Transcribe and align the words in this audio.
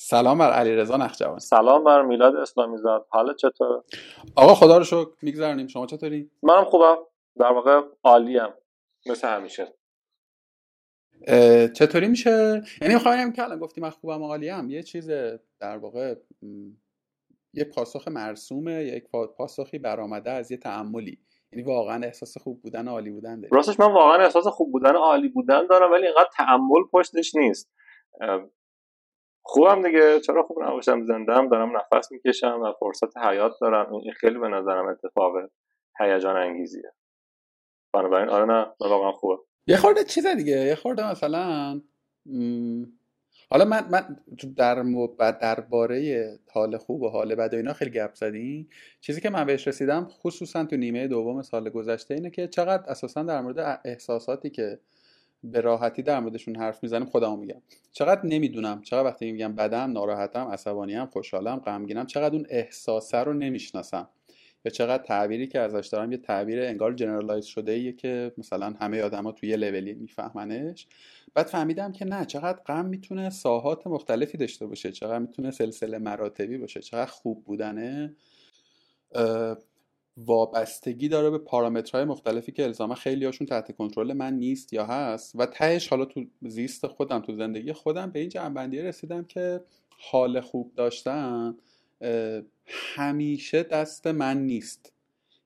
سلام 0.00 0.38
بر 0.38 0.50
علیرضا 0.50 0.96
نخجوانی 0.96 1.40
سلام 1.40 1.84
بر 1.84 2.02
میلاد 2.02 2.36
اسلامی 2.36 2.76
زاد. 2.76 3.06
حالت 3.10 3.36
چطور؟ 3.36 3.84
آقا 4.36 4.54
خدا 4.54 4.78
رو 4.78 4.84
شکر 4.84 5.10
میگذرونیم. 5.22 5.66
شما 5.66 5.86
چطوری؟ 5.86 6.30
منم 6.42 6.64
خوبم. 6.64 6.96
در 7.40 7.52
واقع 7.52 7.80
عالیم. 8.04 8.48
مثل 9.06 9.28
همیشه. 9.28 9.74
چطوری 11.74 12.08
میشه؟ 12.08 12.62
یعنی 12.82 12.94
می‌خوام 12.94 13.32
که 13.32 13.42
الان 13.42 13.58
گفتیم 13.58 13.84
من 13.84 13.90
خوبم 13.90 14.22
عالیم. 14.22 14.70
یه 14.70 14.82
چیز 14.82 15.10
در 15.60 15.76
واقع 15.78 16.14
یه 17.54 17.64
پاسخ 17.64 18.08
مرسومه 18.08 18.84
یک 18.84 19.04
پاسخی 19.38 19.78
برآمده 19.78 20.30
از 20.30 20.50
یه 20.50 20.56
تعملی 20.56 21.18
یعنی 21.52 21.64
واقعا 21.64 22.06
احساس 22.06 22.38
خوب 22.38 22.62
بودن 22.62 22.88
عالی 22.88 23.10
بودن 23.10 23.40
داری 23.40 23.48
راستش 23.52 23.80
من 23.80 23.92
واقعا 23.92 24.24
احساس 24.24 24.46
خوب 24.46 24.72
بودن 24.72 24.96
عالی 24.96 25.28
بودن 25.28 25.66
دارم 25.66 25.92
ولی 25.92 26.06
اینقدر 26.06 26.28
تعمل 26.36 26.82
پشتش 26.92 27.34
نیست. 27.34 27.70
خوبم 29.50 29.82
دیگه. 29.82 30.20
چرا 30.20 30.42
خوب 30.42 30.62
نباشم؟ 30.62 31.04
زندم 31.04 31.48
دارم 31.48 31.72
نفس 31.76 32.12
می‌کشم 32.12 32.60
و 32.60 32.72
فرصت 32.80 33.16
حیات 33.16 33.52
دارم. 33.60 33.94
این 33.94 34.12
خیلی 34.12 34.38
به 34.38 34.48
نظرم 34.48 34.86
اتفاق 34.86 35.32
هیجان 36.00 36.36
انگیزیه 36.36 36.92
بنابراین 37.94 38.28
آره 38.28 38.44
نه 38.44 38.66
واقعا 38.80 39.12
خوبه. 39.12 39.36
یه 39.66 39.76
خورده 39.76 40.04
چیز 40.04 40.26
دیگه. 40.26 40.56
یه 40.56 40.74
خورده 40.74 41.10
مثلا 41.10 41.80
حالا 43.50 43.64
من 43.64 43.88
من 43.90 44.16
در 44.56 44.82
درباره 45.30 46.28
حال 46.52 46.76
خوب 46.76 47.02
و 47.02 47.08
حال 47.08 47.34
بد 47.34 47.54
و 47.54 47.56
اینا 47.56 47.72
خیلی 47.72 47.90
گپ 47.90 48.14
زدیم. 48.14 48.68
چیزی 49.00 49.20
که 49.20 49.30
من 49.30 49.44
بهش 49.44 49.68
رسیدم 49.68 50.04
خصوصا 50.04 50.64
تو 50.64 50.76
نیمه 50.76 51.08
دوم 51.08 51.42
سال 51.42 51.70
گذشته 51.70 52.14
اینه 52.14 52.30
که 52.30 52.48
چقدر 52.48 52.90
اساسا 52.90 53.22
در 53.22 53.40
مورد 53.40 53.80
احساساتی 53.84 54.50
که 54.50 54.78
به 55.44 55.60
راحتی 55.60 56.02
در 56.02 56.20
موردشون 56.20 56.56
حرف 56.56 56.82
می‌زنیم 56.82 57.06
خودمو 57.06 57.36
میگم. 57.36 57.62
چقدر 57.92 58.26
نمی‌دونم 58.26 58.82
چقدر 58.82 59.04
وقتی 59.04 59.32
میگم 59.32 59.54
بدم 59.54 59.92
ناراحتم 59.92 60.48
عصبانیم 60.48 61.06
خوشحالم 61.06 61.56
غمگینم 61.56 62.06
چقدر 62.06 62.34
اون 62.34 62.46
احساسه 62.48 63.18
رو 63.18 63.32
نمی‌شناسم. 63.32 64.08
یا 64.64 64.70
چقدر 64.70 65.02
تعبیری 65.02 65.46
که 65.46 65.60
ازش 65.60 65.86
دارم 65.86 66.12
یه 66.12 66.18
تعبیر 66.18 66.62
انگار 66.62 66.92
جنرالایز 66.92 67.44
شده 67.44 67.72
ایه 67.72 67.92
که 67.92 68.32
مثلا 68.38 68.74
همه 68.80 69.02
آدما 69.02 69.32
توی 69.32 69.48
یه 69.48 69.56
لولی 69.56 69.94
میفهمنش. 69.94 70.86
بعد 71.34 71.46
فهمیدم 71.46 71.92
که 71.92 72.04
نه 72.04 72.24
چقدر 72.24 72.58
غم 72.66 72.84
می‌تونه 72.86 73.30
ساحات 73.30 73.86
مختلفی 73.86 74.38
داشته 74.38 74.66
باشه 74.66 74.92
چقدر 74.92 75.18
می‌تونه 75.18 75.50
سلسله 75.50 75.98
مراتبی 75.98 76.58
باشه 76.58 76.80
چقدر 76.80 77.10
خوب 77.10 77.44
بودنه. 77.44 78.16
وابستگی 80.26 81.08
داره 81.08 81.30
به 81.30 81.38
پارامترهای 81.38 82.04
مختلفی 82.04 82.52
که 82.52 82.64
الزاما 82.64 82.94
خیلی 82.94 83.24
هاشون 83.24 83.46
تحت 83.46 83.76
کنترل 83.76 84.12
من 84.12 84.34
نیست 84.34 84.72
یا 84.72 84.86
هست 84.86 85.32
و 85.34 85.46
تهش 85.46 85.88
حالا 85.88 86.04
تو 86.04 86.24
زیست 86.42 86.86
خودم 86.86 87.20
تو 87.20 87.36
زندگی 87.36 87.72
خودم 87.72 88.10
به 88.10 88.20
این 88.20 88.28
جنبندی 88.28 88.82
رسیدم 88.82 89.24
که 89.24 89.60
حال 89.88 90.40
خوب 90.40 90.72
داشتن 90.74 91.56
همیشه 92.66 93.62
دست 93.62 94.06
من 94.06 94.46
نیست. 94.46 94.92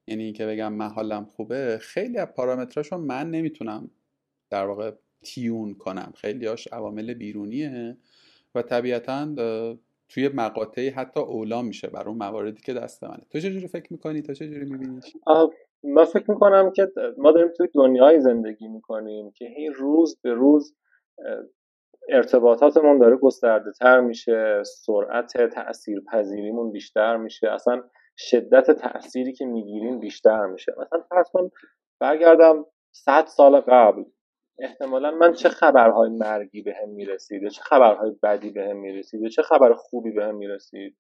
یعنی 0.07 0.23
اینکه 0.25 0.47
بگم 0.47 0.73
من 0.73 0.89
حالم 0.89 1.25
خوبه 1.25 1.79
خیلی 1.81 2.19
از 2.19 2.29
پارامتراشو 2.29 2.97
من 2.97 3.31
نمی‌تونم 3.31 3.91
در 4.51 4.67
واقع 4.67 4.93
تیون 5.23 5.75
کنم. 5.75 6.13
خیلی 6.17 6.47
هاش 6.47 6.69
عوامل 6.73 7.15
بیرونیه 7.15 7.97
و 8.55 8.63
طبیعتا 8.63 9.35
توی 10.15 10.29
مقاطعی 10.29 10.89
حتی 10.89 11.21
اولا 11.21 11.63
میشه 11.63 11.89
بر 11.89 12.09
اون 12.09 12.19
مواردی 12.19 12.61
که 12.61 12.75
دست 12.75 13.05
منه. 13.05 13.23
تو 13.31 13.41
چجوری 13.41 13.69
فکر 13.69 13.93
می‌کنی؟ 13.93 14.23
تو 14.23 14.35
چجوری 14.35 14.65
میبینیش؟ 14.65 15.17
من 15.85 16.05
فکر 16.05 16.31
می‌کنم 16.31 16.71
که 16.71 16.89
ما 17.19 17.33
داریم 17.33 17.49
توی 17.57 17.69
دنیای 17.75 18.21
زندگی 18.21 18.69
می‌کنیم 18.69 19.31
که 19.31 19.45
این 19.45 19.73
روز 19.73 20.21
به 20.23 20.35
روز 20.35 20.77
ارتباطاتمون 22.09 22.99
داره 22.99 23.17
گسترده 23.17 23.73
تر 23.73 24.01
میشه 24.01 24.63
سرعت 24.65 25.47
تأثیر 25.47 26.03
پذیریمون 26.13 26.73
بیشتر 26.73 27.17
میشه 27.17 27.51
اصلا 27.51 27.83
شدت 28.17 28.71
تأثیری 28.71 29.33
که 29.33 29.47
می‌گیریم 29.47 30.01
بیشتر 30.01 30.47
میشه. 30.47 30.73
مثلا 30.79 31.01
فرض 31.11 31.31
کن 31.33 31.51
برگردم 32.01 32.65
صد 32.93 33.27
سال 33.27 33.61
قبل. 33.61 34.05
احتمالا 34.59 35.11
من 35.11 35.33
چه 35.33 35.49
خبرهای 35.49 36.11
مرگی 36.11 36.63
به 36.63 36.75
هم 36.83 36.89
می‌رسید 36.89 37.43
یا 37.43 37.49
چه 37.49 37.63
خبرهای 37.63 38.11
بدی 38.23 38.51
به 38.51 38.65
هم 38.65 38.77
می‌رسید 38.77 39.23
یا 39.23 39.29
چه 39.29 39.43
خبر 39.43 39.73
خوبی 39.73 40.11
به 40.11 40.25
هم 40.25 40.35
می‌رسید. 40.35 40.97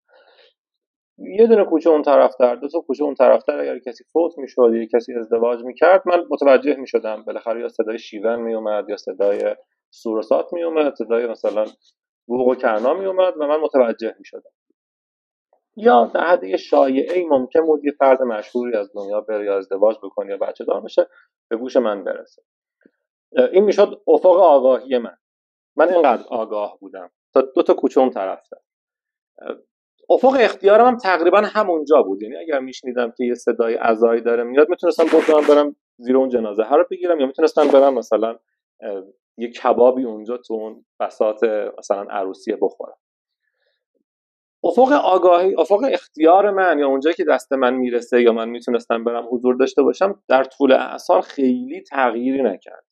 یه 1.19 1.47
دونه 1.47 1.65
کوچه 1.65 1.91
اون 1.91 2.03
طرفتر 2.03 2.55
دو 2.55 2.69
تا 2.69 2.81
کوچه 2.81 3.05
اون 3.05 3.15
طرفتر 3.15 3.59
اگر 3.61 3.79
کسی 3.79 4.05
فوت 4.13 4.39
می‌شد 4.39 4.71
یا 4.75 4.87
کسی 4.95 5.15
ازدواج 5.15 5.65
می‌کرد 5.65 6.03
من 6.07 6.25
متوجه 6.31 6.77
می‌شدم 6.77 7.23
بالاخره 7.23 7.61
یا 7.61 7.69
صدای 7.69 7.99
شیون 7.99 8.41
میومد 8.41 8.89
یا 8.89 8.97
صدای 8.97 9.57
سورسات 9.91 10.53
میومد 10.53 10.95
صدای 10.95 11.27
مثلا 11.27 11.65
بوق 12.27 12.49
و 12.49 12.55
کرنا 12.55 12.95
میومد 12.95 13.35
و 13.37 13.47
من 13.47 13.57
متوجه 13.57 14.15
می‌شدم. 14.19 14.51
یا 15.77 16.11
در 16.15 16.21
حد 16.27 16.45
یه 16.45 16.57
شایعه 16.57 17.27
ممکن 17.29 17.67
بود 17.67 17.85
یه 17.85 17.93
فرد 17.99 18.23
مشهوری 18.23 18.77
از 18.77 18.93
دنیا 18.95 19.21
بره 19.21 19.45
یا 19.45 19.59
ازدواج 19.59 19.97
بکنه 20.03 20.31
یا 20.31 20.37
بچه 20.37 20.65
دار 20.65 20.81
بشه 20.81 21.07
به 21.51 21.57
گوش 21.57 21.77
من 21.77 22.05
برسه. 22.05 22.43
این 23.53 23.65
می‌شد 23.65 24.03
افق 24.09 24.37
آگاهی 24.37 24.99
من. 24.99 25.17
من 25.77 25.93
اینقدر 25.93 26.25
آگاه 26.29 26.79
بودم. 26.81 27.11
تا 27.35 27.41
دو 27.41 27.63
تا 27.63 27.75
کوچه 27.75 28.11
طرف 28.11 28.49
افق 30.11 30.37
اختیارم 30.41 30.87
هم 30.87 30.97
تقریبا 30.97 31.39
همونجا 31.41 32.03
بود. 32.03 32.23
یعنی 32.23 32.37
اگر 32.37 32.59
میشنیدم 32.59 33.11
که 33.17 33.25
یه 33.25 33.35
صدای 33.35 33.75
عزایی 33.75 34.21
داره 34.21 34.43
میاد 34.43 34.69
می‌تونستم 34.69 35.05
بکنم 35.05 35.47
برم 35.49 35.77
زیر 35.99 36.17
اون 36.17 36.29
جنازه 36.29 36.63
ها 36.63 36.77
رو 36.77 36.85
بگیرم 36.91 37.21
یا 37.21 37.27
می‌تونستم 37.27 37.69
برم 37.69 37.95
مثلا 37.95 38.39
یه 39.37 39.51
کبابی 39.51 40.05
اونجا 40.05 40.37
تو 40.37 40.55
اون 40.55 40.85
بساط 41.01 41.45
مثلا 41.79 42.03
عروسی 42.03 42.57
بخورم. 42.63 42.97
افق 44.65 44.93
آگاهی 44.93 45.55
افق 45.59 45.81
اختیار 45.93 46.51
من 46.51 46.79
یا 46.79 46.87
اونجایی 46.87 47.15
که 47.15 47.25
دست 47.25 47.53
من 47.53 47.75
می‌رسه 47.75 48.23
یا 48.23 48.33
من 48.33 48.49
می‌تونستم 48.49 49.05
برم 49.05 49.29
حضور 49.31 49.57
داشته 49.57 49.83
باشم 49.83 50.23
در 50.29 50.45
طول 50.45 50.73
اعصار 50.73 51.21
خیلی 51.21 51.83
تغییری 51.91 52.43
نکرد. 52.43 52.92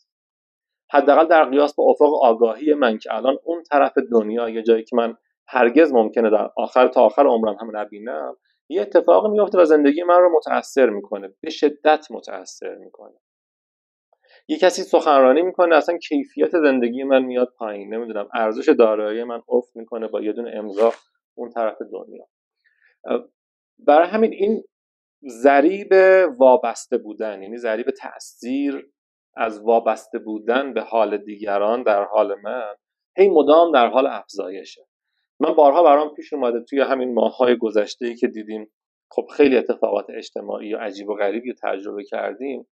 حداقل 0.92 1.26
در 1.26 1.44
قیاس 1.44 1.74
با 1.74 1.84
افق 1.84 2.14
آگاهی 2.22 2.74
من 2.74 2.98
که 2.98 3.14
الان 3.14 3.38
اون 3.44 3.62
طرف 3.62 3.92
دنیا 4.12 4.48
یه 4.48 4.62
جایی 4.62 4.84
که 4.84 4.96
من 4.96 5.16
هرگز 5.48 5.92
ممکنه 5.92 6.30
در 6.30 6.50
آخر 6.56 6.88
تا 6.88 7.02
آخر 7.02 7.26
عمرم 7.26 7.56
هم 7.60 7.76
نبینم 7.76 8.36
یه 8.68 8.82
اتفاق 8.82 9.26
میفته 9.26 9.58
و 9.58 9.64
زندگی 9.64 10.02
من 10.02 10.18
رو 10.20 10.36
متاثر 10.36 10.90
می‌کنه 10.90 11.34
به 11.40 11.50
شدت 11.50 12.06
متاثر 12.10 12.74
می‌کنه. 12.74 13.14
یه 14.48 14.58
کسی 14.58 14.82
سخنرانی 14.82 15.42
می‌کنه 15.42 15.76
اصلا 15.76 15.98
کیفیت 15.98 16.50
زندگی 16.50 17.04
من 17.04 17.22
میاد 17.22 17.52
پایین 17.58 17.94
نمی‌دونم 17.94 18.28
ارزش 18.34 18.68
دارایی 18.68 19.24
من 19.24 19.42
افت 19.48 19.76
می‌کنه 19.76 20.08
با 20.08 20.20
یه 20.20 20.32
دونه 20.32 20.50
امضا 20.56 20.92
اون 21.34 21.50
طرف 21.50 21.78
دنیا. 21.92 22.26
برای 23.78 24.08
همین 24.08 24.32
این 24.32 24.64
ذریب 25.28 25.92
وابسته 26.38 26.98
بودن 26.98 27.42
یعنی 27.42 27.58
ذریب 27.58 27.90
تاثیر 27.90 28.90
از 29.36 29.60
وابسته 29.60 30.18
بودن 30.18 30.74
به 30.74 30.80
حال 30.80 31.16
دیگران 31.16 31.82
در 31.82 32.04
حال 32.04 32.34
من 32.42 32.74
هی 33.16 33.28
مدام 33.28 33.72
در 33.72 33.86
حال 33.86 34.06
افزایشه. 34.06 34.86
من 35.40 35.52
بارها 35.52 35.82
برام 35.82 36.14
پیش 36.14 36.32
اومده 36.32 36.60
توی 36.60 36.80
همین 36.80 37.14
ماههای 37.14 37.56
گذشته 37.56 38.14
که 38.14 38.28
دیدیم 38.28 38.72
خب 39.10 39.26
خیلی 39.36 39.56
اتفاقات 39.56 40.06
اجتماعی 40.10 40.74
و 40.74 40.78
عجیب 40.78 41.08
و 41.08 41.14
غریبی 41.14 41.54
تجربه 41.62 42.04
کردیم. 42.04 42.68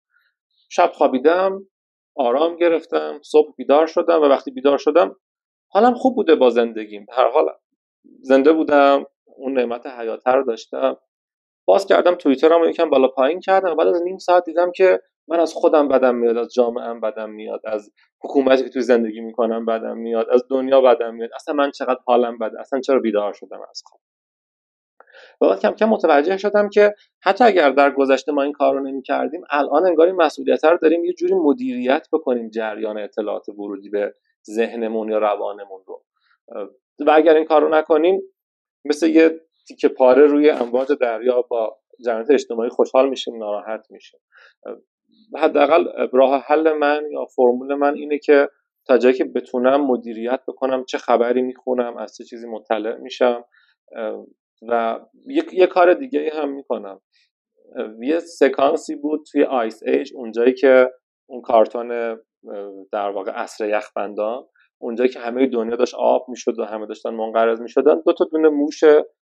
شب 0.69 0.91
خوابیدم 0.93 1.67
آرام 2.15 2.55
گرفتم 2.55 3.19
صبح 3.23 3.53
بیدار 3.57 3.87
شدم 3.87 4.21
و 4.21 4.25
وقتی 4.25 4.51
بیدار 4.51 4.77
شدم 4.77 5.15
حالم 5.67 5.93
خوب 5.93 6.15
بوده 6.15 6.35
با 6.35 6.49
زندگیم. 6.49 7.05
هر 7.11 7.29
حال 7.29 7.45
زنده 8.21 8.53
بودم 8.53 9.05
اون 9.25 9.53
نعمت 9.53 9.87
حیاته 9.87 10.31
رو 10.31 10.43
داشتم. 10.43 10.97
باز 11.65 11.85
کردم 11.85 12.15
توییترم 12.15 12.61
رو 12.61 12.69
یکم 12.69 12.89
بالا 12.89 13.07
پایین 13.07 13.39
کردم 13.39 13.75
بعد 13.75 13.87
از 13.87 14.01
نیم 14.03 14.17
ساعت 14.17 14.45
دیدم 14.45 14.71
که 14.71 14.99
من 15.27 15.39
از 15.39 15.53
خودم 15.53 15.87
بدم 15.87 16.15
میاد 16.15 16.37
از 16.37 16.53
جامعه 16.53 16.93
بدم 16.93 17.29
میاد 17.29 17.61
از 17.63 17.91
حکومتی 18.23 18.63
که 18.63 18.69
توی 18.69 18.81
زندگی 18.81 19.21
می‌کنم 19.21 19.65
بدم 19.65 19.97
میاد 19.97 20.29
از 20.29 20.43
دنیا 20.49 20.81
بدم 20.81 21.15
میاد. 21.15 21.29
اصلا 21.35 21.53
من 21.53 21.71
چقدر 21.71 21.99
حالم 22.05 22.37
بده 22.37 22.59
اصلا 22.59 22.79
چرا 22.79 22.99
بیدار 22.99 23.33
شدم 23.33 23.59
از 23.69 23.81
خواب 23.85 24.01
و 25.41 25.49
بعد 25.49 25.59
کم 25.59 25.71
کم 25.71 25.85
متوجه 25.85 26.37
شدم 26.37 26.69
که 26.69 26.93
حتی 27.23 27.43
اگر 27.43 27.69
در 27.69 27.91
گذشته 27.91 28.31
ما 28.31 28.41
این 28.41 28.51
کار 28.51 28.73
رو 28.73 28.79
نمی 28.79 29.01
کردیم 29.01 29.41
الان 29.49 29.85
انگار 29.85 30.07
این 30.07 30.15
مسئولیت 30.15 30.65
رو 30.65 30.77
داریم 30.77 31.05
یه 31.05 31.13
جوری 31.13 31.33
مدیریت 31.33 32.07
بکنیم 32.13 32.49
جریان 32.49 32.97
اطلاعات 32.97 33.49
ورودی 33.49 33.89
به 33.89 34.13
ذهنمون 34.49 35.09
یا 35.09 35.17
روانمون 35.17 35.81
رو. 35.87 36.03
و 36.99 37.11
اگر 37.11 37.35
این 37.35 37.45
کار 37.45 37.61
رو 37.61 37.69
نکنیم 37.69 38.21
مثل 38.85 39.07
یه 39.07 39.41
تیکه 39.67 39.87
پاره 39.87 40.25
روی 40.25 40.49
امواج 40.49 40.91
دریا 41.01 41.41
با 41.41 41.77
جریانات 42.05 42.31
اجتماعی 42.31 42.69
خوشحال 42.69 43.09
میشیم 43.09 43.37
ناراحت 43.37 43.87
میشیم. 43.89 44.19
حداقل 45.35 46.07
راه 46.13 46.41
حل 46.41 46.73
من 46.73 47.03
یا 47.11 47.25
فرمول 47.25 47.75
من 47.75 47.95
اینه 47.95 48.17
که 48.17 48.49
تا 48.87 48.97
جایی 48.97 49.15
که 49.15 49.23
بتونم 49.25 49.85
مدیریت 49.85 50.39
بکنم 50.47 50.85
چه 50.85 50.97
خبری 50.97 51.41
می‌خونم 51.41 51.97
از 51.97 52.15
چه 52.15 52.23
چیزی 52.23 52.47
مطلع 52.47 52.97
میشم 52.97 53.45
و 54.69 54.99
یه, 55.53 55.67
کار 55.67 55.93
دیگه 55.93 56.31
هم 56.33 56.49
می‌کنم. 56.49 57.01
یه 58.01 58.19
سکانسی 58.19 58.95
بود 58.95 59.25
توی 59.31 59.43
آیس 59.43 59.83
ایج 59.83 60.11
اونجایی 60.15 60.53
که 60.53 60.91
اون 61.29 61.41
کارتون 61.41 62.17
در 62.91 63.09
واقع 63.09 63.31
اصر 63.35 63.69
یخبندان 63.69 64.45
اونجا 64.81 65.07
که 65.07 65.19
همه 65.19 65.47
دنیا 65.47 65.75
داشت 65.75 65.95
آب 65.95 66.25
می‌شد 66.29 66.59
و 66.59 66.65
همه 66.65 66.85
داشتن 66.85 67.09
منقرض 67.09 67.61
می‌شدن 67.61 68.01
دو 68.05 68.13
تا 68.13 68.25
دونه 68.25 68.49
موش 68.49 68.83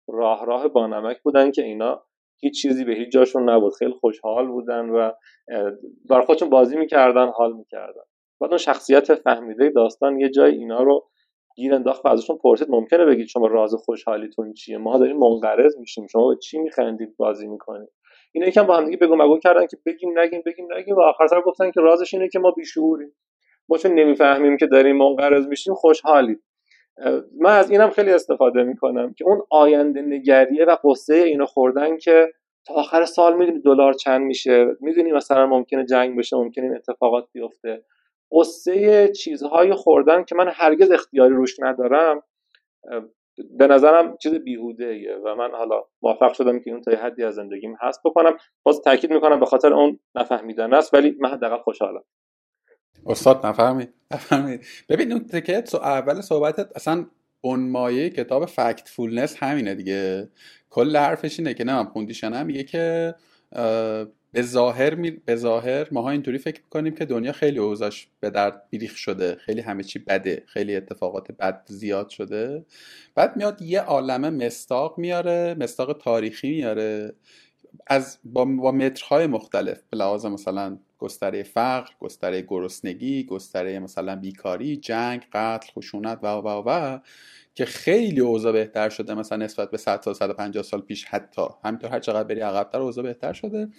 راه 0.08 0.46
راه 0.46 0.68
بانمک 0.68 1.22
بودن 1.22 1.52
که 1.52 1.64
اینا 1.64 2.06
هیچ 2.40 2.62
چیزی 2.62 2.84
به 2.84 2.94
هیچ 2.94 3.12
جاشون 3.12 3.50
نبود. 3.50 3.74
خیلی 3.74 3.94
خوشحال 3.94 4.48
بودن 4.48 4.90
و 4.90 5.12
برای 6.10 6.26
خودشون 6.26 6.50
بازی 6.50 6.78
می‌کردن 6.78 7.28
حال 7.28 7.54
می‌کردن. 7.54 8.02
بعد 8.42 8.50
اون 8.50 8.58
شخصیت 8.58 9.16
فهمیده 9.16 9.70
داستان 9.70 10.20
یه 10.20 10.30
جای 10.30 10.56
اینا 10.56 10.84
رو 10.84 11.10
گیر 11.56 11.74
انداخت 11.76 12.06
و 12.06 12.10
ازشون 12.10 12.38
پرسید 12.38 12.70
ممکنه 12.70 13.06
بگید 13.06 13.28
شما 13.28 13.48
راز 13.48 13.76
خوشحالیتون 13.76 14.54
چیه؟ 14.54 14.78
ما 14.78 14.98
داریم 14.98 15.18
منقرض 15.18 15.78
میشیم. 15.78 16.08
شما 16.08 16.28
به 16.28 16.36
چی 16.36 16.60
میخندید 16.60 17.18
بازی 17.18 17.48
می‌کنید؟ 17.48 17.90
اینا 18.34 18.48
یکم 18.48 18.64
با 18.64 18.78
هم 18.78 18.86
دیگه 18.86 18.98
بگو 18.98 19.16
مگو 19.16 19.40
کردن 19.40 19.68
که 19.68 19.78
بگیم 19.86 20.20
نگیم 20.20 20.42
بگیم 20.46 20.68
نگیم 20.78 20.96
و 20.96 21.02
آخر 21.02 21.28
سر 21.28 21.42
گفتن 21.42 21.72
که 21.72 21.82
رازش 21.82 22.14
اینه 22.14 22.30
که 22.30 22.40
ما 22.40 22.52
بیشعوریم. 22.52 23.16
ما 23.70 23.78
چون 23.78 23.92
نمی‌فهمیم 23.92 24.58
که 24.58 24.68
داریم 24.68 24.98
منقرض 24.98 25.48
میشیم 25.48 25.74
خوشحالیم. 25.74 26.40
من 27.40 27.58
از 27.58 27.72
اینم 27.72 27.90
خیلی 27.90 28.12
استفاده 28.12 28.64
می‌کنم 28.64 29.14
که 29.14 29.26
اون 29.26 29.42
آینده 29.50 30.02
نگریه 30.02 30.66
و 30.66 30.76
قصه 30.84 31.14
اینو 31.14 31.46
خوردن 31.46 31.98
که 31.98 32.34
تا 32.68 32.74
آخر 32.74 33.06
سال 33.06 33.38
می‌دونی 33.38 33.60
دلار 33.60 33.94
چند 33.94 34.22
میشه. 34.22 34.68
می‌دونی 34.80 35.12
مثلا 35.12 35.46
ممکنه 35.46 35.86
جنگ 35.86 36.18
بشه 36.18 36.38
ممکنه 36.38 36.66
این 36.66 36.76
اتفاقات 36.76 37.26
بیفته. 37.34 37.84
قصه 38.32 39.08
چیزهای 39.08 39.74
خوردن 39.74 40.24
که 40.24 40.36
من 40.36 40.52
هرگز 40.54 40.92
اختیاری 40.92 41.34
روش 41.34 41.60
ندارم 41.60 42.24
به 43.58 43.68
نظرم 43.68 44.18
چیز 44.18 44.34
بیهوده 44.34 44.86
ایه 44.86 45.16
و 45.16 45.36
من 45.36 45.52
حالا 45.52 45.84
موفق 46.02 46.34
شدم 46.34 46.60
که 46.60 46.72
اون 46.72 46.82
تا 46.82 46.92
حدی 46.92 47.24
از 47.24 47.36
زندگیم 47.36 47.76
هست 47.82 48.02
بکنم. 48.06 48.38
باز 48.64 48.82
تاکید 48.82 49.14
می‌کنم 49.14 49.40
به 49.40 49.46
خاطر 49.46 49.74
اون 49.74 50.00
نفهمیدن 50.16 50.74
است 50.74 50.94
ولی 50.94 51.18
من 51.20 51.30
حداقل 51.30 51.58
خوشحالم. 51.58 52.04
استاد 53.06 53.46
نفهمید 53.46 53.90
نفهمید 54.12 54.66
ببین 54.90 55.12
اون 55.12 55.28
تکت 55.28 55.76
اول 55.76 56.22
صحبتت 56.22 56.76
اصلا 56.76 57.06
مایه 57.44 58.10
کتاب 58.10 58.46
فکت 58.46 58.90
فولنس 58.90 59.36
همینه 59.44 59.76
دیگه. 59.76 60.30
کل 60.70 60.98
حرفش 60.98 61.40
اینه 61.40 61.54
که 61.54 61.64
نه 61.64 61.88
من 62.30 62.46
میگه 62.46 62.64
که 62.64 63.16
به 64.32 64.42
ظاهر 64.42 64.96
می... 64.96 65.12
به 65.12 65.36
ظاهر 65.36 65.88
ماها 65.92 66.10
اینطوری 66.10 66.38
فکر 66.38 66.62
می‌کنیم 66.64 66.96
که 66.96 67.06
دنیا 67.06 67.32
خیلی 67.32 67.60
اوضاعش 67.60 68.08
به 68.20 68.30
درد 68.30 68.64
بیریخ 68.70 68.96
شده 68.96 69.36
خیلی 69.36 69.62
همه 69.62 69.84
چی 69.84 70.00
بده 70.00 70.44
خیلی 70.48 70.76
اتفاقات 70.76 71.32
بد 71.32 71.64
زیاد 71.66 72.10
شده. 72.10 72.66
بعد 73.16 73.38
میاد 73.38 73.62
یه 73.62 73.82
عالمه 73.82 74.30
مستاق 74.30 74.98
میاره 74.98 75.56
مستاق 75.60 75.98
تاریخی 75.98 76.50
میاره. 76.50 77.14
از 77.88 78.20
با, 78.24 78.46
با 78.46 78.72
مترهای 78.72 79.28
مختلف 79.28 79.82
به 79.90 79.98
لحاظ 79.98 80.26
مثلا 80.26 80.78
گستره 81.00 81.44
فقر 81.44 81.92
گستره 82.00 82.42
گرسنگی 82.42 83.24
گستره 83.24 83.80
مثلا 83.80 84.16
بیکاری 84.16 84.78
جنگ 84.78 85.26
قتل 85.34 85.72
خشونت 85.72 86.20
و 86.24 86.28
و 86.28 86.64
و 86.66 87.00
که 87.56 87.66
خیلی 87.66 88.20
اوضاع 88.20 88.52
بهتر 88.52 88.90
شده 88.90 89.14
مثلا 89.14 89.38
نسبت 89.38 89.72
به 89.72 89.78
100 89.78 90.02
سال 90.02 90.14
150 90.14 90.64
سال 90.64 90.82
پیش 90.82 91.06
حتی. 91.06 91.42
همینطور 91.64 91.90
هر 91.90 92.00
چقدر 92.00 92.24
بری 92.24 92.40
عقبتر 92.40 92.82
اوضاع 92.82 93.04
بهتر 93.04 93.34
شده. 93.34 93.70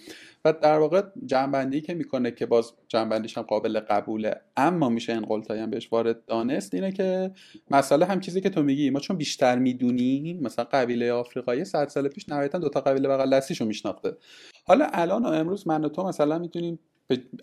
و 0.45 0.53
در 0.53 0.79
واقع 0.79 1.01
جنبندی 1.25 1.81
که 1.81 1.93
می‌کنه 1.93 2.31
که 2.31 2.45
باز 2.45 2.73
جنبندیش 2.87 3.37
هم 3.37 3.43
قابل 3.43 3.79
قبوله 3.79 4.35
اما 4.57 4.89
میشه 4.89 5.13
این 5.13 5.21
قلتایی 5.21 5.61
هم 5.61 5.69
بهش 5.69 5.91
وارد 5.91 6.25
دانست 6.25 6.73
اینه 6.73 6.91
که 6.91 7.31
مسئله 7.71 8.05
هم 8.05 8.19
چیزی 8.19 8.41
که 8.41 8.49
تو 8.49 8.63
میگی 8.63 8.89
ما 8.89 8.99
چون 8.99 9.17
بیشتر 9.17 9.59
می‌دونیم 9.59 10.39
مثلا 10.41 10.65
قبیله 10.65 11.11
آفریقایی 11.11 11.65
100 11.65 11.87
سال 11.87 12.07
پیش 12.07 12.29
نهایتا 12.29 12.57
دو 12.59 12.69
تا 12.69 12.81
قبیله 12.81 13.09
بغل 13.09 13.29
دستیشو 13.29 13.65
میشناخته. 13.65 14.17
حالا 14.65 14.87
الان 14.93 15.25
و 15.25 15.27
امروز 15.27 15.67
من 15.67 15.85
و 15.85 15.89
تو 15.89 16.03
مثلا 16.03 16.39
می‌تونیم 16.39 16.79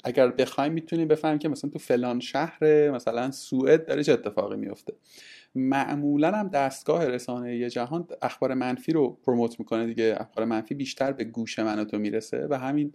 اگر 0.05 0.29
بخوایم 0.29 0.73
می‌تونیم 0.73 1.09
بفهمیم 1.09 1.39
که 1.39 1.49
مثلا 1.49 1.71
تو 1.71 1.79
فلان 1.79 2.21
شهر 2.21 2.91
مثلا 2.91 3.31
سوئد 3.31 3.87
داره 3.87 4.03
چه 4.03 4.13
اتفاقی 4.13 4.57
میفته 4.57 4.93
معمولا 5.55 6.33
هم 6.33 6.49
دستگاه 6.49 7.07
رسانه 7.07 7.71
جهان 7.71 8.07
اخبار 8.23 8.55
منفی 8.55 8.93
رو 8.93 9.19
پروموت 9.27 9.61
می‌کنه 9.61 9.87
دیگه. 9.87 10.17
اخبار 10.21 10.45
منفی 10.45 10.75
بیشتر 10.75 11.13
به 11.13 11.25
گوش 11.25 11.59
من 11.59 11.85
تو 11.85 11.99
می‌رسه 11.99 12.47
و 12.51 12.59
همین 12.59 12.93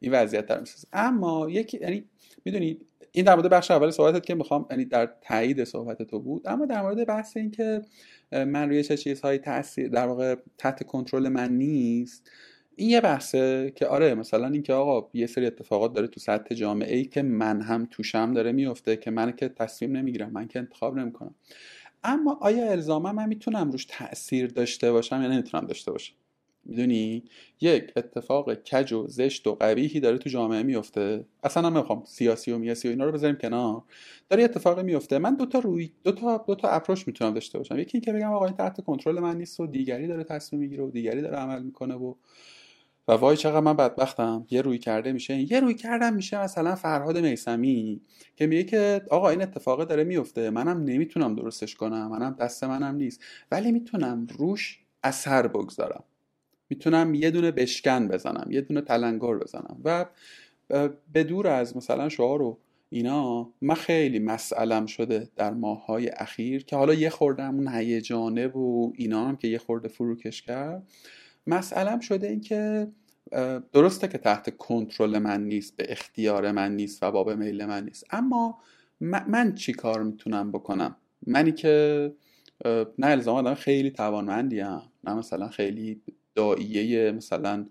این 0.00 0.12
وضعیت 0.12 0.46
در 0.46 0.60
می‌سازه. 0.60 0.88
اما 0.92 1.50
یکی 1.50 1.78
یعنی 1.80 2.04
می‌دونید 2.44 2.86
این 3.12 3.24
در 3.24 3.34
مورد 3.34 3.48
بخش 3.48 3.70
اول 3.70 3.90
صحبتت 3.90 4.26
که 4.26 4.34
می‌خوام 4.34 4.66
یعنی 4.70 4.84
در 4.84 5.12
تایید 5.20 5.64
صحبت 5.64 6.02
تو 6.02 6.20
بود. 6.20 6.42
اما 6.48 6.66
در 6.66 6.82
مورد 6.82 7.06
بحث 7.06 7.36
این 7.36 7.50
که 7.50 7.82
من 8.32 8.68
روی 8.68 8.82
چه 8.82 8.96
چیزهایی 8.96 9.38
تاثیر 9.38 9.88
در 9.88 10.06
واقع 10.06 10.34
تحت 10.58 10.82
کنترل 10.82 11.28
من 11.28 11.52
نیست 11.52 12.30
این 12.76 12.90
یه 12.90 13.00
بحثه 13.00 13.72
که 13.76 13.86
آره 13.86 14.14
مثلا 14.14 14.48
اینکه 14.48 14.72
آقا 14.72 15.08
یه 15.14 15.26
سری 15.26 15.46
اتفاقات 15.46 15.92
داره 15.92 16.06
تو 16.06 16.20
سطح 16.20 16.54
جامعه 16.54 16.96
ای 16.96 17.04
که 17.04 17.22
من 17.22 17.60
هم 17.60 17.88
توشم 17.90 18.32
داره 18.32 18.52
میفته 18.52 18.96
که 18.96 19.10
من 19.10 19.32
که 19.32 19.48
تصمیم 19.48 19.96
نمی‌گیرم 19.96 20.30
من 20.32 20.48
که 20.48 20.58
انتخاب 20.58 20.98
نمی‌کنم. 20.98 21.34
اما 22.04 22.38
آیا 22.40 22.70
الزاما 22.70 23.12
من 23.12 23.28
می‌تونم 23.28 23.70
روش 23.70 23.84
تاثیر 23.84 24.46
داشته 24.46 24.92
باشم 24.92 25.22
یا 25.22 25.28
نمی‌تونم 25.28 25.66
داشته 25.66 25.92
باشم؟ 25.92 26.14
می‌دونی؟ 26.64 27.24
یک 27.60 27.92
اتفاق 27.96 28.54
کج 28.54 28.92
و 28.92 29.08
زشت 29.08 29.46
و 29.46 29.54
قبیحی 29.54 30.00
داره 30.00 30.18
تو 30.18 30.30
جامعه 30.30 30.62
میفته 30.62 31.24
اصلا 31.42 31.66
هم 31.66 31.74
نمی‌خوام 31.76 32.02
سیاسی 32.06 32.52
و 32.52 32.58
میاسی 32.58 32.88
و 32.88 32.90
اینا 32.90 33.04
رو 33.04 33.12
بذاریم 33.12 33.36
کنار. 33.36 33.82
داره 34.28 34.44
اتفاقی 34.44 34.82
میفته 34.82 35.18
من 35.18 35.34
دو 35.34 35.46
تا 35.46 35.58
روی 35.58 35.90
دو 36.04 36.12
تا 36.12 36.44
دو 36.46 36.54
تا 36.54 36.68
اپروچ 36.68 37.06
می‌تونم 37.06 37.34
داشته 37.34 37.58
باشم. 37.58 37.78
یکی 37.78 37.90
اینکه 37.98 38.12
بگم 38.12 38.32
آقا 38.32 38.46
این 38.46 38.56
تحت 38.56 38.80
کنترل 38.80 39.20
من 39.20 39.38
نیست 39.38 39.60
و 39.60 39.66
دیگری 39.66 40.06
داره 40.06 40.24
تصمیم 40.24 40.62
می‌گیره 40.62 40.84
و 40.84 40.90
دیگری 40.90 41.22
داره 41.22 41.36
عمل 41.36 41.62
می‌کنه 41.62 41.94
و 41.94 42.14
و 43.08 43.12
وای 43.12 43.36
چقدر 43.36 43.60
من 43.60 43.76
بدبختم. 43.76 44.46
یه 44.50 44.62
روی 44.62 44.78
کرده 44.78 45.12
میشه. 45.12 45.52
یه 45.52 45.60
روی 45.60 45.74
کردم 45.74 46.14
میشه 46.14 46.42
مثلا 46.42 46.74
فرهاد 46.74 47.18
میسمی 47.18 48.00
که 48.36 48.46
میگه 48.46 48.64
که 48.64 49.02
آقا 49.10 49.28
این 49.28 49.42
اتفاقه 49.42 49.84
داره 49.84 50.04
میفته. 50.04 50.50
منم 50.50 50.84
نمی‌تونم 50.84 51.34
درستش 51.34 51.74
کنم. 51.74 52.08
منم 52.08 52.36
دست 52.40 52.64
منم 52.64 52.94
نیست. 52.94 53.20
ولی 53.50 53.72
می‌تونم 53.72 54.26
روش 54.38 54.80
اثر 55.02 55.46
بگذارم. 55.46 56.04
می‌تونم 56.70 57.14
یه 57.14 57.30
دونه 57.30 57.50
بشکن 57.50 58.08
بزنم. 58.08 58.46
یه 58.50 58.60
دونه 58.60 58.80
تلنگر 58.80 59.34
بزنم. 59.34 59.80
و 59.84 60.06
به 61.12 61.24
دور 61.24 61.46
از 61.48 61.76
مثلا 61.76 62.08
شعار 62.08 62.42
و 62.42 62.58
اینا 62.90 63.52
من 63.62 63.74
خیلی 63.74 64.18
مسئلم 64.18 64.86
شده 64.86 65.28
در 65.36 65.50
ماههای 65.50 66.08
اخیر 66.08 66.64
که 66.64 66.76
حالا 66.76 66.94
یه 66.94 67.10
خوردم 67.10 67.54
اون 67.54 67.68
هیجانه 67.68 68.46
و 68.46 68.92
اینا 68.94 69.28
هم 69.28 69.36
که 69.36 69.48
یه 69.48 69.58
خورده 69.58 69.88
فروکش 69.88 70.42
کرد. 70.42 70.82
مسئلم 71.46 72.00
شده 72.00 72.26
این 72.26 72.40
که 72.40 72.88
درسته 73.72 74.08
که 74.08 74.18
تحت 74.18 74.56
کنترل 74.56 75.18
من 75.18 75.44
نیست 75.44 75.76
به 75.76 75.86
اختیار 75.88 76.52
من 76.52 76.76
نیست 76.76 77.02
و 77.02 77.10
باب 77.10 77.30
میل 77.30 77.64
من 77.64 77.84
نیست. 77.84 78.04
اما 78.10 78.58
من 79.00 79.54
چی 79.54 79.72
کار 79.72 80.02
می‌تونم 80.02 80.52
بکنم؟ 80.52 80.96
منی 81.26 81.52
که 81.52 82.12
نه 82.98 83.06
الزام 83.06 83.36
آدم 83.36 83.54
خیلی 83.54 83.90
توانمندیم 83.90 84.82
نه 85.04 85.14
مثلا 85.14 85.48
خیلی 85.48 86.02
داییه 86.34 87.12
مثلا 87.12 87.66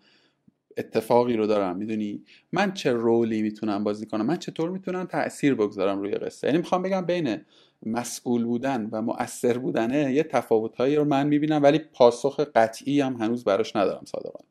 اتفاقی 0.78 1.38
رو 1.38 1.48
دارم 1.48 1.78
می‌دونی؟ 1.78 2.24
من 2.52 2.74
چه 2.74 2.92
رولی 2.92 3.42
می‌تونم 3.42 3.84
بازی 3.84 4.06
کنم؟ 4.06 4.26
من 4.26 4.38
چطور 4.38 4.70
می‌تونم 4.70 5.06
تاثیر 5.06 5.56
بگذارم 5.56 6.00
روی 6.00 6.12
قصه؟ 6.12 6.48
یعنی 6.48 6.58
می‌خوام 6.58 6.82
بگم 6.82 7.06
بین 7.06 7.38
مسئول 7.86 8.46
بودن 8.46 8.90
و 8.92 9.02
مؤثر 9.02 9.58
بودنه 9.58 10.14
یه 10.14 10.24
تفاوتهایی 10.24 10.96
رو 10.96 11.06
من 11.06 11.28
می‌بینم 11.28 11.64
ولی 11.64 11.80
پاسخ 11.80 12.40
قطعی 12.40 13.02
هم 13.02 13.14
هنوز 13.14 13.44
براش 13.44 13.76
ندارم 13.76 14.06
صادقانه. 14.06 14.46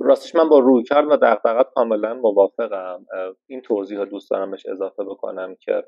راستش 0.00 0.34
من 0.34 0.48
با 0.48 0.58
روی 0.58 0.82
کرد 0.82 1.06
و 1.06 1.16
دقدقت 1.16 1.66
کاملا 1.74 2.14
موافقم. 2.14 3.06
این 3.46 3.60
توضیح 3.60 3.98
ها 3.98 4.04
دوست 4.04 4.30
دارم 4.30 4.50
بهش 4.50 4.66
اضافه 4.66 5.04
بکنم 5.04 5.54
که 5.54 5.84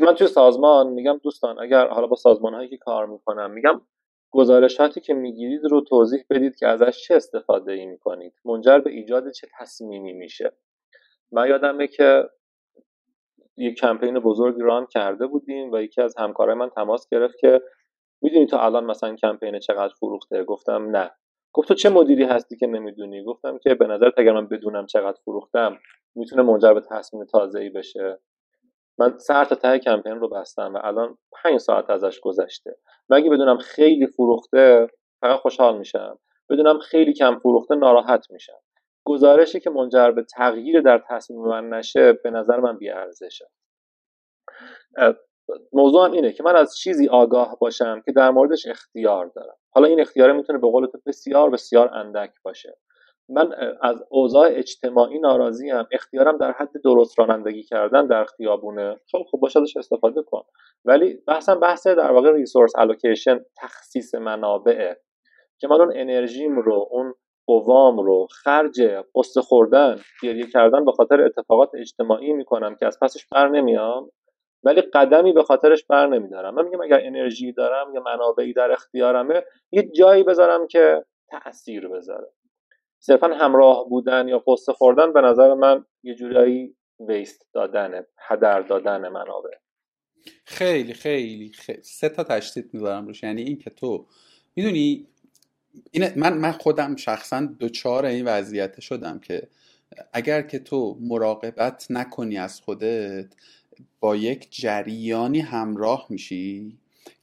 من 0.00 0.14
توی 0.14 0.26
سازمان 0.26 0.88
میگم 0.88 1.20
دوستان 1.22 1.58
اگر 1.58 1.88
حالا 1.88 2.06
با 2.06 2.16
سازمان 2.16 2.54
هایی 2.54 2.68
که 2.68 2.76
کار 2.76 3.06
می‌کنم 3.06 3.50
میگم 3.50 3.80
گزارشاتی 4.30 5.00
که 5.00 5.14
می‌گیرید 5.14 5.64
رو 5.64 5.80
توضیح 5.80 6.24
بدید 6.30 6.56
که 6.56 6.66
ازش 6.66 7.02
چه 7.02 7.14
استفاده 7.14 7.72
ای 7.72 7.86
می‌کنید. 7.86 8.32
منجر 8.44 8.78
به 8.78 8.90
ایجاد 8.90 9.30
چه 9.30 9.48
تصمیمی 9.58 10.12
میشه. 10.12 10.52
من 11.32 11.48
یادمه 11.48 11.86
که 11.86 12.24
یک 13.58 13.78
کمپین 13.78 14.18
بزرگی 14.18 14.62
ران 14.62 14.86
کرده 14.86 15.26
بودیم 15.26 15.72
و 15.72 15.80
یکی 15.80 16.02
از 16.02 16.14
همکارای 16.18 16.54
من 16.54 16.68
تماس 16.70 17.08
گرفت 17.10 17.38
که 17.38 17.62
می‌دونی 18.22 18.46
تو 18.46 18.56
الان 18.56 18.84
مثلا 18.84 19.14
کمپین 19.16 19.58
چقدر 19.58 19.94
فروخته؟ 20.00 20.44
گفتم 20.44 20.96
نه. 20.96 21.10
گفت 21.52 21.68
تو 21.68 21.74
چه 21.74 21.88
مدیری 21.90 22.24
هستی 22.24 22.56
که 22.56 22.66
نمی‌دونی؟ 22.66 23.24
گفتم 23.24 23.58
که 23.58 23.74
به 23.74 23.86
نظر 23.86 24.10
اگر 24.16 24.32
من 24.32 24.48
بدونم 24.48 24.86
چقدر 24.86 25.18
فروختم 25.24 25.78
می‌تونه 26.14 26.42
منجر 26.42 26.74
به 26.74 26.80
تصمیم 26.80 27.24
تازه 27.24 27.60
ای 27.60 27.68
بشه. 27.68 28.18
من 28.98 29.18
سر 29.18 29.44
تا 29.44 29.54
ته 29.54 29.78
کمپین 29.78 30.14
رو 30.16 30.28
بستم 30.28 30.74
و 30.74 30.78
الان 30.82 31.18
پنج 31.42 31.56
ساعت 31.56 31.90
ازش 31.90 32.20
گذشته. 32.20 32.76
و 33.08 33.20
بدونم 33.20 33.58
خیلی 33.58 34.06
فروخته 34.06 34.88
فقط 35.20 35.40
خوشحال 35.40 35.78
میشم. 35.78 36.18
بدونم 36.50 36.78
خیلی 36.78 37.12
کم 37.12 37.38
فروخته 37.38 37.74
ناراحت 37.74 38.30
میشم. 38.30 38.58
گزارشی 39.08 39.60
که 39.60 39.70
منجر 39.70 40.10
به 40.10 40.22
تغییر 40.22 40.80
در 40.80 41.02
تصمیم 41.08 41.40
من 41.40 41.68
نشه 41.68 42.12
به 42.12 42.30
نظر 42.30 42.60
من 42.60 42.78
بیارزشه 42.78 43.50
موضوع 45.72 46.04
هم 46.04 46.12
اینه 46.12 46.32
که 46.32 46.42
من 46.42 46.56
از 46.56 46.76
چیزی 46.76 47.08
آگاه 47.08 47.58
باشم 47.60 48.00
که 48.04 48.12
در 48.12 48.30
موردش 48.30 48.66
اختیار 48.66 49.26
دارم. 49.26 49.56
حالا 49.70 49.88
این 49.88 50.00
اختیار 50.00 50.32
می‌تونه 50.32 50.58
به 50.58 50.70
قول 50.70 50.86
تو 50.86 50.98
بسیار 51.06 51.50
بسیار 51.50 51.94
اندک 51.94 52.30
باشه. 52.42 52.78
من 53.28 53.52
از 53.82 54.04
اوضاع 54.10 54.48
اجتماعی 54.52 55.18
ناراضی 55.18 55.70
هم 55.70 55.86
اختیارم 55.92 56.38
در 56.38 56.52
حد 56.52 56.82
درست 56.84 57.18
رانندگی 57.18 57.62
کردن 57.62 58.06
در 58.06 58.24
خیابونه. 58.24 58.96
خیلی 59.10 59.24
خوب 59.24 59.40
باشه 59.40 59.60
ازش 59.60 59.76
استفاده 59.76 60.22
کن. 60.22 60.42
ولی 60.84 61.14
بحثم 61.14 61.60
بحث 61.60 61.86
در 61.86 62.12
واقع 62.12 62.32
ریسورس 62.32 62.72
الوکیشن 62.76 63.40
تخصیص 63.56 64.14
منابعه 64.14 65.00
که 65.58 65.68
من 65.68 65.80
اون 65.80 65.92
انرژیم 65.96 66.58
رو 66.58 66.88
اون 66.90 67.14
قوام 67.48 67.98
رو 67.98 68.26
خرج 68.30 68.80
قصه 69.14 69.40
خوردن 69.40 69.96
گریه 70.22 70.46
کردن 70.46 70.84
به 70.84 70.92
خاطر 70.92 71.20
اتفاقات 71.20 71.70
اجتماعی 71.74 72.32
می‌کنم 72.32 72.76
که 72.76 72.86
از 72.86 72.98
پسش 73.02 73.26
بر 73.26 73.48
نمیام 73.48 74.10
ولی 74.62 74.80
قدمی 74.80 75.32
به 75.32 75.42
خاطرش 75.42 75.84
بر 75.84 76.06
نمیدارم. 76.06 76.54
من 76.54 76.64
میگم 76.64 76.80
اگر 76.80 77.00
انرژی 77.02 77.52
دارم 77.52 77.94
یا 77.94 78.00
منابعی 78.00 78.52
در 78.52 78.72
اختیارمه 78.72 79.42
یه 79.72 79.90
جایی 79.96 80.22
بذارم 80.22 80.66
که 80.66 81.04
تاثیر 81.30 81.88
بذاره. 81.88 82.32
صرفا 83.00 83.26
همراه 83.26 83.88
بودن 83.88 84.28
یا 84.28 84.38
قصه 84.46 84.72
خوردن 84.72 85.12
به 85.12 85.20
نظر 85.20 85.54
من 85.54 85.84
یه 86.02 86.14
جورایی 86.14 86.76
ویست 87.08 87.46
دادنه 87.54 88.06
هدر 88.18 88.60
دادن 88.60 89.08
منابع. 89.08 89.50
خیلی 90.44 90.92
خیلی, 90.92 91.52
خیلی. 91.52 91.82
سه 91.82 92.08
تا 92.08 92.24
تشدید 92.24 92.70
می‌ذارم 92.72 93.06
روش. 93.06 93.22
یعنی 93.22 93.42
این 93.42 93.58
که 93.58 93.70
تو 93.70 94.06
می‌دونی 94.56 95.06
این 95.90 96.08
من 96.16 96.38
من 96.38 96.52
خودم 96.52 96.96
شخصا 96.96 97.48
دچار 97.60 98.06
این 98.06 98.24
وضعیت 98.24 98.80
شدم 98.80 99.18
که 99.18 99.48
اگر 100.12 100.42
که 100.42 100.58
تو 100.58 100.98
مراقبت 101.00 101.86
نکنی 101.90 102.38
از 102.38 102.60
خودت 102.60 103.26
با 104.00 104.16
یک 104.16 104.48
جریانی 104.50 105.40
همراه 105.40 106.06
میشی 106.10 106.78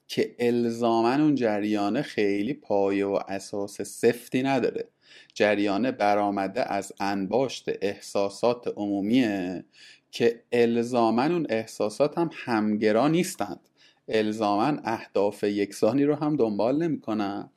که 0.07 0.35
الزامن 0.39 1.21
اون 1.21 1.35
جریانه 1.35 2.01
خیلی 2.01 2.53
پایه 2.53 3.05
و 3.05 3.19
اساس 3.27 3.81
سفتی 3.81 4.43
نداره. 4.43 4.87
جریانه 5.33 5.91
برآمده 5.91 6.73
از 6.73 6.93
انباشت 6.99 7.65
احساسات 7.81 8.73
عمومیه 8.77 9.65
که 10.11 10.43
الزامن 10.51 11.31
اون 11.31 11.45
احساسات 11.49 12.17
هم 12.17 12.29
همگرا 12.33 13.07
نیستند. 13.07 13.59
الزامن 14.07 14.81
اهداف 14.83 15.43
یکسانی 15.43 16.03
رو 16.03 16.15
هم 16.15 16.35
دنبال 16.35 16.83
نمی‌کنن. 16.83 17.49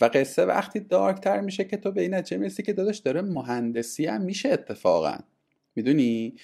و 0.00 0.10
قصه 0.14 0.44
وقتی 0.44 0.80
دارکتر 0.80 1.40
میشه 1.40 1.64
که 1.64 1.76
تو 1.76 1.92
به 1.92 2.02
این 2.02 2.14
نتیجه 2.14 2.36
می‌رسی 2.36 2.62
که 2.62 2.72
داداش 2.72 2.98
داره 2.98 3.22
مهندسی 3.22 4.06
هم 4.06 4.22
میشه 4.22 4.48
اتفاقا. 4.48 5.16
می‌دونی؟ 5.76 6.34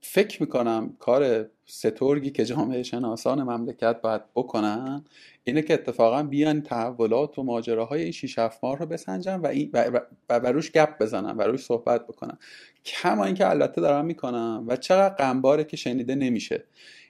فکر 0.00 0.42
می‌کنم 0.42 0.96
کار 0.98 1.46
سترگی 1.66 2.30
که 2.30 2.44
جامعه 2.44 2.82
شناسان 2.82 3.42
مملکت 3.42 4.00
باید 4.00 4.22
بکنن 4.34 5.04
اینه 5.44 5.62
که 5.62 5.74
اتفاقا 5.74 6.22
بیان 6.22 6.62
تحولات 6.62 7.38
و 7.38 7.42
ماجراهای 7.42 8.02
این 8.02 8.12
شیش 8.12 8.38
ماه 8.38 8.78
رو 8.78 8.86
بسنجن 8.86 9.40
و, 9.40 9.46
این 9.46 9.70
و, 9.72 10.00
و, 10.28 10.52
روش 10.52 10.72
گپ 10.72 11.02
بزنن 11.02 11.36
و 11.36 11.42
روش 11.42 11.64
صحبت 11.64 12.06
بکنن. 12.06 12.38
کما 12.84 13.24
اینکه 13.24 13.50
البته 13.50 13.80
دارم 13.80 14.04
می‌کنم 14.04 14.64
و 14.66 14.76
چقدر 14.76 15.14
قنباره 15.14 15.64
که 15.64 15.76
شنیده 15.76 16.14
نمیشه. 16.14 16.64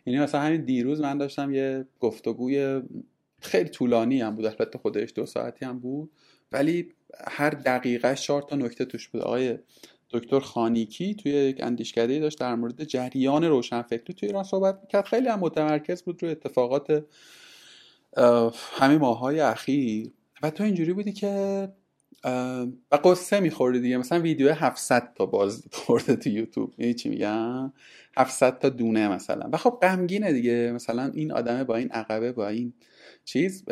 یعنی 0.07 0.21
مثلا 0.21 0.41
همین 0.41 0.65
دیروز 0.65 1.01
من 1.01 1.19
داشتم 1.19 1.55
یه 1.55 1.87
گفتگوی 2.01 2.83
خیلی 3.41 3.69
طولانی 3.69 4.21
هم 4.21 4.35
بود 4.35 4.45
البته 4.45 4.79
خودش 4.79 5.13
دو 5.15 5.27
ساعتی 5.27 5.65
هم 5.65 5.79
بود. 5.79 6.11
ولی 6.53 6.93
هر 7.29 7.51
دقیقه 7.51 8.15
چهار 8.15 8.43
تا 8.43 8.57
نکته 8.57 8.85
توش 8.85 9.09
بود. 9.09 9.21
آقای 9.21 9.59
دکتر 10.11 10.41
خانیکی 10.41 11.15
توی 11.15 11.33
یک 11.33 11.63
اندیشکده 11.63 12.19
داشت 12.19 12.41
در 12.41 12.55
مورد 12.55 12.85
جریان 12.85 13.45
روشنفکری 13.45 14.15
توی 14.15 14.27
ایران 14.29 14.45
صحبت 14.45 14.79
می‌کرد. 14.83 15.05
خیلی 15.05 15.29
هم 15.29 15.39
متمرکز 15.39 16.03
بود 16.03 16.23
روی 16.23 16.31
اتفاقات 16.31 17.05
همین 18.73 18.99
ماهای 18.99 19.41
اخیر. 19.41 20.11
و 20.43 20.51
تو 20.51 20.65
اینجوری 20.65 20.93
بودی 20.93 21.13
که 21.13 21.69
و 22.93 22.99
قصه 23.05 23.41
میخوردی 23.41 23.81
دیگه. 23.81 23.97
مثلا 23.97 24.21
ویدیو 24.21 24.53
700 24.53 25.13
تا 25.15 25.27
باز 25.27 25.65
خورده 25.73 26.17
تو 26.17 26.29
یوتیوب. 26.29 26.75
یعنی 26.79 26.95
چی 26.95 27.09
میگم؟ 27.09 27.73
700 28.17 28.59
تا 28.59 28.69
دونه 28.69 29.09
مثلا. 29.09 29.49
و 29.53 29.57
خب 29.57 29.79
غمگینه 29.83 30.33
دیگه. 30.33 30.73
مثلا 30.75 31.11
این 31.15 31.33
آدمه 31.33 31.65
با 31.65 31.77
این 31.77 31.91
عقبه 31.91 32.33
با 32.33 32.49
این 32.49 32.73
چیز 33.29 33.65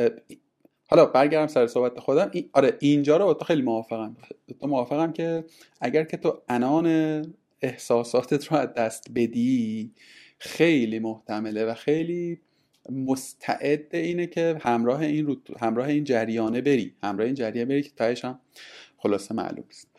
حالا 0.88 1.06
برگردم 1.06 1.46
سر 1.46 1.66
صحبت 1.66 2.00
خودم. 2.00 2.30
آره 2.52 2.76
اینجا 2.80 3.16
رو 3.16 3.34
تو 3.34 3.44
خیلی 3.44 3.62
موافقم. 3.62 4.16
تو 4.60 4.66
موافقم 4.66 5.12
که 5.12 5.44
اگر 5.80 6.04
که 6.04 6.16
تو 6.16 6.42
انان 6.48 6.86
احساساتت 7.62 8.46
رو 8.46 8.56
از 8.56 8.74
دست 8.74 9.06
بدی 9.14 9.92
خیلی 10.38 10.98
محتمله 10.98 11.64
و 11.64 11.74
خیلی 11.74 12.40
مستعد 12.90 13.94
اینه 13.94 14.26
که 14.26 14.58
همراه 14.60 15.00
این 15.00 15.26
رو... 15.26 15.36
همراه 15.60 15.88
این 15.88 16.04
جریانه 16.04 16.60
بری. 16.60 16.94
همراه 17.02 17.26
این 17.26 17.34
جریانه 17.34 17.64
بری 17.64 17.82
که 17.82 17.90
تایش 17.96 18.24
هم 18.24 18.40
خلاصه 18.98 19.34
معلوم 19.34 19.64
است 19.70 19.90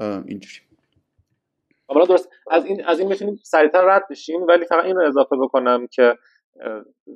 اینجوری. 0.00 0.60
درست. 1.88 2.28
از 2.50 2.64
این 2.64 2.84
از 2.84 2.98
این 2.98 3.08
می‌تونیم 3.08 3.40
سریعتر 3.42 3.84
رد 3.84 4.08
بشیم 4.10 4.46
ولی 4.46 4.64
فقط 4.64 4.84
این 4.84 4.96
رو 4.96 5.08
اضافه 5.08 5.36
بکنم 5.36 5.86
که 5.86 6.14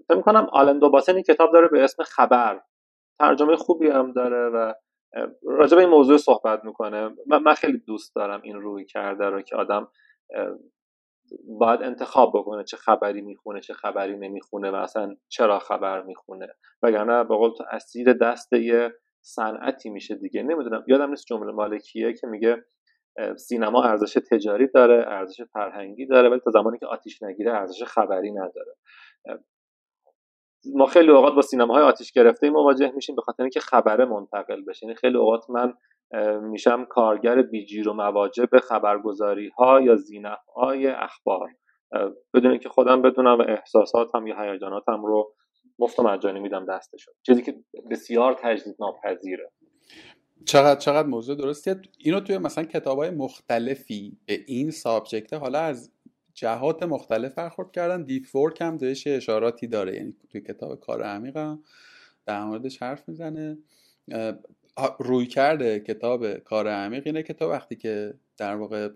فکر 0.08 0.16
می‌کنم 0.16 0.46
آلن 0.52 0.78
دوباسن 0.78 1.22
کتاب 1.22 1.52
داره 1.52 1.68
به 1.68 1.84
اسم 1.84 2.02
خبر. 2.02 2.60
ترجمه 3.18 3.56
خوبی 3.56 3.88
هم 3.88 4.12
داره 4.12 4.48
و 4.48 4.72
راجع 5.42 5.76
به 5.76 5.82
این 5.82 5.90
موضوع 5.90 6.16
صحبت 6.16 6.64
می‌کنه. 6.64 7.10
من 7.26 7.54
خیلی 7.54 7.78
دوست 7.78 8.14
دارم 8.14 8.40
این 8.42 8.60
روی 8.60 8.84
کرده 8.84 9.24
رو 9.24 9.42
که 9.42 9.56
آدم 9.56 9.88
باید 11.58 11.82
انتخاب 11.82 12.32
بکنه 12.34 12.64
چه 12.64 12.76
خبری 12.76 13.20
می‌خونه 13.20 13.60
چه 13.60 13.74
خبری 13.74 14.16
نمی‌خونه 14.16 14.70
و 14.70 14.74
اصلا 14.74 15.16
چرا 15.28 15.58
خبر 15.58 16.02
می‌خونه. 16.02 16.46
وگرنه 16.82 17.24
به 17.24 17.36
قول 17.36 17.50
تو 17.58 17.64
اسیر 17.70 18.12
دست 18.12 18.52
یه 18.52 18.92
صنعتی 19.22 19.90
میشه 19.90 20.14
دیگه. 20.14 20.42
نمی‌دونم 20.42 20.84
یادم 20.86 21.10
نیست 21.10 21.26
جمله 21.26 21.52
مالکیه 21.52 22.12
که 22.12 22.26
میگه 22.26 22.64
سینما 23.36 23.82
ارزش 23.82 24.18
تجاری 24.30 24.66
داره 24.66 25.04
ارزش 25.08 25.42
فرهنگی 25.52 26.06
داره 26.06 26.28
ولی 26.28 26.40
تا 26.40 26.50
زمانی 26.50 26.78
که 26.78 26.86
آتیش 26.86 27.22
نگیره 27.22 27.52
ارزش 27.52 27.82
خبری 27.84 28.30
نداره. 28.32 28.74
ما 30.74 30.86
خیلی 30.86 31.10
اوقات 31.10 31.34
با 31.34 31.42
سینماهای 31.42 31.82
آتیش 31.82 32.12
گرفته 32.12 32.50
مواجه 32.50 32.92
میشیم 32.94 33.16
به 33.16 33.22
خاطر 33.22 33.42
اینکه 33.42 33.60
خبره 33.60 34.04
منتقل 34.04 34.64
بشه. 34.64 34.86
یعنی 34.86 34.96
خیلی 34.96 35.16
اوقات 35.16 35.50
من 35.50 35.74
میشم 36.42 36.84
کارگر 36.84 37.42
بیجیر 37.42 37.88
و 37.88 37.92
مواجه 37.92 38.46
به 38.46 38.60
خبرگزاری 38.60 39.48
ها 39.58 39.80
یا 39.80 39.96
زینف 39.96 40.38
های 40.56 40.86
اخبار 40.86 41.48
بدون 42.34 42.50
اینکه 42.50 42.68
خودم 42.68 43.02
بدونم 43.02 43.38
و 43.38 43.42
احساساتم 43.48 44.26
یا 44.26 44.42
هیجاناتم 44.42 45.04
رو 45.04 45.34
مفت 45.78 46.00
مجانی 46.00 46.40
میدم 46.40 46.66
دستشون. 46.66 47.14
چیزی 47.26 47.42
که 47.42 47.54
بسیار 47.90 48.36
تجدید 48.42 48.76
ناپذیره. 48.80 49.50
چقدر 50.46 50.80
چقدر 50.80 51.08
موضوع 51.08 51.36
درستیه؟ 51.36 51.80
اینو 51.98 52.20
توی 52.20 52.38
مثلا 52.38 52.64
کتاب 52.64 52.98
های 52.98 53.10
مختلفی 53.10 54.18
به 54.26 54.38
این 54.46 54.70
سابجکته 54.70 55.36
حالا 55.36 55.58
از 55.58 55.92
جهات 56.40 56.82
مختلف 56.82 57.34
برخورد 57.34 57.72
کردن. 57.72 58.02
دیپ 58.02 58.36
ورک 58.36 58.60
هم 58.60 58.78
بهش 58.78 59.06
اشاراتی 59.06 59.66
داره. 59.66 59.96
یعنی 59.96 60.14
توی 60.28 60.40
کتاب 60.40 60.80
کار 60.80 61.02
عمیقم 61.02 61.62
در 62.26 62.44
موردش 62.44 62.82
حرف 62.82 63.08
می‌زنه. 63.08 63.58
روی 65.00 65.26
کرده 65.26 65.80
کتاب 65.80 66.34
کار 66.34 66.68
عمیق 66.68 67.02
اینه 67.06 67.22
که 67.22 67.34
تو 67.34 67.50
وقتی 67.50 67.76
که 67.76 68.14
در 68.36 68.56
واقع 68.56 68.88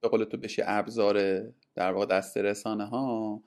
به 0.00 0.08
قول 0.08 0.24
تو 0.24 0.36
بشی 0.36 0.62
ابزار 0.64 1.40
در 1.74 1.92
واقع 1.92 2.06
دست 2.06 2.36
رسانه 2.36 2.84
ها 2.84 3.42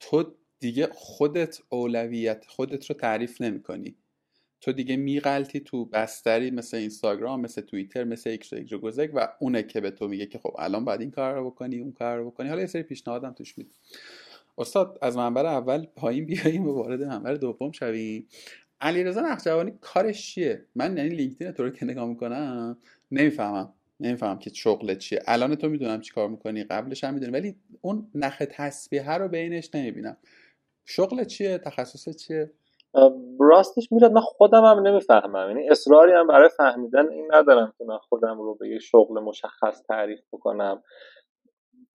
تو 0.00 0.34
دیگه 0.60 0.88
خودت 0.92 1.58
اولویت 1.68 2.44
خودت 2.48 2.86
رو 2.86 2.94
تعریف 2.94 3.40
نمی 3.40 3.62
کنی 3.62 3.96
تو 4.60 4.72
دیگه 4.72 4.96
میغلطی 4.96 5.60
تو 5.60 5.84
بستری 5.84 6.50
مثل 6.50 6.76
اینستاگرام 6.76 7.40
مثل 7.40 7.60
توییتر 7.60 8.04
مثل 8.04 8.30
ایکس 8.30 8.52
و 8.52 8.78
گذک 8.78 9.10
و 9.14 9.28
اونه 9.40 9.62
که 9.62 9.80
به 9.80 9.90
تو 9.90 10.08
میگه 10.08 10.26
که 10.26 10.38
خب 10.38 10.56
الان 10.58 10.84
باید 10.84 11.00
این 11.00 11.10
کار 11.10 11.34
رو 11.34 11.50
بکنی 11.50 11.78
اون 11.78 11.92
کار 11.92 12.18
رو 12.18 12.30
بکنی. 12.30 12.48
حالا 12.48 12.60
یه 12.60 12.66
سری 12.66 12.82
پیشنهادم 12.82 13.32
توش 13.32 13.58
میده. 13.58 13.70
استاد 14.58 14.98
از 15.02 15.16
منبر 15.16 15.46
اول 15.46 15.86
پایین 15.96 16.26
بیاییم 16.26 16.68
و 16.68 16.72
وارد 16.72 17.02
منبر 17.02 17.34
دوم 17.34 17.72
شویم. 17.72 18.28
علیرضا 18.80 19.20
نخجوانی 19.20 19.72
کارش 19.80 20.26
چیه؟ 20.26 20.64
من 20.74 20.96
یعنی 20.96 21.08
لینکدین 21.08 21.50
تو 21.50 21.62
رو 21.62 21.70
که 21.70 21.84
نگاه 21.84 22.08
می‌کنم 22.08 22.78
نمی‌فهمم. 23.10 23.72
نمی‌فهمم 24.00 24.38
که 24.38 24.50
شغلت 24.54 24.98
چیه. 24.98 25.22
الان 25.26 25.54
تو 25.54 25.68
می‌دونم 25.68 26.00
چی 26.00 26.12
کار 26.12 26.28
می‌کنی 26.28 26.64
قبلش 26.64 27.04
هم 27.04 27.14
می‌دونی 27.14 27.32
ولی 27.32 27.56
اون 27.80 28.10
نخ 28.14 28.42
تسبیحه 28.50 29.12
رو 29.12 29.28
بینش 29.28 29.74
نمی‌بینم. 29.74 30.16
شغلت 30.84 31.26
چیه؟ 31.26 31.58
تخصصت 31.58 32.16
چیه؟ 32.16 32.50
راستش 33.40 33.92
میلاد 33.92 34.12
من 34.12 34.20
خودم 34.20 34.64
هم 34.64 34.86
نمی‌فهمم. 34.86 35.48
یعنی 35.48 35.68
اصراری 35.68 36.12
هم 36.12 36.26
برای 36.26 36.48
فهمیدن 36.48 37.08
این 37.08 37.28
ندارم 37.34 37.72
که 37.78 37.84
من 37.84 37.98
خودم 37.98 38.40
رو 38.40 38.54
به 38.54 38.68
یه 38.68 38.78
شغل 38.78 39.20
مشخص 39.20 39.82
تعریف 39.88 40.20
بکنم. 40.32 40.82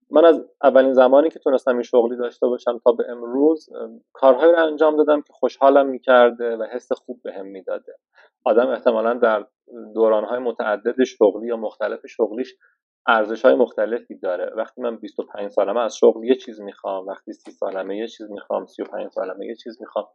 من 0.09 0.25
از 0.25 0.45
اولین 0.63 0.93
زمانی 0.93 1.29
که 1.29 1.39
تونستم 1.39 1.73
این 1.73 1.83
شغلی 1.83 2.17
داشته 2.17 2.47
باشم 2.47 2.79
تا 2.83 2.91
به 2.91 3.03
امروز 3.09 3.69
کارهایی 4.13 4.51
رو 4.51 4.63
انجام 4.63 4.97
دادم 4.97 5.21
که 5.21 5.33
خوشحالم 5.33 5.85
می‌کرده 5.85 6.57
و 6.57 6.63
حس 6.63 6.91
خوب 6.91 7.21
بهم 7.23 7.43
به 7.43 7.49
می‌داده. 7.49 7.95
آدم 8.45 8.67
احتمالا 8.67 9.13
در 9.13 9.45
دورانهای 9.95 10.39
متعدد 10.39 11.03
شغلی 11.03 11.47
یا 11.47 11.57
مختلف 11.57 12.07
شغلیش 12.07 12.55
ارزش 13.07 13.45
های 13.45 13.55
مختلفی 13.55 14.15
داره. 14.15 14.53
وقتی 14.55 14.81
من 14.81 14.97
25 14.97 15.51
سالمه 15.51 15.79
از 15.79 15.97
شغل 15.97 16.23
یه 16.23 16.35
چیز 16.35 16.61
می‌خوام 16.61 17.07
وقتی 17.07 17.33
30 17.33 17.51
سالمه 17.51 17.97
یه 17.97 18.07
چیز 18.07 18.31
می‌خوام 18.31 18.65
35 18.65 19.09
سالمه 19.11 19.45
یه 19.45 19.55
چیز 19.55 19.81
می‌خوام. 19.81 20.07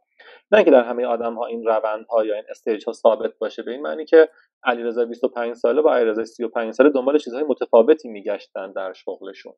نه 0.51 0.63
که 0.63 0.71
در 0.71 0.83
همه 0.83 1.05
آدم 1.05 1.35
ها 1.35 1.45
این 1.45 1.65
روند 1.65 2.05
ها 2.09 2.25
یا 2.25 2.35
این 2.35 2.43
استیج 2.49 2.85
ها 2.85 2.93
ثابت 2.93 3.37
باشه 3.39 3.63
به 3.63 3.71
این 3.71 3.81
معنی 3.81 4.05
که 4.05 4.29
علیرضا 4.63 5.05
25 5.05 5.53
ساله 5.53 5.81
با 5.81 5.95
علیرضا 5.95 6.25
35 6.25 6.73
ساله 6.73 6.89
دنبال 6.89 7.17
چیزهای 7.17 7.43
متفاوتی 7.43 8.09
میگشتن 8.09 8.71
در 8.71 8.93
شغلشون. 8.93 9.53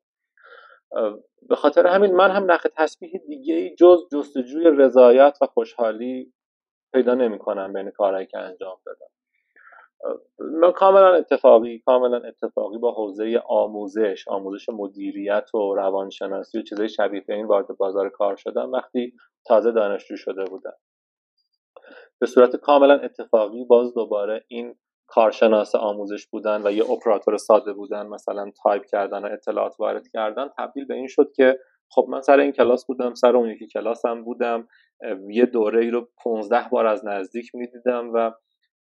به 1.49 1.55
خاطر 1.55 1.87
همین 1.87 2.15
من 2.15 2.31
هم 2.31 2.51
نخ 2.51 2.67
تسبیح 2.77 3.11
دیگه 3.27 3.53
ای 3.53 3.75
جز 3.75 3.99
جستجوی 4.13 4.63
رضایت 4.77 5.37
و 5.41 5.45
خوشحالی 5.45 6.33
پیدا 6.93 7.13
نمی 7.15 7.39
کنم 7.39 7.73
بین 7.73 7.91
کارهایی 7.91 8.25
که 8.27 8.37
انجام 8.37 8.77
دادم. 8.85 9.18
کاملا 10.75 11.15
اتفاقی 11.15 11.79
کاملا 11.79 12.17
اتفاقی 12.27 12.77
با 12.77 12.91
حوزه 12.91 13.41
آموزش 13.47 14.27
آموزش 14.27 14.69
مدیریت 14.69 15.55
و 15.55 15.75
روانشناسی 15.75 16.59
و 16.59 16.61
چیزای 16.61 16.89
شبیه 16.89 17.21
به 17.27 17.33
این 17.33 17.45
وارد 17.45 17.77
بازار 17.77 18.09
کار 18.09 18.35
شدم 18.35 18.71
وقتی 18.71 19.13
تازه 19.45 19.71
دانشجو 19.71 20.17
شده 20.17 20.45
بودم. 20.45 20.73
به 22.19 22.27
صورت 22.27 22.55
کاملا 22.55 22.99
اتفاقی 22.99 23.65
باز 23.65 23.93
دوباره 23.93 24.45
این 24.47 24.75
کارشناس 25.07 25.75
آموزش 25.75 26.27
بودن 26.27 26.61
و 26.67 26.71
یه 26.71 26.91
اپراتور 26.91 27.37
ساده 27.37 27.73
بودن 27.73 28.07
مثلا 28.07 28.51
تایپ 28.63 28.85
کردن 28.85 29.25
و 29.25 29.29
اطلاعات 29.33 29.75
وارد 29.79 30.07
کردن 30.07 30.49
تبدیل 30.57 30.85
به 30.85 30.93
این 30.93 31.07
شد 31.07 31.31
که 31.35 31.59
خب 31.91 32.05
من 32.09 32.21
سر 32.21 32.39
این 32.39 32.51
کلاس 32.51 32.85
بودم 32.85 33.13
سر 33.13 33.35
اون 33.35 33.49
یکی 33.49 33.67
کلاسم 33.67 34.23
بودم 34.23 34.67
یه 35.29 35.45
دوره 35.45 35.81
ای 35.81 35.89
رو 35.89 36.07
15 36.23 36.69
بار 36.69 36.87
از 36.87 37.05
نزدیک 37.05 37.55
می‌دیدم 37.55 38.11
و 38.13 38.31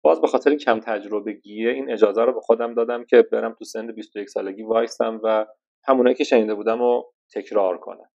باز 0.02 0.20
به 0.20 0.26
خاطر 0.26 0.54
کم 0.54 0.80
تجربه 0.80 1.32
گیه 1.32 1.70
این 1.70 1.90
اجازه 1.90 2.24
رو 2.24 2.32
به 2.32 2.40
خودم 2.40 2.74
دادم 2.74 3.04
که 3.04 3.22
برم 3.22 3.54
تو 3.58 3.64
سن 3.64 3.86
21 3.86 4.28
سالگی 4.28 4.62
وایسم 4.62 5.20
و 5.24 5.46
همونایی 5.84 6.16
که 6.16 6.24
شنیده 6.24 6.54
بودم 6.54 6.78
رو 6.78 7.12
تکرار 7.34 7.78
کنم. 7.78 8.10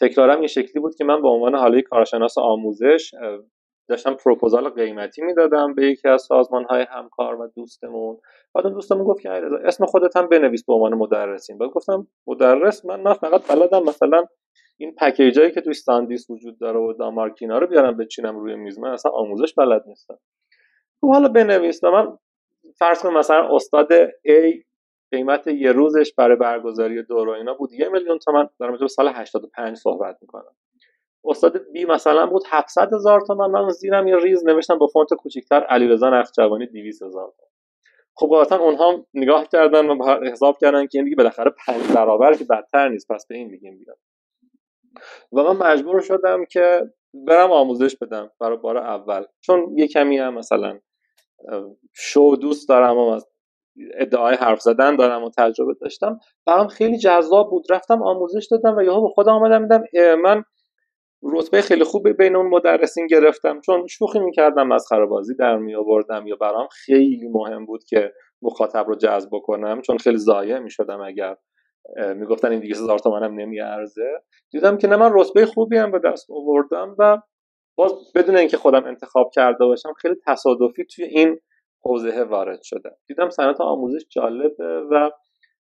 تکرارم 0.00 0.38
این 0.38 0.46
شکلی 0.46 0.80
بود 0.80 0.94
که 0.94 1.04
من 1.04 1.22
به 1.22 1.28
عنوان 1.28 1.54
حاله 1.54 1.82
کارشناس 1.82 2.38
آموزش 2.38 3.14
داشتم 3.88 4.14
پروپوزال 4.14 4.68
قیمتی 4.68 5.22
می‌دادم 5.22 5.74
به 5.74 5.86
یکی 5.86 6.08
از 6.08 6.22
سازمان 6.22 6.64
های 6.64 6.86
همکار 6.90 7.40
و 7.40 7.52
دوستمون. 7.56 8.18
بعد 8.54 8.66
اون 8.66 8.74
دوستمون 8.74 9.04
گفت 9.04 9.20
که 9.20 9.30
اسم 9.64 9.86
خودت 9.86 10.16
هم 10.16 10.28
بنویس 10.28 10.64
به 10.64 10.74
عنوان 10.74 10.94
مدرسین. 10.94 11.58
بعد 11.58 11.70
گفتم 11.70 12.06
مدرس؟ 12.26 12.84
من 12.84 13.02
نه 13.02 13.14
فقط 13.14 13.48
بلدم 13.48 13.82
مثلا 13.82 14.26
این 14.78 14.94
پکیجایی 14.94 15.50
که 15.50 15.60
توی 15.60 15.74
ساندیس 15.74 16.30
وجود 16.30 16.58
داره 16.58 16.78
و 16.78 16.92
دامارکینا 16.92 17.58
رو 17.58 17.66
بیارم 17.66 17.96
بچینم 17.96 18.38
روی 18.38 18.56
میز. 18.56 18.78
من 18.78 18.90
اصلا 18.90 19.12
آموزش 19.12 19.54
بلد 19.54 19.84
نیستم. 19.86 20.18
خب 21.02 21.12
حالا 21.12 21.28
بنویس 21.28 21.84
و 21.84 21.90
من 21.90 22.18
فرض 22.78 23.02
کنم 23.02 23.18
مثلا 23.18 23.56
استاد 23.56 24.06
A 24.06 24.64
قیمت 25.10 25.46
یه 25.46 25.72
روزش 25.72 26.12
برای 26.14 26.36
برگزاری 26.36 27.02
دور 27.02 27.28
و 27.28 27.30
اینا 27.30 27.54
بود 27.54 27.72
یه 27.72 27.88
میلیون 27.88 28.18
تومن 28.18 28.48
دارم 28.58 28.86
سال 28.86 29.08
85 29.08 29.76
صحبت 29.76 30.18
می‌کنم. 30.20 30.54
استاد 31.24 31.70
B 31.72 31.84
مثلا 31.84 32.26
بود 32.26 32.42
700 32.46 32.94
هزار 32.94 33.20
تومن 33.20 33.50
من 33.50 33.70
زیرم 33.70 34.08
یه 34.08 34.16
ریز 34.16 34.46
نوشتم 34.46 34.78
با 34.78 34.86
فونت 34.86 35.14
کوچیکتر 35.14 35.60
علیرضا 35.60 36.10
نخجوانی 36.10 36.66
200 36.66 37.02
هزار 37.02 37.32
تومن. 37.36 37.48
خب 38.14 38.26
قاعدتا 38.26 38.58
اونها 38.58 39.06
نگاه 39.14 39.48
کردن 39.48 39.86
و 39.86 40.24
حساب 40.30 40.58
کردن 40.58 40.86
که 40.86 40.98
این 40.98 41.04
دیگه 41.04 41.16
بالاخره 41.16 41.50
پنج 41.66 41.92
برابر 41.94 42.34
که 42.34 42.44
بدتر 42.44 42.88
نیست 42.88 43.12
پس 43.12 43.26
به 43.26 43.34
این 43.34 43.48
میگیم 43.48 43.78
بیاد. 43.78 43.98
و 45.32 45.52
من 45.52 45.72
مجبور 45.72 46.00
شدم 46.00 46.44
که 46.44 46.90
برم 47.14 47.52
آموزش 47.52 47.96
بدم 47.96 48.30
برای 48.40 48.56
بار 48.56 48.76
اول. 48.76 49.24
چون 49.40 49.78
یه 49.78 49.88
کمی 49.88 50.18
هم 50.18 50.34
مثلا 50.34 50.78
شو 51.92 52.36
دوست 52.40 52.68
دارم 52.68 52.98
و 52.98 53.20
ادعای 53.94 54.34
حرف 54.34 54.60
زدن 54.60 54.96
دارم 54.96 55.24
و 55.24 55.30
تجربه 55.38 55.74
داشتم. 55.80 56.18
برام 56.46 56.68
خیلی 56.68 56.98
جذاب 56.98 57.50
بود. 57.50 57.64
رفتم 57.70 58.02
آموزش 58.02 58.48
دادم 58.50 58.76
و 58.76 58.82
یهو 58.82 59.02
به 59.02 59.08
خودم 59.08 59.32
آمدم 59.32 59.62
دیدم 59.62 60.14
من 60.14 60.44
رتبه 61.22 61.60
خیلی 61.60 61.84
خوب 61.84 62.08
بین 62.08 62.36
اون 62.36 62.46
مدرسین 62.46 63.06
گرفتم. 63.06 63.60
چون 63.60 63.86
شوخی 63.86 64.18
می‌کردم 64.18 64.72
از 64.72 64.86
خرابازی 64.88 65.34
در 65.34 65.56
می 65.56 65.74
آوردم 65.74 66.26
یا 66.26 66.36
برام 66.36 66.68
خیلی 66.70 67.28
مهم 67.28 67.66
بود 67.66 67.84
که 67.84 68.12
مخاطب 68.42 68.84
رو 68.88 68.94
جذب 68.94 69.30
کنم 69.42 69.82
چون 69.82 69.98
خیلی 69.98 70.18
ضایع 70.18 70.58
می‌شدم 70.58 71.00
اگر 71.00 71.36
می‌گفتن 72.14 72.50
این 72.50 72.60
دیگه 72.60 72.74
هزار 72.74 72.98
تومنم 72.98 73.40
نمیارزه. 73.40 74.22
دیدم 74.50 74.78
که 74.78 74.88
نه 74.88 74.96
من 74.96 75.10
رتبه 75.14 75.46
خوبی 75.46 75.76
هم 75.76 75.90
به 75.90 75.98
دست 75.98 76.30
آوردم 76.30 76.94
و 76.98 77.18
باز 77.76 77.92
بدون 78.14 78.36
اینکه 78.36 78.56
خودم 78.56 78.84
انتخاب 78.84 79.30
کرده 79.34 79.64
باشم 79.64 79.92
خیلی 79.92 80.14
تصادفی 80.26 80.84
توی 80.84 81.04
این 81.04 81.38
حوزه 81.84 82.22
وارد 82.22 82.62
شده. 82.62 82.90
دیدم 83.06 83.30
صنعت 83.30 83.60
آموزش 83.60 84.06
جالبه 84.08 84.80
و 84.90 85.10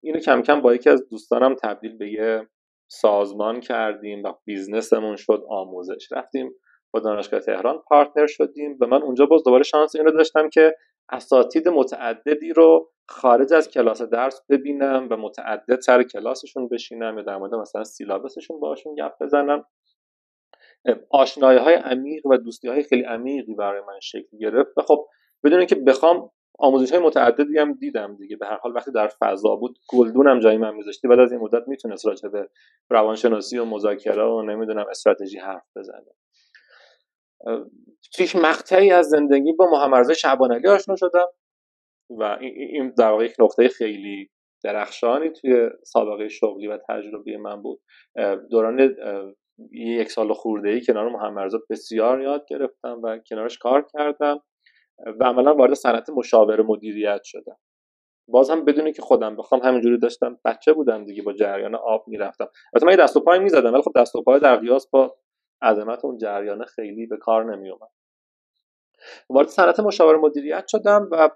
اینو 0.04 0.20
کم 0.20 0.42
کم 0.42 0.62
با 0.62 0.74
یکی 0.74 0.90
از 0.90 1.10
دوستانم 1.10 1.56
تبدیل 1.56 1.98
به 1.98 2.12
یه 2.12 2.48
سازمان 2.88 3.60
کردیم 3.60 4.24
و 4.24 4.34
بیزنسمون 4.46 5.16
شد 5.16 5.44
آموزش 5.50 6.12
رفتیم 6.12 6.52
با 6.94 7.00
دانشگاه 7.00 7.40
تهران 7.40 7.78
پارتنر 7.88 8.28
شدیم 8.28 8.78
و 8.82 8.88
من 8.88 9.02
اونجا 9.04 9.26
باز 9.26 9.44
دوباره 9.44 9.64
شانس 9.64 9.96
این 9.96 10.06
رو 10.06 10.12
داشتم 10.12 10.50
که 10.50 10.76
اساتید 11.10 11.68
متعددی 11.68 12.54
رو 12.54 12.92
خارج 13.08 13.54
از 13.54 13.70
کلاس 13.70 14.02
درس 14.02 14.42
ببینم 14.50 15.08
و 15.12 15.18
متعدد 15.18 15.80
سر 15.80 16.04
کلاسشون 16.04 16.68
بشینم 16.68 17.18
یا 17.18 17.24
در 17.24 17.38
مورد 17.38 17.56
مثلا 17.56 17.84
سیلابسشون 17.84 18.60
باشون 18.60 18.96
گپ 18.96 19.14
بزنم. 19.22 19.66
آشنایی 21.10 21.60
های 21.60 21.74
عمیق 21.74 22.26
و 22.26 22.38
دوستی 22.38 22.68
های 22.68 22.84
خیلی 22.84 23.04
عمیقی 23.04 23.54
برای 23.54 23.82
من 23.82 24.00
شکل 24.00 24.38
گرفت 24.40 24.78
و 24.78 24.82
خب 24.82 25.06
بدون 25.44 25.58
اینکه 25.58 25.76
بخوام 25.76 26.32
آموزش 26.60 26.92
های 26.92 27.02
متعددی 27.02 27.58
هم 27.58 27.74
دیدم 27.74 28.16
دیگه. 28.16 28.36
به 28.36 28.46
هر 28.46 28.58
حال 28.58 28.76
وقتی 28.76 28.92
در 28.92 29.08
فضا 29.20 29.56
بود 29.56 29.80
گلدون 29.90 30.28
هم 30.28 30.40
جایی 30.40 30.58
من 30.58 30.76
میذاشتی. 30.76 31.08
بعد 31.08 31.20
از 31.20 31.32
این 31.32 31.42
مدت 31.42 31.68
می‌تونست 31.68 32.08
راجع 32.08 32.30
به 32.30 32.50
روانشناسی 32.90 33.58
و 33.58 33.66
مذاکره 33.66 34.24
و 34.24 34.42
نمی‌دونم 34.42 34.86
استراتژی 34.90 35.38
حرف 35.38 35.64
بزنه. 35.76 36.12
توی 38.14 38.28
مقطعی 38.36 38.92
از 38.92 39.06
زندگی 39.06 39.54
با 39.54 39.70
محمد 39.72 40.14
شعبان 40.14 40.52
علی 40.52 40.68
آشنا 40.68 40.96
شدم 40.96 41.28
و 42.10 42.38
این 42.42 42.94
در 42.98 43.12
واقع 43.12 43.26
یک 43.26 43.36
نقطه 43.40 43.68
خیلی 43.68 44.30
درخشانی 44.64 45.30
توی 45.30 45.70
سابقه 45.84 46.28
شغلی 46.28 46.68
و 46.68 46.80
تجربی 46.90 47.38
من 47.38 47.62
بود. 47.62 47.82
دوران 48.52 48.96
یک 49.72 50.12
سال 50.12 50.34
خورده 50.34 50.70
ای 50.70 50.82
کنار 50.82 51.10
محمد 51.10 51.52
بسیار 51.70 52.22
یاد 52.22 52.46
گرفتم 52.50 53.02
و 53.04 53.20
کنارش 53.30 53.58
کار 53.58 53.86
کردم 53.94 54.40
و 55.20 55.24
عملا 55.24 55.56
وارد 55.56 55.74
صنعت 55.74 56.10
مشاور 56.10 56.62
مدیریت 56.62 57.22
شدم. 57.24 57.58
باز 58.28 58.50
هم 58.50 58.66
بدونی 58.66 58.94
که 58.94 59.02
خودم 59.02 59.36
بخوام 59.36 59.62
همینجوری 59.62 59.98
داشتم 59.98 60.40
بچه 60.46 60.74
بودم 60.74 61.06
دیگه 61.06 61.24
با 61.24 61.34
جریان 61.34 61.76
آب 61.76 62.04
می‌رفتم. 62.08 62.48
البته 62.74 62.86
من 62.86 63.04
دست 63.04 63.18
و 63.18 63.20
پای 63.20 63.40
می‌زدم 63.40 63.74
ولی 63.74 63.82
خب 63.82 63.92
دست 63.96 64.16
و 64.16 64.22
پای 64.22 64.40
در 64.40 64.56
قیاس 64.56 64.88
با 64.90 65.18
عظمت 65.62 66.06
اون 66.06 66.18
جریان 66.18 66.66
خیلی 66.66 67.06
به 67.06 67.18
کار 67.18 67.56
نمیومد 67.56 67.90
وارد 69.30 69.48
صنعت 69.48 69.80
مشاور 69.80 70.18
مدیریت 70.18 70.68
شدم 70.68 71.10
و 71.12 71.30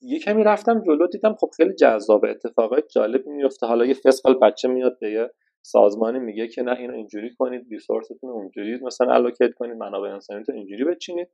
یه 0.00 0.18
کمی 0.18 0.44
رفتم 0.44 0.82
جلو 0.82 1.06
دیدم 1.06 1.34
خب 1.34 1.50
خیلی 1.56 1.74
جذاب 1.74 2.24
اتفاقای 2.24 2.82
جالب 2.94 3.26
میفته 3.26 3.66
حالا 3.66 3.84
یه 3.86 3.94
فسقل 3.94 4.34
بچه 4.34 4.68
میاد 4.68 4.98
به 4.98 5.10
یه 5.10 5.30
سازمانی 5.66 6.18
میگه 6.18 6.48
که 6.48 6.62
نه 6.62 6.76
اینو 6.78 6.94
اینجوری 6.94 7.34
کنید 7.34 7.66
ریسورستون 7.70 8.30
اونجوری 8.30 8.78
مثلا 8.82 9.14
الوکیت 9.14 9.54
کنید 9.54 9.76
منابع 9.76 10.08
انسانیتون 10.08 10.54
اینجوری 10.54 10.84
بچینید. 10.84 11.28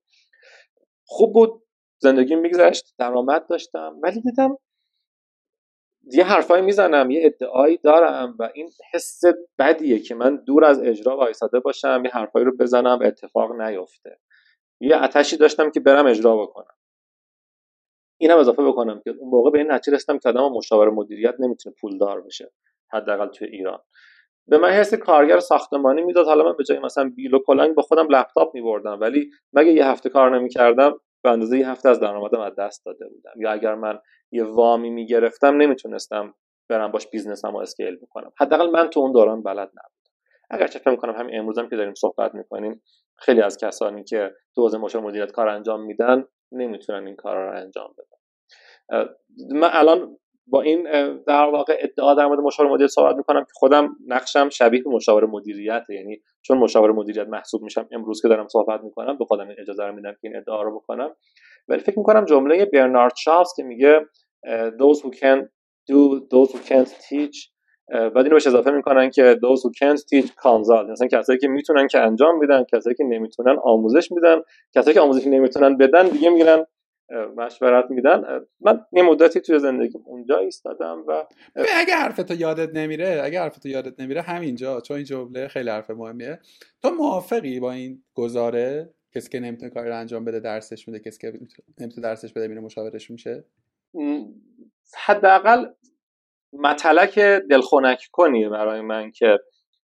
خوب 1.06 1.32
بود 1.34 1.62
زندگی 1.98 2.34
میگذشت 2.34 2.94
درآمد 2.98 3.46
داشتم 3.46 3.98
ولی 4.02 4.20
دیدم 4.20 4.58
یه 6.12 6.24
حرفایی 6.24 6.62
می‌زنم 6.62 7.10
یه 7.10 7.20
ادعایی 7.24 7.76
دارم 7.76 8.36
و 8.38 8.50
این 8.54 8.70
حس 8.94 9.20
بدیه 9.58 9.98
که 9.98 10.14
من 10.14 10.36
دور 10.36 10.64
از 10.64 10.80
اجرا 10.80 11.16
وایساده 11.16 11.60
باشم 11.60 12.02
یه 12.04 12.10
حرفایی 12.10 12.44
رو 12.44 12.56
بزنم 12.56 12.98
اتفاق 13.02 13.60
نیفته. 13.60 14.18
یه 14.80 15.02
اتشی 15.02 15.36
داشتم 15.36 15.70
که 15.70 15.80
برم 15.80 16.06
اجرا 16.06 16.36
بکنم. 16.36 16.74
اینم 18.20 18.38
اضافه 18.38 18.62
بکنم 18.62 19.00
که 19.04 19.10
اون 19.10 19.30
موقع 19.30 19.50
به 19.50 19.58
این 19.58 19.72
نتیجه 19.72 19.94
رسیدم 19.94 20.18
که 20.18 20.28
آدم 20.28 20.48
مشاور 20.48 20.90
مدیریت 20.90 21.34
نمی‌تونه 21.38 21.76
پولدار 21.80 22.20
بشه 22.20 22.52
حداقل 22.92 23.26
توی 23.28 23.48
ایران. 23.48 23.80
به 24.48 24.58
من 24.58 24.70
حس 24.70 24.94
کارگر 24.94 25.38
ساختمانی 25.38 26.02
می‌داد. 26.02 26.26
حالا 26.26 26.44
من 26.44 26.56
به 26.56 26.64
جای 26.64 26.78
مثلا 26.78 27.12
بیل 27.16 27.34
و 27.34 27.38
کلنگ 27.46 27.74
با 27.74 27.82
خودم 27.82 28.06
لپتاپ 28.10 28.54
میبردم. 28.54 29.00
ولی 29.00 29.30
مگه 29.52 29.72
یه 29.72 29.86
هفته 29.86 30.08
کار 30.08 30.38
نمی‌کردم 30.38 31.00
به 31.24 31.30
اندازه 31.30 31.58
یه 31.58 31.68
هفته 31.68 31.88
از 31.88 32.00
درآمدم 32.00 32.40
از 32.40 32.54
دست 32.58 32.84
داده 32.84 33.08
بودم. 33.08 33.32
یا 33.36 33.50
اگر 33.50 33.74
من 33.74 33.98
یه 34.32 34.44
وامی 34.44 34.90
می‌گرفتم 34.90 35.56
نمی‌تونستم 35.56 36.34
برم 36.68 36.90
باش 36.92 37.06
بیزنسم 37.06 37.52
رو 37.52 37.58
اسکیل 37.58 37.96
بکنم. 37.96 38.32
حداقل 38.38 38.70
من 38.70 38.90
تو 38.90 39.00
اون 39.00 39.12
دوران 39.12 39.42
بلد 39.42 39.68
نبودم. 39.68 40.12
اگر 40.50 40.66
چه 40.66 40.78
فکر 40.78 40.90
می‌کنم 40.90 41.14
همین 41.14 41.38
امروزم 41.38 41.68
که 41.68 41.76
داریم 41.76 41.94
صحبت 41.94 42.34
می‌کنیم 42.34 42.82
خیلی 43.18 43.42
از 43.42 43.58
کسانی 43.58 44.04
که 44.04 44.34
تو 44.54 44.62
حوزه 44.62 44.78
مشاور 44.78 45.04
مدیریت 45.04 45.32
کار 45.32 45.48
انجام 45.48 45.84
میدن 45.84 46.24
نمی‌تونن 46.52 47.06
این 47.06 47.16
کار 47.16 47.36
رو 47.36 47.56
انجام 47.56 47.94
بدن. 47.98 49.08
من 49.52 49.70
الان 49.72 50.18
با 50.46 50.62
این 50.62 50.82
در 51.26 51.44
واقع 51.44 51.76
ادعا 51.80 52.14
در 52.14 52.26
مورد 52.26 52.40
مشاور 52.40 52.70
مدیریت 52.70 52.90
صحبت 52.90 53.16
می‌کنم 53.16 53.40
که 53.40 53.50
خودم 53.54 53.96
نقشم 54.06 54.48
شبیه 54.48 54.82
مشاور 54.86 55.26
مدیریت 55.26 55.82
یعنی 55.88 56.20
چون 56.42 56.58
مشاور 56.58 56.92
مدیریت 56.92 57.28
محسوب 57.28 57.62
میشم 57.62 57.88
امروز 57.92 58.22
که 58.22 58.28
دارم 58.28 58.48
صحبت 58.48 58.80
می‌کنم 58.80 59.18
به 59.18 59.24
خودم 59.24 59.48
اجازه 59.58 59.84
رو 59.84 59.94
میدم 59.94 60.12
که 60.12 60.18
این 60.22 60.36
ادعا 60.36 60.62
رو 60.62 60.74
بکنم. 60.78 61.16
ولی 61.68 61.80
فکر 61.80 61.98
می‌کنم 61.98 62.24
جمله 62.24 62.64
برنارد 62.64 63.12
شاوز 63.16 63.52
که 63.56 63.62
میگه 63.62 64.00
those 64.78 64.98
who 64.98 65.08
can 65.08 65.42
do 65.90 66.20
those 66.32 66.52
who 66.52 66.58
can't 66.68 66.88
teach. 66.88 67.52
بعد 67.88 68.16
اینو 68.16 68.30
بهش 68.30 68.46
اضافه 68.46 68.70
می‌کنن 68.70 69.10
که 69.10 69.36
those 69.42 69.58
who 69.58 69.70
can't 69.70 70.00
teach 70.00 70.28
consult 70.28 70.90
مثلا 70.90 71.08
کسایی 71.12 71.38
که 71.38 71.48
می‌تونن 71.48 71.86
که 71.86 72.00
انجام 72.00 72.38
میدن 72.38 72.64
کسایی 72.72 72.96
که 72.96 73.04
نمی‌تونن 73.04 73.56
آموزش 73.64 74.12
میدن 74.12 74.40
کسایی 74.74 74.94
که 74.94 75.00
آموزش 75.00 75.26
نمی‌تونن 75.26 75.76
بدن 75.76 76.08
دیگه 76.08 76.30
میگن 76.30 76.64
مشورت 77.36 77.90
میدن. 77.90 78.24
من 78.60 78.80
یه 78.92 79.02
مدتی 79.02 79.40
توی 79.40 79.58
زندگی 79.58 79.98
اونجا 80.04 80.38
ایستادم 80.38 81.04
و 81.06 81.24
اگه 81.74 81.94
حرفتو 81.94 82.34
یادت 82.34 82.74
نمیره 82.74 83.20
اگه 83.24 83.40
حرفتو 83.40 83.68
یادت 83.68 84.00
نمیره 84.00 84.20
همینجا 84.22 84.80
چون 84.80 84.96
این 84.96 85.04
جمله 85.04 85.48
خیلی 85.48 85.70
حرف 85.70 85.90
مهمیه. 85.90 86.38
تو 86.82 86.90
موافقی 86.90 87.60
با 87.60 87.72
این 87.72 88.04
گزاره؟ 88.14 88.94
کسی 89.14 89.28
که 89.28 89.40
نمی‌تونه 89.40 89.70
کاری 89.70 89.88
رو 89.88 89.98
انجام 89.98 90.24
بده 90.24 90.40
درسش 90.40 90.88
میده. 90.88 91.00
کسی 91.00 91.18
که 91.18 91.38
نمی‌تونه 91.80 92.08
درسش 92.08 92.32
بده 92.32 92.48
میره 92.48 92.60
مشاورش 92.60 93.10
میشه؟ 93.10 93.44
حداقل 94.96 95.66
مطلق 96.52 97.38
دلخونک 97.38 98.08
کنیه 98.12 98.48
برای 98.48 98.80
من 98.80 99.10
که 99.10 99.38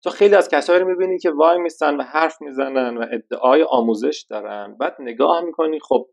تو 0.03 0.09
خیلی 0.09 0.35
از 0.35 0.49
کسایی 0.49 0.79
رو 0.79 0.87
می‌بینی 0.87 1.19
که 1.19 1.31
وای 1.31 1.57
میستن 1.57 1.95
و 1.95 2.01
حرف 2.03 2.41
می‌زنن 2.41 2.97
و 2.97 3.05
ادعای 3.11 3.63
آموزش 3.63 4.25
دارن. 4.29 4.75
بعد 4.79 4.95
نگاه 4.99 5.41
می‌کنی 5.41 5.79
خب 5.79 6.09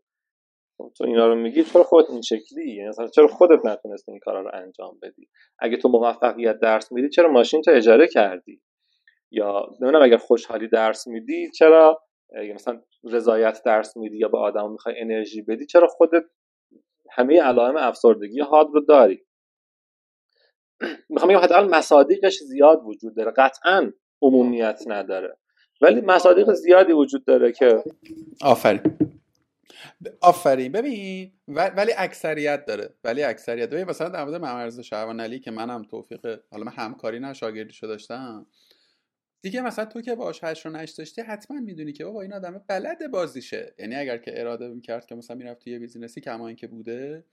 تو 0.97 1.03
اینا 1.03 1.27
رو 1.27 1.35
میگی 1.35 1.63
چرا 1.63 1.83
خودت 1.83 2.09
این 2.09 2.21
شکلی؟ 2.21 2.75
یعنی 2.75 2.91
چرا 3.15 3.27
خودت 3.27 3.65
نتونستی 3.65 4.11
این 4.11 4.19
کارا 4.19 4.41
رو 4.41 4.51
انجام 4.53 4.99
بدی؟ 5.01 5.29
اگه 5.59 5.77
تو 5.77 5.89
موفقیت 5.89 6.59
درس 6.59 6.91
میدی 6.91 7.09
چرا 7.09 7.31
ماشین 7.31 7.61
تو 7.61 7.71
اجاره 7.71 8.07
کردی؟ 8.07 8.61
یا 9.31 9.67
نمی‌دونم 9.81 10.03
اگر 10.03 10.17
خوشحالی 10.17 10.67
درس 10.67 11.07
میدی 11.07 11.51
چرا 11.51 12.01
مثلا 12.55 12.81
رضایت 13.03 13.61
درس 13.65 13.97
میدی 13.97 14.17
یا 14.17 14.27
به 14.27 14.37
آدم 14.37 14.71
می‌خوای 14.71 14.95
انرژی 14.97 15.41
بدی 15.41 15.65
چرا 15.65 15.87
خودت 15.87 16.23
همه 17.11 17.41
علائم 17.41 17.77
افسردگی 17.77 18.41
حاد 18.41 18.67
رو 18.73 18.81
داری؟ 18.81 19.25
می‌خوام 21.09 21.31
بگم 21.31 21.39
حداقل 21.39 21.69
مصادیقش 21.69 22.37
زیاد 22.37 22.81
وجود 22.85 23.15
داره. 23.15 23.31
قطعا 23.31 23.91
عمومیت 24.21 24.83
نداره. 24.87 25.37
ولی 25.81 26.01
مصادیق 26.01 26.53
زیادی 26.53 26.93
وجود 26.93 27.25
داره 27.25 27.51
که 27.51 27.83
آفرین. 28.41 29.06
آفرین. 30.21 30.71
ببین 30.71 31.31
ولی 31.47 31.91
اکثریت 31.97 32.65
داره. 32.65 32.93
ولی 33.03 33.23
اکثریت. 33.23 33.69
ببین 33.69 33.83
مثلا 33.83 34.09
در 34.09 34.23
مورد 34.23 34.41
ممرز 34.41 34.79
شهوان 34.79 35.19
علی 35.19 35.39
که 35.39 35.51
منم 35.51 35.83
توفیق 35.83 36.39
حالا 36.51 36.63
من 36.63 36.71
همکاری 36.71 37.19
نه 37.19 37.33
شاگردیشو 37.33 37.87
داشتم. 37.87 38.45
دیگه 39.41 39.61
مثلا 39.61 39.85
تو 39.85 40.01
که 40.01 40.15
باش 40.15 40.43
هشت 40.43 40.65
رو 40.65 40.71
نشت 40.71 40.97
داشتی 40.97 41.21
حتما 41.21 41.59
می‌دونی 41.59 41.93
که 41.93 42.05
بابا 42.05 42.21
این 42.21 42.33
آدم 42.33 42.63
بلد 42.67 43.11
بازیشه. 43.11 43.73
یعنی 43.79 43.95
اگر 43.95 44.17
که 44.17 44.41
اراده 44.41 44.67
می‌کرد 44.67 45.05
که 45.05 45.15
مثلا 45.15 45.37
می‌رفت 45.37 45.63
توی 45.63 45.79
بیزینسی 45.79 46.21
کما 46.21 46.53
که 46.53 46.67
بوده 46.67 47.23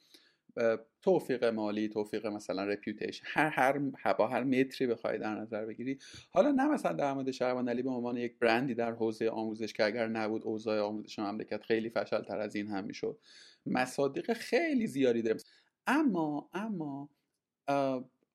توفیق 1.03 1.45
مالی 1.45 1.89
توفیق 1.89 2.27
مثلا 2.27 2.65
رپیوتیشن 2.65 3.25
هر 3.27 3.49
هر 3.97 4.13
با 4.13 4.27
هر 4.27 4.45
متری 4.45 4.87
بخوای 4.87 5.19
در 5.19 5.35
نظر 5.35 5.67
بگیری. 5.67 5.99
حالا 6.31 6.51
نه 6.51 6.69
مثلا 6.69 6.93
در 6.93 7.13
مورد 7.13 7.31
شهروان 7.31 7.69
علی 7.69 7.83
به 7.83 7.91
عنوان 7.91 8.17
یک 8.17 8.39
برندی 8.39 8.75
در 8.75 8.93
حوزه 8.93 9.29
آموزش 9.29 9.73
که 9.73 9.85
اگر 9.85 10.07
نبود 10.07 10.45
اوضاع 10.45 10.81
آموزش 10.81 11.19
مملکت 11.19 11.63
خیلی 11.63 11.91
فشل 11.91 12.23
تر 12.23 12.39
از 12.39 12.57
این 12.57 12.69
هم 12.69 12.85
می‌شد. 12.85 13.19
مصادیق 13.67 14.33
خیلی 14.33 14.87
زیادی 14.87 15.23
داره 15.23 15.41
اما 15.87 16.51
اما 16.53 17.09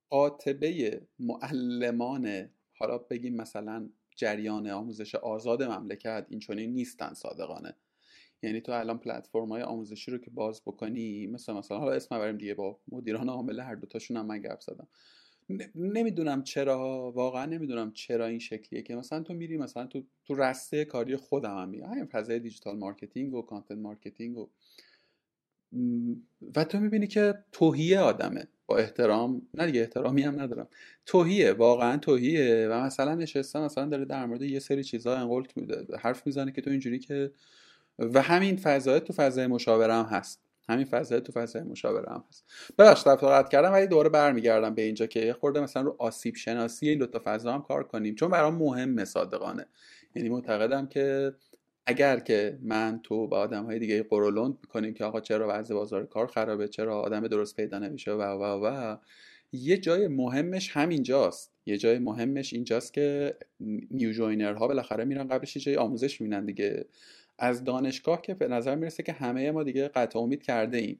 قاطبه 0.09 1.01
معلمان 1.19 2.49
حالا 2.73 2.97
بگیم 2.97 3.35
مثلا 3.35 3.89
جریان 4.15 4.67
آموزش 4.67 5.15
آزاد 5.15 5.63
مملکت 5.63 6.25
این 6.29 6.39
چنین 6.39 6.73
نیستن 6.73 7.13
صادقانه. 7.13 7.75
یعنی 8.43 8.61
تو 8.61 8.71
الان 8.71 8.97
پلتفرم 8.97 9.49
های 9.49 9.61
آموزشی 9.61 10.11
رو 10.11 10.17
که 10.17 10.29
باز 10.29 10.61
بکنی 10.65 11.27
مثلا 11.27 11.57
مثلا 11.57 11.77
حالا 11.77 11.91
اسم 11.91 12.19
بریم 12.19 12.37
دیگه 12.37 12.53
با 12.53 12.79
مدیران 12.91 13.29
عامل 13.29 13.59
هر 13.59 13.75
دوتاشون 13.75 14.17
هم 14.17 14.25
من 14.25 14.41
گپ 14.41 14.59
زدم. 14.59 14.87
نمی‌دونم 15.75 16.43
چرا 16.43 17.11
واقعا 17.15 17.45
نمی‌دونم 17.45 17.91
چرا 17.91 18.25
این 18.25 18.39
شکلیه 18.39 18.81
که 18.81 18.95
مثلا 18.95 19.23
تو 19.23 19.33
میری 19.33 19.57
مثلا 19.57 19.85
تو 19.85 20.03
تو 20.25 20.33
رسته 20.33 20.85
کاری 20.85 21.15
خودم 21.15 21.57
هم 21.57 21.69
میری 21.69 21.83
همین 21.83 22.05
فضای 22.05 22.39
digital 22.39 22.77
marketing 22.77 23.33
و 23.33 23.41
content 23.41 23.77
marketing 23.77 24.37
و 24.37 24.49
و 26.55 26.63
تو 26.63 26.79
می‌بینی 26.79 27.07
که 27.07 27.33
تهیه 27.51 27.99
آدمه. 27.99 28.47
با 28.67 28.77
احترام 28.77 29.41
نه 29.53 29.65
دیگه 29.65 29.81
احترامی 29.81 30.21
هم 30.21 30.41
ندارم. 30.41 30.67
تهیه 31.05 31.53
واقعا 31.53 31.97
تهیه. 31.97 32.67
و 32.71 32.81
مثلا 32.81 33.15
نشسته 33.15 33.59
مثلا 33.59 33.85
داره 33.85 34.05
در 34.05 34.25
مورد 34.25 34.41
یه 34.41 34.59
سری 34.59 34.83
چیزها 34.83 35.15
ان 35.15 35.26
قلت 35.26 35.57
میده. 35.57 35.85
حرف 35.99 36.27
می‌زنه 36.27 36.51
که 36.51 36.61
تو 36.61 36.69
اینجوری 36.69 36.99
که 36.99 37.31
و 37.99 38.21
همین 38.21 38.57
فضای 38.57 38.99
تو 38.99 39.13
فضای 39.13 39.47
مشاوره 39.47 39.93
هم 39.93 40.05
هست. 40.05 40.41
همین 40.69 40.85
فضای 40.85 41.21
تو 41.21 41.31
فضای 41.31 41.63
مشاوره 41.63 42.11
هم 42.11 42.23
هست. 42.29 42.45
ببخشید 42.77 43.07
قطع 43.07 43.49
کردم 43.49 43.71
ولی 43.71 43.87
دوره 43.87 44.09
برمیگردم 44.09 44.75
به 44.75 44.81
اینجا 44.81 45.05
که 45.05 45.33
خورده 45.33 45.59
مثلا 45.59 45.81
رو 45.81 45.95
آسیب 45.99 46.35
شناسی 46.35 46.89
این 46.89 46.99
دو 46.99 47.05
تا 47.05 47.21
فضا 47.25 47.53
هم 47.53 47.61
کار 47.61 47.83
کنیم. 47.83 48.15
چون 48.15 48.29
برام 48.29 48.55
مهمه 48.55 49.05
صادقانه. 49.05 49.65
یعنی 50.15 50.29
معتقدم 50.29 50.87
که 50.87 51.33
اگر 51.85 52.19
که 52.19 52.59
من 52.61 52.99
تو 53.03 53.27
با 53.27 53.37
آدم 53.39 53.65
های 53.65 53.79
دیگه 53.79 54.03
قرولند 54.03 54.57
می‌کنیم 54.61 54.93
که 54.93 55.03
آقا 55.05 55.19
چرا 55.21 55.47
وضع 55.49 55.75
بازار 55.75 56.05
کار 56.05 56.27
خرابه 56.27 56.67
چرا 56.67 57.01
آدم 57.01 57.27
درست 57.27 57.55
پیدا 57.55 57.79
نمیشه 57.79 58.11
و 58.11 58.21
و 58.21 58.65
و 58.65 58.97
یه 59.51 59.77
جای 59.77 60.07
مهمش 60.07 60.77
همینجاست. 60.77 61.51
یه 61.65 61.77
جای 61.77 61.99
مهمش 61.99 62.53
اینجاست 62.53 62.93
که 62.93 63.35
new 63.91 64.11
joiner 64.11 64.53
ها 64.53 64.67
بالاخره 64.67 65.05
میرن 65.05 65.27
قبلش 65.27 65.55
یه 65.55 65.61
جای 65.61 65.75
آموزش 65.75 66.21
می‌بینن 66.21 66.45
دیگه. 66.45 66.85
از 67.39 67.63
دانشگاه 67.63 68.21
که 68.21 68.33
به 68.33 68.47
نظر 68.47 68.75
می‌رسه 68.75 69.03
که 69.03 69.11
همه 69.11 69.51
ما 69.51 69.63
دیگه 69.63 69.87
قطع 69.87 70.19
امید 70.19 70.43
کرده 70.43 70.77
ایم. 70.77 70.99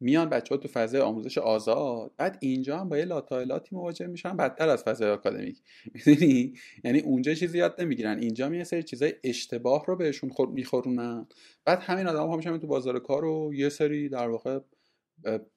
میان 0.00 0.28
بچه 0.28 0.54
ها 0.54 0.60
تو 0.60 0.68
فضای 0.68 1.00
آموزش 1.00 1.38
آزاد 1.38 2.12
بعد 2.16 2.38
اینجا 2.40 2.78
هم 2.78 2.88
با 2.88 2.98
یه 2.98 3.04
لاطائلاتی 3.04 3.76
مواجه 3.76 4.06
میشن 4.06 4.36
بدتر 4.36 4.68
از 4.68 4.84
فضای 4.84 5.10
آکادمیک. 5.10 5.58
می‌دونی؟ 5.94 6.52
یعنی 6.84 7.00
اونجا 7.00 7.34
چیزی 7.34 7.58
یاد 7.58 7.80
نمی‌گیرن. 7.80 8.18
اینجا 8.18 8.48
یه 8.48 8.64
سری 8.64 8.82
چیزای 8.82 9.14
اشتباه 9.24 9.84
رو 9.86 9.96
بهشون 9.96 10.30
خورد 10.30 10.50
میخورونن. 10.50 11.26
بعد 11.64 11.78
همین 11.78 12.06
آدم 12.06 12.30
هم 12.30 12.58
تو 12.58 12.66
بازار 12.66 12.98
کار 12.98 13.24
و 13.24 13.54
یه 13.54 13.68
سری 13.68 14.08
در 14.08 14.28
واقع 14.28 14.58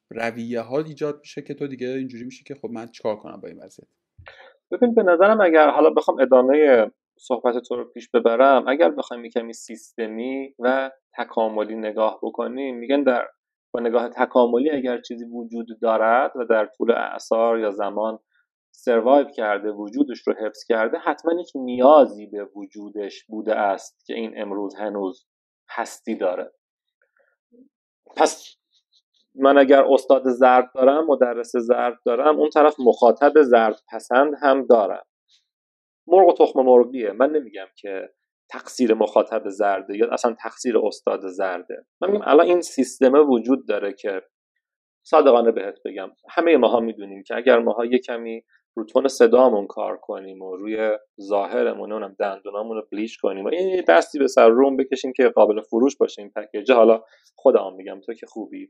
رویه 0.09 0.61
ها 0.61 0.79
ایجاد 0.79 1.19
میشه 1.19 1.41
که 1.41 1.53
تو 1.53 1.67
دیگه 1.67 1.87
اینجوری 1.87 2.23
میشه 2.23 2.43
که 2.43 2.55
خب 2.55 2.69
من 2.69 2.87
چیکار 2.87 3.15
کنم 3.15 3.41
با 3.41 3.47
این 3.47 3.57
وضعیت؟ 3.57 3.87
ببین 4.71 4.93
به 4.93 5.03
نظرم 5.03 5.41
اگر 5.41 5.69
حالا 5.69 5.89
بخوام 5.89 6.19
ادامه 6.19 6.85
صحبت 7.23 7.57
تو 7.57 7.75
رو 7.75 7.86
پیش 7.86 8.10
ببرم 8.10 8.67
اگر 8.67 8.91
بخوایم 8.91 9.29
کمی 9.29 9.53
سیستمی 9.53 10.55
و 10.60 10.91
تکاملی 11.17 11.75
نگاه 11.75 12.19
بکنیم 12.23 12.77
میگن 12.77 13.03
در 13.03 13.27
با 13.73 13.79
نگاه 13.79 14.10
تکاملی 14.10 14.71
اگر 14.71 15.01
چیزی 15.01 15.25
وجود 15.25 15.67
دارد 15.81 16.31
و 16.36 16.45
در 16.45 16.65
طول 16.65 16.91
اعثار 16.91 17.60
یا 17.60 17.71
زمان 17.71 18.19
سروایو 18.71 19.27
کرده 19.27 19.71
وجودش 19.71 20.27
رو 20.27 20.34
حفظ 20.34 20.63
کرده 20.67 20.97
حتما 20.97 21.41
یک 21.41 21.51
نیازی 21.55 22.25
به 22.25 22.49
وجودش 22.55 23.25
بوده 23.25 23.55
است 23.55 24.05
که 24.05 24.13
این 24.13 24.41
امروز 24.41 24.75
هنوز 24.75 25.27
هستی 25.69 26.15
داره. 26.15 26.51
پس 28.17 28.55
من 29.36 29.57
اگر 29.57 29.84
استاد 29.84 30.29
زرد 30.29 30.71
دارم 30.75 31.05
مدرس 31.05 31.51
زرد 31.55 31.99
دارم 32.05 32.39
اون 32.39 32.49
طرف 32.49 32.75
مخاطب 32.79 33.41
زرد 33.41 33.79
پسند 33.91 34.34
هم 34.41 34.65
دارم. 34.65 35.03
مرغ 36.07 36.27
و 36.27 36.45
تخم 36.45 36.61
مرغیه 36.61 37.11
من 37.11 37.29
نمیگم 37.29 37.67
که 37.75 38.09
تقصیر 38.49 38.93
مخاطب 38.93 39.49
زرده 39.49 39.97
یا 39.97 40.07
اصلا 40.11 40.35
تقصیر 40.39 40.77
استاد 40.77 41.27
زرده. 41.27 41.85
من 42.01 42.11
میگم 42.11 42.23
الان 42.27 42.45
این 42.45 42.61
سیستم 42.61 43.29
وجود 43.29 43.67
داره 43.67 43.93
که 43.93 44.21
صادقانه 45.03 45.51
بهت 45.51 45.79
بگم. 45.85 46.11
همه 46.29 46.57
ماها 46.57 46.79
می‌دونیم 46.79 47.23
که 47.23 47.35
اگر 47.35 47.59
ماها 47.59 47.85
یه 47.85 47.99
کمی 47.99 48.43
رو 48.75 48.85
تون 48.85 49.07
صدامون 49.07 49.67
کار 49.67 49.97
کنیم 49.97 50.41
و 50.41 50.55
روی 50.55 50.97
ظاهرمون 51.21 51.91
اونم 51.91 52.15
دندونامون 52.19 52.77
رو 52.77 52.87
بلیچ 52.91 53.17
کنیم 53.21 53.45
و 53.45 53.53
یه 53.53 53.85
دستی 53.87 54.19
به 54.19 54.27
سر 54.27 54.49
روم 54.49 54.77
بکشیم 54.77 55.13
که 55.13 55.29
قابل 55.29 55.61
فروش 55.61 55.97
باشه 55.97 56.21
این 56.21 56.31
پکیج 56.31 56.71
حالا 56.71 57.03
خودم 57.35 57.73
میگم 57.75 57.99
تو 57.99 58.13
که 58.13 58.25
خوبی. 58.25 58.69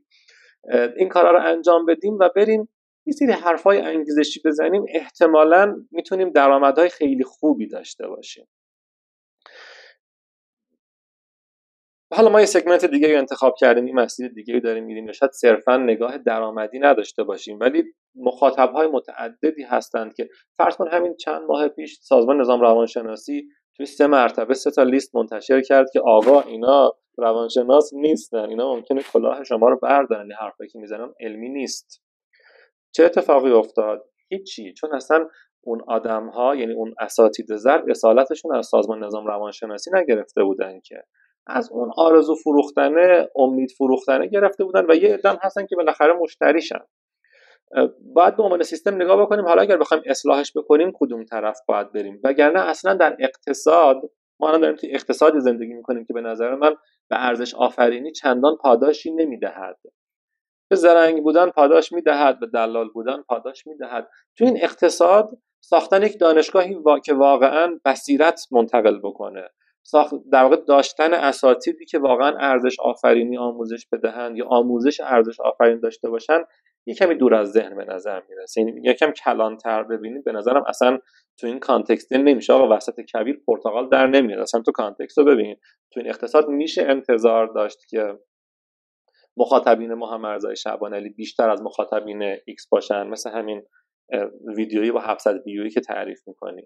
این 0.96 1.08
کارا 1.08 1.30
رو 1.30 1.46
انجام 1.46 1.86
بدیم 1.86 2.18
و 2.20 2.28
بریم 2.36 2.68
یه 3.06 3.12
سری 3.12 3.32
حرفای 3.32 3.78
انگیزشی 3.78 4.40
بزنیم 4.44 4.84
احتمالا 4.88 5.76
می‌تونیم 5.90 6.30
درآمدهای 6.30 6.88
خیلی 6.88 7.24
خوبی 7.24 7.68
داشته 7.68 8.08
باشیم. 8.08 8.48
حالا 12.14 12.28
ما 12.28 12.40
یه 12.40 12.46
سگمنت 12.46 12.84
دیگه 12.84 13.12
رو 13.12 13.18
انتخاب 13.18 13.54
کردیم 13.58 13.84
این 13.84 13.94
مسیر 13.94 14.28
دیگه 14.28 14.54
رو 14.54 14.60
داریم 14.60 14.84
میریم 14.84 15.12
شاید 15.12 15.32
صرفا 15.32 15.76
نگاه 15.76 16.18
درآمدی 16.18 16.78
نداشته 16.78 17.22
باشیم. 17.24 17.58
ولی 17.60 17.84
مخاطب 18.14 18.72
های 18.72 18.86
متعددی 18.86 19.62
هستند 19.62 20.14
که 20.14 20.28
فرض 20.56 20.76
کن 20.76 20.88
همین 20.88 21.16
چند 21.16 21.42
ماه 21.42 21.68
پیش 21.68 21.98
سازمان 22.00 22.40
نظام 22.40 22.60
روانشناسی 22.60 23.48
توی 23.76 23.86
سه 23.86 24.06
مرتبه 24.06 24.54
سه 24.54 24.70
تا 24.70 24.82
لیست 24.82 25.16
منتشر 25.16 25.60
کرد 25.60 25.90
که 25.92 26.00
آقا 26.00 26.40
اینا 26.40 26.92
روانشناس 27.18 27.90
نیستن 27.94 28.48
اینا 28.48 28.74
ممکنه 28.74 29.02
کلاه 29.02 29.44
شما 29.44 29.68
رو 29.68 29.78
بردارن 29.82 30.22
این 30.22 30.32
حرفایی 30.32 30.70
که 30.70 30.78
می‌زنن 30.78 31.12
علمی 31.20 31.48
نیست. 31.48 32.02
چه 32.92 33.04
اتفاقی 33.04 33.50
افتاد؟ 33.50 34.04
هیچی 34.28 34.72
چون 34.72 34.94
اصلا 34.94 35.28
اون 35.64 35.82
آدم 35.88 36.28
ها 36.28 36.56
یعنی 36.56 36.72
اون 36.72 36.94
اساتید 37.00 37.56
زرد 37.56 37.90
اصالتشون 37.90 38.56
از 38.56 38.66
سازمان 38.66 39.04
نظام 39.04 39.26
روانشناسی 39.26 39.90
نگرفته 39.94 40.44
بودن 40.44 40.80
که. 40.80 41.02
از 41.46 41.70
اون 41.72 41.90
آرزو 41.96 42.34
فروختنه 42.34 43.28
امید 43.36 43.70
فروختنه 43.78 44.26
گرفته 44.26 44.64
بودن 44.64 44.90
و 44.90 44.94
یه 44.94 45.14
ادم 45.14 45.38
هستن 45.42 45.66
که 45.66 45.76
بالاخره 45.76 46.12
مشتریشن. 46.12 46.80
باید 48.14 48.36
به 48.36 48.42
عنوان 48.42 48.62
سیستم 48.62 48.94
نگاه 48.94 49.22
بکنیم. 49.22 49.44
حالا 49.44 49.62
اگر 49.62 49.76
بخوایم 49.76 50.02
اصلاحش 50.06 50.52
بکنیم 50.56 50.92
کدوم 50.94 51.24
طرف 51.24 51.58
باید 51.68 51.92
بریم؟ 51.92 52.20
وگرنه 52.24 52.60
اصلا 52.60 52.94
در 52.94 53.16
اقتصاد 53.20 53.96
ما 54.40 54.48
الان 54.48 54.60
داریم 54.60 54.76
توی 54.76 54.94
اقتصادی 54.94 55.40
زندگی 55.40 55.72
می‌کنیم 55.72 56.04
که 56.04 56.12
به 56.12 56.20
نظر 56.20 56.54
من 56.54 56.74
به 57.10 57.26
ارزش 57.26 57.54
آفرینی 57.54 58.12
چندان 58.12 58.56
پاداشی 58.56 59.10
نمی‌دهد. 59.10 59.78
به 60.72 60.76
زرنگ 60.76 61.22
بودن 61.22 61.50
پاداش 61.50 61.92
می‌دهد 61.92 62.40
به 62.40 62.46
دلال 62.46 62.88
بودن 62.88 63.22
پاداش 63.22 63.66
می‌دهد. 63.66 64.08
تو 64.38 64.44
این 64.44 64.58
اقتصاد 64.62 65.30
ساختن 65.60 66.02
یک 66.02 66.18
دانشگاهی 66.18 66.76
که 67.04 67.14
واقعا 67.14 67.78
بصیرت 67.84 68.46
منتقل 68.50 68.98
بکنه. 68.98 69.48
ساخت 69.82 70.14
در 70.32 70.42
واقع 70.42 70.56
داشتن 70.56 71.14
اساتیدی 71.14 71.84
که 71.84 71.98
واقعا 71.98 72.36
ارزش 72.38 72.80
آفرینی 72.80 73.38
آموزش 73.38 73.86
بدهند 73.92 74.36
یا 74.36 74.46
آموزش 74.46 75.00
ارزش 75.00 75.40
آفرین 75.40 75.80
داشته 75.80 76.10
باشن 76.10 76.44
یه 76.86 76.94
کمی 76.94 77.14
دور 77.14 77.34
از 77.34 77.52
ذهن 77.52 77.76
به 77.76 77.84
نظر 77.84 78.22
می‌رسه. 78.28 78.60
یعنی 78.60 78.80
یکم 78.84 79.10
کلانتر 79.10 79.82
ببینید 79.82 80.24
به 80.24 80.32
نظرم 80.32 80.64
اصلا 80.66 80.98
تو 81.40 81.46
این 81.46 81.58
context 81.58 82.12
نمیشه. 82.12 82.52
آقا 82.52 82.76
وسط 82.76 83.00
کویر 83.00 83.40
پرتقال 83.46 83.88
در 83.88 84.06
نمیاد 84.06 84.40
اصلا 84.40 84.60
تو 84.62 84.72
context 84.72 85.18
رو 85.18 85.24
ببینید. 85.24 85.58
تو 85.92 86.00
این 86.00 86.08
اقتصاد 86.08 86.48
میشه 86.48 86.82
انتظار 86.82 87.46
داشت 87.46 87.78
که 87.88 88.18
مخاطبین 89.36 89.94
ما 89.94 90.06
محمدرضای 90.14 90.56
شعبانعلی 90.56 91.08
بیشتر 91.08 91.50
از 91.50 91.62
مخاطبین 91.62 92.22
ایکس 92.22 92.68
باشن. 92.68 93.06
مثل 93.06 93.30
همین 93.30 93.62
ویدیویی 94.56 94.90
با 94.90 95.00
700 95.00 95.46
ویویی 95.46 95.70
که 95.70 95.80
تعریف 95.80 96.28
می‌کنی 96.28 96.62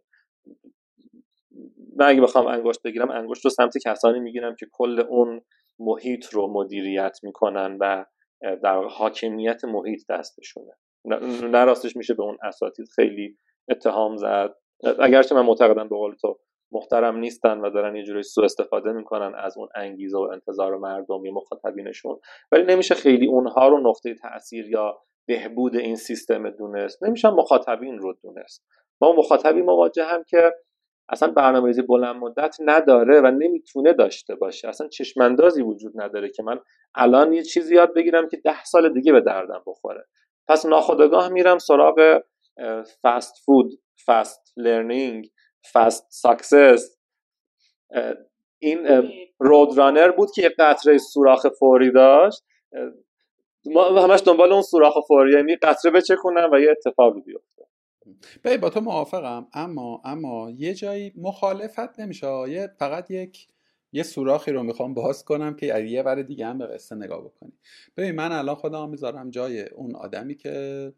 من 1.96 2.06
اگه 2.06 2.20
بخوام 2.20 2.46
انگشت 2.46 2.82
بگیرم 2.82 3.10
انگشت 3.10 3.44
رو 3.44 3.50
سمت 3.50 3.78
کسانی 3.78 4.20
می‌گیرم 4.20 4.56
که 4.56 4.66
کل 4.72 5.00
اون 5.00 5.42
محیط 5.78 6.26
رو 6.26 6.52
مدیریت 6.52 7.18
می‌کنن 7.22 7.76
و 7.80 8.04
در 8.62 8.82
حاکمیت 8.82 9.64
محیط 9.64 10.00
دستشونه. 10.08 10.72
نه 11.42 11.64
راستش 11.64 11.96
میشه 11.96 12.14
به 12.14 12.22
اون 12.22 12.38
اساتید 12.42 12.86
خیلی 12.94 13.38
اتهام 13.68 14.16
زد. 14.16 14.54
اگرچه 15.00 15.34
من 15.34 15.42
معتقدم 15.42 15.88
به 15.88 15.96
قول 15.96 16.14
تو 16.14 16.38
محترم 16.72 17.16
نیستن 17.16 17.58
و 17.58 17.70
دارن 17.70 17.96
یه 17.96 18.02
جوری 18.02 18.22
سوء 18.22 18.44
استفاده 18.44 18.92
می‌کنن 18.92 19.34
از 19.34 19.58
اون 19.58 19.68
انگیزه 19.74 20.18
و 20.18 20.28
انتظار 20.32 20.76
مردم 20.76 21.24
یا 21.24 21.32
مخاطبینشون. 21.32 22.18
ولی 22.52 22.64
نمیشه 22.64 22.94
خیلی 22.94 23.26
اونها 23.26 23.68
رو 23.68 23.80
نقطه 23.90 24.14
تاثیر 24.14 24.70
یا 24.70 24.98
بهبود 25.28 25.76
این 25.76 25.96
سیستم 25.96 26.50
دونست. 26.50 27.04
نمیشه 27.04 27.30
مخاطبین 27.30 27.98
رو 27.98 28.14
دونست. 28.22 28.66
ما 29.00 29.12
مخاطبی 29.12 29.62
مواجه 29.62 30.04
هم 30.04 30.24
که 30.28 30.52
اصلا 31.08 31.30
برنامه‌ریزی 31.32 31.82
بلند 31.82 32.16
مدت 32.16 32.56
نداره 32.60 33.20
و 33.20 33.26
نمی‌تونه 33.26 33.92
داشته 33.92 34.34
باشه. 34.34 34.68
اصلا 34.68 34.88
چشماندازی 34.88 35.62
وجود 35.62 35.92
نداره 36.00 36.28
که 36.28 36.42
من 36.42 36.60
الان 36.94 37.32
یه 37.32 37.42
چیزی 37.42 37.74
یاد 37.74 37.94
بگیرم 37.94 38.28
که 38.28 38.36
ده 38.36 38.64
سال 38.64 38.92
دیگه 38.92 39.12
به 39.12 39.20
دردم 39.20 39.62
بخوره. 39.66 40.06
پس 40.48 40.66
ناخودآگاه 40.66 41.28
میرم 41.28 41.58
سراغ 41.58 42.20
فست 43.02 43.44
فود 43.44 43.70
fast 44.06 44.52
learning 44.56 45.30
fast 45.72 46.06
success 46.08 46.96
این 48.58 48.86
Road 49.38 49.78
Runner 49.78 50.10
بود 50.10 50.30
که 50.30 50.42
یه 50.42 50.48
قطره 50.58 50.98
سوراخ 50.98 51.46
فوری 51.58 51.92
داشت. 51.92 52.42
ما 53.64 54.02
همش 54.02 54.20
دنبال 54.26 54.52
اون 54.52 54.62
سوراخ 54.62 54.94
فوری 55.08 55.32
یعنی 55.32 55.56
قطره 55.56 55.90
بچکونم 55.90 56.50
و 56.52 56.60
یه 56.60 56.70
اتفاقی 56.70 57.20
بیفته. 57.20 57.66
ببین 58.44 58.56
با 58.56 58.70
تو 58.70 58.80
موافقم 58.80 59.48
اما 59.52 60.02
اما 60.04 60.50
یه 60.50 60.74
جایی 60.74 61.12
مخالفت 61.16 62.00
نمیشه. 62.00 62.26
یه 62.48 62.68
فقط 62.78 63.10
یک 63.10 63.48
یه 63.92 64.02
سوراخی 64.02 64.52
رو 64.52 64.62
می‌خوام 64.62 64.94
باز 64.94 65.24
کنم 65.24 65.56
که 65.56 65.78
یه 65.78 66.02
بر 66.02 66.22
دیگه 66.22 66.46
هم 66.46 66.58
به 66.58 66.66
قصه 66.66 66.94
نگاه 66.94 67.24
بکنی. 67.24 67.52
ببین 67.96 68.14
من 68.14 68.32
الان 68.32 68.54
خودم 68.54 68.88
می‌ذارم 68.88 69.30
جای 69.30 69.62
اون 69.62 69.96
آدمی 69.96 70.34
که 70.34 70.92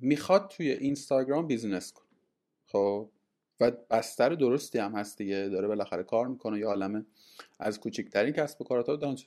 می‌خواد 0.00 0.48
توی 0.48 0.70
اینستاگرام 0.70 1.46
بیزینس 1.46 1.92
کن 1.92 2.04
خب؟ 2.66 3.08
و 3.60 3.70
بستر 3.90 4.28
درستی 4.28 4.78
هم 4.78 4.92
هست 4.92 5.18
دیگه. 5.18 5.48
داره 5.48 5.68
بالاخره 5.68 6.02
کار 6.02 6.28
می‌کنه. 6.28 6.58
یا 6.58 6.68
عالمه 6.68 7.04
از 7.58 7.80
کوچکترین 7.80 8.32
کسب 8.32 8.60
و 8.60 8.64
کارات 8.64 9.00
دانش. 9.00 9.26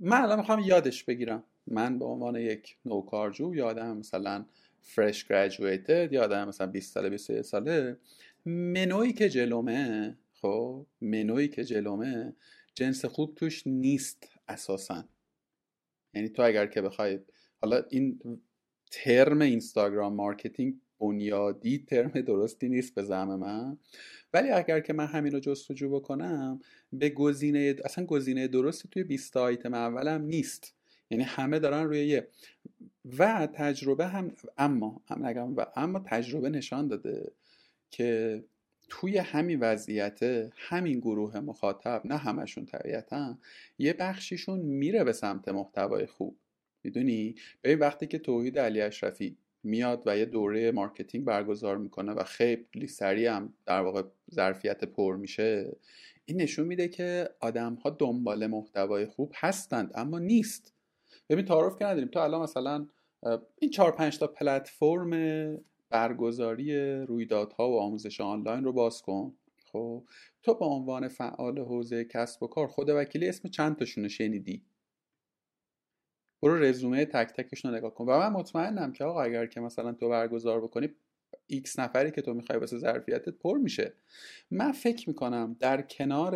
من 0.00 0.22
الان 0.22 0.38
می‌خوام 0.38 0.60
یادش 0.60 1.04
بگیرم. 1.04 1.44
من 1.66 1.98
به 1.98 2.04
عنوان 2.04 2.36
یک 2.36 2.76
نوکارجو 2.84 3.54
یادم 3.54 3.96
مثلا 3.96 4.44
فرش 4.80 5.24
گریجویتد 5.24 6.12
یا 6.12 6.24
آدم 6.24 6.48
مثلا 6.48 6.66
20 6.66 6.94
ساله 6.94 7.08
21 7.10 7.42
ساله. 7.42 7.96
منوی 8.46 9.12
که 9.12 9.28
جلومه 9.28 10.16
خب 10.34 10.86
منوی 11.00 11.48
که 11.48 11.64
جلومه 11.64 12.32
جنس 12.74 13.04
خوب 13.04 13.34
توش 13.34 13.66
نیست 13.66 14.28
اساسا. 14.48 15.04
یعنی 16.14 16.28
تو 16.28 16.42
اگر 16.42 16.66
که 16.66 16.82
بخوای 16.82 17.18
حالا 17.62 17.82
این 17.90 18.20
ترم 18.90 19.40
اینستاگرام 19.40 20.14
marketing 20.14 20.74
بنیادی 21.04 21.78
ترم 21.78 22.20
درستی 22.20 22.68
نیست 22.68 22.94
به 22.94 23.02
زعم 23.02 23.36
من. 23.36 23.78
ولی 24.32 24.50
اگر 24.50 24.80
که 24.80 24.92
من 24.92 25.06
همین 25.06 25.32
رو 25.32 25.40
جستجو 25.40 25.90
بکنم 25.90 26.60
به 26.92 27.08
گزینه 27.10 27.76
اصلا 27.84 28.04
گزینه 28.04 28.48
درستی 28.48 28.88
توی 28.88 29.04
20 29.04 29.36
آیتم 29.36 29.74
اولم 29.74 30.22
نیست. 30.22 30.74
یعنی 31.10 31.24
همه 31.24 31.58
دارن 31.58 31.84
روی 31.84 32.06
یه. 32.06 32.28
و 33.18 33.48
تجربه 33.54 34.06
هم 34.06 34.32
اما 34.58 35.02
هم 35.08 35.26
نگم 35.26 35.56
و 35.56 35.64
اما 35.76 35.98
تجربه 36.06 36.50
نشان 36.50 36.88
داده 36.88 37.32
که 37.90 38.44
توی 38.88 39.18
همین 39.18 39.60
وضعیت 39.60 40.50
همین 40.56 40.98
گروه 40.98 41.40
مخاطب 41.40 42.02
نه 42.04 42.16
همشون 42.16 42.66
طبیعتا 42.66 43.38
یه 43.78 43.92
بخشیشون 43.92 44.60
میره 44.60 45.04
به 45.04 45.12
سمت 45.12 45.48
محتوای 45.48 46.06
خوب. 46.06 46.36
می‌دونی؟ 46.82 47.34
به 47.62 47.76
وقتی 47.76 48.06
که 48.06 48.18
توحید 48.18 48.58
علی 48.58 48.80
اشرفی 48.80 49.36
میاد 49.64 50.02
و 50.06 50.18
یه 50.18 50.24
دوره 50.24 50.72
marketing 50.72 51.24
برگزار 51.24 51.78
می‌کنه 51.78 52.12
و 52.12 52.24
خیلی 52.24 52.86
سریع 52.86 53.30
هم 53.30 53.54
در 53.66 53.80
واقع 53.80 54.02
ظرفیت 54.34 54.84
پر 54.84 55.16
میشه. 55.16 55.76
این 56.24 56.40
نشون 56.40 56.66
میده 56.66 56.88
که 56.88 57.28
آدم 57.40 57.74
ها 57.74 57.90
دنبال 57.90 58.46
محتوای 58.46 59.06
خوب 59.06 59.32
هستند 59.34 59.92
اما 59.94 60.18
نیست. 60.18 60.74
ببین 61.28 61.44
تعارف 61.44 61.78
که 61.78 61.84
نداریم. 61.84 62.08
تو 62.08 62.20
الان 62.20 62.42
مثلا 62.42 62.86
این 63.58 63.70
چهار 63.70 63.92
پنج 63.92 64.18
تا 64.18 64.26
پلتفرم 64.26 65.10
برگزاری 65.90 66.92
رویدادها 67.04 67.70
و 67.70 67.78
آموزش 67.78 68.20
آنلاین 68.20 68.64
رو 68.64 68.72
باز 68.72 69.02
کن. 69.02 69.34
خب 69.72 70.04
تو 70.42 70.54
به 70.54 70.64
عنوان 70.64 71.08
فعال 71.08 71.58
حوزه 71.58 72.04
کسب 72.04 72.42
و 72.42 72.46
کار 72.46 72.66
خود 72.66 72.88
وکیلی 72.88 73.28
اسم 73.28 73.48
چند 73.48 73.76
تاشون 73.76 74.08
شنیدی؟ 74.08 74.62
برو 76.44 76.58
رزومه 76.58 77.04
تک 77.04 77.32
تکشون 77.32 77.70
رو 77.70 77.76
نگاه 77.76 77.94
کن. 77.94 78.04
و 78.04 78.18
من 78.18 78.28
مطمئنم 78.28 78.92
که 78.92 79.04
آقا 79.04 79.22
اگر 79.22 79.46
که 79.46 79.60
مثلا 79.60 79.92
تو 79.92 80.08
برگزار 80.08 80.60
بکنی 80.60 80.88
X 81.46 81.78
نفری 81.78 82.10
که 82.10 82.22
تو 82.22 82.34
می‌خوای 82.34 82.58
واسه 82.58 82.78
ظرفیتت 82.78 83.28
پر 83.28 83.58
میشه. 83.58 83.92
من 84.50 84.72
فکر 84.72 85.08
می‌کنم 85.08 85.56
در 85.60 85.82
کنار 85.82 86.34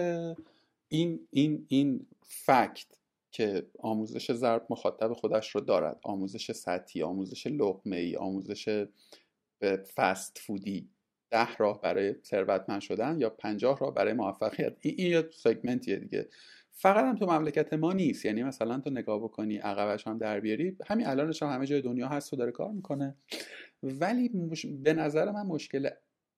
این 0.88 1.28
این 1.30 1.66
این 1.68 2.06
fact 2.22 2.86
که 3.30 3.66
آموزش 3.78 4.32
ضرب 4.32 4.66
مخاطب 4.70 5.12
خودش 5.12 5.54
رو 5.54 5.60
دارد 5.60 6.00
آموزش 6.02 6.52
سطحی 6.52 7.02
آموزش 7.02 7.46
لقمه 7.46 7.96
ای 7.96 8.16
آموزش 8.16 8.86
فست 9.94 10.38
فودی 10.38 10.88
ده 11.30 11.56
راه 11.56 11.80
برای 11.80 12.14
ثروتمند 12.24 12.80
شدن 12.80 13.20
یا 13.20 13.30
پنجاه 13.30 13.78
راه 13.78 13.94
برای 13.94 14.12
موفقیت 14.12 14.76
این 14.80 15.10
یه 15.10 15.28
سگمنتیه 15.32 15.96
دیگه. 15.96 16.28
فقط 16.80 17.04
هم 17.04 17.16
تو 17.16 17.26
مملکت 17.26 17.72
ما 17.72 17.92
نیست. 17.92 18.24
یعنی 18.24 18.42
مثلا 18.42 18.80
تو 18.80 18.90
نگاه 18.90 19.18
بکنی 19.18 19.56
عقبش 19.56 20.06
هم 20.06 20.18
در 20.18 20.40
بیاری 20.40 20.76
همین 20.86 21.06
الانش 21.06 21.42
هم 21.42 21.48
همه 21.48 21.66
جای 21.66 21.82
دنیا 21.82 22.08
هست 22.08 22.32
و 22.32 22.36
داره 22.36 22.52
کار 22.52 22.72
می‌کنه. 22.72 23.14
ولی 23.82 24.30
به 24.82 24.92
نظر 24.92 25.30
من 25.30 25.46
مشکل 25.46 25.88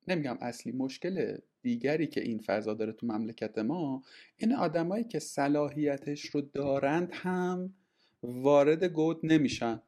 نمیگم 0.08 0.38
اصلی 0.40 0.72
مشکل 0.72 1.36
دیگری 1.62 2.06
که 2.06 2.20
این 2.20 2.38
فضا 2.38 2.74
داره 2.74 2.92
تو 2.92 3.06
مملکت 3.06 3.58
ما 3.58 4.02
این 4.36 4.54
آدمایی 4.54 5.04
که 5.04 5.18
صلاحیتش 5.18 6.26
رو 6.26 6.40
دارند 6.40 7.10
هم 7.12 7.74
وارد 8.22 8.84
گود 8.84 9.20
نمیشن. 9.22 9.82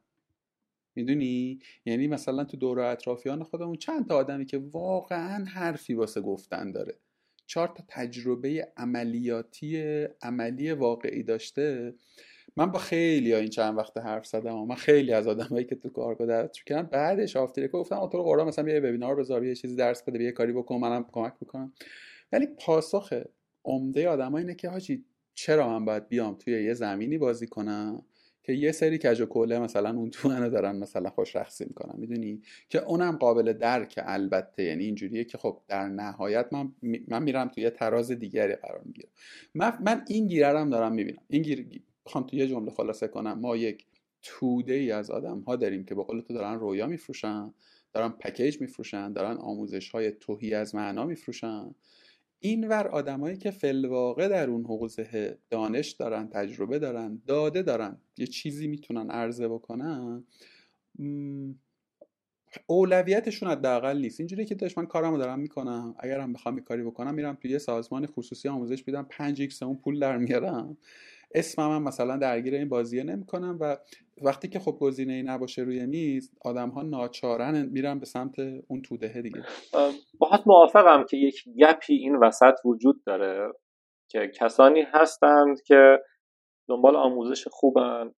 می‌دونی؟ 0.95 1.59
یعنی 1.85 2.07
مثلا 2.07 2.43
تو 2.43 2.57
دور 2.57 2.79
اطرافیان 2.79 3.43
خودمون 3.43 3.75
چند 3.75 4.07
تا 4.07 4.15
آدمی 4.15 4.45
که 4.45 4.57
واقعا 4.57 5.45
حرفی 5.45 5.93
واسه 5.93 6.21
گفتن 6.21 6.71
داره. 6.71 6.97
چهار 7.45 7.67
تا 7.67 7.83
تجربه 7.87 8.67
عملیاتی 8.77 10.03
عملی 10.21 10.71
واقعی 10.71 11.23
داشته. 11.23 11.93
من 12.55 12.71
با 12.71 12.79
خیلی 12.79 13.33
ها 13.33 13.39
این 13.39 13.49
چند 13.49 13.77
وقت 13.77 13.97
حرف 13.97 14.25
زدم 14.25 14.65
من 14.65 14.75
خیلی 14.75 15.13
از 15.13 15.27
آدمایی 15.27 15.65
که 15.65 15.75
تو 15.75 15.89
کارگاه 15.89 16.27
درس 16.27 16.51
کردن 16.65 16.89
بعدش 16.89 17.35
آفتیره 17.35 17.67
گفتم 17.67 18.07
تو 18.07 18.17
رو 18.17 18.23
قرآن 18.23 18.47
مثلا 18.47 18.65
بیا 18.65 18.77
وبینار 18.77 19.15
بذار 19.15 19.45
یه 19.45 19.55
چیزی 19.55 19.75
درس 19.75 20.03
بده 20.03 20.23
یه 20.23 20.31
کاری 20.31 20.53
بکن 20.53 20.75
منم 20.75 21.05
کمک 21.11 21.33
می‌کنم 21.41 21.73
ولی 22.31 22.47
پاسخ 22.47 23.13
عمده 23.65 24.09
آدم 24.09 24.35
اینه 24.35 24.55
که 24.55 24.69
حاجی 24.69 25.05
چرا 25.33 25.69
من 25.69 25.85
باید 25.85 26.07
بیام 26.07 26.35
توی 26.35 26.63
یه 26.63 26.73
زمینی 26.73 27.17
بازی 27.17 27.47
کنم؟ 27.47 28.05
که 28.43 28.53
یه 28.53 28.71
سری 28.71 28.97
کج 28.97 29.21
و 29.21 29.25
کوله 29.25 29.59
مثلا 29.59 29.89
اون 29.89 30.09
تو 30.09 30.29
منو 30.29 30.49
دارن 30.49 30.75
مثلا 30.75 31.09
خوش 31.09 31.35
رخصی 31.35 31.65
می‌کنن 31.65 31.93
می‌دونی؟ 31.97 32.41
که 32.69 32.83
اونم 32.83 33.17
قابل 33.17 33.53
درک 33.53 33.99
البته 34.03 34.63
یعنی 34.63 34.83
اینجوریه 34.83 35.23
که 35.23 35.37
خب 35.37 35.61
در 35.67 35.87
نهایت 35.87 36.47
من 36.51 36.71
من 37.07 37.23
میرم 37.23 37.47
توی 37.47 37.69
تراز 37.69 38.11
دیگری 38.11 38.55
قرار 38.55 38.81
می‌گیرم. 38.85 39.09
من, 39.55 39.77
من 39.85 40.05
این 40.07 40.27
گیره 40.27 40.65
دارم 40.69 40.93
می‌بینم. 40.93 41.21
این 41.29 41.41
گیر 41.41 41.81
بخوام 42.05 42.23
تو 42.23 42.35
یه 42.35 42.47
جمله 42.47 42.71
خلاصه 42.71 43.07
کنم. 43.07 43.39
ما 43.39 43.57
یک 43.57 43.85
توده 44.21 44.73
ای 44.73 44.91
از 44.91 45.11
آدم 45.11 45.39
ها 45.39 45.55
داریم 45.55 45.85
که 45.85 45.95
به 45.95 46.03
قول 46.03 46.21
تو 46.21 46.33
دارن 46.33 46.59
رویا 46.59 46.87
میفروشن 46.87 47.53
دارن 47.93 48.09
package 48.09 48.61
میفروشن 48.61 49.13
دارن 49.13 49.37
آموزش 49.37 49.89
های 49.89 50.11
تهی 50.11 50.53
از 50.53 50.75
معنا 50.75 51.05
میفروشن. 51.05 51.75
اینور 52.45 52.87
آدمایی 52.87 53.37
که 53.37 53.51
فی‌الواقع 53.51 54.27
در 54.27 54.49
اون 54.49 54.65
حوزه 54.65 55.37
دانش 55.49 55.91
دارن 55.91 56.27
تجربه 56.27 56.79
دارن 56.79 57.21
داده 57.27 57.61
دارن 57.61 57.97
یه 58.17 58.27
چیزی 58.27 58.67
می‌تونن 58.67 59.11
عرضه 59.11 59.47
بکنن 59.47 60.23
اولویتشون 62.67 63.49
حداقل 63.49 63.97
نیست. 63.97 64.19
اینجوری 64.19 64.45
که 64.45 64.55
داشت 64.55 64.77
من 64.77 64.85
کارمو 64.85 65.17
دارم 65.17 65.39
می‌کنم. 65.39 65.95
اگرم 65.99 66.33
بخوام 66.33 66.59
کاری 66.59 66.83
بکنم 66.83 67.13
میرم 67.13 67.37
توی 67.41 67.51
یه 67.51 67.57
سازمان 67.57 68.05
خصوصی 68.05 68.49
آموزش 68.49 68.87
میدم 68.87 69.07
5 69.09 69.41
X 69.41 69.63
اون 69.63 69.75
پول 69.75 69.99
در 69.99 70.17
میارم. 70.17 70.77
اسمم 71.33 71.75
هم 71.75 71.83
مثلا 71.83 72.17
درگیر 72.17 72.55
این 72.55 72.69
بازیه 72.69 73.03
نمی‌کنم 73.03 73.57
و 73.61 73.77
وقتی 74.21 74.47
که 74.47 74.59
خب 74.59 74.71
گزینه 74.71 75.13
ای 75.13 75.23
نباشه 75.23 75.61
روی 75.61 75.85
میز 75.85 76.31
آدم 76.45 76.69
ها 76.69 76.81
ناچارن 76.81 77.65
میرن 77.65 77.99
به 77.99 78.05
سمت 78.05 78.39
اون 78.67 78.81
توده 78.81 79.21
دیگه. 79.21 79.43
باهات 80.19 80.41
موافقم 80.45 81.03
که 81.09 81.17
یک 81.17 81.43
گپی 81.59 81.93
این 81.93 82.15
وسط 82.15 82.55
وجود 82.65 83.03
داره 83.05 83.51
که 84.09 84.31
کسانی 84.39 84.81
هستند 84.81 85.61
که 85.61 85.99
دنبال 86.69 86.95
آموزش 86.95 87.47
خوبن 87.51 88.11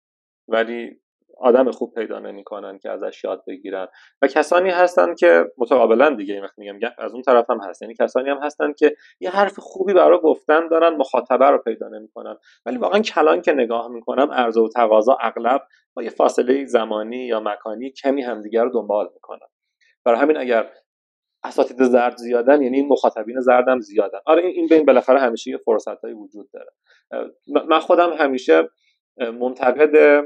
ولی 0.47 1.02
آدم 1.43 1.71
خوب 1.71 1.93
پیدا 1.93 2.19
نمی‌کنن 2.19 2.79
که 2.79 2.89
ازش 2.89 3.23
یاد 3.23 3.43
بگیرن. 3.47 3.87
و 4.21 4.27
کسانی 4.27 4.69
هستن 4.69 5.15
که 5.15 5.45
متقابلا 5.57 6.09
دیگه 6.09 6.33
این 6.33 6.43
وقت 6.43 6.59
میگم 6.59 6.79
از 6.97 7.13
اون 7.13 7.21
طرف 7.21 7.49
هم 7.49 7.59
هست. 7.61 7.81
یعنی 7.81 7.93
کسانی 7.99 8.29
هم 8.29 8.37
هستن 8.37 8.73
که 8.73 8.95
یه 9.19 9.29
حرف 9.29 9.59
خوبی 9.59 9.93
برای 9.93 10.19
گفتن 10.19 10.67
دارن 10.67 10.95
مخاطبه 10.95 11.45
رو 11.45 11.57
پیدا 11.57 11.87
نمی‌کنن. 11.87 12.37
ولی 12.65 12.77
واقعا 12.77 12.99
کلان 12.99 13.41
که 13.41 13.53
نگاه 13.53 13.87
می‌کنم 13.87 14.31
عرضه 14.31 14.61
و 14.61 14.67
تقاضا 14.67 15.17
اغلب 15.21 15.61
با 15.93 16.03
یه 16.03 16.09
فاصله 16.09 16.65
زمانی 16.65 17.25
یا 17.25 17.39
مکانی 17.39 17.91
کمی 17.91 18.21
همدیگر 18.21 18.63
رو 18.63 18.69
دنبال 18.69 19.09
می‌کنن. 19.13 19.47
برای 20.05 20.19
همین 20.19 20.37
اگر 20.37 20.69
اساتید 21.43 21.83
زرد 21.83 22.17
زیادن 22.17 22.61
یعنی 22.61 22.77
این 22.77 22.87
مخاطبین 22.87 23.39
زردم 23.39 23.79
زیادن. 23.79 24.19
آره 24.25 24.43
این 24.43 24.67
بین 24.67 24.85
بالاخره 24.85 25.19
همیشه 25.19 25.51
یه 25.51 25.57
فرصت 25.57 26.03
وجود 26.03 26.49
داره. 26.53 26.71
من 27.67 27.79
خودم 27.79 28.13
همیشه 28.13 28.69
منتقد 29.17 30.25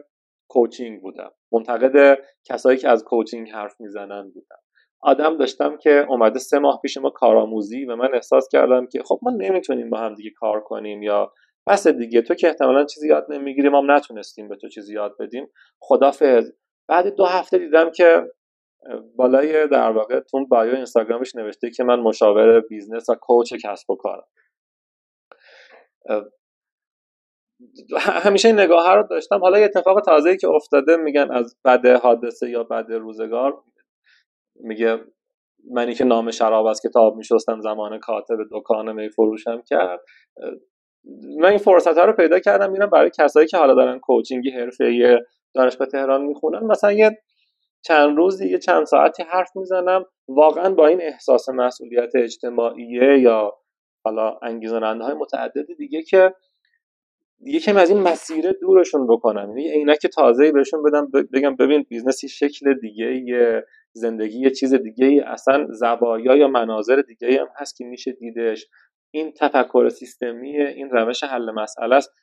کوچینگ 0.50 1.02
بودم. 1.02 1.32
منتقد 1.52 2.20
کسایی 2.46 2.78
که 2.78 2.90
از 2.90 3.04
کوچینگ 3.04 3.50
حرف 3.50 3.82
می‌زنن 3.82 4.32
بودم. 4.34 4.58
آدم 5.02 5.38
داشتم 5.38 5.78
که 5.78 6.06
اومده 6.10 6.40
سه 6.40 6.60
ماه 6.60 6.80
پیش 6.82 6.98
ما 6.98 7.10
کارآموزی 7.10 7.86
و 7.86 7.96
من 7.96 8.14
احساس 8.14 8.48
کردم 8.52 8.88
که 8.88 9.04
خب 9.04 9.20
ما 9.22 9.32
نمی‌تونیم 9.32 9.90
با 9.90 9.98
هم 9.98 10.16
دیگه 10.16 10.30
کار 10.30 10.62
کنیم 10.62 11.04
یا 11.04 11.34
پس 11.68 11.88
دیگه 11.88 12.22
تو 12.22 12.36
که 12.36 12.48
احتمالا 12.48 12.86
چیزی 12.86 13.08
یاد 13.08 13.26
نمی‌گیری 13.30 13.70
ما 13.70 13.82
نتونستیم 13.82 14.50
به 14.50 14.56
تو 14.56 14.70
چیزی 14.70 14.94
یاد 14.94 15.16
بدیم. 15.20 15.48
خدافظ. 15.80 16.52
بعد 16.88 17.16
دو 17.16 17.26
هفته 17.26 17.58
دیدم 17.58 17.92
که 17.92 18.24
بالای 19.16 19.68
در 19.68 19.92
واقع 19.92 20.20
توی 20.20 20.46
bio 20.46 20.76
اینستاگرامش 20.76 21.36
نوشته 21.36 21.70
که 21.70 21.84
من 21.84 22.00
مشاور 22.00 22.60
business 22.60 23.10
و 23.10 23.16
coach 23.16 23.54
کسب 23.54 23.90
و 23.90 23.96
کارم. 23.96 24.28
همیشه 28.26 28.48
این 28.48 28.60
نگاه 28.60 28.96
رو 28.96 29.04
داشتم. 29.04 29.40
حالا 29.40 29.60
یه 29.60 29.66
اتفاق 29.66 30.02
تازه‌ای 30.02 30.38
که 30.38 30.48
افتاده 30.48 30.98
میگن 30.98 31.32
از 31.32 31.56
بد 31.66 31.86
حادثه 31.86 32.50
یا 32.50 32.64
بد 32.64 32.92
روزگار 32.92 33.64
میگه 34.56 35.00
منی 35.72 35.94
که 35.94 36.04
نام 36.04 36.32
شراب 36.32 36.66
از 36.66 36.82
کتاب 36.82 37.16
میشستم 37.16 37.62
زمانه 37.62 38.00
کاتب 38.00 38.38
دکان 38.52 38.92
می 38.92 39.10
فروشم 39.10 39.62
کرد. 39.62 40.00
من 41.40 41.50
این 41.50 41.58
فرصت 41.58 41.98
ها 41.98 42.06
رو 42.06 42.14
پیدا 42.14 42.40
کردم 42.40 42.72
میرم 42.72 42.90
برای 42.90 43.12
کسایی 43.18 43.48
که 43.48 43.58
حالا 43.58 43.74
دارن 43.74 44.00
coaching 44.00 44.52
حرفه‌ای 44.52 45.20
دانشگاه 45.54 45.88
تهران 45.88 46.22
می‌خونن 46.22 46.64
مثلا 46.66 46.92
یه 46.92 47.18
چند 47.86 48.18
روزی 48.18 48.50
یه 48.50 48.58
چند 48.58 48.86
ساعتی 48.86 49.24
حرف 49.24 49.50
می‌زنم. 49.56 50.06
واقعا 50.28 50.74
با 50.74 50.88
این 50.88 51.02
احساس 51.02 51.50
مسئولیت 51.50 52.16
اجتماعیه 52.16 53.20
یا 53.20 53.54
حالا 54.06 54.40
انگیزاننده 54.42 55.04
های 55.04 55.14
متعددی 55.14 55.76
دیگه 55.76 56.02
که 56.04 56.34
یکم 57.40 57.78
از 57.78 57.90
این 57.90 58.00
مسیر 58.00 58.52
دورشون 58.52 59.08
بکنم 59.08 59.50
یعنی 59.50 59.72
عینک 59.72 60.08
تازه 60.08 60.52
بهشون 60.52 60.84
بدم 60.84 61.12
بگم 61.34 61.56
ببین 61.56 61.86
business 61.90 62.22
یه 62.22 62.30
شکل 62.30 62.74
دیگه 62.74 63.66
زندگی 63.94 64.40
یه 64.40 64.50
چیز 64.50 64.74
دیگه 64.74 65.24
اصلا 65.28 65.68
زوایا 65.70 66.36
یا 66.36 66.48
مناظر 66.48 67.02
دیگه 67.02 67.42
هم 67.42 67.48
هست 67.56 67.78
که 67.78 67.86
میشه 67.86 68.12
دیدش. 68.12 68.68
این 69.12 69.32
تفکر 69.32 69.90
سیستمی 69.90 70.62
این 70.62 70.90
روش 70.90 71.24
حل 71.24 71.52
مسئله 71.52 71.96
است. 71.96 72.14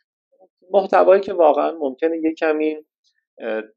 محتوایی 0.71 1.21
که 1.21 1.33
واقعا 1.33 1.73
ممکنه 1.79 2.17
یه 2.23 2.35
کمی 2.35 2.77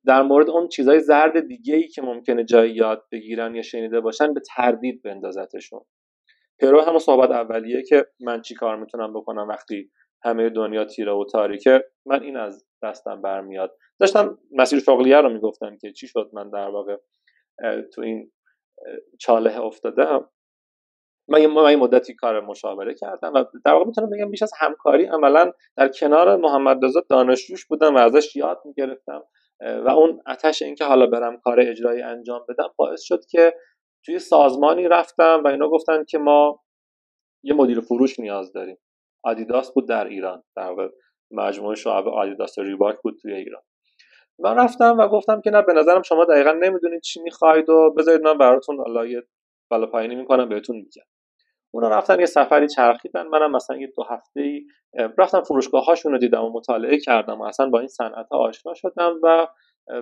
در 0.05 0.21
مورد 0.21 0.49
اون 0.49 0.67
چیزهای 0.67 0.99
زرد 0.99 1.47
دیگه 1.47 1.75
ای 1.75 1.87
که 1.87 2.01
ممکنه 2.01 2.43
جای 2.43 2.71
یاد 2.71 3.03
بگیرن 3.11 3.55
یا 3.55 3.61
شنیده 3.61 3.99
باشن 3.99 4.33
به 4.33 4.41
تردید 4.55 5.01
بندازتشون. 5.01 5.81
پرو 6.59 6.81
همون 6.81 6.99
صحبت 6.99 7.31
اولیه 7.31 7.83
که 7.83 8.05
من 8.19 8.41
چی 8.41 8.55
کار 8.55 8.77
می‌تونم 8.77 9.13
بکنم 9.13 9.47
وقتی 9.47 9.91
همه 10.23 10.49
دنیا 10.49 10.85
تیره 10.85 11.11
و 11.11 11.25
تاریکه 11.31 11.83
من 12.05 12.23
این 12.23 12.37
از 12.37 12.67
دستم 12.83 13.21
برمیاد. 13.21 13.77
داشتم 13.99 14.37
مسیر 14.51 14.79
شغلیه 14.79 15.21
رو 15.21 15.29
می‌گفتم 15.29 15.77
که 15.77 15.91
چی 15.91 16.07
شد 16.07 16.29
من 16.33 16.49
در 16.49 16.69
واقع 16.69 16.97
تو 17.93 18.01
این 18.01 18.31
چاله 19.19 19.61
افتادم. 19.61 20.29
من 21.29 21.41
یه 21.41 21.75
مدتی 21.75 22.13
کار 22.15 22.39
مشاوره 22.39 22.93
کردم 22.93 23.33
و 23.33 23.43
در 23.65 23.73
واقع 23.73 23.85
می‌تونم 23.85 24.09
بگم 24.09 24.31
بیش 24.31 24.43
از 24.43 24.51
همکاری 24.59 25.05
عملا 25.05 25.51
در 25.77 25.87
کنار 25.87 26.35
محمد 26.35 26.85
رضا 26.85 27.05
دانشجوش 27.09 27.65
بودم 27.65 27.95
و 27.95 27.97
ازش 27.97 28.35
یاد 28.35 28.61
می‌گرفتم 28.65 29.23
و 29.59 29.89
اون 29.89 30.21
اتش 30.27 30.61
اینکه 30.61 30.85
حالا 30.85 31.05
برم 31.05 31.37
کار 31.37 31.59
اجرایی 31.59 32.01
انجام 32.01 32.45
بدم 32.49 32.73
باعث 32.75 33.01
شد 33.01 33.25
که 33.25 33.55
توی 34.05 34.19
سازمانی 34.19 34.87
رفتم 34.87 35.41
و 35.45 35.47
اینا 35.47 35.69
گفتن 35.69 36.03
که 36.03 36.17
ما 36.17 36.63
یه 37.43 37.53
مدیر 37.53 37.79
فروش 37.79 38.19
نیاز 38.19 38.53
داریم. 38.53 38.77
آدیداس 39.27 39.73
بود 39.73 39.87
در 39.87 40.07
ایران 40.07 40.43
در 40.55 40.75
مجموعه 41.31 41.75
شعب 41.75 42.07
آدیداس 42.07 42.59
ریباک 42.59 42.97
بود 43.03 43.17
توی 43.21 43.33
ایران. 43.33 43.61
من 44.39 44.55
رفتم 44.55 44.97
و 44.97 45.07
گفتم 45.07 45.41
که 45.41 45.49
نه 45.49 45.61
به 45.61 45.73
نظرم 45.73 46.01
شما 46.01 46.25
دقیقا 46.25 46.51
نمی‌دونید 46.51 47.01
چی 47.01 47.21
می‌خواید 47.21 47.69
و 47.69 47.93
بذارید 47.97 48.21
من 48.21 48.37
براتون 48.37 48.77
حالا 48.77 49.21
بالا 49.71 49.85
پایینی 49.85 50.15
می‌کنم 50.15 50.49
بهتون 50.49 50.75
میگم. 50.75 51.03
اونا 51.73 51.89
رفتن 51.89 52.19
یه 52.19 52.25
سفری 52.25 52.67
چرخیدن 52.67 53.27
منم 53.27 53.51
مثلا 53.51 53.77
یه 53.77 53.87
دو 53.95 54.03
هفته 54.03 54.41
ای 54.41 54.65
رفتم 55.17 55.41
فروشگاه 55.41 55.85
هاشون 55.85 56.11
رو 56.11 56.17
دیدم 56.17 56.43
و 56.43 56.49
مطالعه 56.53 56.97
کردم 56.97 57.41
و 57.41 57.43
اصلا 57.43 57.69
با 57.69 57.79
این 57.79 57.87
صنعت 57.87 58.27
آشنا 58.31 58.73
شدم 58.73 59.19
و 59.23 59.47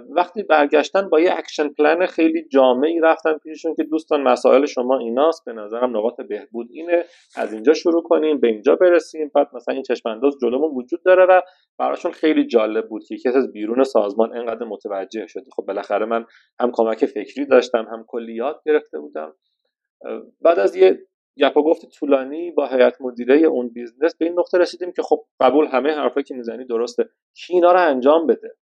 وقتی 0.10 0.44
برگشتن 0.44 1.10
با 1.10 1.20
یه 1.20 1.34
action 1.38 1.70
plan 1.70 2.06
خیلی 2.06 2.48
جامعی 2.52 3.00
رفتن 3.00 3.38
پیششون 3.38 3.76
که 3.76 3.84
دوستان 3.84 4.22
مسائل 4.22 4.66
شما 4.66 5.00
ایناست 5.00 5.46
به 5.46 5.54
نظرم 5.54 5.98
نقاط 5.98 6.22
بهبود 6.22 6.68
اینه. 6.72 7.06
از 7.36 7.54
اینجا 7.54 7.74
شروع 7.74 8.04
کنیم 8.04 8.40
به 8.40 8.48
اینجا 8.48 8.76
برسیم. 8.76 9.32
بعد 9.36 9.50
مثلا 9.54 9.74
این 9.74 9.84
چشم 9.84 10.10
انداز 10.10 10.34
جلومون 10.42 10.72
وجود 10.76 11.04
داره 11.04 11.26
و 11.26 11.42
براشون 11.80 12.12
خیلی 12.12 12.48
جالب 12.48 12.88
بود 12.88 13.04
که 13.04 13.16
کسی 13.18 13.38
از 13.38 13.52
بیرون 13.52 13.84
سازمان 13.84 14.38
انقدر 14.38 14.66
متوجه 14.66 15.28
شده. 15.28 15.46
خب 15.56 15.64
بالاخره 15.64 16.06
من 16.06 16.26
هم 16.60 16.72
کمک 16.74 17.06
فکری 17.06 17.46
داشتم 17.46 17.88
هم 17.92 18.06
کلیات 18.08 18.62
گرفته 18.66 19.00
بودم. 19.00 19.34
بعد 20.42 20.60
از 20.60 20.76
یه 20.76 21.00
گپ 21.40 21.54
گفت 21.54 21.86
طولانی 21.90 22.52
با 22.52 22.68
هیئت 22.68 23.02
مدیره 23.02 23.38
اون 23.38 23.70
business 23.70 24.16
به 24.16 24.26
این 24.26 24.40
نقطه 24.40 24.58
رسیدیم 24.58 24.92
که 24.92 25.02
خب 25.02 25.26
قبول 25.40 25.68
همه 25.68 25.92
حرفایی 25.92 26.24
که 26.24 26.36
می‌زنی 26.36 26.66
درسته. 26.66 27.10
کی 27.34 27.54
اینا 27.54 27.72
رو 27.72 27.80
انجام 27.80 28.28
بده؟ 28.28 28.56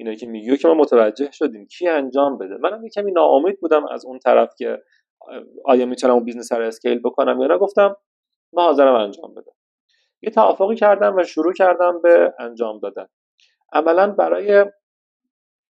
اینایی 0.00 0.16
که 0.16 0.26
میگی 0.26 0.56
که 0.56 0.68
ما 0.68 0.74
متوجه 0.74 1.30
شدیم 1.30 1.66
کی 1.66 1.88
انجام 1.88 2.38
بده. 2.38 2.56
منم 2.56 2.84
یه 2.84 2.90
کمی 2.90 3.12
ناامید 3.12 3.60
بودم 3.60 3.86
از 3.86 4.04
اون 4.04 4.18
طرف 4.18 4.54
که 4.58 4.82
آیا 5.64 5.86
می‌تونم 5.86 6.14
اون 6.14 6.24
business 6.24 6.52
رو 6.52 6.66
scale 6.66 6.98
بکنم 6.98 7.40
یا 7.40 7.46
نه. 7.46 7.58
گفتم 7.58 7.96
ما 8.52 8.62
حاضرم 8.62 8.94
انجام 8.94 9.34
بدم. 9.34 9.52
یه 10.22 10.30
توافقی 10.30 10.76
کردم 10.76 11.16
و 11.16 11.22
شروع 11.22 11.52
کردم 11.52 12.00
به 12.02 12.34
انجام 12.38 12.78
دادن. 12.78 13.06
عملا 13.72 14.10
برای 14.10 14.64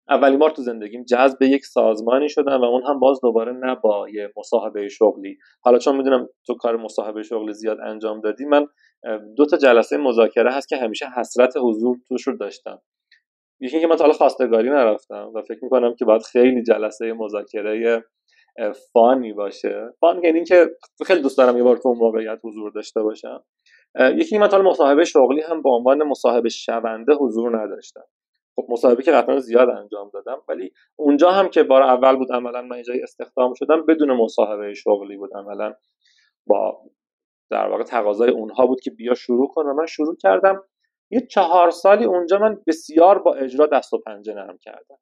اولین 0.09 0.39
بار 0.39 0.51
تو 0.51 0.63
زندگیم 0.63 1.05
جذب 1.05 1.43
یک 1.43 1.65
سازمانی 1.65 2.29
شدم 2.29 2.61
و 2.61 2.65
اون 2.65 2.83
هم 2.83 3.01
باز 3.01 3.21
دوباره 3.23 3.53
نه 3.53 3.75
با 3.75 4.09
یه 4.09 4.33
مصاحبه 4.37 4.89
شغلی. 4.89 5.39
حالا 5.61 5.79
چون 5.79 5.97
می‌دونم 5.97 6.29
تو 6.47 6.55
کار 6.55 6.77
مصاحبه 6.77 7.23
شغلی 7.23 7.53
زیاد 7.53 7.79
انجام 7.81 8.21
دادی 8.21 8.45
من 8.45 8.67
دو 9.37 9.47
تا 9.47 9.57
جلسه 9.57 9.97
مذاکره 9.97 10.53
هست 10.53 10.69
که 10.69 10.77
همیشه 10.77 11.07
حسرت 11.17 11.57
حضور 11.57 11.97
توش 12.09 12.27
رو 12.27 12.37
داشتم. 12.37 12.79
یکی 13.61 13.81
که 13.81 13.87
من 13.87 13.97
تا 13.97 14.05
حالا 14.05 14.17
خواستگاری 14.17 14.71
نرفتم 14.71 15.31
و 15.35 15.43
فکر 15.43 15.59
می‌کنم 15.63 15.95
که 15.95 16.05
باید 16.05 16.23
خیلی 16.23 16.63
جلسه 16.63 17.13
مذاکره 17.13 18.05
فانی 18.93 19.33
باشه. 19.33 19.91
فان 20.01 20.25
یعنی 20.25 20.45
که 20.45 20.71
خیلی 21.07 21.23
دوست 21.23 21.39
دارم 21.39 21.57
یه 21.57 21.63
بار 21.63 21.77
تو 21.77 21.95
موقعیت 21.95 22.39
حضور 22.45 22.71
داشته 22.71 23.03
باشم. 23.03 23.45
یکی 24.01 24.39
من 24.39 24.49
تا 24.49 24.63
مصاحبه 24.63 25.05
شغلی 25.05 25.41
هم 25.41 25.63
به 25.63 25.71
عنوان 25.71 26.03
مصاحبه 26.03 26.49
شونده 26.49 27.15
حضور 27.15 27.63
نداشتم. 27.63 28.05
خب 28.57 28.67
مصاحبه 28.69 29.03
که 29.03 29.13
قطعا 29.13 29.39
زیاد 29.39 29.69
انجام 29.69 30.11
دادم 30.15 30.43
ولی 30.49 30.73
اونجا 30.97 31.31
هم 31.31 31.49
که 31.49 31.63
بار 31.63 31.83
اول 31.83 32.17
بود 32.17 32.33
عملا 32.33 32.63
من 32.63 32.73
اینجا 32.73 32.95
استخدام 33.03 33.55
شدم 33.55 33.87
بدون 33.87 34.13
مصاحبه 34.13 34.75
شغلی 34.75 35.17
بود 35.17 35.31
عملا. 35.35 35.75
با 36.47 36.83
در 37.51 37.69
واقع 37.69 37.83
تقاضای 37.83 38.31
اونها 38.31 38.67
بود 38.67 38.81
که 38.81 38.91
بیا 38.91 39.15
شروع 39.15 39.49
کن 39.55 39.67
و 39.67 39.75
من 39.75 39.87
شروع 39.87 40.17
کردم 40.17 40.63
یه 41.11 41.21
چهار 41.21 41.71
سالی 41.71 42.05
اونجا 42.05 42.39
من 42.39 42.61
بسیار 42.67 43.19
با 43.19 43.35
اجرا 43.35 43.67
دست 43.67 43.93
و 43.93 43.99
پنجه 43.99 44.35
نرم 44.35 44.59
کردم. 44.59 44.97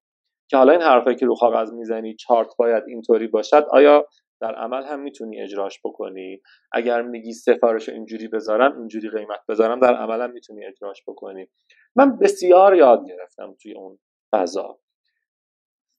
که 0.49 0.57
حالا 0.57 0.73
این 0.73 0.83
حرفایی 0.83 1.17
که 1.17 1.27
رو 1.27 1.35
کاغذ 1.37 1.73
می‌زنی 1.73 2.17
چارت 2.17 2.49
باید 2.59 2.85
اینطوری 2.87 3.27
باشد 3.27 3.67
آیا 3.71 4.07
در 4.41 4.55
عمل 4.55 4.85
هم 4.85 5.01
می‌تونی 5.01 5.43
اجراش 5.43 5.81
بکنی؟ 5.85 6.41
اگر 6.73 7.03
میگی 7.03 7.33
سفارش 7.33 7.89
اینجوری 7.89 8.29
بذارم 8.29 8.79
اینجوری 8.79 9.11
قیمت 9.11 9.41
بذارم 9.49 9.81
در 9.81 9.95
عمل 9.95 10.21
هم 10.21 10.31
می‌تونی 10.31 10.67
اجراش 10.67 11.03
بکنی؟ 11.07 11.49
من 11.97 12.19
بسیار 12.19 12.75
یاد 12.77 13.07
گرفتم 13.09 13.55
توی 13.63 13.75
اون 13.75 13.99
فضا. 14.33 14.79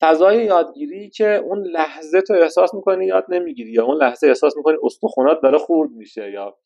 فضای 0.01 0.45
یادگیری 0.45 1.09
که 1.09 1.35
اون 1.35 1.67
لحظه 1.67 2.21
تو 2.21 2.33
احساس 2.33 2.73
می‌کنی 2.73 3.05
یاد 3.05 3.25
نمی‌گیری 3.29 3.71
یا 3.71 3.85
اون 3.85 3.97
لحظه 3.97 4.27
احساس 4.27 4.57
می‌کنی 4.57 4.77
استخونات 4.83 5.41
داره 5.43 5.57
خورد 5.57 5.91
میشه 5.91 6.31
یا 6.31 6.57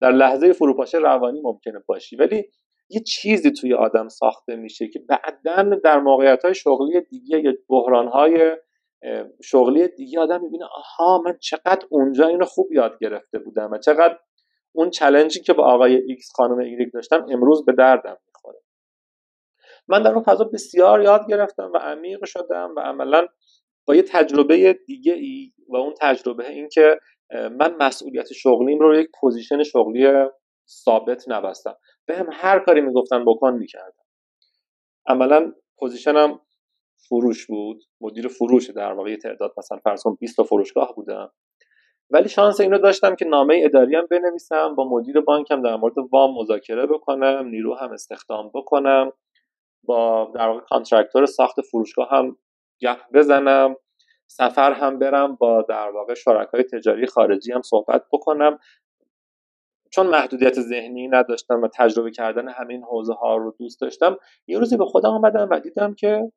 در 0.00 0.10
لحظه 0.10 0.52
فروپاشی 0.52 0.96
روانی 0.96 1.40
ممکنه 1.40 1.82
باشی. 1.86 2.16
ولی 2.16 2.50
یه 2.92 3.00
چیزی 3.00 3.50
توی 3.50 3.74
آدم 3.74 4.08
ساخته 4.08 4.56
میشه 4.56 4.88
که 4.88 4.98
بعدا 5.08 5.76
در 5.84 6.00
موقعیت 6.00 6.44
های 6.44 6.54
شغلی 6.54 7.00
دیگه 7.00 7.40
یا 7.40 7.52
بحران 7.68 8.08
های 8.08 8.56
شغلی 9.42 9.88
دیگه 9.88 10.20
آدم 10.20 10.40
می‌بینه 10.42 10.64
آها 10.64 11.22
من 11.24 11.38
چقدر 11.40 11.86
اونجا 11.90 12.26
اینو 12.26 12.44
خوب 12.44 12.72
یاد 12.72 12.98
گرفته 13.00 13.38
بودم 13.38 13.70
و 13.72 13.78
چقدر 13.78 14.18
اون 14.72 14.90
challenge 14.90 15.35
ی 15.35 15.40
که 15.40 15.52
با 15.52 15.64
آقای 15.64 15.96
ایکس 15.96 16.32
خانم 16.34 16.58
ایگرگ 16.58 16.88
داشتم 16.94 17.26
امروز 17.30 17.64
به 17.64 17.72
دردم 17.72 18.16
می‌خوره. 18.26 18.58
من 19.88 20.02
در 20.02 20.12
اون 20.12 20.22
فضا 20.22 20.44
بسیار 20.44 21.02
یاد 21.02 21.28
گرفتم 21.28 21.70
و 21.74 21.76
عمیق 21.76 22.24
شدم 22.24 22.74
و 22.76 22.80
عملا 22.80 23.26
با 23.86 23.94
یه 23.94 24.02
تجربه 24.02 24.78
دیگه 24.86 25.12
ای 25.12 25.52
و 25.68 25.76
اون 25.76 25.94
تجربه 26.00 26.48
این 26.48 26.68
که 26.68 26.98
من 27.30 27.76
مسئولیت 27.80 28.32
شغلیم 28.32 28.78
رو 28.78 29.00
یک 29.00 29.08
position 29.20 29.62
شغلی 29.62 30.28
ثابت 30.68 31.24
نبستم. 31.28 31.74
به 32.06 32.16
هم 32.16 32.26
هر 32.32 32.58
کاری 32.58 32.80
می‌گفتن 32.80 33.24
بکن 33.24 33.52
می‌کردم. 33.54 34.04
عملا 35.06 35.52
position 35.78 36.33
م 36.33 36.40
فروش 37.08 37.46
بود 37.46 37.84
مدیر 38.00 38.28
فروش 38.28 38.70
در 38.70 38.92
واقع 38.92 39.16
تعداد 39.16 39.54
مثلا 39.58 39.78
فرض 39.78 40.02
20 40.20 40.36
تا 40.36 40.42
فروشگاه 40.42 40.94
بودم. 40.94 41.32
ولی 42.10 42.28
شانس 42.28 42.60
اینو 42.60 42.78
داشتم 42.78 43.14
که 43.14 43.24
نامه 43.24 43.60
اداری 43.64 43.96
هم 43.96 44.06
بنویسم 44.06 44.74
با 44.74 44.88
مدیر 44.88 45.20
بانکم 45.20 45.62
در 45.62 45.76
مورد 45.76 45.94
وام 46.12 46.34
مذاکره 46.38 46.86
بکنم 46.86 47.46
نیرو 47.46 47.74
هم 47.74 47.92
استخدام 47.92 48.50
بکنم 48.54 49.12
با 49.84 50.32
در 50.34 50.48
واقع 50.48 50.60
contractor 50.60 51.26
ساخت 51.26 51.60
فروشگاه 51.60 52.08
هم 52.10 52.36
گپ 52.80 52.98
بزنم 53.14 53.76
سفر 54.26 54.72
هم 54.72 54.98
برم 54.98 55.36
با 55.36 55.62
در 55.62 55.90
واقع 55.90 56.14
شرکای 56.14 56.62
تجاری 56.62 57.06
خارجی 57.06 57.52
هم 57.52 57.62
صحبت 57.62 58.04
بکنم. 58.12 58.58
چون 59.94 60.06
محدودیت 60.06 60.60
ذهنی 60.60 61.08
نداشتم 61.08 61.62
و 61.62 61.68
تجربه 61.74 62.10
کردن 62.10 62.48
همین 62.48 62.82
حوزه 62.82 63.12
ها 63.12 63.36
رو 63.36 63.54
دوست 63.58 63.80
داشتم 63.80 64.16
یه 64.46 64.58
روزی 64.58 64.76
به 64.76 64.84
خودم 64.84 65.10
آمدم 65.10 65.48
و 65.50 65.60
دیدم 65.60 65.94
که 65.94 66.32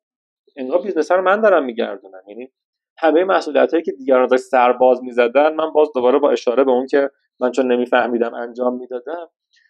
انگار 0.56 0.82
business 0.82 1.12
رو 1.12 1.22
من 1.22 1.40
دارم 1.40 1.64
میگردونم. 1.64 2.22
یعنی 2.28 2.52
همه 2.98 3.24
مسئولیت 3.24 3.70
هایی 3.70 3.82
که 3.84 3.92
دیگران 3.92 4.26
داشت 4.28 4.42
سرباز 4.42 5.02
می‌زدن 5.02 5.54
من 5.54 5.72
باز 5.72 5.88
دوباره 5.94 6.18
با 6.18 6.30
اشاره 6.30 6.64
به 6.64 6.70
اون 6.70 6.86
که 6.86 7.10
من 7.40 7.50
چون 7.50 7.72
نمیفهمیدم 7.72 8.34
انجام 8.34 8.78
می‌دادم 8.78 9.28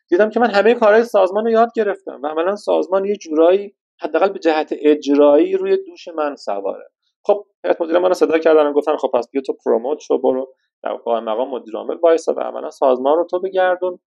دیدم 0.09 0.30
که 0.30 0.41
من 0.41 0.51
همه 0.51 0.74
کارهای 0.74 1.05
سازمان 1.05 1.45
رو 1.45 1.51
یاد 1.51 1.68
گرفتم 1.76 2.20
و 2.22 2.26
عملا 2.26 2.57
سازمان 2.57 3.05
یه 3.05 3.16
جورایی 3.16 3.74
حداقل 4.01 4.28
به 4.28 4.39
جهت 4.39 4.74
اجرایی 4.80 5.57
روی 5.57 5.76
دوش 5.76 6.09
من 6.09 6.37
سواره. 6.37 6.84
خب 7.26 7.47
هیئت 7.64 7.80
مدیره 7.80 7.99
من 7.99 8.12
صدا 8.12 8.39
کردن 8.39 8.72
گفتن 8.72 8.97
خب 8.97 9.11
پس 9.14 9.30
بیا 9.30 9.43
تو 9.47 9.57
promote 9.64 9.99
شو 9.99 10.18
برو. 10.18 10.55
در 10.87 10.95
قائم 10.95 11.24
مقام 11.24 11.51
مدیر 11.51 11.76
عامل 11.76 11.97
و 12.37 12.41
عملا 12.41 12.70
سازمان 12.70 13.16
رو 13.16 13.24
تو 13.24 13.41
بگردون. 13.41 13.99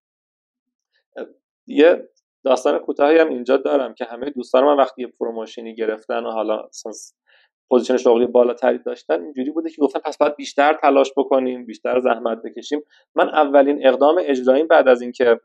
یه 1.67 2.09
داستان 2.43 2.79
کوتاهی 2.79 3.17
هم 3.17 3.29
اینجا 3.29 3.57
دارم 3.57 3.93
که 3.93 4.05
همه 4.05 4.29
دوستان 4.29 4.63
من 4.63 4.77
وقتی 4.77 5.07
promotion 5.07 5.68
ی 5.68 5.75
گرفتن 5.75 6.25
و 6.25 6.31
حالا 6.31 6.69
position 7.69 7.97
شغلی 7.97 8.27
بالاتری 8.27 8.77
داشتن 8.77 9.21
اینجوری 9.23 9.51
بوده 9.51 9.69
که 9.69 9.81
گفتن 9.81 9.99
پس 9.99 10.17
باید 10.17 10.35
بیشتر 10.35 10.73
تلاش 10.73 11.13
بکنیم 11.17 11.65
بیشتر 11.65 11.99
زحمت 11.99 12.41
بکشیم. 12.41 12.81
من 13.15 13.29
اولین 13.29 13.87
اقدام 13.87 14.21
اجراییم 14.23 14.67
بعد 14.67 14.87
از 14.87 15.01
اینکه 15.01 15.39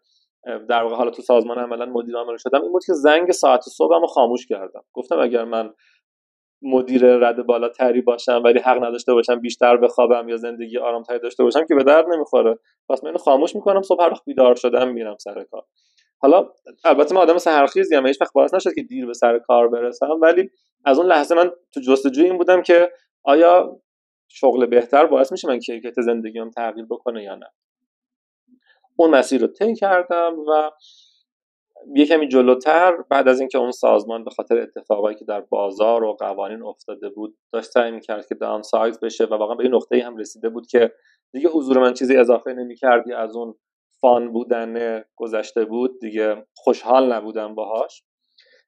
در 0.68 0.82
واقع 0.82 0.96
حالا 0.96 1.10
تو 1.10 1.22
سازمان 1.22 1.58
عملا 1.58 1.86
مدیر 1.86 2.16
عامل 2.16 2.36
شدم 2.36 2.62
این 2.62 2.72
بود 2.72 2.84
که 2.86 2.92
زنگ 2.92 3.30
ساعت 3.30 3.60
صبحم 3.60 4.00
رو 4.00 4.06
خاموش 4.06 4.46
کردم. 4.46 4.84
گفتم 4.92 5.18
اگر 5.18 5.44
من 5.44 5.74
مدیر 6.64 7.06
رد 7.06 7.46
بالاتری 7.46 8.00
باشم 8.00 8.42
ولی 8.44 8.58
حق 8.58 8.84
نداشته 8.84 9.14
باشم 9.14 9.40
بیشتر 9.40 9.76
بخوابم 9.76 10.28
یا 10.28 10.36
زندگی 10.36 10.78
آرامتری 10.78 11.18
داشته 11.18 11.44
باشم 11.44 11.66
که 11.66 11.74
به 11.74 11.84
درد 11.84 12.06
نمی‌خوره. 12.08 12.58
پس 12.88 13.04
من 13.04 13.16
خاموش 13.16 13.54
می‌کنم 13.54 13.82
صبح 13.82 14.04
هر 14.04 14.10
وقت 14.10 14.24
بیدار 14.24 14.54
شدم 14.54 14.88
میرم 14.88 15.16
سر 15.18 15.44
کار. 15.44 15.64
حالا 16.18 16.48
البته 16.84 17.14
من 17.14 17.20
آدم 17.20 17.38
سحرخیزی 17.38 17.96
ام 17.96 18.06
هیچ 18.06 18.20
وقت 18.20 18.32
باعث 18.32 18.54
نشد 18.54 18.74
که 18.74 18.82
دیر 18.82 19.06
به 19.06 19.14
سر 19.14 19.38
کار 19.38 19.68
برسم 19.68 20.18
ولی 20.22 20.50
از 20.84 20.98
اون 20.98 21.08
لحظه 21.08 21.34
من 21.34 21.50
تو 21.74 21.80
جستجوی 21.80 22.24
این 22.24 22.38
بودم 22.38 22.62
که 22.62 22.92
آیا 23.22 23.80
شغل 24.28 24.66
بهتر 24.66 25.06
باعث 25.06 25.32
میشه 25.32 25.48
من 25.48 25.58
کیفیت 25.58 26.00
زندگیم 26.00 26.50
تغییر 26.50 26.86
بکنه 26.90 27.22
یا 27.22 27.34
نه. 27.34 27.46
اون 28.96 29.10
مسیر 29.10 29.40
رو 29.40 29.46
طی 29.46 29.74
کردم 29.74 30.38
و 30.38 30.70
یه 31.94 32.06
کمی 32.06 32.28
جلوتر 32.28 32.96
بعد 33.10 33.28
از 33.28 33.40
اینکه 33.40 33.58
اون 33.58 33.70
سازمان 33.70 34.24
به 34.24 34.30
خاطر 34.30 34.58
اتفاقایی 34.58 35.16
که 35.16 35.24
در 35.24 35.40
بازار 35.40 36.04
و 36.04 36.12
قوانین 36.12 36.62
افتاده 36.62 37.08
بود 37.08 37.36
داشت 37.52 37.70
سعی 37.70 37.90
می‌کرد 37.90 38.26
که 38.26 38.34
داون 38.34 38.62
سایز 38.62 39.00
بشه 39.00 39.24
و 39.24 39.34
واقعا 39.34 39.54
به 39.54 39.64
این 39.64 39.74
نقطه 39.74 40.02
هم 40.02 40.16
رسیده 40.16 40.48
بود 40.48 40.66
که 40.66 40.92
دیگه 41.32 41.48
حضور 41.48 41.78
من 41.78 41.94
چیزی 41.94 42.16
اضافه 42.16 42.52
نمی‌کردی 42.52 43.12
از 43.12 43.36
اون 43.36 43.54
فان 44.00 44.32
بودن 44.32 45.04
گذشته 45.16 45.64
بود. 45.64 46.00
دیگه 46.00 46.46
خوشحال 46.54 47.12
نبودم 47.12 47.54
باهاش. 47.54 48.02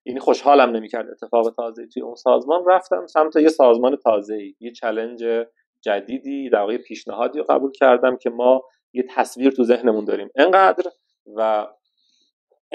یعنی 0.04 0.20
خوشحالم 0.20 0.70
نمی‌کرد 0.70 1.10
اتفاق 1.10 1.50
تازه 1.50 1.86
توی 1.86 2.02
اون 2.02 2.14
سازمان. 2.14 2.64
رفتم 2.66 3.06
سمت 3.06 3.36
یه 3.36 3.48
سازمان 3.48 3.96
تازه 3.96 4.38
یه 4.60 4.72
چلنج 4.72 5.24
جدیدی 5.80 6.50
در 6.50 6.60
واقع 6.60 6.76
پیشنهادی 6.76 7.42
قبول 7.42 7.72
کردم 7.72 8.16
که 8.16 8.30
ما 8.30 8.62
یه 8.92 9.04
تصویر 9.10 9.50
تو 9.50 9.64
ذهنمون 9.64 10.04
داریم. 10.04 10.28
انقدر 10.36 10.90
و 11.36 11.66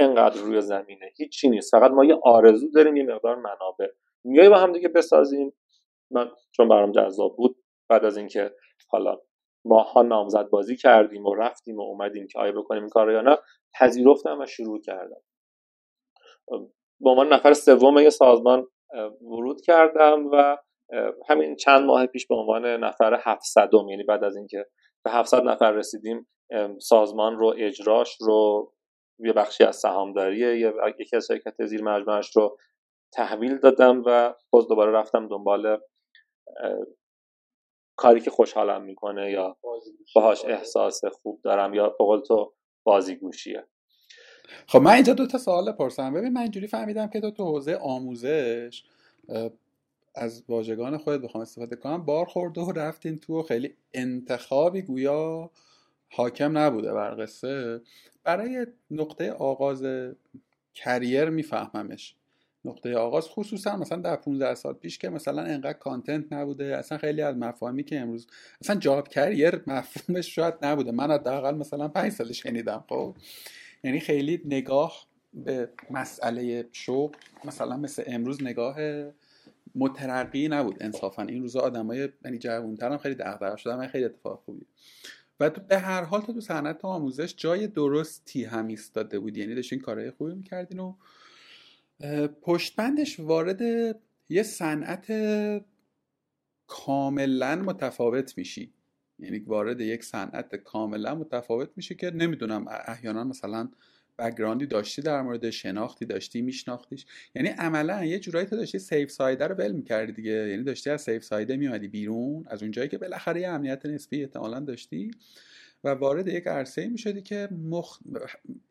انقدر 0.02 0.42
روی 0.42 0.62
زمینه. 0.62 1.12
هیچی 1.18 1.50
نیست. 1.50 1.72
فقط 1.72 1.92
ما 1.92 2.06
یه 2.06 2.20
آرزو 2.24 2.72
داریم 2.72 2.98
یه 2.98 3.04
مقدار 3.04 3.36
منابع. 3.36 3.88
میای 4.24 4.50
با 4.50 4.58
هم 4.58 4.72
دیگه 4.72 4.88
بسازیم. 4.88 5.54
من 6.12 6.32
چون 6.52 6.70
برام 6.70 6.92
جذاب 6.92 7.36
بود 7.36 7.56
بعد 7.90 8.06
از 8.06 8.18
اینکه 8.18 8.56
حالا 8.90 9.22
ماها 9.66 10.02
نامزد 10.02 10.50
بازی 10.50 10.76
کردیم 10.76 11.26
و 11.26 11.36
رفتیم 11.36 11.78
و 11.78 11.82
اومدیم 11.82 12.28
که 12.28 12.40
آیا 12.40 12.52
بکنیم 12.52 12.82
این 12.82 12.90
کار 12.90 13.12
یا 13.12 13.22
نه 13.22 13.38
پذیرفتم 13.80 14.40
و 14.40 14.46
شروع 14.46 14.82
کردم. 14.82 15.22
به 17.02 17.10
عنوان 17.10 17.34
نفر 17.34 17.54
سوم 17.54 17.98
یه 17.98 18.10
سازمان 18.10 18.68
ورود 19.22 19.62
کردم 19.62 20.30
و 20.32 20.58
همین 21.30 21.56
چند 21.56 21.86
ماه 21.86 22.06
پیش 22.06 22.28
به 22.28 22.36
عنوان 22.36 22.66
نفر 22.66 23.20
700 23.24 23.70
یعنی 23.90 24.04
بعد 24.04 24.24
از 24.24 24.36
اینکه 24.36 24.66
به 25.06 25.12
700 25.12 25.44
نفر 25.44 25.72
رسیدیم 25.72 26.28
سازمان 26.80 27.38
رو 27.38 27.54
اجراش 27.58 28.18
رو 28.22 28.72
یه 29.26 29.34
بخشی 29.34 29.64
از 29.64 29.76
سهامداری 29.76 30.40
یکی 31.00 31.16
از 31.16 31.28
شرکت 31.28 31.66
زیر 31.66 31.84
مجموعش 31.84 32.36
رو 32.36 32.58
تحویل 33.14 33.58
دادم 33.58 34.04
و 34.06 34.34
باز 34.50 34.68
دوباره 34.68 34.92
رفتم 34.92 35.28
دنبال 35.28 35.78
کاری 37.96 38.20
که 38.20 38.32
خوشحالم 38.32 38.84
می‌کنه 38.84 39.32
یا 39.32 39.58
باهاش 40.16 40.46
احساس 40.46 41.06
خوب 41.06 41.42
دارم 41.44 41.74
یا 41.74 41.90
بقول 41.90 42.20
تو 42.20 42.54
بازیگوشیه. 42.84 43.66
خب 44.68 44.80
من 44.80 44.92
اینجا 44.92 45.14
دو 45.14 45.28
تا 45.28 45.38
سوال 45.38 45.72
پرسم. 45.72 46.14
ببین 46.14 46.34
من 46.34 46.42
اینجوری 46.42 46.68
فهمیدم 46.68 47.08
که 47.08 47.22
تو 47.22 47.32
تو 47.32 47.46
حوزه 47.46 47.76
آموزش 47.76 48.84
از 50.16 50.44
واژگان 50.50 50.98
خودت 50.98 51.22
بخوام 51.22 51.42
استفاده 51.42 51.76
کنم. 51.76 52.06
بار 52.06 52.26
خورده 52.26 52.62
و 52.62 52.72
رفتین 52.72 53.20
تو 53.20 53.44
خیلی 53.44 53.78
انتخابی 53.94 54.82
گویا. 54.82 55.52
حاکم 56.14 56.58
نبوده 56.58 56.94
بر 56.94 57.24
قصه. 57.24 57.82
برای 58.24 58.68
نقطه 58.92 59.32
آغاز 59.32 59.84
کریر 60.74 61.30
میفهممش. 61.30 62.16
نقطه 62.66 62.96
آغاز 62.96 63.28
خصوصا 63.28 63.78
مثلا 63.78 63.98
در 63.98 64.16
15 64.16 64.56
سال 64.56 64.74
پیش 64.74 64.98
که 64.98 65.10
مثلا 65.10 65.42
انقدر 65.42 65.74
کانتنت 65.74 66.34
نبوده 66.34 66.78
اصلا 66.78 66.98
خیلی 66.98 67.22
از 67.22 67.36
مفاهیمی 67.36 67.84
که 67.84 68.00
امروز 68.00 68.28
مثلا 68.62 68.76
جاب 68.76 69.08
کریر 69.08 69.64
مفهومش 69.68 70.36
شاید 70.36 70.54
نبوده. 70.62 70.92
من 70.92 71.12
حداقل 71.12 71.56
مثلا 71.56 71.88
5 71.88 72.12
سال 72.12 72.32
شنیدم 72.32 72.84
خب. 72.90 73.16
یعنی 73.84 74.00
خیلی 74.00 74.42
نگاه 74.46 75.06
به 75.34 75.70
مسئله 75.90 76.68
شغل 76.72 77.18
مثلا 77.46 77.78
مثل 77.78 78.04
امروز 78.08 78.44
نگاه 78.44 78.78
مترقی 79.76 80.48
نبود 80.48 80.78
انصافا. 80.84 81.24
این 81.24 81.42
روزا 81.42 81.60
آدمای 81.60 82.10
یعنی 82.26 82.38
جوان‌تر 82.38 82.92
هم 82.92 82.98
خیلی 82.98 83.16
دغدغه 83.16 83.56
شدن 83.56 83.88
خیلی 83.88 84.06
اتفاق 84.06 84.42
خوبی 84.46 84.66
و 85.42 85.50
به 85.50 85.80
هر 85.80 86.04
حال 86.04 86.22
تو 86.22 86.34
تو 86.34 86.42
صنعت 86.42 86.86
آموزش 86.86 87.34
جای 87.38 87.68
درستی 87.68 88.44
هم 88.44 88.68
ایستاده 88.68 89.20
بود 89.20 89.38
یعنی 89.38 89.56
داشتین 89.56 89.80
کارهای 89.80 90.12
خوبی 90.12 90.36
می‌کردین 90.36 90.80
و 90.80 90.94
پشتبندش 92.42 93.20
وارد 93.20 93.62
یه 94.30 94.44
صنعت 94.44 95.12
کاملا 96.68 97.56
متفاوت 97.56 98.38
میشی. 98.38 98.74
یعنی 99.20 99.40
وارد 99.40 99.82
یک 99.82 100.04
صنعت 100.04 100.56
کاملا 100.56 101.16
متفاوت 101.16 101.70
میشه 101.76 101.96
که 101.96 102.12
نمی‌دونم 102.12 102.66
احیانا 102.68 103.24
مثلا 103.24 103.70
background 104.20 104.61
ی 104.61 104.66
داشتی 104.66 105.02
در 105.02 105.22
مورد 105.22 105.50
شناختی 105.50 106.06
داشتی 106.06 106.42
میشناختیش؟ 106.42 107.06
یعنی 107.36 107.50
عملا 107.50 108.06
یه 108.06 108.20
جورایی 108.20 108.46
تو 108.46 108.56
داشتی 108.56 108.80
safe 108.80 109.12
side 109.12 109.40
ه 109.40 109.48
رو 109.48 109.56
ول 109.56 109.72
می‌کردی 109.72 110.12
دیگه. 110.12 110.32
یعنی 110.32 110.64
داشتی 110.64 110.90
از 110.90 111.02
safe 111.02 111.24
side 111.24 111.51
ه 111.51 111.58
میادی 111.58 111.88
بیرون 111.88 112.46
از 112.48 112.62
اونجایی 112.62 112.90
که 112.90 112.98
بالاخره 112.98 113.42
یه 113.42 113.50
امنیت 113.50 113.86
نسبی 113.86 114.22
احتمالا 114.22 114.60
داشتی 114.60 115.12
و 115.84 115.90
وارد 115.90 116.28
یک 116.28 116.48
عرصه 116.48 116.88
می 116.88 116.98
شدی 116.98 117.22
که 117.22 117.50
مخ... 117.52 118.00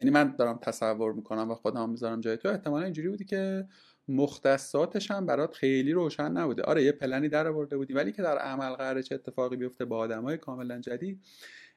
یعنی 0.01 0.11
من 0.11 0.37
دارم 0.39 0.59
تصور 0.63 1.13
می‌کنم 1.13 1.51
و 1.51 1.55
خودم 1.55 1.91
می‌ذارم 1.91 2.21
جای 2.21 2.37
تو 2.37 2.49
احتمالا 2.49 2.85
اینجوری 2.85 3.09
بودی 3.09 3.25
که 3.25 3.67
مختصاتش 4.09 5.11
هم 5.11 5.27
برات 5.27 5.55
خیلی 5.55 5.93
روشن 5.93 6.33
نبوده. 6.33 6.63
آره 6.63 6.85
یه 6.85 6.93
پلنی 6.93 7.29
در 7.29 7.47
آورده 7.47 7.77
بودی 7.77 7.93
ولی 7.93 8.13
که 8.13 8.23
در 8.23 8.39
عمل 8.39 8.71
قراره 8.71 9.03
چه 9.03 9.15
اتفاقی 9.15 9.57
بیفته 9.57 9.85
با 9.85 9.99
آدمای 9.99 10.37
کاملا 10.37 10.81
جدید 10.81 11.25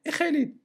این 0.06 0.14
خیلی 0.14 0.60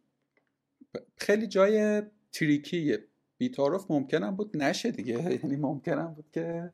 خیلی 1.17 1.47
جای 1.47 2.03
tricky 2.39 3.05
ه 3.39 3.46
بی‌تعارف 3.46 3.91
ممکنم 3.91 4.37
بود 4.37 4.57
نشه 4.57 4.91
دیگه. 4.91 5.15
یعنی 5.43 5.57
ممکنم 5.57 6.15
بود 6.15 6.27
که 6.33 6.73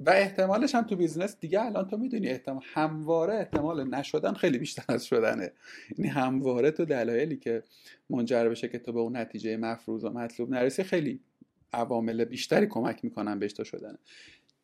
و 0.00 0.10
احتمالش 0.10 0.74
هم 0.74 0.82
تو 0.82 0.96
business 0.96 1.36
دیگه 1.40 1.62
الان 1.62 1.86
تو 1.86 1.96
می‌دونی 1.96 2.28
احتمال 2.28 2.62
همواره 2.64 3.34
احتمال 3.34 3.88
نشدن 3.88 4.32
خیلی 4.32 4.58
بیشتر 4.58 4.84
از 4.88 5.06
شدنه. 5.06 5.52
یعنی 5.98 6.10
همواره 6.10 6.70
تو 6.70 6.84
دلایلی 6.84 7.36
که 7.36 7.62
منجر 8.10 8.48
بشه 8.48 8.68
که 8.68 8.78
تو 8.78 8.92
به 8.92 9.00
اون 9.00 9.16
نتیجه 9.16 9.56
مفروض 9.56 10.04
و 10.04 10.10
مطلوب 10.10 10.50
نرسی 10.50 10.82
خیلی 10.82 11.20
عوامل 11.72 12.24
بیشتری 12.24 12.66
کمک 12.66 13.04
می‌کنن 13.04 13.38
بهش 13.38 13.52
تو 13.52 13.64
شدن 13.64 13.98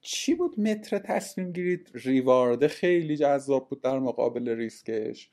چی 0.00 0.34
بود 0.34 0.60
متر 0.60 0.98
تصمیم 0.98 1.52
گیریت؟ 1.52 1.90
reward 1.94 2.58
ه 2.58 2.68
خیلی 2.68 3.16
جذاب 3.16 3.68
بود 3.68 3.80
در 3.80 3.98
مقابل 3.98 4.48
ریسکش. 4.48 5.30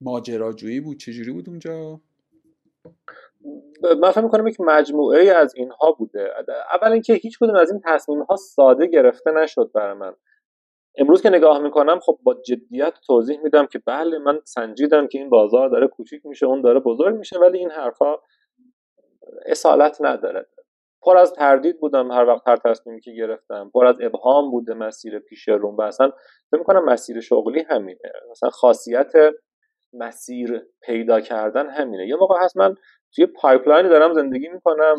ماجراجویی 0.00 0.80
بود؟ 0.80 0.98
چجوری 0.98 1.32
بود 1.32 1.48
اونجا؟ 1.48 2.00
من 4.00 4.10
فکر 4.10 4.20
می‌کنم 4.20 4.46
یک 4.46 4.60
مجموعه 4.60 5.30
از 5.30 5.54
اینها 5.54 5.92
بوده. 5.92 6.30
اول 6.70 6.92
اینکه 6.92 7.14
هیچ 7.14 7.38
کدوم 7.38 7.56
از 7.56 7.70
این 7.70 7.80
تصمیم 7.84 8.22
ها 8.22 8.36
ساده 8.36 8.86
گرفته 8.86 9.30
نشد 9.30 9.70
برای 9.74 9.94
من. 9.94 10.14
امروز 10.98 11.22
که 11.22 11.30
نگاه 11.30 11.58
می‌کنم 11.58 11.98
خب 12.00 12.18
با 12.22 12.34
جدیت 12.34 12.94
توضیح 13.06 13.40
میدم 13.42 13.66
که 13.66 13.82
بله 13.86 14.18
من 14.18 14.40
سنجیدم 14.44 15.06
که 15.06 15.18
این 15.18 15.30
بازار 15.30 15.68
داره 15.68 15.86
کوچیک 15.86 16.26
میشه 16.26 16.46
اون 16.46 16.60
داره 16.60 16.80
بزرگ 16.80 17.16
میشه 17.16 17.38
ولی 17.38 17.58
این 17.58 17.70
حرفها 17.70 18.22
اصالت 19.46 19.98
نداره. 20.00 20.46
پر 21.02 21.16
از 21.16 21.32
تردید 21.32 21.80
بودم 21.80 22.10
هر 22.10 22.26
وقت 22.26 22.48
هر 22.48 22.56
تصمیمی 22.56 23.00
که 23.00 23.12
گرفتم. 23.12 23.70
پر 23.74 23.86
از 23.86 23.96
ابهام 24.00 24.50
بوده 24.50 24.74
مسیر 24.74 25.18
پیش 25.18 25.48
روم 25.48 25.76
و 25.76 25.80
اصلا 25.80 26.10
فکر 26.50 26.58
می‌کنم 26.58 26.84
مسیر 26.84 27.20
شغلی 27.20 27.62
همینه. 27.70 28.12
مثلا 28.30 28.50
خاصیت 28.50 29.12
مسیر 29.92 30.66
پیدا 30.82 31.20
کردن 31.20 31.70
همینه. 31.70 32.08
یه 32.08 32.16
موقع 32.16 32.34
هست 32.40 32.56
من 32.56 32.74
توی 33.14 33.26
pipeline 33.26 33.81
ی 33.81 33.88
دارم 33.88 34.12
زندگی 34.12 34.48
می‌کنم. 34.48 34.96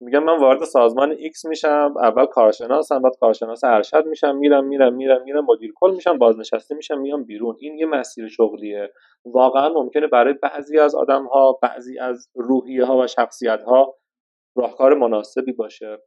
میگم 0.00 0.24
من 0.24 0.38
وارد 0.38 0.64
سازمان 0.64 1.14
X 1.16 1.44
میشم 1.44 1.94
اول 2.02 2.26
کارشناسم 2.26 3.02
بعد 3.02 3.12
کارشناس 3.20 3.64
ارشد 3.64 4.06
میشم 4.06 4.36
میرم 4.36 4.64
میرم 4.64 4.94
میرم 4.94 5.22
میرم 5.22 5.44
مدیر 5.44 5.72
کل 5.76 5.90
میشم 5.90 6.18
بازنشسته 6.18 6.74
میشم 6.74 7.00
میام 7.00 7.24
بیرون. 7.24 7.56
این 7.60 7.78
یه 7.78 7.86
مسیر 7.86 8.28
شغلیه. 8.28 8.92
واقعا 9.24 9.68
ممکنه 9.68 10.06
برای 10.06 10.34
بعضی 10.34 10.78
از 10.78 10.94
آدم 10.94 11.26
ها 11.26 11.58
بعضی 11.62 11.98
از 11.98 12.28
روحیه 12.34 12.84
ها 12.84 12.98
و 12.98 13.06
شخصیت 13.06 13.62
ها 13.62 13.96
راهکار 14.56 14.94
مناسبی 14.94 15.52
باشه. 15.52 15.98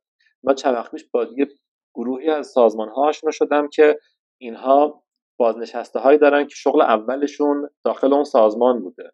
من 0.43 0.55
چند 0.55 0.73
وقت 0.75 0.91
پیش 0.91 1.05
با 1.13 1.27
یه 1.37 1.47
گروهی 1.95 2.29
از 2.29 2.47
سازمان 2.47 2.89
ها 2.89 3.07
آشنا 3.07 3.31
شدم 3.31 3.67
که 3.67 3.99
اینها 4.41 5.03
بازنشسته 5.39 5.99
هایی 5.99 6.17
دارن 6.17 6.43
که 6.43 6.55
شغل 6.55 6.81
اولشون 6.81 7.69
داخل 7.85 8.13
اون 8.13 8.23
سازمان 8.23 8.79
بوده. 8.83 9.11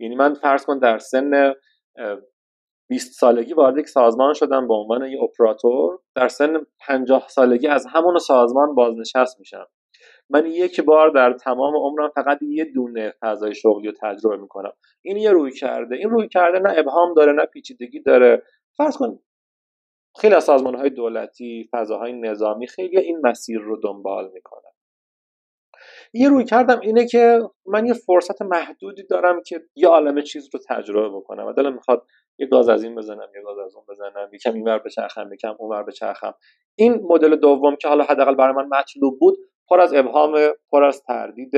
یعنی 0.00 0.14
من 0.14 0.34
فرض 0.34 0.64
کن 0.64 0.78
در 0.78 0.98
سن 0.98 1.54
20 2.88 3.20
سالگی 3.20 3.54
وارد 3.54 3.78
یک 3.78 3.88
سازمان 3.88 4.34
شدم 4.34 4.68
به 4.68 4.74
عنوان 4.74 5.04
یک 5.04 5.22
اپراتور. 5.22 5.98
در 6.14 6.28
سن 6.28 6.66
50 6.80 7.28
سالگی 7.28 7.68
از 7.68 7.86
همون 7.86 8.18
سازمان 8.18 8.74
بازنشست 8.74 9.38
میشم. 9.38 9.66
من 10.30 10.46
یک 10.46 10.80
بار 10.80 11.10
در 11.10 11.32
تمام 11.32 11.76
عمرم 11.76 12.08
فقط 12.08 12.42
یه 12.42 12.64
دونه 12.64 13.14
فضای 13.20 13.54
شغلی 13.54 13.86
رو 13.86 13.94
تجربه 14.02 14.36
می‌کنم. 14.36 14.72
این 15.02 15.16
یه 15.16 15.30
روی 15.30 15.52
کرده. 15.52 15.96
این 15.96 16.10
روی 16.10 16.28
کرده 16.28 16.58
نه 16.58 16.74
ابهام 16.76 17.14
داره 17.14 17.32
نه 17.32 17.46
پیچیدگی 17.46 18.00
داره. 18.00 18.42
فرض 18.76 18.96
کن 18.96 19.18
خیلی 20.20 20.34
از 20.34 20.44
سازمان 20.44 20.74
های 20.74 20.90
دولتی 20.90 21.68
فضاهای 21.72 22.12
نظامی 22.12 22.66
خیلی 22.66 22.98
این 22.98 23.20
مسیر 23.24 23.60
رو 23.60 23.76
دنبال 23.76 24.30
می‌کنن. 24.34 24.71
یه 26.14 26.28
روی 26.28 26.44
کردم 26.44 26.80
اینه 26.80 27.06
که 27.06 27.40
من 27.66 27.86
یه 27.86 27.92
فرصت 27.92 28.42
محدودی 28.42 29.02
دارم 29.02 29.42
که 29.42 29.60
یه 29.76 29.88
عالم 29.88 30.22
چیز 30.22 30.48
رو 30.52 30.60
تجربه 30.68 31.16
بکنم. 31.16 31.46
و 31.46 31.52
دلم 31.52 31.74
می‌خواد 31.74 32.06
یه 32.38 32.46
گاز 32.46 32.68
از 32.68 32.84
این 32.84 32.94
بزنم 32.94 33.28
یه 33.34 33.42
گاز 33.42 33.58
از 33.58 33.76
اون 33.76 33.84
بزنم 33.88 34.28
یکم 34.32 34.54
اینور 34.54 34.78
بچرخم 34.78 35.32
یکم 35.32 35.54
اونور 35.58 35.82
بچرخم 35.82 36.34
این 36.78 37.00
مدل 37.02 37.36
دوم 37.36 37.76
که 37.76 37.88
حالا 37.88 38.04
حداقل 38.04 38.34
برای 38.34 38.54
من 38.54 38.78
مطلوب 38.78 39.18
بود 39.18 39.38
پر 39.68 39.80
از 39.80 39.94
ابهام 39.94 40.38
پر 40.70 40.84
از 40.84 41.02
تردید. 41.02 41.52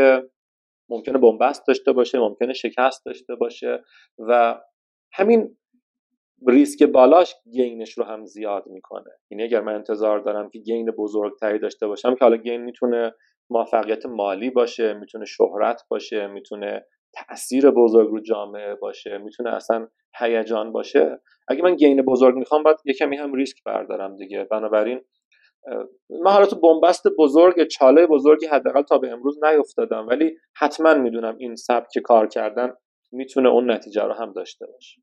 ممکنه 0.88 1.18
بنبست 1.18 1.66
داشته 1.66 1.92
باشه 1.92 2.18
ممکنه 2.18 2.52
شکست 2.52 3.04
داشته 3.04 3.34
باشه 3.34 3.84
و 4.18 4.60
همین 5.12 5.56
ریسک 6.48 6.82
بالاش 6.82 7.34
gain 7.52 7.83
ش 7.83 7.98
رو 7.98 8.04
هم 8.04 8.24
زیاد 8.24 8.66
می‌کنه. 8.66 9.10
یعنی 9.30 9.42
اگر 9.44 9.60
من 9.60 9.74
انتظار 9.74 10.18
دارم 10.18 10.50
که 10.50 10.58
gain 10.58 10.90
بزرگتری 10.90 11.58
داشته 11.58 11.86
باشم 11.86 12.14
که 12.14 12.24
حالا 12.24 12.36
gain 12.36 12.60
می‌تونه 12.60 13.14
موفقیت 13.50 14.06
مالی 14.06 14.50
باشه 14.50 14.92
می‌تونه 14.94 15.24
شهرت 15.24 15.82
باشه 15.88 16.26
می‌تونه 16.26 16.86
تاثیر 17.14 17.70
بزرگ 17.70 18.08
رو 18.08 18.20
جامعه 18.20 18.74
باشه 18.74 19.18
می‌تونه 19.18 19.54
اصلا 19.54 19.88
هیجان 20.18 20.72
باشه. 20.72 21.20
اگه 21.48 21.62
من 21.62 21.76
gain 21.76 22.02
بزرگ 22.02 22.34
می‌خوام 22.34 22.62
باید 22.62 22.76
یه 22.84 22.94
کمی 22.94 23.16
هم 23.16 23.34
ریسک 23.34 23.64
بردارم 23.64 24.16
دیگه. 24.16 24.44
بنابراین 24.44 25.00
من 26.10 26.30
حالا 26.30 26.46
تو 26.46 26.56
بنبست 26.56 27.02
بزرگ 27.18 27.66
چاله 27.66 28.06
بزرگی 28.06 28.46
حداقل 28.46 28.82
تا 28.82 28.98
به 28.98 29.10
امروز 29.10 29.44
نیفتادم. 29.44 30.06
ولی 30.08 30.36
حتما 30.56 30.94
می‌دونم 30.94 31.36
این 31.38 31.56
سبک 31.56 31.98
کار 32.04 32.26
کردن 32.26 32.72
می‌تونه 33.12 33.48
اون 33.48 33.70
نتیجه 33.70 34.02
رو 34.02 34.12
هم 34.12 34.32
داشته 34.32 34.66
باشه. 34.66 35.02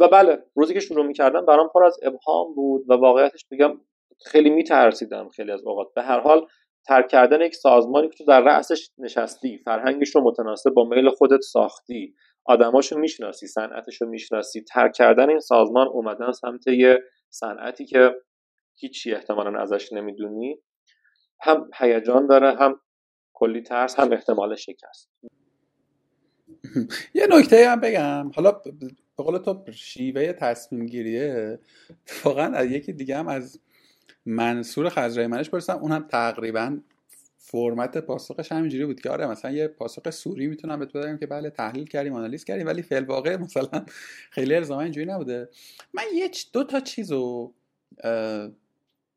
و 0.00 0.08
بله 0.08 0.44
روزی 0.54 0.74
که 0.74 0.80
شروع 0.80 1.06
می‌کردم 1.06 1.46
برام 1.46 1.68
پر 1.74 1.84
از 1.84 1.98
ابهام 2.02 2.54
بود 2.54 2.84
و 2.90 2.94
واقعیتش 2.94 3.46
بگم 3.50 3.80
خیلی 4.26 4.50
میترسیدم 4.50 5.28
خیلی 5.28 5.52
از 5.52 5.62
اوقات. 5.64 5.86
به 5.94 6.02
هر 6.02 6.20
حال 6.20 6.46
ترک 6.86 7.08
کردن 7.08 7.40
یک 7.40 7.54
سازمانی 7.54 8.08
که 8.08 8.16
تو 8.16 8.24
در 8.24 8.40
رأسش 8.40 8.90
نشستی 8.98 9.58
فرهنگش 9.58 10.14
رو 10.14 10.22
متناسب 10.24 10.70
با 10.70 10.84
میل 10.84 11.10
خودت 11.10 11.40
ساختی 11.40 12.14
آدماشو 12.44 12.98
می‌شناسی 12.98 13.46
صنعتش 13.46 14.02
رو 14.02 14.08
می‌شناسی 14.08 14.60
ترک 14.60 14.92
کردن 14.92 15.28
این 15.28 15.40
سازمان 15.40 15.88
اومدن 15.88 16.32
سمت 16.32 16.66
یه 16.66 16.98
صنعتی 17.30 17.84
که 17.84 18.14
هیچی 18.76 19.14
احتمالا 19.14 19.60
ازش 19.60 19.92
نمی‌دونی. 19.92 20.58
هم 21.40 21.70
هیجان 21.78 22.26
داره 22.26 22.56
هم 22.56 22.80
کلی 23.32 23.62
ترس 23.62 24.00
هم 24.00 24.12
احتمال 24.12 24.56
شکست. 24.56 25.10
یه 27.14 27.26
نکته 27.30 27.68
هم 27.68 27.80
بگم. 27.80 28.30
حالا 28.34 28.52
به 29.16 29.24
قول 29.24 29.38
تو 29.38 29.64
شیوه 29.72 30.32
تصمیم 30.32 30.86
گیریه 30.86 31.58
واقعا 32.24 32.64
یکی 32.64 32.92
دیگه 32.92 33.16
هم 33.16 33.28
از 33.28 33.60
منصور 34.28 34.88
خزرای 34.88 35.26
منش 35.26 35.50
پرسیدم 35.50 35.78
اونم 35.78 36.06
تقریبا 36.08 36.78
فرمت 37.38 37.98
پاسخش 37.98 38.52
همینجوری 38.52 38.86
بود 38.86 39.00
که 39.00 39.10
آره 39.10 39.26
مثلا 39.26 39.50
یه 39.50 39.68
پاسخ 39.68 40.10
سوری 40.10 40.46
می‌تونم 40.46 40.78
بهت 40.78 40.96
بدم 40.96 41.18
که 41.18 41.26
بله 41.26 41.50
تحلیل 41.50 41.84
کردیم 41.84 42.14
آنالیز 42.14 42.44
کردیم 42.44 42.66
ولی 42.66 42.82
فعل 42.82 43.04
واقع 43.04 43.36
مثلا 43.36 43.84
خیلی 44.30 44.54
ارزاما 44.54 44.80
اینجوری 44.80 45.06
نبوده. 45.06 45.48
من 45.94 46.02
یه 46.14 46.30
دو 46.52 46.64
تا 46.64 46.80
چیزو 46.80 47.52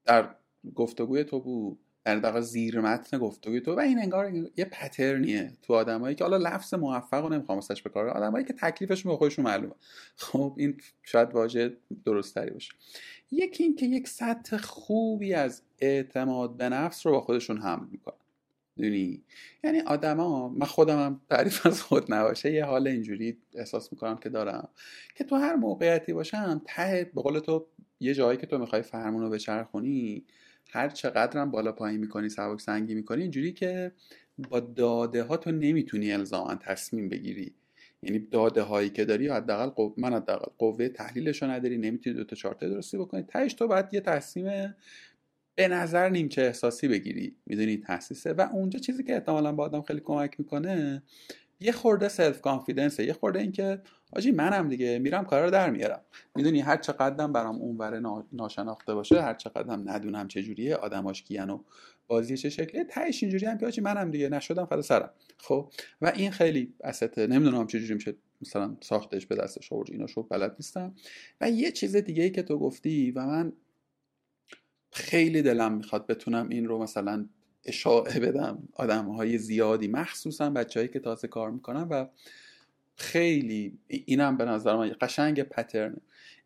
در 0.05 0.35
گفتگوی 0.75 1.23
تو 1.23 1.39
بود 1.39 1.79
در 2.05 2.19
واقع 2.19 2.39
زیر 2.39 2.79
متن 2.79 3.17
گفتگوی 3.17 3.61
تو 3.61 3.75
و 3.75 3.79
این 3.79 3.99
انگار 3.99 4.33
یه 4.33 4.65
پترنیه 4.65 5.51
تو 5.61 5.73
آدمایی 5.73 6.15
که 6.15 6.23
حالا 6.23 6.37
لفظ 6.37 6.73
موفق 6.73 7.23
رو 7.23 7.29
نمی‌خوام 7.29 7.57
واسش 7.57 7.83
بکار 7.83 8.09
آدمایی 8.09 8.45
که 8.45 8.53
تکلیفشون 8.53 9.11
به 9.11 9.17
خودشون 9.17 9.45
معلومه. 9.45 9.73
خب 10.15 10.53
این 10.57 10.77
شاید 11.03 11.33
واژه 11.33 11.77
درست 12.05 12.35
تری 12.35 12.51
باشه. 12.51 12.71
یکی 13.31 13.63
این 13.63 13.75
که 13.75 13.85
یک 13.85 14.07
سطح 14.07 14.57
خوبی 14.57 15.33
از 15.33 15.61
اعتماد 15.79 16.57
به 16.57 16.69
نفس 16.69 17.05
رو 17.05 17.11
با 17.11 17.21
خودشون 17.21 17.57
حمل 17.57 17.87
می‌کنن. 17.91 18.15
دونی 18.77 19.23
یعنی 19.63 19.79
آدما 19.79 20.49
من 20.49 20.65
خودم 20.65 20.99
هم 20.99 21.21
تعریف 21.29 21.65
از 21.65 21.81
خود 21.81 22.13
نباشه 22.13 22.51
یه 22.51 22.65
حال 22.65 22.87
اینجوری 22.87 23.37
احساس 23.53 23.91
می‌کنم 23.93 24.17
که 24.17 24.29
دارم. 24.29 24.69
که 25.15 25.23
تو 25.23 25.35
هر 25.35 25.55
موقعیتی 25.55 26.13
باشم 26.13 26.61
ته 26.65 27.11
به 27.15 27.21
قول 27.21 27.39
تو 27.39 27.67
یه 27.99 28.13
جایی 28.13 28.37
که 28.37 28.47
تو 28.47 28.57
می‌خوای 28.57 28.81
فرمون 28.81 29.21
رو 29.21 29.29
بچرخونی 29.29 30.25
هر 30.69 30.89
چقدرم 30.89 31.51
بالا 31.51 31.71
پایین 31.71 31.99
می‌کنی 31.99 32.29
سبک 32.29 32.61
سنگی 32.61 32.95
می‌کنی 32.95 33.21
اینجوری 33.21 33.53
که 33.53 33.91
با 34.49 34.59
داده 34.59 35.23
ها 35.23 35.37
تو 35.37 35.51
نمی‌تونی 35.51 36.11
الزاما 36.13 36.55
تصمیم 36.55 37.09
بگیری. 37.09 37.53
یعنی 38.03 38.19
داده 38.19 38.61
هایی 38.61 38.89
که 38.89 39.05
داری 39.05 39.27
حداقل 39.27 39.69
قو... 39.69 39.93
من 39.97 40.13
حداقل 40.13 40.51
قوه 40.57 40.87
تحلیلش 40.89 41.43
نداری 41.43 41.77
نمی‌تونی 41.77 42.15
دو 42.15 42.23
تا 42.23 42.35
چارت 42.35 42.59
درستی 42.59 42.97
بکنی. 42.97 43.23
تهش 43.23 43.53
تو 43.53 43.67
باید 43.67 43.93
یه 43.93 44.01
تصمیم 44.01 44.75
به 45.55 45.67
نظر 45.67 46.09
نیمچه 46.09 46.41
احساسی 46.41 46.87
بگیری 46.87 47.35
می‌دونی 47.45 47.77
تاسیسه 47.77 48.33
و 48.33 48.47
اونجا 48.53 48.79
چیزی 48.79 49.03
که 49.03 49.13
احتمالا 49.13 49.51
با 49.51 49.63
آدم 49.63 49.81
خیلی 49.81 49.99
کمک 49.99 50.39
می‌کنه 50.39 51.03
یه 51.59 51.71
خورده 51.71 52.07
سلف 52.07 52.41
کانفیدنسه 52.41 53.05
یه 53.05 53.13
خورده 53.13 53.39
اینکه 53.39 53.81
آجی 54.13 54.31
منم 54.31 54.69
دیگه 54.69 54.99
میرم 54.99 55.25
کارا 55.25 55.45
رو 55.45 55.51
در 55.51 55.69
میارم. 55.69 56.01
می‌دونی 56.35 56.59
هر 56.59 56.77
چقدرم 56.77 57.33
برام 57.33 57.55
اونور 57.55 58.01
ناشناخته 58.31 58.93
باشه 58.93 59.21
هر 59.21 59.33
چقدرم 59.33 59.89
ندونم 59.89 60.27
چه 60.27 60.43
جوریه 60.43 60.75
آدماش 60.75 61.23
کیان 61.23 61.49
و 61.49 61.63
بازی 62.11 62.37
چه 62.37 62.49
شکلیه 62.49 62.83
تهش 62.83 63.23
اینجوری 63.23 63.45
هم 63.45 63.71
که 63.71 63.81
منم 63.81 64.11
دیگه 64.11 64.29
نشدم 64.29 64.65
فدا 64.65 64.81
سرم. 64.81 65.09
خب؟ 65.37 65.71
و 66.01 66.11
این 66.15 66.31
خیلی 66.31 66.73
استه 66.83 67.27
نمی‌دونم 67.27 67.67
چه 67.67 67.79
جوری 67.79 67.93
میشه 67.93 68.15
مثلا 68.41 68.77
ساختش 68.81 69.25
به 69.25 69.35
دستش 69.35 69.73
آورد 69.73 69.91
اینا 69.91 70.07
شو 70.07 70.23
بلد 70.23 70.55
نیستم. 70.59 70.95
و 71.41 71.49
یه 71.49 71.71
چیز 71.71 71.95
دیگه 71.95 72.23
ای 72.23 72.29
که 72.29 72.43
تو 72.43 72.59
گفتی 72.59 73.11
و 73.11 73.25
من 73.25 73.53
خیلی 74.91 75.41
دلم 75.41 75.73
می‌خواد 75.73 76.07
بتونم 76.07 76.49
این 76.49 76.65
رو 76.65 76.83
مثلا 76.83 77.25
اشاعه 77.65 78.19
بدم 78.19 78.67
آدم 78.73 79.05
های 79.05 79.37
زیادی 79.37 79.87
مخصوصا 79.87 80.49
بچههایی 80.49 80.89
که 80.89 80.99
تازه 80.99 81.27
کار 81.27 81.51
می‌کنن 81.51 81.83
و 81.83 82.05
خیلی 82.95 83.77
اینم 83.87 84.37
به 84.37 84.45
نظر 84.45 84.75
من 84.75 84.95
قشنگ 85.01 85.43
pattern 85.43 85.97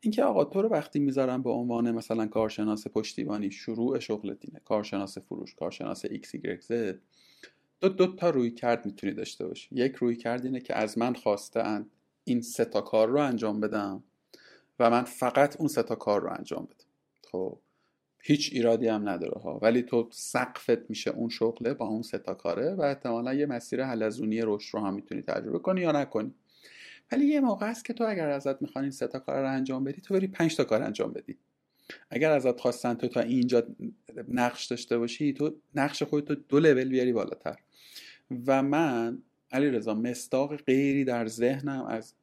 اینکه 0.02 0.24
آقا 0.24 0.46
تو 0.46 0.62
رو 0.62 0.70
وقتی 0.70 1.00
می‌ذارم 1.00 1.44
به 1.44 1.50
عنوان 1.50 1.92
مثلا 1.92 2.28
کارشناس 2.28 2.88
پشتیبانی 2.88 3.52
شروع 3.52 4.00
شغلت 4.00 4.38
اینه 4.42 4.60
کارشناس 4.66 5.18
فروش 5.18 5.56
کارشناس 5.56 6.06
X 6.06 6.36
Z 6.68 7.00
دو 7.80 7.90
دو 7.90 8.16
تا 8.16 8.30
رویکرد 8.30 8.86
می‌تونی 8.86 9.14
داشته 9.14 9.48
باشی. 9.48 9.76
یک 9.76 9.96
رویکرد 9.96 10.46
اینه 10.46 10.60
که 10.60 10.78
از 10.78 10.98
من 10.98 11.14
خواسته 11.14 11.86
این 12.24 12.42
سه 12.42 12.66
تا 12.66 12.82
کار 12.82 13.10
رو 13.10 13.20
انجام 13.20 13.60
بدم 13.60 14.04
و 14.80 14.90
من 14.90 15.04
فقط 15.04 15.56
اون 15.60 15.68
سه 15.68 15.84
تا 15.84 15.96
کار 15.96 16.22
رو 16.22 16.34
انجام 16.38 16.66
بدم. 16.66 16.86
خب 17.32 17.60
هیچ 18.20 18.50
ایرادی 18.54 18.88
هم 18.88 19.10
نداره 19.10 19.42
ها. 19.42 19.60
ولی 19.62 19.82
تو 19.82 20.10
سقفت 20.12 20.90
میشه 20.90 21.12
اون 21.12 21.30
شغله 21.30 21.74
با 21.74 21.88
اون 21.88 22.02
سه 22.02 22.18
تا 22.18 22.34
کاره 22.34 22.74
و 22.74 22.82
احتمالا 22.82 23.34
یه 23.34 23.46
مسیر 23.46 23.84
حلزونی 23.84 24.42
رشد 24.42 24.74
رو 24.74 24.86
هم 24.86 24.94
می‌تونی 24.94 25.22
تجربه 25.22 25.60
کنی 25.60 25.82
یا 25.82 25.92
نکنی. 25.92 26.34
ولی 27.12 27.26
یه 27.26 27.40
موقع 27.40 27.70
است 27.70 27.86
که 27.86 27.94
تو 27.94 28.04
اگر 28.04 28.30
ازت 28.30 28.62
می‌خوان 28.62 28.84
این 28.84 28.92
سه 28.92 29.08
تا 29.08 29.20
کار 29.20 29.42
رو 29.42 29.52
انجام 29.52 29.84
بدی 29.84 30.02
تو 30.02 30.14
بری 30.14 30.28
پنج 30.28 30.56
تا 30.56 30.64
کار 30.64 30.84
انجام 30.84 31.14
بدی. 31.14 31.38
اگر 32.10 32.32
ازت 32.32 32.60
خواستن 32.60 32.94
تو 32.94 33.08
تا 33.08 33.20
اینجا 33.20 33.64
نقش 34.28 34.66
داشته 34.66 34.98
باشی 34.98 35.34
تو 35.34 35.56
نقش 35.76 36.04
خودتو 36.04 36.36
دو 36.36 36.60
لول 36.60 36.90
بیاری 36.90 37.14
بالاتر. 37.14 37.56
و 38.48 38.64
من 38.64 39.22
علی 39.52 39.70
رضا 39.70 39.94
مستاق 39.94 40.56
غیری 40.56 41.04
در 41.04 41.28
ذهنم 41.28 41.86
از 41.86 42.14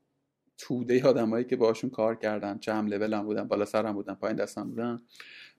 توده 0.58 1.04
آدمایی 1.04 1.44
که 1.44 1.56
باشون 1.56 1.90
کار 1.90 2.16
کردم 2.16 2.58
چه 2.58 2.72
لولم 2.72 3.22
بودن 3.22 3.48
بالا 3.48 3.64
سرم 3.64 3.92
بودن 3.92 4.14
پایین 4.14 4.36
دستم 4.36 4.68
بودن 4.68 5.02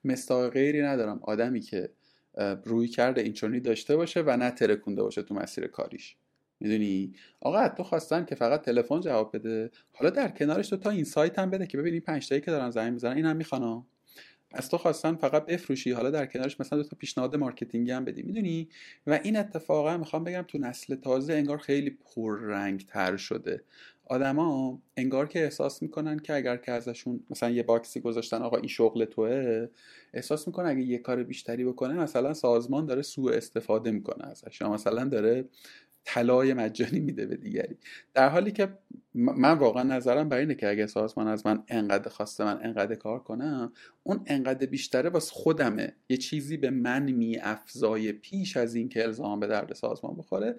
مصداق 0.04 0.52
غیری 0.52 0.82
ندارم. 0.82 1.20
آدمی 1.22 1.60
که 1.60 1.90
رویکرد 2.64 3.20
اینچنینی 3.20 3.60
داشته 3.60 3.96
باشه 3.96 4.22
و 4.22 4.36
نه 4.36 4.50
ترکونده 4.50 5.02
باشه 5.02 5.22
تو 5.22 5.34
مسیر 5.34 5.66
کاریش. 5.66 6.16
می‌دونی؟ 6.60 7.12
آقا 7.40 7.68
تو 7.68 7.82
خواستن 7.82 8.24
که 8.24 8.34
فقط 8.34 8.62
تلفن 8.62 9.00
جواب 9.00 9.36
بده. 9.36 9.70
حالا 9.92 10.10
در 10.10 10.28
کنارش 10.28 10.68
دو 10.68 10.76
تا 10.76 10.90
insight 10.90 11.38
هم 11.38 11.50
بده 11.50 11.66
که 11.66 11.78
ببینی 11.78 12.00
پنج 12.00 12.28
تایی 12.28 12.40
که 12.40 12.50
دارن 12.50 12.70
زنگ 12.70 12.92
می‌زنن 12.92 13.16
این 13.16 13.26
هم 13.26 13.86
از 14.56 14.68
تو 14.68 14.78
خواستن 14.78 15.14
فقط 15.14 15.46
بفروشی. 15.46 15.90
حالا 15.90 16.10
در 16.10 16.26
کنارش 16.26 16.60
مثلا 16.60 16.82
دو 16.82 16.88
تا 16.88 16.96
پیشنهاد 16.96 17.36
marketing 17.36 17.85
ی 17.85 17.90
هم 17.90 18.04
بدی. 18.04 18.22
می‌دونی؟ 18.22 18.68
و 19.06 19.20
این 19.22 19.36
اتفاقا 19.36 19.96
می‌خوام 19.96 20.24
بگم 20.24 20.44
تو 20.48 20.58
نسل 20.58 20.94
تازه 20.94 21.32
انگار 21.32 21.58
خیلی 21.58 21.90
پررنگ 21.90 22.86
تر 22.86 23.16
شده. 23.16 23.62
آدما 24.06 24.82
انگار 24.96 25.28
که 25.28 25.44
احساس 25.44 25.82
می‌کنن 25.82 26.18
که 26.18 26.34
اگر 26.34 26.56
که 26.56 26.72
ازشون 26.72 27.20
مثلا 27.30 27.50
یه 27.50 27.62
باکسی 27.62 28.00
گذاشتن 28.00 28.42
آقا 28.42 28.56
این 28.56 28.68
شغل 28.68 29.04
توه 29.04 29.68
احساس 30.14 30.46
می‌کنن 30.46 30.68
اگه 30.68 30.82
یه 30.82 30.98
کار 30.98 31.22
بیشتری 31.22 31.64
بکنه 31.64 31.94
مثلا 31.94 32.34
سازمان 32.34 32.86
داره 32.86 33.02
سوء 33.02 33.32
استفاده 33.32 33.90
می‌کنه 33.90 34.26
ازش. 34.26 34.60
یا 34.60 34.72
مثلا 34.72 35.04
داره 35.04 35.44
طلای 36.04 36.54
مجانی 36.54 37.00
میده 37.00 37.26
به 37.26 37.36
دیگری. 37.36 37.76
در 38.14 38.28
حالی 38.28 38.52
که 38.52 38.68
من 39.14 39.58
واقعا 39.58 39.82
نظرم 39.82 40.28
بر 40.28 40.36
اینه 40.36 40.54
که 40.54 40.68
اگه 40.68 40.86
سازمان 40.86 41.28
از 41.28 41.46
من 41.46 41.62
انقدر 41.68 42.08
خواسته 42.08 42.44
من 42.44 42.58
انقدر 42.62 42.94
کار 42.94 43.18
کنم 43.18 43.72
اون 44.02 44.20
انقدر 44.26 44.66
بیشتره 44.66 45.10
واسه 45.10 45.32
خودمه. 45.32 45.92
یه 46.08 46.16
چیزی 46.16 46.56
به 46.56 46.70
من 46.70 47.02
میافزای 47.02 48.12
پیش 48.12 48.56
از 48.56 48.74
اینکه 48.74 49.02
الزام 49.02 49.40
به 49.40 49.46
درد 49.46 49.72
سازمان 49.72 50.16
بخوره 50.16 50.56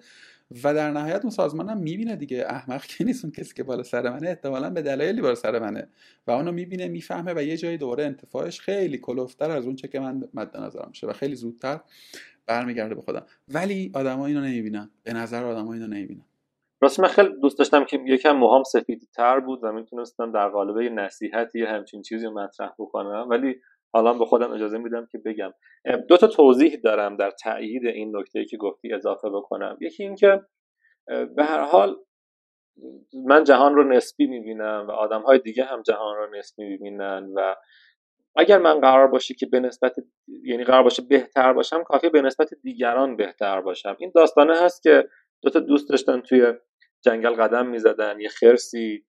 و 0.64 0.74
در 0.74 0.90
نهایت 0.90 1.20
اون 1.22 1.30
سازمان 1.30 1.68
هم 1.68 1.78
می‌بینه 1.78 2.16
دیگه. 2.16 2.44
احمق 2.48 2.84
که 2.84 3.04
نیست 3.04 3.24
اون 3.24 3.32
کسی 3.32 3.54
که 3.54 3.62
بالا 3.62 3.82
سر 3.82 4.10
منه 4.10 4.28
احتمالا 4.28 4.70
به 4.70 4.82
دلایلی 4.82 5.20
بالا 5.20 5.34
سر 5.34 5.58
منه 5.58 5.88
و 6.26 6.30
اونو 6.30 6.52
می‌بینه 6.52 6.88
می‌فهمه 6.88 7.32
و 7.36 7.42
یه 7.42 7.56
جایی 7.56 7.76
دوره 7.76 8.04
انتفاعش 8.04 8.60
خیلی 8.60 8.98
کلوفتر 8.98 9.50
از 9.50 9.64
اون 9.64 9.76
چه 9.76 9.88
که 9.88 10.00
من 10.00 10.28
مد 10.34 10.56
نظرم 10.56 10.88
میشه 10.88 11.06
و 11.06 11.12
خیلی 11.12 11.34
زودتر 11.34 11.80
برمیگرده 12.46 12.94
به 12.94 13.00
خودم. 13.00 13.26
ولی 13.48 13.92
آدما 13.94 14.26
اینو 14.26 14.40
نمی‌بینن. 14.40 14.90
به 15.04 15.12
نظر 15.12 15.44
آدما 15.44 15.72
اینو 15.72 15.86
نمی‌بینن. 15.86 16.24
راست 16.80 17.00
من 17.00 17.08
خیلی 17.08 17.28
دوست 17.40 17.58
داشتم 17.58 17.84
که 17.84 18.00
یکم 18.06 18.32
موهام 18.32 18.62
سفید 18.62 19.08
تر 19.14 19.40
بود 19.40 19.60
و 19.62 19.72
می‌تونستم 19.72 20.32
در 20.32 20.48
قالب 20.48 20.80
یه 20.80 20.90
نصیحتی 20.90 21.62
همچین 21.62 22.02
چیزی 22.02 22.28
مطرح 22.28 22.72
بکنم. 22.78 23.26
ولی 23.30 23.60
حالا 23.92 24.12
به 24.12 24.24
خودم 24.24 24.52
اجازه 24.52 24.78
میدم 24.78 25.06
که 25.12 25.18
بگم. 25.18 25.52
دو 26.08 26.16
تا 26.16 26.26
توضیح 26.26 26.76
دارم 26.84 27.16
در 27.16 27.30
تایید 27.30 27.86
این 27.86 28.16
نکته 28.16 28.44
که 28.44 28.56
گفتی 28.56 28.92
اضافه 28.92 29.30
بکنم. 29.30 29.76
یکی 29.80 30.02
اینکه 30.02 30.42
به 31.06 31.44
هر 31.44 31.60
حال 31.60 31.96
من 33.26 33.44
جهان 33.44 33.74
رو 33.74 33.84
نسبی 33.84 34.26
می‌بینم 34.26 34.86
و 34.88 34.90
آدم 34.90 35.22
های 35.22 35.38
دیگه 35.38 35.64
هم 35.64 35.82
جهان 35.82 36.16
رو 36.16 36.38
نسبی 36.38 36.64
می‌بینن 36.64 37.32
و 37.34 37.54
اگر 38.36 38.58
من 38.58 38.80
قرار 38.80 39.06
باشه 39.06 39.34
که 39.34 39.46
به 39.46 39.60
نسبت 39.60 39.94
یعنی 40.44 40.64
قرار 40.64 40.82
باشه 40.82 41.02
بهتر 41.02 41.52
باشم 41.52 41.82
کافی 41.82 42.08
به 42.08 42.22
نسبت 42.22 42.54
دیگران 42.62 43.16
بهتر 43.16 43.60
باشم. 43.60 43.96
این 43.98 44.12
داستانه 44.14 44.62
هست 44.62 44.82
که 44.82 45.08
دو 45.42 45.50
تا 45.50 45.60
دوست 45.60 45.90
داشتن 45.90 46.20
توی 46.20 46.52
جنگل 47.04 47.34
قدم 47.34 47.66
می‌زدن 47.66 48.20
یه 48.20 48.28
خرسی 48.28 49.04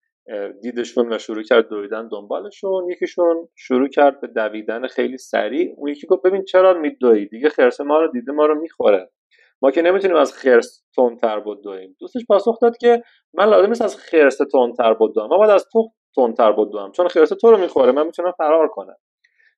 دیدشون 0.61 1.13
و 1.13 1.17
شروع 1.17 1.43
کرد 1.43 1.69
دویدن 1.69 2.07
دنبالشون 2.07 2.89
یکیشون 2.89 3.49
شروع 3.55 3.87
کرد 3.87 4.21
به 4.21 4.27
دویدن 4.27 4.87
خیلی 4.87 5.17
سریع 5.17 5.73
اون 5.77 5.89
یکی 5.89 6.07
گفت 6.07 6.21
ببین 6.21 6.43
چرا 6.43 6.73
میدوی 6.73 7.25
دیگه 7.25 7.49
خرس 7.49 7.81
ما 7.81 7.99
رو 7.99 8.11
دیده 8.11 8.31
ما 8.31 8.45
رو 8.45 8.61
می‌خوره. 8.61 9.09
ما 9.61 9.71
که 9.71 9.81
نمی‌تونیم 9.81 10.17
از 10.17 10.33
خرس 10.33 10.83
تندتر 10.95 11.39
بدویم. 11.39 11.95
دوستش 11.99 12.21
پاسخ 12.27 12.59
داد 12.61 12.77
که 12.77 13.03
من 13.33 13.49
لازم 13.49 13.67
نیست 13.67 13.81
از 13.81 13.97
خرس 13.97 14.37
تندتر 14.37 14.93
بدوم 14.93 15.29
من 15.29 15.37
باید 15.37 15.51
از 15.51 15.65
تو 15.73 15.89
تندتر 16.15 16.51
بدوم 16.51 16.91
چون 16.91 17.07
خرس 17.07 17.29
تو 17.29 17.51
رو 17.51 17.57
می‌خوره 17.57 17.91
من 17.91 18.05
می‌تونم 18.05 18.31
فرار 18.37 18.67
کنم. 18.67 18.95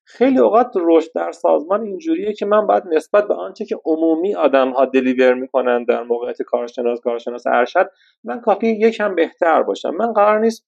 خیلی 0.04 0.38
اوقات 0.38 0.72
رشد 0.76 1.10
در 1.14 1.32
سازمان 1.32 1.82
اینجوریه 1.82 2.32
که 2.32 2.46
من 2.46 2.66
باید 2.66 2.82
نسبت 2.86 3.28
به 3.28 3.34
آنچه 3.34 3.64
که 3.64 3.76
عمومی 3.84 4.34
آدم 4.34 4.70
ها 4.70 4.84
دلیور 4.84 5.34
می‌کنن 5.34 5.84
در 5.84 6.02
موقعیت 6.02 6.42
کارشناس 6.42 7.00
کارشناس 7.00 7.46
ارشد 7.46 7.90
من 8.24 8.40
کافی 8.40 8.66
یکم 8.66 9.14
بهتر 9.14 9.62
باشم. 9.62 9.90
من 9.90 10.12
قرار 10.12 10.40
نیست 10.40 10.66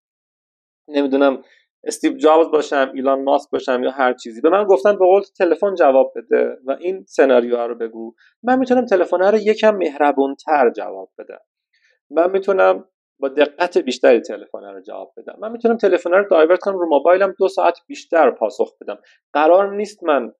نمی‌دونم 0.88 1.42
استیو 1.84 2.12
جابز 2.16 2.50
باشم 2.50 2.90
ایلان 2.94 3.22
ماسک 3.22 3.50
باشم 3.50 3.82
یا 3.82 3.90
هر 3.90 4.12
چیزی. 4.12 4.40
به 4.40 4.50
من 4.50 4.64
گفتن 4.64 4.92
به 4.92 5.04
قول 5.06 5.22
تلفن 5.38 5.74
جواب 5.74 6.12
بده 6.16 6.56
و 6.66 6.76
این 6.80 7.04
سناریو 7.08 7.56
رو 7.56 7.74
بگو. 7.74 8.14
من 8.42 8.58
می‌تونم 8.58 8.86
تلفن 8.86 9.22
رو 9.22 9.38
یکم 9.38 9.76
مهربونتر 9.76 10.70
جواب 10.70 11.10
بدم. 11.18 11.40
من 12.10 12.30
می‌تونم 12.30 12.84
با 13.22 13.28
دقت 13.28 13.78
بیشتری 13.78 14.20
تلفن 14.20 14.64
رو 14.64 14.80
جواب 14.80 15.12
بدم. 15.16 15.36
من 15.40 15.52
می‌تونم 15.52 15.76
تلفن 15.76 16.10
رو 16.10 16.28
دایورت 16.30 16.60
کنم 16.60 16.78
رو 16.78 16.88
موبایلم 16.88 17.34
دو 17.38 17.48
ساعت 17.48 17.78
بیشتر 17.86 18.30
پاسخ 18.30 18.78
بدم. 18.80 18.98
قرار 19.32 19.74
نیست 19.76 20.04
من 20.04 20.32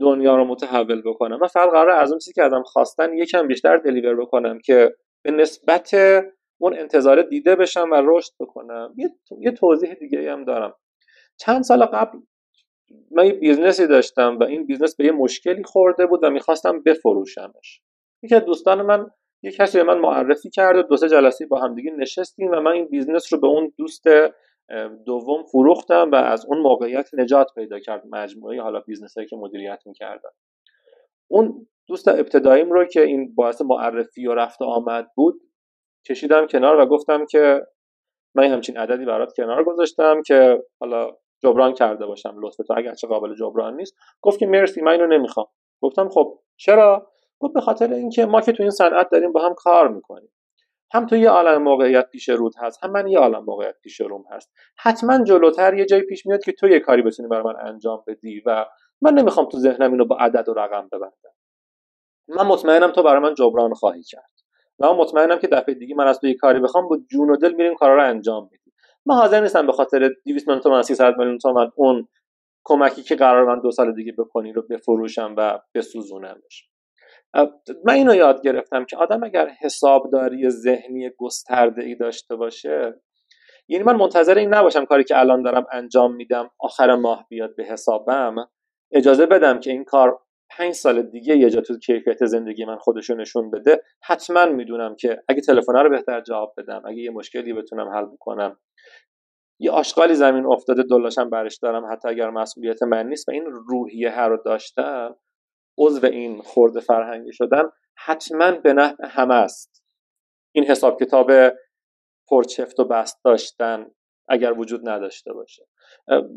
دنیا 0.00 0.36
رو 0.36 0.44
متحول 0.44 1.02
بکنم. 1.02 1.38
من 1.40 1.46
فقط 1.46 1.70
قرار 1.70 1.90
از 1.90 2.10
اون 2.10 2.18
چیزی 2.18 2.32
که 2.32 2.42
ازم 2.42 2.62
خواستن 2.62 3.12
یکم 3.12 3.46
بیشتر 3.46 3.76
دلیور 3.76 4.20
بکنم 4.20 4.58
که 4.58 4.96
به 5.24 5.30
نسبت 5.30 5.94
اون 6.60 6.78
انتظار 6.78 7.22
دیده 7.22 7.56
بشم 7.56 7.90
و 7.90 8.02
رشد 8.04 8.32
بکنم. 8.40 8.94
یه, 9.38 9.50
توضیح 9.50 9.94
دیگه 9.94 10.32
هم 10.32 10.44
دارم. 10.44 10.74
چند 11.36 11.62
سال 11.62 11.84
قبل 11.84 12.18
من 13.10 13.26
یه 13.26 13.32
business 13.32 13.80
ی 13.80 13.86
داشتم 13.86 14.38
و 14.38 14.42
این 14.42 14.66
business 14.66 14.96
به 14.96 15.04
یه 15.04 15.12
مشکلی 15.12 15.62
خورده 15.62 16.06
بود 16.06 16.24
و 16.24 16.30
می‌خواستم 16.30 16.82
بفروشمش. 16.82 17.82
یکی 18.22 18.34
از 18.34 18.44
دوستان 18.44 18.82
من 18.82 19.10
یه 19.42 19.50
کسی 19.52 19.78
به 19.78 19.84
من 19.84 19.98
معرفی 19.98 20.50
کرد 20.50 20.88
دو 20.88 20.96
سه 20.96 21.08
جلسه 21.08 21.46
با 21.46 21.60
همدیگه 21.60 21.90
نشستیم 21.90 22.50
و 22.50 22.60
من 22.60 22.72
این 22.72 22.84
business 22.84 23.32
رو 23.32 23.40
به 23.40 23.46
اون 23.46 23.72
دوست 23.78 24.04
دوم 25.06 25.42
فروختم 25.42 26.10
و 26.10 26.14
از 26.14 26.46
اون 26.46 26.58
موقعیت 26.58 27.08
نجات 27.14 27.46
پیدا 27.54 27.78
کرد 27.78 28.02
مجموعه 28.10 28.62
حالا 28.62 28.80
business 28.80 29.16
هایی 29.16 29.28
که 29.28 29.36
مدیریت 29.36 29.82
می‌کردم 29.86 30.30
اون 31.30 31.66
دوست 31.88 32.08
ابتداییم 32.08 32.72
رو 32.72 32.84
که 32.84 33.02
این 33.02 33.34
باعث 33.34 33.62
معرفی 33.62 34.26
و 34.26 34.34
رفت 34.34 34.62
آمد 34.62 35.08
بود 35.16 35.40
کشیدم 36.08 36.46
کنار 36.46 36.76
و 36.76 36.86
گفتم 36.86 37.26
که 37.26 37.66
من 38.34 38.44
همچین 38.44 38.76
عددی 38.76 39.04
برات 39.04 39.32
کنار 39.36 39.64
گذاشتم 39.64 40.22
که 40.22 40.62
حالا 40.80 41.10
جبران 41.42 41.74
کرده 41.74 42.06
باشم 42.06 42.36
لطف 42.42 42.56
تو 42.56 42.74
اگرچه 42.76 43.06
قابل 43.06 43.34
جبران 43.34 43.76
نیست 43.76 43.94
گفت 44.20 44.38
که 44.38 44.46
مرسی 44.46 44.82
من 44.82 44.92
اینو 44.92 45.06
نمی‌خوام. 45.06 45.46
گفتم 45.82 46.08
خب 46.08 46.38
چرا؟ 46.56 47.10
گفت 47.40 47.54
به 47.54 47.60
خاطر 47.60 47.92
اینکه 47.92 48.26
ما 48.26 48.40
که 48.40 48.52
تو 48.52 48.62
این 48.62 48.70
صنعت 48.70 49.10
داریم 49.10 49.32
با 49.32 49.46
هم 49.46 49.54
کار 49.54 49.88
می‌کنیم. 49.88 50.32
هم 50.92 51.06
تو 51.06 51.16
یه 51.16 51.30
عالم 51.30 51.62
موقعیت 51.62 52.10
پیش 52.10 52.28
رود 52.28 52.52
هست 52.58 52.84
هم 52.84 52.90
من 52.90 53.08
یه 53.08 53.18
عالم 53.18 53.44
موقعیت 53.44 53.76
پیش 53.82 54.00
روم 54.00 54.24
هست. 54.30 54.52
حتما 54.78 55.24
جلوتر 55.24 55.74
یه 55.74 55.84
جایی 55.84 56.02
پیش 56.02 56.26
میاد 56.26 56.44
که 56.44 56.52
تو 56.52 56.68
یه 56.68 56.80
کاری 56.80 57.02
بتونی 57.02 57.28
برای 57.28 57.44
من 57.44 57.68
انجام 57.68 58.04
بدی 58.06 58.42
و 58.46 58.66
من 59.02 59.14
نمی‌خوام 59.14 59.48
تو 59.48 59.58
ذهنم 59.58 59.92
اینو 59.92 60.04
با 60.04 60.16
عدد 60.16 60.48
و 60.48 60.54
رقم 60.54 60.88
ببندم. 60.92 61.34
من 62.28 62.46
مطمئنم 62.46 62.90
تو 62.90 63.02
برای 63.02 63.22
من 63.22 63.34
جبران 63.34 63.74
خواهی 63.74 64.02
کرد. 64.02 64.30
و 64.78 64.86
من 64.86 64.96
مطمئنم 64.96 65.38
که 65.38 65.46
دفعه 65.46 65.74
دیگه 65.74 65.94
من 65.94 66.06
از 66.06 66.20
تو 66.20 66.26
یه 66.26 66.34
کاری 66.34 66.60
بخوام 66.60 66.88
با 66.88 66.98
جون 67.10 67.30
و 67.30 67.36
دل 67.36 67.52
میریم 67.52 67.74
کارا 67.74 67.94
رو 67.94 68.08
انجام 68.08 68.48
میدی 68.52 68.72
من 69.06 69.14
حاضر 69.14 69.40
نیستم 69.40 69.66
به 69.66 69.72
خاطر 69.72 70.10
200 70.26 70.48
میلیون 70.48 70.62
تومن 70.62 70.82
300 70.82 71.18
میلیون 71.18 71.38
تومن 71.38 71.70
اون 71.76 72.08
کمکی 72.64 73.02
که 73.02 73.16
قرار 73.16 73.44
من 73.44 73.60
دو 73.60 73.70
سال 73.70 73.94
دیگه 73.94 74.12
بکنی 74.18 74.52
رو 74.52 74.62
بفروشم 74.70 75.34
و 75.38 75.60
بسوزونمش. 75.74 76.69
من 77.84 77.94
اینو 77.94 78.14
یاد 78.14 78.42
گرفتم 78.42 78.84
که 78.84 78.96
آدم 78.96 79.24
اگر 79.24 79.48
حسابداری 79.48 80.50
ذهنی 80.50 81.10
گسترده 81.18 81.82
ای 81.82 81.94
داشته 81.94 82.36
باشه 82.36 83.00
یعنی 83.68 83.84
من 83.84 83.96
منتظر 83.96 84.38
این 84.38 84.54
نباشم 84.54 84.84
کاری 84.84 85.04
که 85.04 85.18
الان 85.18 85.42
دارم 85.42 85.66
انجام 85.72 86.14
میدم 86.14 86.50
آخر 86.58 86.94
ماه 86.94 87.26
بیاد 87.28 87.56
به 87.56 87.64
حسابم 87.64 88.36
اجازه 88.92 89.26
بدم 89.26 89.60
که 89.60 89.70
این 89.70 89.84
کار 89.84 90.18
پنج 90.50 90.74
سال 90.74 91.02
دیگه 91.02 91.36
یه 91.36 91.50
جا 91.50 91.60
تو 91.60 91.78
کیفیت 91.78 92.26
زندگی 92.26 92.64
من 92.64 92.76
خودشو 92.76 93.14
نشون 93.14 93.50
بده 93.50 93.82
حتما 94.02 94.46
می‌دونم 94.46 94.96
که 94.96 95.22
اگه 95.28 95.40
تلفن 95.40 95.72
رو 95.72 95.90
بهتر 95.90 96.20
جواب 96.20 96.54
بدم 96.56 96.82
اگه 96.86 97.02
یه 97.02 97.10
مشکلی 97.10 97.52
بتونم 97.52 97.88
حل 97.88 98.04
بکنم. 98.04 98.58
یه 99.60 99.70
آشغالی 99.70 100.14
زمین 100.14 100.46
افتاده 100.46 100.82
دلاشم 100.82 101.30
برش 101.30 101.58
دارم 101.58 101.92
حتی 101.92 102.08
اگر 102.08 102.30
مسئولیت 102.30 102.82
من 102.82 103.08
نیست 103.08 103.28
و 103.28 103.32
این 103.32 103.44
روحیه 103.44 104.10
هر 104.10 104.28
رو 104.28 104.36
داشتم 104.44 105.16
عضو 105.80 106.06
این 106.06 106.42
خورده 106.42 106.80
فرهنگی 106.80 107.32
شدم 107.32 107.72
حتما 107.94 108.50
به 108.50 108.72
نفع 108.72 109.06
همه 109.06 109.34
است. 109.34 109.84
این 110.52 110.64
حساب 110.64 111.00
کتاب 111.00 111.32
پرچفت 112.28 112.80
و 112.80 112.84
بست 112.84 113.24
داشتن 113.24 113.86
اگر 114.28 114.52
وجود 114.52 114.88
نداشته 114.88 115.32
باشه. 115.32 115.66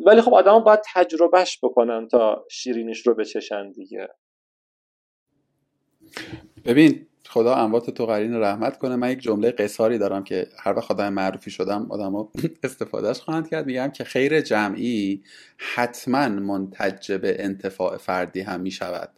ولی 0.06 0.22
خب 0.22 0.34
آدم 0.34 0.60
باید 0.60 0.80
تجربهش 0.94 1.60
بکنن 1.64 2.08
تا 2.08 2.46
شیرینش 2.52 3.08
رو 3.08 3.16
بچشن 3.16 3.72
دیگه. 3.72 4.08
ببین 6.66 7.08
خدا 7.28 7.56
اموات 7.56 7.90
تو 7.90 8.06
قرین 8.06 8.36
رحمت 8.36 8.78
کنه. 8.78 8.96
من 8.96 9.12
یک 9.12 9.20
جمله 9.20 9.52
قصاری 9.52 9.98
دارم 9.98 10.24
که 10.24 10.48
هر 10.60 10.74
وقت 10.74 10.92
آدم 10.92 11.14
معروفی 11.14 11.52
شدم 11.52 11.88
آدم 11.92 12.14
استفادهش 12.64 13.20
خواهند 13.20 13.50
کرد. 13.50 13.66
میگم 13.66 13.90
که 13.90 14.04
خیر 14.04 14.42
جمعی 14.42 15.24
حتما 15.58 16.30
منتج 16.30 17.12
به 17.12 17.44
انتفاع 17.44 17.98
فردی 17.98 18.42
هم 18.42 18.62
می‌شود. 18.62 19.10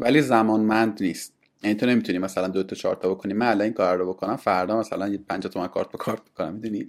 ولی 0.00 0.22
زمانمند 0.22 1.02
نیست. 1.02 1.34
یعنی 1.62 1.76
تو 1.76 1.86
نمی‌تونی 1.86 2.18
مثلا 2.18 2.48
دو 2.48 2.62
تا 2.62 2.76
چهار 2.76 2.96
تا 2.96 3.14
بکنی. 3.14 3.32
من 3.32 3.46
الان 3.46 3.60
این 3.60 3.72
کار 3.72 3.96
رو 3.98 4.12
بکنم 4.12 4.36
فردا 4.36 4.78
مثلا 4.78 5.08
یه 5.08 5.18
50 5.18 5.52
تومن 5.52 5.68
کارت 5.68 5.92
به 5.92 5.98
کارت 5.98 6.24
بکنم 6.24 6.54
می‌دونی؟ 6.54 6.88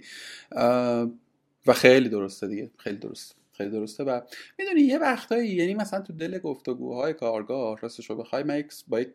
و 1.66 1.72
خیلی 1.74 2.08
درسته 2.08 2.46
دیگه. 2.46 2.70
خیلی 2.76 2.96
درسته 2.96 3.34
خیلی 3.52 3.70
درسته. 3.70 4.04
و 4.04 4.20
می‌دونی 4.58 4.80
یه 4.80 4.98
وقتایی 4.98 5.48
یعنی 5.48 5.74
مثلا 5.74 6.00
تو 6.00 6.12
دل 6.12 6.38
گفتگوهای 6.38 7.12
کارگاه 7.12 7.80
راستش 7.80 8.10
رو 8.10 8.16
بخوای 8.16 8.42
من 8.42 8.64
با 8.88 9.00
یک 9.00 9.08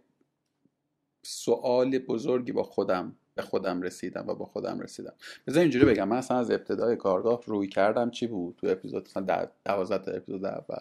سوال 1.26 1.98
بزرگی 1.98 2.52
با 2.52 2.64
خودم 2.64 3.16
خودم 3.42 3.82
رسیدم 3.82 4.26
و 4.28 4.36
با 4.36 4.46
خودم 4.46 4.80
رسیدم. 4.80 5.14
بذار 5.48 5.62
اینجوری 5.62 5.86
بگم 5.86 6.08
من 6.08 6.18
اصلا 6.18 6.38
از 6.38 6.52
ابتدای 6.52 6.96
کارگاه 6.96 7.42
روی 7.46 7.68
کردم 7.68 8.12
چی 8.12 8.28
بود؟ 8.28 8.56
تو 8.58 8.68
اپیزود 8.68 9.08
مثلا 9.08 9.48
12 9.66 10.06
تا 10.06 10.12
اپیزود 10.12 10.46
اول. 10.46 10.80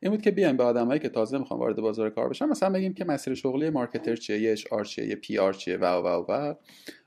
این 0.00 0.12
بود 0.12 0.22
که 0.22 0.30
بیایم 0.30 0.56
به 0.56 0.64
آدمایی 0.64 1.00
که 1.00 1.08
تازه 1.08 1.38
می‌خوان 1.38 1.60
وارد 1.60 1.76
بازار 1.76 2.10
کار 2.10 2.28
بشن 2.28 2.46
مثلا 2.46 2.70
بگیم 2.70 2.94
که 2.94 3.04
مسیر 3.04 3.34
شغلی 3.34 3.70
مارکتر 3.70 4.16
چیه 4.16 4.40
یه 4.40 4.52
اچ 4.52 4.86
چیه 4.86 5.06
یه 5.06 5.14
پی 5.14 5.38
آر 5.38 5.52
چیه 5.52 5.76
و 5.76 5.84
و 5.84 6.24
و. 6.28 6.54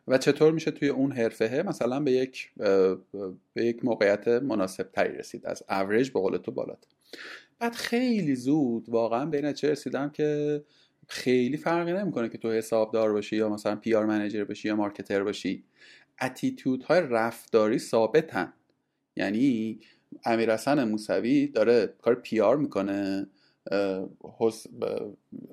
و 0.07 0.17
چطور 0.17 0.51
میشه 0.51 0.71
توی 0.71 0.89
اون 0.89 1.11
حرفه 1.11 1.63
مثلا 1.67 1.99
به 1.99 2.11
یک 2.11 2.51
به 3.53 3.65
یک 3.65 3.85
موقعیت 3.85 4.27
مناسب 4.27 4.89
تری 4.93 5.17
رسید 5.17 5.45
از 5.45 5.63
اوریج 5.69 6.09
به 6.09 6.19
قول 6.19 6.37
تو 6.37 6.51
بالاتر 6.51 6.87
بعد 7.59 7.75
خیلی 7.75 8.35
زود 8.35 8.89
واقعا 8.89 9.25
به 9.25 9.53
چه 9.53 9.71
رسیدم 9.71 10.09
که 10.09 10.61
خیلی 11.07 11.57
فرقی 11.57 11.93
نمی‌کنه 11.93 12.29
که 12.29 12.37
تو 12.37 12.51
حسابدار 12.51 13.13
باشی 13.13 13.35
یا 13.35 13.49
مثلا 13.49 13.75
PR 13.75 14.05
manager 14.05 14.43
باشی 14.43 14.67
یا 14.67 14.75
marketer 14.75 15.23
باشی. 15.23 15.63
attitude 16.21 16.83
های 16.83 17.01
رفتاری 17.01 17.79
ثابتن. 17.79 18.53
یعنی 19.15 19.79
امیر 20.25 20.53
حسن 20.53 20.83
موسوی 20.83 21.47
داره 21.47 21.93
کار 22.01 22.15
PR 22.15 22.57
می‌کنه 22.57 23.27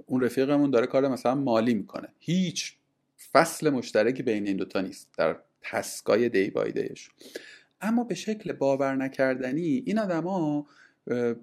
اون 0.06 0.20
رفیقمون 0.20 0.70
داره 0.70 0.86
کار 0.86 1.08
مثلا 1.08 1.34
مالی 1.34 1.74
می‌کنه. 1.74 2.08
هیچ 2.18 2.76
فصل 3.32 3.70
مشترکی 3.70 4.22
بین 4.22 4.46
این 4.46 4.56
دوتا 4.56 4.80
نیست. 4.80 5.10
در 5.18 5.36
تسکای 5.62 6.28
دی 6.28 6.50
بای 6.50 6.72
دیش 6.72 7.08
اما 7.80 8.04
به 8.04 8.14
شکل 8.14 8.52
باور 8.52 8.96
نکردنی 8.96 9.82
این 9.86 9.98
آدما 9.98 10.66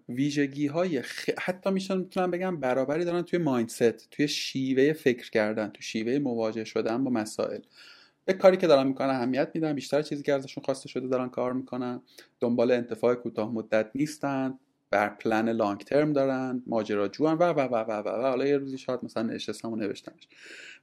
ویژگی 0.10 0.68
های 0.68 1.04
حتی 1.40 1.72
میشن 1.72 1.98
می‌تونم 1.98 2.32
بگم 2.32 2.60
برابری 2.60 3.06
دارن 3.06 3.22
توی 3.22 3.40
مایندست 3.40 4.10
توی 4.12 4.28
شیوه 4.28 4.94
فکر 4.94 5.30
کردن 5.30 5.68
توی 5.68 5.84
شیوه 5.84 6.20
مواجه 6.20 6.64
شدن 6.64 7.04
با 7.04 7.12
مسائل. 7.12 7.60
به 8.26 8.34
کاری 8.34 8.58
که 8.58 8.68
دارن 8.68 8.88
می‌کنن 8.88 9.10
اهمیت 9.10 9.52
میدن 9.54 9.74
بیشتر 9.74 10.02
چیزی 10.02 10.24
که 10.24 10.34
ازشون 10.34 10.64
خواسته 10.64 10.90
شده 10.90 11.08
دارن 11.08 11.30
کار 11.30 11.54
می‌کنن. 11.54 12.02
دنبال 12.40 12.72
انتفاع 12.72 13.16
کوتاه 13.16 13.52
مدت 13.52 13.90
نیستن 13.96 14.60
بر 14.92 15.10
پلن 15.10 15.50
لانگ 15.50 15.80
ترم 15.80 16.14
دارن 16.14 16.64
ماجراجوان 16.68 17.38
و 17.38 17.44
و 17.44 17.60
و 17.60 17.74
و 17.74 17.92
و, 17.92 18.10
و. 18.10 18.22
حالا 18.22 18.48
یه 18.48 18.58
روزی 18.58 18.78
شاید 18.78 19.00
مثلا 19.04 19.24
نشستم 19.24 19.72
و 19.72 19.76
نوشتمش. 19.76 20.28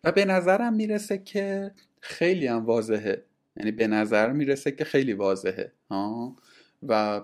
و 0.04 0.12
به 0.12 0.24
نظرم 0.24 0.74
می‌رسه 0.74 1.18
که 1.18 1.72
خیلی 2.00 2.46
هم 2.46 2.64
واضحه. 2.64 3.24
یعنی 3.56 3.72
به 3.72 3.86
نظر 3.86 4.32
می‌رسه 4.32 4.72
که 4.72 4.84
خیلی 4.84 5.12
واضحه. 5.12 5.72
ها 5.90 6.36
و 6.88 7.22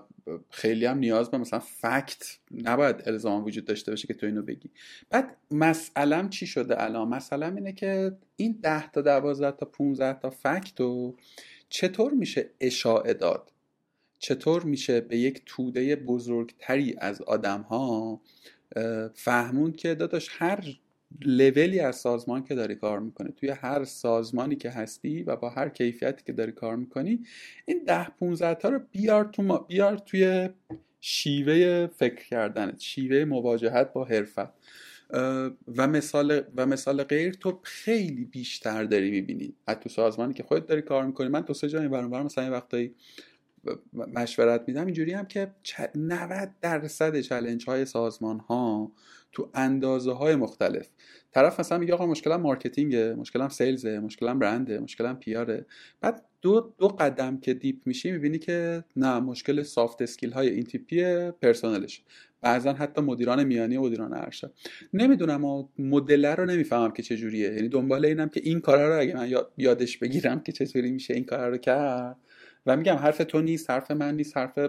خیلی 0.49 0.85
هم 0.85 0.97
نیاز 0.97 1.31
به 1.31 1.37
مثلا 1.37 1.59
فکت 1.59 2.37
نباید 2.51 2.95
الزام 3.05 3.43
وجود 3.43 3.65
داشته 3.65 3.91
باشه 3.91 4.07
که 4.07 4.13
تو 4.13 4.25
اینو 4.25 4.41
بگی. 4.41 4.69
بعد 5.09 5.37
مسئلم 5.51 6.29
چی 6.29 6.47
شده 6.47 6.83
الان؟ 6.83 7.07
مثلا 7.07 7.47
اینه 7.47 7.73
که 7.73 8.17
این 8.35 8.59
ده 8.61 8.91
تا 8.91 9.01
دوازده 9.01 9.51
تا 9.51 9.65
15 9.65 10.19
تا 10.19 10.29
فکت 10.29 10.79
رو 10.79 11.17
چطور 11.69 12.13
میشه 12.13 12.49
اشاعه 12.59 13.13
داد؟ 13.13 13.51
چطور 14.19 14.63
میشه 14.63 15.01
به 15.01 15.17
یک 15.17 15.41
توده 15.45 15.95
بزرگتری 15.95 16.95
از 16.97 17.21
آدم 17.21 17.61
ها 17.61 18.21
فهمون 19.13 19.71
که 19.71 19.95
داداش 19.95 20.29
هر 20.31 20.79
لولی 21.25 21.79
از 21.79 21.95
سازمان 21.95 22.43
که 22.43 22.55
داری 22.55 22.75
کار 22.75 22.99
می‌کنه 22.99 23.31
توی 23.31 23.49
هر 23.49 23.83
سازمانی 23.83 24.55
که 24.55 24.69
هستی 24.69 25.23
و 25.23 25.35
با 25.35 25.49
هر 25.49 25.69
کیفیتی 25.69 26.23
که 26.25 26.33
داری 26.33 26.51
کار 26.51 26.75
می‌کنی 26.75 27.19
این 27.65 27.83
ده 27.83 28.09
15 28.09 28.53
تا 28.53 28.69
رو 28.69 28.79
بیار 28.91 29.25
تو 29.25 29.43
ما 29.43 29.57
بیار 29.57 29.97
توی 29.97 30.49
شیوه 30.99 31.87
فکر 31.87 32.27
کردنت 32.27 32.79
شیوه 32.79 33.25
مواجهت 33.25 33.93
با 33.93 34.05
حرفت. 34.05 34.49
و 35.77 35.87
مثال 35.87 36.41
و 36.55 36.65
مثال 36.65 37.03
غیر 37.03 37.33
تو 37.33 37.59
خیلی 37.63 38.25
بیشتر 38.25 38.83
داری 38.83 39.11
می‌بینی. 39.11 39.53
از 39.67 39.77
تو 39.77 39.89
سازمانی 39.89 40.33
که 40.33 40.43
خودت 40.43 40.65
داری 40.65 40.81
کار 40.81 41.05
می‌کنی. 41.05 41.27
من 41.27 41.41
تو 41.41 41.53
سه 41.53 41.69
جایی 41.69 41.87
برام 41.87 42.25
مثلا 42.25 42.51
وقتایی 42.51 42.95
مشورت 43.93 44.63
میدم 44.67 44.85
اینجوری 44.85 45.13
هم 45.13 45.25
که 45.25 45.51
90 45.95 46.49
درصد 46.61 47.19
challenge 47.19 47.65
های 47.69 47.85
سازمان 47.85 48.39
ها 48.39 48.91
تو 49.31 49.49
اندازه 49.53 50.11
های 50.11 50.35
مختلف. 50.35 50.87
طرف 51.31 51.59
مثلا 51.59 51.77
میگه 51.77 51.93
آقا 51.93 52.05
مشکلم 52.05 52.41
marketing 52.41 53.06
ه 53.06 53.13
مشکلم 53.13 53.49
sales 53.49 53.91
ه 53.91 53.99
مشکلم 53.99 54.39
برنده 54.39 54.79
مشکلم 54.79 55.15
PR 55.15 55.40
ه. 55.40 55.65
بعد 56.01 56.25
دو 56.41 56.73
دو 56.77 56.87
قدم 56.87 57.37
که 57.37 57.53
deep 57.53 57.75
میشی 57.85 58.11
می‌بینی 58.11 58.39
که 58.39 58.83
نه 58.95 59.19
مشکل 59.19 59.63
soft 59.63 60.01
skill 60.01 60.31
های 60.31 60.49
این 60.49 60.63
تیپی 60.63 61.31
پرسنلش 61.31 62.03
بعضا 62.41 62.73
حتی 62.73 63.01
مدیران 63.01 63.43
میانی 63.43 63.77
و 63.77 63.81
مدیران 63.81 64.13
ارشد 64.13 64.53
نمی‌دونم 64.93 65.69
مدل 65.79 66.25
رو 66.25 66.45
نمی‌فهمم 66.45 66.91
که 66.91 67.03
چجوریه. 67.03 67.53
یعنی 67.53 67.69
دنبال 67.69 68.05
اینم 68.05 68.29
که 68.29 68.41
این 68.43 68.59
کارا 68.59 68.89
رو 68.89 69.01
اگه 69.01 69.15
من 69.15 69.33
یادش 69.57 69.97
بگیرم 69.97 70.39
که 70.39 70.51
چطوری 70.51 70.91
میشه 70.91 71.13
این 71.13 71.23
کارا 71.23 71.49
رو 71.49 71.57
کرد. 71.57 72.17
و 72.65 72.77
میگم 72.77 72.95
حرف 72.95 73.17
تو 73.17 73.41
نیست 73.41 73.69
حرف 73.69 73.91
من 73.91 74.15
نیست 74.15 74.37
حرف 74.37 74.59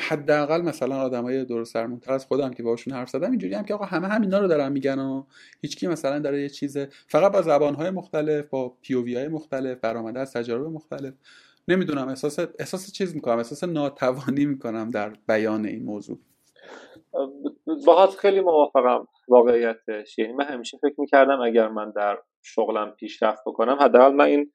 حداقل 0.00 0.62
مثلا 0.62 0.96
آدمای 0.96 1.44
درست 1.44 1.72
سرمونتر 1.72 2.12
از 2.12 2.26
خودم 2.26 2.50
که 2.50 2.62
باشون 2.62 2.94
حرف 2.94 3.08
زدم 3.08 3.30
اینجوری 3.30 3.54
هم 3.54 3.64
که 3.64 3.74
آقا 3.74 3.84
همه 3.84 4.08
همینا 4.08 4.38
رو 4.38 4.48
دارن 4.48 4.72
میگن 4.72 4.98
و 4.98 5.24
هیچکی 5.62 5.86
مثلا 5.86 6.18
داره 6.18 6.42
یه 6.42 6.48
چیز 6.48 6.78
فقط 7.08 7.32
با 7.32 7.42
زبانهای 7.42 7.90
مختلف 7.90 8.46
با 8.46 8.76
پیووی 8.82 9.16
های 9.16 9.28
مختلف 9.28 9.78
برآمده 9.78 10.20
از 10.20 10.32
تجارب 10.32 10.66
مختلف. 10.66 11.14
نمی‌دونم 11.68 12.08
احساس 12.08 12.38
احساس 12.58 12.92
چیز 12.92 13.14
می‌کنم 13.14 13.36
احساس 13.36 13.64
ناتوانی 13.64 14.46
می‌کنم 14.46 14.90
در 14.90 15.12
بیان 15.28 15.66
این 15.66 15.84
موضوع. 15.84 16.18
باهات 17.86 18.10
خیلی 18.10 18.40
موافقم 18.40 19.08
واقعیتش 19.28 20.18
یعنی 20.18 20.32
من 20.32 20.44
همیشه 20.44 20.78
فکر 20.82 20.94
می‌کردم 21.00 21.40
اگر 21.40 21.68
من 21.68 21.90
در 21.90 22.18
شغلم 22.42 22.90
پیشرفت 22.90 23.42
بکنم 23.46 23.76
حداقل 23.80 24.14
من 24.14 24.24
این 24.24 24.52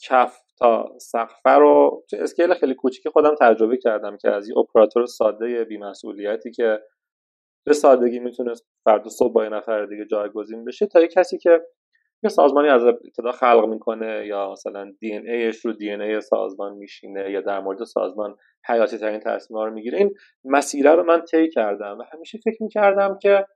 کف 0.00 0.40
تا 0.58 0.98
سقفه 1.00 1.50
رو 1.50 2.04
تو 2.10 2.16
اسکیل 2.20 2.54
خیلی 2.54 2.74
کوچیکی 2.74 3.10
خودم 3.10 3.34
تجربه 3.40 3.76
کردم 3.76 4.16
که 4.16 4.30
از 4.30 4.48
یه 4.48 4.58
اپراتور 4.58 5.06
ساده 5.06 5.64
بیمسئولیتی 5.64 6.50
که 6.50 6.78
به 7.66 7.74
سادگی 7.74 8.18
می‌تونست 8.18 8.66
فردا 8.84 9.10
صبح 9.10 9.32
با 9.32 9.44
یه 9.44 9.50
نفر 9.50 9.86
دیگه 9.86 10.04
جایگزین 10.04 10.64
بشه 10.64 10.86
تا 10.86 11.00
یه 11.00 11.08
کسی 11.08 11.38
که 11.38 11.60
یه 12.22 12.30
سازمانی 12.30 12.68
از 12.68 12.84
ابتدا 12.84 13.32
خلق 13.32 13.64
می‌کنه 13.68 14.26
یا 14.26 14.52
مثلا 14.52 14.92
دی 15.00 15.12
ان 15.12 15.28
ایش 15.28 15.64
رو 15.64 15.72
دی 15.72 15.90
ان 15.90 16.00
ای 16.00 16.20
سازمان 16.20 16.74
میشینه 16.74 17.30
یا 17.30 17.40
در 17.40 17.60
مورد 17.60 17.84
سازمان 17.84 18.36
حیاتی 18.68 18.98
ترین 18.98 19.20
تصمیم 19.20 19.60
رو 19.60 19.70
می‌گیره. 19.72 19.98
این 19.98 20.14
مسیره 20.44 20.94
رو 20.94 21.02
من 21.04 21.20
طی 21.20 21.48
کردم 21.48 21.98
و 21.98 22.02
همیشه 22.12 22.38
فکر 22.44 22.62
می‌کردم 22.62 23.18
که 23.22 23.46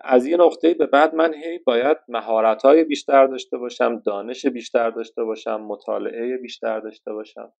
از 0.00 0.26
یه 0.26 0.36
نقطه 0.36 0.74
به 0.74 0.86
بعد 0.86 1.14
من 1.14 1.34
هی 1.34 1.58
باید 1.58 1.96
مهارت 2.08 2.62
های 2.62 2.84
بیشتر 2.84 3.26
داشته 3.26 3.58
باشم 3.58 3.98
دانش 3.98 4.46
بیشتر 4.46 4.90
داشته 4.90 5.24
باشم 5.24 5.60
مطالعه 5.60 6.36
بیشتر 6.36 6.80
داشته 6.80 7.12
باشم. 7.12 7.52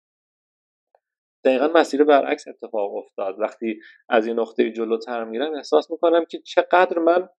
دقیقا 1.45 1.67
مسیر 1.67 2.03
برعکس 2.03 2.47
اتفاق 2.47 2.95
افتاد. 2.95 3.39
وقتی 3.39 3.79
از 4.09 4.27
این 4.27 4.39
نقطه 4.39 4.71
جلوتر 4.71 5.23
میرم 5.23 5.53
احساس 5.53 5.91
می‌کنم 5.91 6.25
که 6.25 6.39
چقدر 6.39 6.99
من 6.99 7.29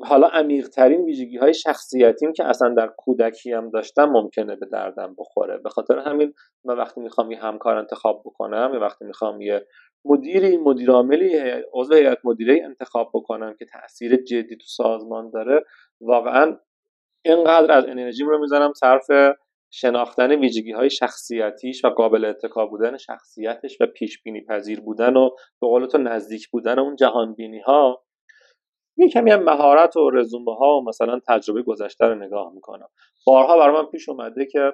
حالا 0.00 0.26
عمیقترین 0.26 1.04
ویژگی 1.04 1.36
های 1.36 1.54
شخصیتیم 1.54 2.32
که 2.32 2.44
اصلا 2.44 2.74
در 2.74 2.86
کودکی 2.86 3.52
هم 3.52 3.70
داشتم 3.70 4.04
ممکنه 4.04 4.56
به 4.56 4.66
دردم 4.66 5.14
بخوره. 5.18 5.58
به 5.58 5.68
خاطر 5.68 5.98
همین 5.98 6.34
من 6.64 6.78
وقتی 6.78 7.00
می‌خوام 7.00 7.30
یه 7.30 7.38
همکار 7.38 7.76
انتخاب 7.76 8.22
بکنم 8.24 8.70
یا 8.74 8.80
وقتی 8.80 9.04
می‌خوام 9.04 9.40
یه 9.40 9.66
مدیری 10.04 10.56
مدیرعاملی 10.56 11.36
عضو 11.72 11.94
هیئت 11.94 12.18
مدیره 12.24 12.60
انتخاب 12.64 13.10
بکنم 13.14 13.54
که 13.58 13.64
تاثیر 13.64 14.16
جدی 14.16 14.56
تو 14.56 14.66
سازمان 14.66 15.30
داره. 15.30 15.64
واقعا 16.00 16.58
اینقدر 17.24 17.72
از 17.72 17.84
انرژیم 17.84 18.28
رو 18.28 18.38
می‌زنم 18.38 18.72
صرف 18.72 19.36
شناختن 19.70 20.32
ویژگی 20.32 20.72
های 20.72 20.90
شخصیتیش 20.90 21.84
و 21.84 21.88
قابل 21.88 22.24
اتکا 22.24 22.66
بودن 22.66 22.96
شخصیتش 22.96 23.80
و 23.80 23.86
پیش 23.86 24.22
بینی 24.22 24.40
پذیر 24.40 24.80
بودن 24.80 25.16
و 25.16 25.30
به 25.30 25.66
قول 25.66 25.86
تو 25.86 25.98
نزدیک 25.98 26.48
بودن 26.48 26.78
اون 26.78 26.96
جهان 26.96 27.34
بینی 27.34 27.60
ها 27.60 28.04
یه 28.96 29.08
کمی 29.08 29.30
هم 29.30 29.42
مهارت 29.42 29.96
و 29.96 30.10
رزومه 30.10 30.54
ها 30.54 30.78
و 30.78 30.84
مثلا 30.84 31.20
تجربه 31.28 31.62
گذشته 31.62 32.06
رو 32.06 32.14
نگاه 32.14 32.52
می‌کنم. 32.54 32.88
بارها 33.26 33.58
برای 33.58 33.74
من 33.74 33.86
پیش 33.86 34.08
اومده 34.08 34.46
که 34.46 34.72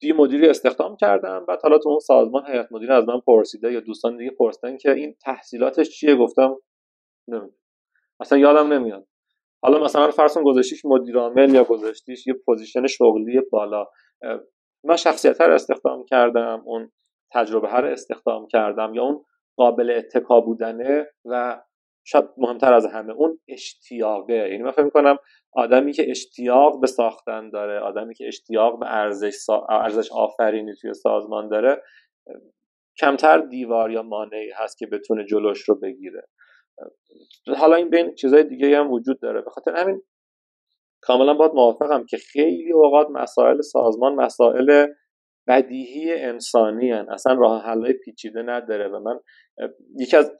دی 0.00 0.12
مدیری 0.12 0.48
استخدام 0.48 0.96
کردم. 0.96 1.44
بعد 1.48 1.62
حالا 1.62 1.78
تو 1.78 1.88
اون 1.88 1.98
سازمان 1.98 2.46
هیئت 2.46 2.72
مدیره 2.72 2.94
از 2.94 3.08
من 3.08 3.20
پرسیده 3.20 3.72
یا 3.72 3.80
دوستان 3.80 4.16
دیگه 4.16 4.30
پرسیدن 4.30 4.76
که 4.76 4.90
این 4.92 5.16
تحصیلاتش 5.24 5.90
چیه؟ 5.90 6.16
گفتم 6.16 6.56
نمی‌دونم. 7.28 7.54
اصلا 8.20 8.38
یادم 8.38 8.72
نمیاد. 8.72 9.06
حالا 9.62 9.84
مثلا 9.84 10.10
فرض 10.10 10.34
کن 10.34 10.42
گذاشتیش 10.42 10.84
مدیر 10.84 11.18
عامل 11.18 11.54
یا 11.54 11.64
گذاشتیش 11.64 12.26
یه 12.26 12.34
position 12.34 12.86
شغلی 12.86 13.40
بالا. 13.52 13.86
من 14.84 14.96
شخصیت 14.96 15.40
رو 15.40 15.54
استخدام 15.54 16.04
کردم 16.04 16.62
اون 16.66 16.92
تجربه 17.32 17.72
رو 17.72 17.88
استخدام 17.88 18.46
کردم 18.46 18.94
یا 18.94 19.02
اون 19.02 19.24
قابل 19.56 19.90
اتکا 19.90 20.40
بودنه 20.40 21.06
و 21.24 21.62
شاید 22.10 22.24
مهمتر 22.36 22.74
از 22.74 22.86
همه 22.86 23.12
اون 23.12 23.40
اشتیاقه 23.48 24.34
یعنی 24.34 24.62
من 24.62 24.70
فکر 24.70 24.84
می‌کنم 24.84 25.18
آدمی 25.52 25.92
که 25.92 26.10
اشتیاق 26.10 26.80
به 26.80 26.86
ساختن 26.86 27.50
داره 27.50 27.78
آدمی 27.78 28.14
که 28.14 28.28
اشتیاق 28.28 28.78
به 28.78 28.86
ارزش. 28.88 29.34
ارزش 29.68 30.12
آفرینی 30.12 30.74
توی 30.80 30.94
سازمان 30.94 31.48
داره 31.48 31.82
کمتر 33.00 33.38
دیوار 33.38 33.90
یا 33.90 34.02
مانعی 34.02 34.50
هست 34.50 34.78
که 34.78 34.86
بتونه 34.86 35.24
جلوش 35.24 35.68
رو 35.68 35.74
بگیره 35.74 36.22
حالا 37.56 37.76
این 37.76 37.90
بین 37.90 38.14
چیزهای 38.14 38.44
دیگه 38.44 38.78
هم 38.78 38.92
وجود 38.92 39.20
داره 39.20 39.40
به 39.40 39.50
خاطر 39.50 39.76
همین 39.76 40.02
کاملا 41.00 41.34
باید 41.34 41.52
موافقم 41.54 42.04
که 42.06 42.16
خیلی 42.16 42.72
اوقات 42.72 43.10
مسائل 43.10 43.60
سازمان 43.60 44.14
مسائل 44.14 44.86
بدیهی 45.48 46.12
انسانی 46.12 46.90
هن. 46.90 47.06
اصلا 47.10 47.34
راه 47.34 47.62
حلای 47.62 47.92
پیچیده 47.92 48.42
نداره 48.42 48.88
و 48.88 49.00
من 49.00 49.20
یکی 49.98 50.16
از 50.16 50.32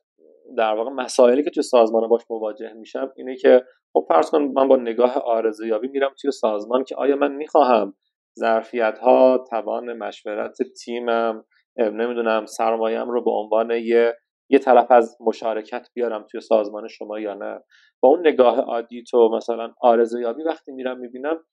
در 0.56 0.74
واقع 0.74 0.90
مسائلی 0.90 1.42
که 1.42 1.50
توی 1.50 1.62
سازمان 1.62 2.08
باش 2.08 2.22
مواجه 2.30 2.72
میشم 2.72 3.12
اینه 3.16 3.36
که 3.36 3.64
خب 3.92 4.04
فرض 4.08 4.30
کن 4.30 4.42
من 4.42 4.68
با 4.68 4.76
نگاه 4.76 5.18
آرزویابی 5.18 5.88
میرم 5.88 6.14
توی 6.20 6.30
سازمان 6.30 6.84
که 6.84 6.96
آیا 6.96 7.16
من 7.16 7.32
می‌خواهم 7.32 7.94
ظرفیت 8.38 8.98
ها 8.98 9.44
توان 9.50 9.92
مشورت 9.92 10.56
تیمم 10.84 11.44
نمی‌دونم 11.76 12.46
سرمایم 12.46 13.10
رو 13.10 13.24
به 13.24 13.30
عنوان 13.30 13.70
یه 13.70 14.14
یه 14.50 14.58
طرف 14.58 14.90
از 14.90 15.16
مشارکت 15.20 15.88
بیارم 15.94 16.26
توی 16.30 16.40
سازمان 16.40 16.88
شما 16.88 17.18
یا 17.20 17.34
نه؟ 17.34 17.60
با 18.00 18.08
اون 18.08 18.20
نگاه 18.28 18.60
عادی 18.60 19.02
تو 19.10 19.28
مثلا 19.36 19.72
آرزویابی 19.80 20.42
وقتی 20.42 20.72
میرم 20.72 20.98
می‌بینم 20.98 21.44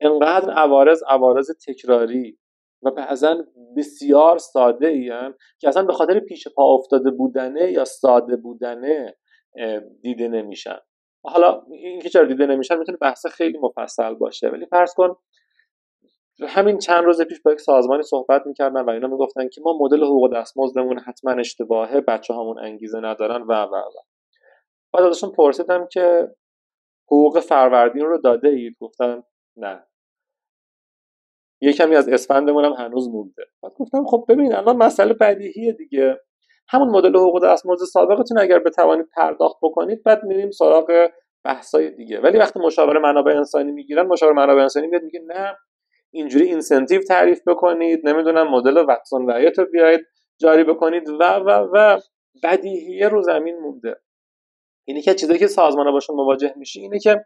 انقدر 0.00 0.50
عوارض 0.50 1.02
عوارض 1.08 1.50
تکراری 1.66 2.38
و 2.82 2.90
بعضا 2.90 3.44
بسیار 3.76 4.38
ساده 4.38 4.88
این 4.88 5.34
که 5.60 5.68
اصلا 5.68 5.82
به 5.82 5.92
خاطر 5.92 6.20
پیش 6.20 6.48
پا 6.48 6.74
افتاده 6.74 7.10
بودنه 7.10 7.72
یا 7.72 7.84
ساده 7.84 8.36
بودنه 8.36 9.16
دیده 10.02 10.28
نمیشن. 10.28 10.78
حالا 11.24 11.62
اینکه 11.70 12.08
چرا 12.08 12.24
دیده 12.24 12.46
نمیشن 12.46 12.78
می‌تونه 12.78 12.98
بحث 13.00 13.26
خیلی 13.26 13.58
مفصل 13.58 14.14
باشه. 14.14 14.48
ولی 14.48 14.66
فرض 14.66 14.94
کن 14.94 15.16
همین 16.48 16.78
چند 16.78 17.04
روز 17.04 17.22
پیش 17.22 17.40
با 17.42 17.52
یک 17.52 17.60
سازمانی 17.60 18.02
صحبت 18.02 18.46
می‌کردن 18.46 18.80
و 18.80 18.90
اینا 18.90 19.08
می‌گفتن 19.08 19.48
که 19.48 19.60
ما 19.60 19.78
مدل 19.80 20.04
حقوق 20.04 20.36
دستمزدمون 20.36 20.98
حتما 20.98 21.32
اشتباهه 21.32 22.00
بچه 22.00 22.34
همون 22.34 22.58
انگیزه 22.58 23.00
ندارن 23.00 23.42
و 23.42 23.52
و 23.52 23.76
و. 23.76 24.00
بعد 24.92 25.04
ازشون 25.04 25.30
پرسیدم 25.30 25.86
که 25.92 26.28
حقوق 27.06 27.40
فروردین 27.40 28.04
رو 28.04 28.18
داده 28.18 28.48
اید؟ 28.48 28.76
گفتن 28.80 29.22
نه. 29.56 29.86
یه 31.60 31.72
کمی 31.72 31.96
از 31.96 32.08
اسفندمون 32.08 32.64
هم 32.64 32.72
هنوز 32.72 33.08
مونده. 33.08 33.42
بعد 33.62 33.72
گفتم 33.78 34.04
خب 34.04 34.24
ببین 34.28 34.54
الان 34.54 34.76
مسئله 34.76 35.14
بدیهیه 35.14 35.72
دیگه. 35.72 36.20
همون 36.68 36.88
مدل 36.88 37.16
حقوق 37.16 37.44
دستمزد 37.44 37.84
سابقتون 37.84 38.38
اگر 38.38 38.58
بتوانید 38.58 39.06
پرداخت 39.16 39.56
بکنید 39.62 40.02
بعد 40.02 40.24
میریم 40.24 40.50
سراغ 40.50 41.08
بحثای 41.44 41.90
دیگه. 41.90 42.20
ولی 42.20 42.38
وقتی 42.38 42.60
مشاور 42.60 42.98
منابع 42.98 43.36
انسانی 43.36 43.72
می‌گیرن 43.72 44.06
مشاور 44.06 44.32
منابع 44.32 44.62
انسانی 44.62 44.86
میاد 44.86 45.02
میگه 45.02 45.20
نه 45.26 45.56
اینجوری 46.10 46.46
اینسنتیو 46.46 47.02
تعریف 47.02 47.40
بکنید 47.46 48.08
نمی‌دونم 48.08 48.48
مدل 48.50 48.78
واتسون 48.78 49.28
رایت 49.28 49.58
رو 49.58 49.64
بیاید 49.64 50.00
جاری 50.40 50.64
بکنید 50.64 51.08
و 51.08 51.22
و 51.22 51.68
و 51.72 52.00
بدیهیه 52.42 53.08
رو 53.08 53.22
زمین 53.22 53.58
مونده. 53.58 54.00
اینی 54.84 55.02
که 55.02 55.14
چیزی 55.14 55.38
که 55.38 55.46
سازمان 55.46 55.92
باشون 55.92 56.16
مواجه 56.16 56.54
میشی 56.56 56.80
اینه 56.80 56.98
که 56.98 57.24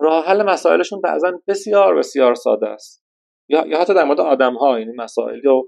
راه 0.00 0.24
حل 0.24 0.42
مسائلشون 0.42 1.00
بعضا 1.00 1.32
بسیار 1.48 1.94
بسیار 1.94 2.34
ساده 2.34 2.68
است. 2.68 3.07
یا, 3.48 3.80
حتی 3.80 3.94
در 3.94 4.04
مورد 4.04 4.20
آدم 4.20 4.54
ها 4.54 4.78
یعنی 4.78 4.92
مسائل 4.92 5.46
و 5.46 5.62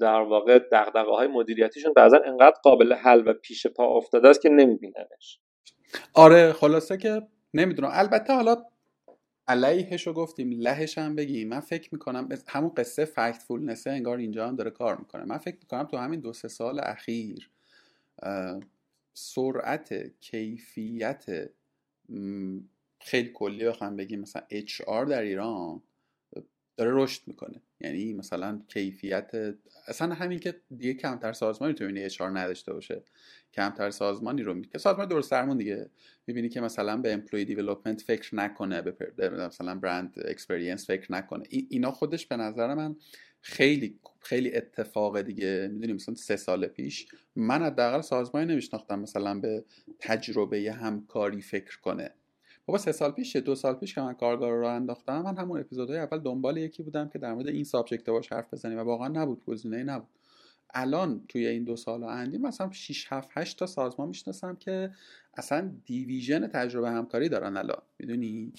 در 0.00 0.20
واقع 0.20 0.58
دغدغه 0.72 1.10
های 1.10 1.28
مدیریتیشون 1.28 1.92
بعضا 1.92 2.20
انقدر 2.26 2.56
قابل 2.62 2.92
حل 2.92 3.22
و 3.28 3.32
پیش 3.32 3.66
پا 3.66 3.96
افتاده 3.96 4.28
است 4.28 4.42
که 4.42 4.48
نمیبیننش. 4.48 5.40
آره 6.14 6.52
خلاصه 6.52 6.96
که 6.96 7.22
نمی‌دونم. 7.54 7.90
البته 7.92 8.32
حالا 8.32 8.64
علیهش 9.48 10.06
رو 10.06 10.12
گفتیم 10.12 10.50
لهش 10.50 10.98
هم 10.98 11.16
بگیم. 11.16 11.48
من 11.48 11.60
فکر 11.60 11.88
می‌کنم 11.92 12.28
همون 12.48 12.70
قصه 12.76 13.04
فکت 13.04 13.42
فولنسه 13.48 13.90
انگار 13.90 14.18
اینجا 14.18 14.48
هم 14.48 14.56
داره 14.56 14.70
کار 14.70 14.96
می‌کنه. 14.96 15.24
من 15.24 15.38
فکر 15.38 15.56
می‌کنم 15.62 15.84
تو 15.84 15.96
همین 15.96 16.20
دو 16.20 16.32
سه 16.32 16.48
سال 16.48 16.80
اخیر 16.80 17.50
سرعت 19.14 19.94
کیفیت 20.20 21.26
خیلی 23.00 23.30
کلی 23.34 23.64
بخوام 23.64 23.96
بگیم. 23.96 24.20
مثلا 24.20 24.42
HR 24.50 25.08
در 25.08 25.22
ایران 25.22 25.82
داره 26.78 26.90
رشد 26.94 27.22
می‌کنه. 27.26 27.62
یعنی 27.80 28.12
مثلا 28.14 28.60
کیفیت 28.68 29.30
اصلا 29.88 30.14
همین 30.14 30.38
که 30.38 30.54
دیگه 30.76 30.94
کمتر 30.94 31.32
سازمانی 31.32 31.74
تو 31.74 31.84
این 31.84 32.08
HR 32.08 32.20
نداشته 32.20 32.72
باشه. 32.72 33.02
کمتر 33.54 33.90
سازمانی 33.90 34.42
رو 34.42 34.62
که 34.62 34.78
سازمان 34.78 35.08
درست 35.08 35.30
درمون 35.30 35.56
دیگه. 35.56 35.90
می‌بینی 36.26 36.48
که 36.48 36.60
مثلا 36.60 36.96
به 36.96 37.12
employee 37.12 37.44
development 37.44 38.00
فکر 38.02 38.34
نکنه 38.34 38.82
به 38.82 39.30
مثلا 39.30 39.74
brand 39.74 40.14
experience 40.24 40.86
فکر 40.86 41.12
نکنه. 41.12 41.44
اینا 41.50 41.90
خودش 41.90 42.26
به 42.26 42.36
نظر 42.36 42.74
من 42.74 42.96
خیلی 43.40 43.98
خیلی 44.20 44.54
اتفاق 44.54 45.20
دیگه. 45.20 45.68
می‌دونی 45.72 45.92
مثلا 45.92 46.14
سه 46.14 46.36
سال 46.36 46.66
پیش 46.66 47.06
من 47.36 47.62
حداقل 47.62 48.00
سازمانی 48.00 48.52
نمیشناختم 48.52 49.00
مثلا 49.00 49.40
به 49.40 49.64
تجربه 49.98 50.72
همکاری 50.72 51.42
فکر 51.42 51.80
کنه. 51.80 52.10
بابا 52.68 52.78
سه 52.78 52.92
سال 52.92 53.10
پیش 53.10 53.36
دو 53.36 53.54
سال 53.54 53.74
پیش 53.74 53.94
که 53.94 54.00
من 54.00 54.14
کارگاه 54.14 54.50
رو 54.50 54.66
انداختم 54.66 55.22
من 55.22 55.36
همون 55.36 55.60
اپیزودهای 55.60 55.98
اول 55.98 56.18
دنبال 56.18 56.56
یکی 56.56 56.82
بودم 56.82 57.08
که 57.08 57.18
در 57.18 57.34
مورد 57.34 57.48
این 57.48 57.64
subject 57.64 58.10
باش 58.10 58.32
حرف 58.32 58.54
بزنیم 58.54 58.78
و 58.78 58.80
واقعا 58.80 59.08
نبود 59.08 59.44
گزینه 59.44 59.82
نبود. 59.82 60.08
الان 60.74 61.24
توی 61.28 61.46
این 61.46 61.64
دو 61.64 61.76
سال 61.76 62.04
اندی 62.04 62.38
مثلا 62.38 62.70
6 62.70 63.06
7 63.12 63.30
8 63.32 63.58
تا 63.58 63.66
سازمان 63.66 64.08
می‌شناسم 64.08 64.56
که 64.56 64.90
اصلا 65.36 65.72
division 65.84 66.46
تجربه 66.46 66.90
همکاری 66.90 67.28
دارن 67.28 67.56
الان. 67.56 67.82
می‌دونی؟ 67.98 68.52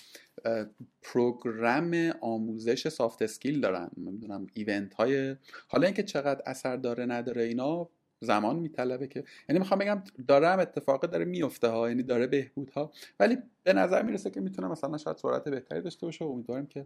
program 1.02 2.12
آموزش 2.22 2.88
soft 2.88 3.22
skill 3.22 3.62
دارن. 3.62 3.90
نمی‌دونم 3.98 4.48
event 4.54 4.94
های 4.94 5.36
حالا 5.68 5.86
اینکه 5.86 6.04
چقدر 6.04 6.42
اثر 6.46 6.76
داره 6.76 7.06
نداره 7.06 7.44
اینا 7.44 7.90
زمان 8.22 8.56
میطلبه 8.56 9.08
که 9.08 9.24
یعنی 9.50 9.60
می‌خوام 9.60 9.80
بگم 9.80 10.04
داره 10.28 10.48
هم 10.48 10.60
اتفاق 10.60 11.06
داره 11.06 11.26
میفته 11.26 11.68
ها 11.68 11.90
یعنی 11.90 12.04
داره 12.04 12.28
بهبود 12.28 12.70
ها. 12.70 12.92
ولی 13.20 13.38
به 13.64 13.74
نظر 13.74 14.02
می‌رسه 14.02 14.30
که 14.30 14.42
می‌تونه 14.42 14.68
مثلا 14.68 14.98
شاید 14.98 15.18
سرعت 15.18 15.50
بهتری 15.50 15.82
داشته 15.82 16.06
باشه 16.06 16.26
و 16.26 16.28
امیدواریم 16.28 16.66
که 16.66 16.86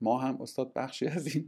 ما 0.00 0.18
هم 0.18 0.42
استاد 0.42 0.72
بخشی 0.72 1.06
از 1.06 1.26
این 1.26 1.44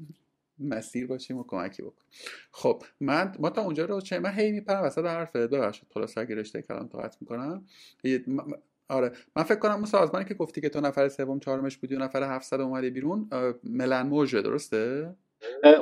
مسیر 0.58 1.06
باشیم 1.06 1.38
و 1.38 1.44
کمکی 1.44 1.82
بکنیم. 1.82 2.10
خب 2.52 2.82
من 3.00 3.32
ما 3.38 3.50
تا 3.50 3.62
اونجا 3.62 3.84
رو 3.84 4.00
چه 4.00 4.18
من 4.18 4.30
هی 4.30 4.52
میپرم 4.52 4.84
وسط 4.84 5.04
حرف 5.04 5.36
ببخشید 5.36 5.88
خلاص 5.94 6.18
اگه 6.18 6.34
رشته 6.34 6.62
کلام 6.62 6.88
طاقت 6.88 7.16
می‌کنم. 7.20 7.64
آره. 8.88 9.12
من 9.36 9.42
فکر 9.42 9.58
کنم 9.58 9.74
اون 9.74 9.84
سازمانی 9.84 10.24
که 10.24 10.34
گفتی 10.34 10.60
که 10.60 10.68
تو 10.68 10.80
نفر 10.80 11.08
سوم 11.08 11.40
چهارمش 11.40 11.76
بودی 11.76 11.94
و 11.94 11.98
نفر 11.98 12.22
700 12.22 12.60
اومدی 12.60 12.90
بیرون 12.90 13.28
مل 13.64 13.83
اند 13.83 14.02
موژه 14.02 14.42
درسته؟ 14.42 15.14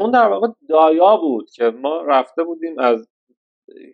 اون 0.01 0.11
در 0.11 0.29
واقع 0.29 0.49
دایا 0.69 1.17
بود 1.17 1.51
که 1.51 1.65
ما 1.65 2.03
رفته 2.03 2.45
بودیم 2.45 2.79
از 2.79 3.09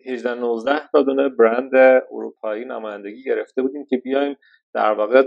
18 0.05 0.33
19 0.33 0.87
تا 0.91 1.01
دونه 1.01 1.29
برند 1.29 2.03
اروپایی 2.11 2.65
نمایندگی 2.65 3.23
گرفته 3.23 3.61
بودیم 3.61 3.85
که 3.85 3.97
بیایم 3.97 4.35
در 4.73 4.91
واقع 4.91 5.23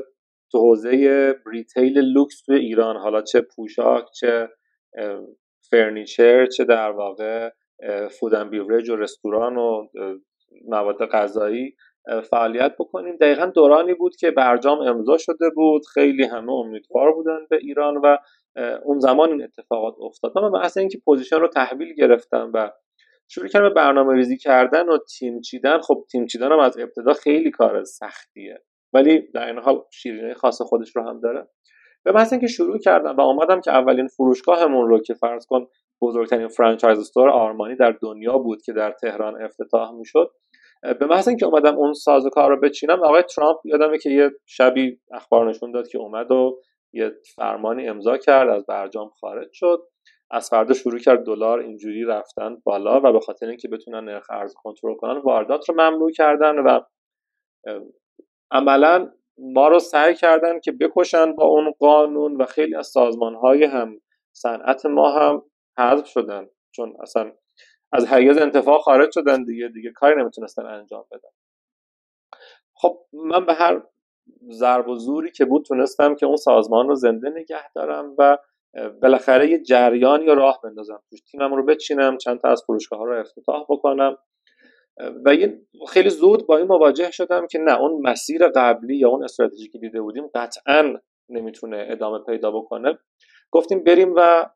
تو 0.53 0.59
حوزه 0.59 1.34
retail 1.47 1.99
لوکس 1.99 2.42
تو 2.42 2.53
ایران 2.53 2.97
حالا 2.97 3.22
چه 3.22 3.40
پوشاک 3.40 4.05
چه 4.20 4.49
furniture 5.70 6.47
چه 6.47 6.64
در 6.64 6.90
واقع 6.90 7.51
food 8.11 8.33
and 8.33 8.51
beverage 8.51 8.91
و 8.90 8.97
رستوران 8.97 9.57
و 9.57 9.88
مواد 10.68 11.07
غذایی 11.07 11.76
فعالیت 12.30 12.74
بکنیم. 12.78 13.16
دقیقا 13.16 13.47
دورانی 13.47 13.95
بود 13.95 14.16
که 14.16 14.30
برجام 14.30 14.78
امضا 14.78 15.18
شده 15.18 15.51
بود. 15.55 15.82
خیلی 15.95 16.24
همه 16.24 16.53
امیدوار 16.53 17.12
بودن 17.12 17.38
به 17.51 17.57
ایران 17.57 17.97
و 17.97 18.16
اون 18.84 18.99
زمان 18.99 19.28
این 19.30 19.42
اتفاقات 19.42 19.95
افتاد. 20.01 20.38
من 20.38 20.61
اصلا 20.61 20.80
اینکه 20.80 20.99
position 21.05 21.37
رو 21.36 21.49
تحویل 21.49 21.95
گرفتم 21.95 22.51
و 22.55 22.70
شروع 23.29 23.49
کردم 23.49 23.68
به 23.68 23.75
برنامه 23.75 24.14
ریزی 24.14 24.37
کردن 24.37 24.89
و 24.89 24.99
تیم 24.99 25.41
چیدن. 25.41 25.81
خب 25.81 26.05
تیم 26.12 26.27
چیدن 26.27 26.53
هم 26.53 26.59
از 26.59 26.79
ابتدا 26.79 27.12
خیلی 27.12 27.51
کار 27.51 27.85
سختیه. 27.85 28.62
ولی 28.93 29.31
در 29.35 29.47
این 29.47 29.59
حال 29.59 29.83
شیرینی 29.93 30.35
خاص 30.35 30.62
خودش 30.62 30.97
رو 30.97 31.09
هم 31.09 31.20
داره. 31.20 31.49
به 32.05 32.12
محض 32.12 32.33
اینکه 32.33 32.47
شروع 32.47 32.79
کردم 32.79 33.16
و 33.16 33.20
آمدم 33.20 33.61
که 33.61 33.70
اولین 33.70 34.07
فروشگاهمون 34.07 34.89
رو 34.89 35.01
که 35.03 35.14
فرض 35.14 35.47
کن 35.47 35.66
بزرگترین 36.03 36.49
franchise 36.49 36.99
store 36.99 37.28
آرمانی 37.29 37.77
در 37.77 37.95
دنیا 38.03 38.39
بود 38.39 38.62
که 38.62 38.72
در 38.72 38.93
تهران 38.93 39.43
افتتاح 39.43 39.93
می‌شد 39.93 40.31
به 41.01 41.07
محض 41.07 41.29
اینکه 41.29 41.47
اومدم 41.47 41.77
اون 41.77 41.93
سازوکار 41.93 42.51
رو 42.51 42.61
بچینم 42.61 43.03
آقای 43.03 43.22
ترامپ 43.22 43.57
یادمه 43.64 43.99
که 43.99 44.11
یه 44.11 44.31
شبی 44.47 45.01
اخبار 45.12 45.49
نشون 45.49 45.72
داد 45.72 45.89
که 45.89 45.99
اومد 45.99 46.31
و 46.31 46.61
یه 46.93 47.12
فرمانی 47.37 47.89
امضا 47.89 48.16
کرد 48.16 48.49
از 48.49 48.66
برجام 48.66 49.09
خارج 49.09 49.49
شد. 49.53 49.79
از 50.31 50.49
فردا 50.49 50.75
شروع 50.75 50.99
کرد 50.99 51.27
دلار 51.27 51.59
اینجوری 51.61 52.05
رفتن 52.05 52.57
بالا 52.64 53.01
و 53.01 53.12
به 53.12 53.20
خاطر 53.20 53.49
اینکه 53.49 53.68
بتونن 53.68 54.05
نرخ 54.05 54.31
ارز 54.31 54.55
کنترل 54.55 54.95
کنن 54.95 55.18
واردات 55.18 55.68
رو 55.68 55.75
ممنوع 55.75 56.11
کردن 56.11 56.59
و 56.59 56.81
عملا 58.51 59.11
ما 59.39 59.68
رو 59.68 59.79
سعی 59.79 60.14
کردن 60.14 60.61
که 60.61 60.72
بکشن 60.72 61.33
با 61.33 61.45
اون 61.45 61.70
قانون 61.79 62.37
و 62.37 62.45
خیلی 62.45 62.75
از 62.75 62.87
سازمان 62.87 63.35
های 63.35 63.64
هم 63.64 64.01
صنعت 64.33 64.87
ما 64.87 65.11
هم 65.11 65.43
حذف 65.79 66.07
شدن. 66.07 66.49
چون 66.75 66.97
اصلا 67.01 67.33
از 67.93 68.07
حیز 68.07 68.39
انتفاع 68.39 68.79
خارج 68.79 69.12
شدن 69.12 69.45
دیگه 69.45 69.68
دیگه 69.68 69.93
کاری 69.93 70.22
نمی‌تونستن 70.22 70.66
انجام 70.66 71.05
بدن. 71.11 71.29
خب 72.75 73.07
من 73.12 73.47
به 73.47 73.55
هر 73.55 73.83
ضرب 74.51 74.89
و 74.89 74.95
زوری 74.95 75.31
که 75.31 75.45
بود 75.45 75.64
تونستم 75.64 76.14
که 76.14 76.27
اون 76.27 76.37
سازمان 76.37 76.89
رو 76.89 76.95
زنده 76.95 77.31
نگه 77.31 77.72
دارم 77.75 78.14
و 78.18 78.39
بالاخره 79.03 79.51
یه 79.51 79.62
جریان 79.62 80.22
یا 80.22 80.35
راه 80.35 80.61
بندازم. 80.64 81.03
توش 81.11 81.20
تیمم 81.20 81.55
رو 81.55 81.64
بچینم 81.64 82.16
چند 82.16 82.41
تا 82.41 82.49
از 82.49 82.62
فروشگاه 82.66 82.99
ها 82.99 83.05
رو 83.05 83.20
افتتاح 83.20 83.64
بکنم. 83.68 84.16
و 85.25 85.35
یه 85.35 85.61
خیلی 85.89 86.11
زود 86.11 86.47
با 86.47 86.57
این 86.57 86.66
مواجه 86.66 87.11
شدم 87.11 87.47
که 87.47 87.59
نه 87.59 87.81
اون 87.81 88.03
مسیر 88.03 88.49
قبلی 88.49 88.97
یا 88.97 89.09
اون 89.09 89.25
استراتژی 89.25 89.68
که 89.68 89.79
دیده 89.79 90.01
بودیم 90.01 90.25
قطعا 90.35 90.99
نمی‌تونه 91.29 91.87
ادامه 91.91 92.18
پیدا 92.18 92.51
بکنه. 92.51 92.99
گفتیم 93.51 93.85
بریم 93.85 94.14
و 94.16 94.47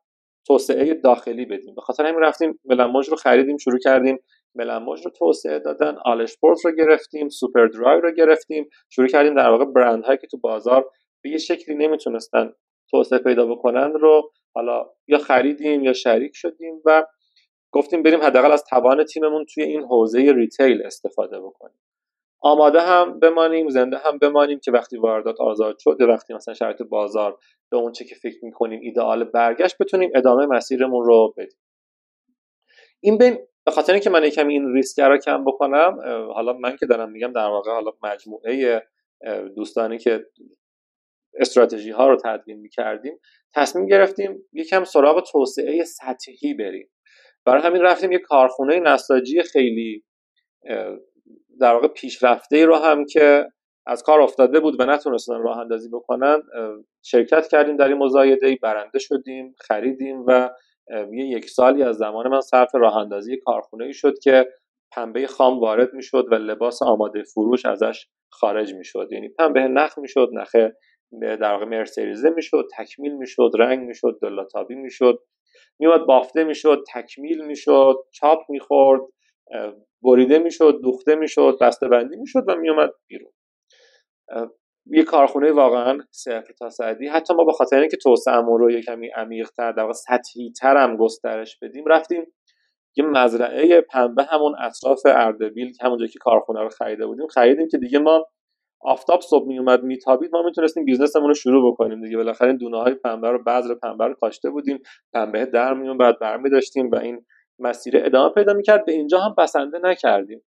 توسعه 0.47 0.93
داخلی 0.93 1.45
بدیم. 1.45 1.75
به 1.75 1.81
خاطر 1.81 2.05
همین 2.05 2.21
رفتیم 2.21 2.59
ملموج 2.65 3.09
رو 3.09 3.15
خریدیم 3.15 3.57
شروع 3.57 3.79
کردیم. 3.79 4.19
ملموج 4.55 5.05
رو 5.05 5.11
توسعه 5.11 5.59
دادن 5.59 5.95
آل 6.05 6.22
اسپورت 6.22 6.65
رو 6.65 6.71
گرفتیم 6.71 7.29
سوپر 7.29 7.67
درای 7.67 8.01
رو 8.01 8.11
گرفتیم. 8.11 8.69
شروع 8.89 9.07
کردیم 9.07 9.35
در 9.35 9.49
واقع 9.49 9.65
برند 9.65 10.03
هایی 10.03 10.17
که 10.17 10.27
تو 10.27 10.37
بازار 10.37 10.85
به 11.23 11.29
یه 11.29 11.37
شکلی 11.37 11.75
نمی‌تونستن 11.75 12.53
توسعه 12.91 13.19
پیدا 13.19 13.45
بکنن 13.45 13.93
رو 13.93 14.31
حالا 14.53 14.89
یا 15.07 15.17
خریدیم 15.17 15.83
یا 15.83 15.93
شریک 15.93 16.31
شدیم 16.35 16.81
و 16.85 17.05
گفتیم 17.71 18.03
بریم 18.03 18.21
حداقل 18.21 18.51
از 18.51 18.63
توان 18.63 19.03
تیممون 19.03 19.45
توی 19.45 19.63
این 19.63 19.83
حوزه 19.83 20.33
retail 20.35 20.81
استفاده 20.85 21.39
بکنیم. 21.39 21.79
آماده 22.41 22.81
هم 22.81 23.19
بمانیم 23.19 23.69
زنده 23.69 23.97
هم 23.97 24.17
بمانیم 24.17 24.59
که 24.59 24.71
وقتی 24.71 24.97
واردات 24.97 25.41
آزاد 25.41 25.77
شد 25.79 26.01
وقتی 26.01 26.33
مثلا 26.33 26.53
شرایط 26.53 26.81
بازار 26.81 27.37
به 27.71 27.77
اون 27.77 27.91
چه 27.91 28.05
که 28.05 28.15
فکر 28.15 28.45
می‌کنیم 28.45 28.79
ایدئال 28.81 29.23
برگشت 29.23 29.75
بتونیم 29.79 30.11
ادامه 30.15 30.45
مسیرمون 30.45 31.05
رو 31.05 31.33
بدیم. 31.37 31.59
این 32.99 33.17
بین 33.17 33.37
به 33.65 33.71
خاطر 33.71 33.93
اینکه 33.93 34.09
من 34.09 34.23
یکم 34.23 34.47
این 34.47 34.73
ریسک 34.73 34.99
رو 34.99 35.17
کم 35.17 35.45
بکنم 35.45 35.99
حالا 36.33 36.53
من 36.53 36.75
که 36.77 36.85
دارم 36.85 37.11
میگم 37.11 37.31
در 37.33 37.47
واقع 37.47 37.71
حالا 37.71 37.91
مجموعه 38.03 38.83
دوستانی 39.55 39.97
که 39.97 40.25
استراتژی 41.33 41.91
ها 41.91 42.09
رو 42.09 42.17
تدوین 42.25 42.59
می‌کردیم 42.59 43.19
تصمیم 43.55 43.85
گرفتیم 43.85 44.43
یکم 44.53 44.83
سراغ 44.83 45.23
توسعه 45.31 45.83
سطحی 45.83 46.53
بریم. 46.53 46.89
برای 47.45 47.61
همین 47.61 47.81
رفتیم 47.81 48.11
یه 48.11 48.19
کارخونه 48.19 48.79
نساجی 48.79 49.43
خیلی 49.43 50.03
در 51.59 51.73
واقع 51.73 51.87
پیشرفته 51.87 52.65
رو 52.65 52.75
هم 52.75 53.05
که 53.05 53.45
از 53.85 54.03
کار 54.03 54.21
افتاده 54.21 54.59
بود 54.59 54.79
و 54.79 54.85
نتونستن 54.85 55.41
راه 55.41 55.57
اندازی 55.59 55.89
بکنن 55.89 56.41
شرکت 57.05 57.47
کردیم 57.47 57.77
در 57.77 57.87
این 57.87 57.97
مزایده 57.97 58.57
برنده 58.61 58.99
شدیم 58.99 59.55
خریدیم 59.59 60.23
و 60.27 60.49
یه 61.11 61.25
یک 61.25 61.49
سالی 61.49 61.83
از 61.83 61.95
زمان 61.95 62.27
من 62.27 62.41
صرف 62.41 62.75
راه 62.75 62.97
اندازی 62.97 63.37
کارخونه 63.37 63.85
ای 63.85 63.93
شد 63.93 64.19
که 64.19 64.47
پنبه 64.91 65.27
خام 65.27 65.59
وارد 65.59 65.93
می‌شد 65.93 66.25
و 66.31 66.35
لباس 66.35 66.81
آماده 66.81 67.23
فروش 67.23 67.65
ازش 67.65 68.07
خارج 68.29 68.73
می‌شد. 68.73 69.07
یعنی 69.11 69.29
پنبه 69.29 69.59
نخ 69.59 69.97
می‌شد 69.97 70.29
نخه 70.33 70.77
در 71.21 71.51
واقع 71.53 71.65
مرسریزه 71.65 72.29
می‌شد 72.29 72.67
تکمیل 72.77 73.13
می‌شد 73.13 73.51
رنگ 73.59 73.79
می‌شد 73.79 74.19
دلاتابی 74.21 74.75
می‌شد. 74.75 75.19
میومد 75.79 76.05
بافته 76.05 76.43
می‌شد 76.43 76.83
تکمیل 76.93 77.45
می‌شد 77.45 77.95
چاپ 78.11 78.39
می‌خورد 78.49 79.01
بریده 80.03 80.39
می‌شد 80.39 80.79
دوخته 80.83 81.15
می‌شد 81.15 81.57
بسته 81.61 81.87
بندی 81.87 82.15
می‌شد 82.15 82.43
و 82.47 82.55
میومد 82.55 82.89
بیرون. 83.07 83.31
یه 84.85 85.03
کارخونه 85.03 85.51
واقعا 85.51 85.99
صفر 86.11 86.53
تا 86.59 86.69
صدی 86.69 87.07
حتی 87.07 87.33
ما 87.33 87.43
به 87.43 87.53
خاطر 87.53 87.79
اینکه 87.79 87.97
توسعهمون 87.97 88.59
رو 88.59 88.71
یه 88.71 88.81
کمی 88.81 89.07
عمیق‌تر 89.07 89.71
در 89.71 89.81
واقع 89.81 89.93
سطحی 89.93 90.51
تر 90.61 90.77
هم 90.77 90.97
گسترش 90.97 91.59
بدیم 91.61 91.85
رفتیم 91.87 92.25
یه 92.97 93.05
مزرعه 93.05 93.81
پنبه 93.81 94.23
همون 94.23 94.55
اطراف 94.59 95.01
اردبیل 95.05 95.73
همونجا 95.81 96.05
که 96.05 96.19
کارخونه 96.19 96.61
رو 96.61 96.69
خریده 96.69 97.05
بودیم 97.05 97.27
خریدیم 97.27 97.67
که 97.67 97.77
دیگه 97.77 97.99
ما 97.99 98.27
آفتاب 98.81 99.21
صبح 99.21 99.47
می 99.47 99.59
اومد 99.59 99.83
میتابید 99.83 100.31
ما 100.33 100.41
می‌تونستیم 100.41 100.85
بیزنسمون 100.85 101.27
رو 101.27 101.33
شروع 101.33 101.73
بکنیم 101.73 102.01
دیگه. 102.01 102.17
بالاخره 102.17 102.53
دونه 102.53 102.77
های 102.77 102.93
پنبه 102.93 103.31
رو 103.31 103.43
بذر 103.43 103.75
پنبه 103.75 104.07
رو 104.07 104.13
کاشته 104.13 104.49
بودیم 104.49 104.79
پنبه 105.13 105.45
در 105.45 105.73
میون 105.73 105.97
بعد 105.97 106.19
برمی 106.19 106.49
داشتیم 106.49 106.91
و 106.91 106.95
این 106.95 107.25
مسیر 107.59 107.97
ادامه 107.97 108.33
پیدا 108.33 108.53
می‌کرد. 108.53 108.85
به 108.85 108.91
اینجا 108.91 109.19
هم 109.19 109.35
بسنده 109.37 109.79
نکردیم. 109.83 110.41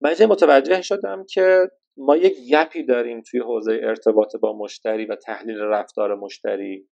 من 0.00 0.14
متوجه 0.28 0.82
شدم 0.82 1.24
که 1.30 1.70
ما 1.96 2.16
یک 2.16 2.34
گپی 2.52 2.82
داریم 2.82 3.22
توی 3.30 3.40
حوزه 3.40 3.80
ارتباط 3.82 4.36
با 4.36 4.58
مشتری 4.58 5.06
و 5.06 5.16
تحلیل 5.16 5.58
رفتار 5.58 6.14
مشتری 6.14 6.88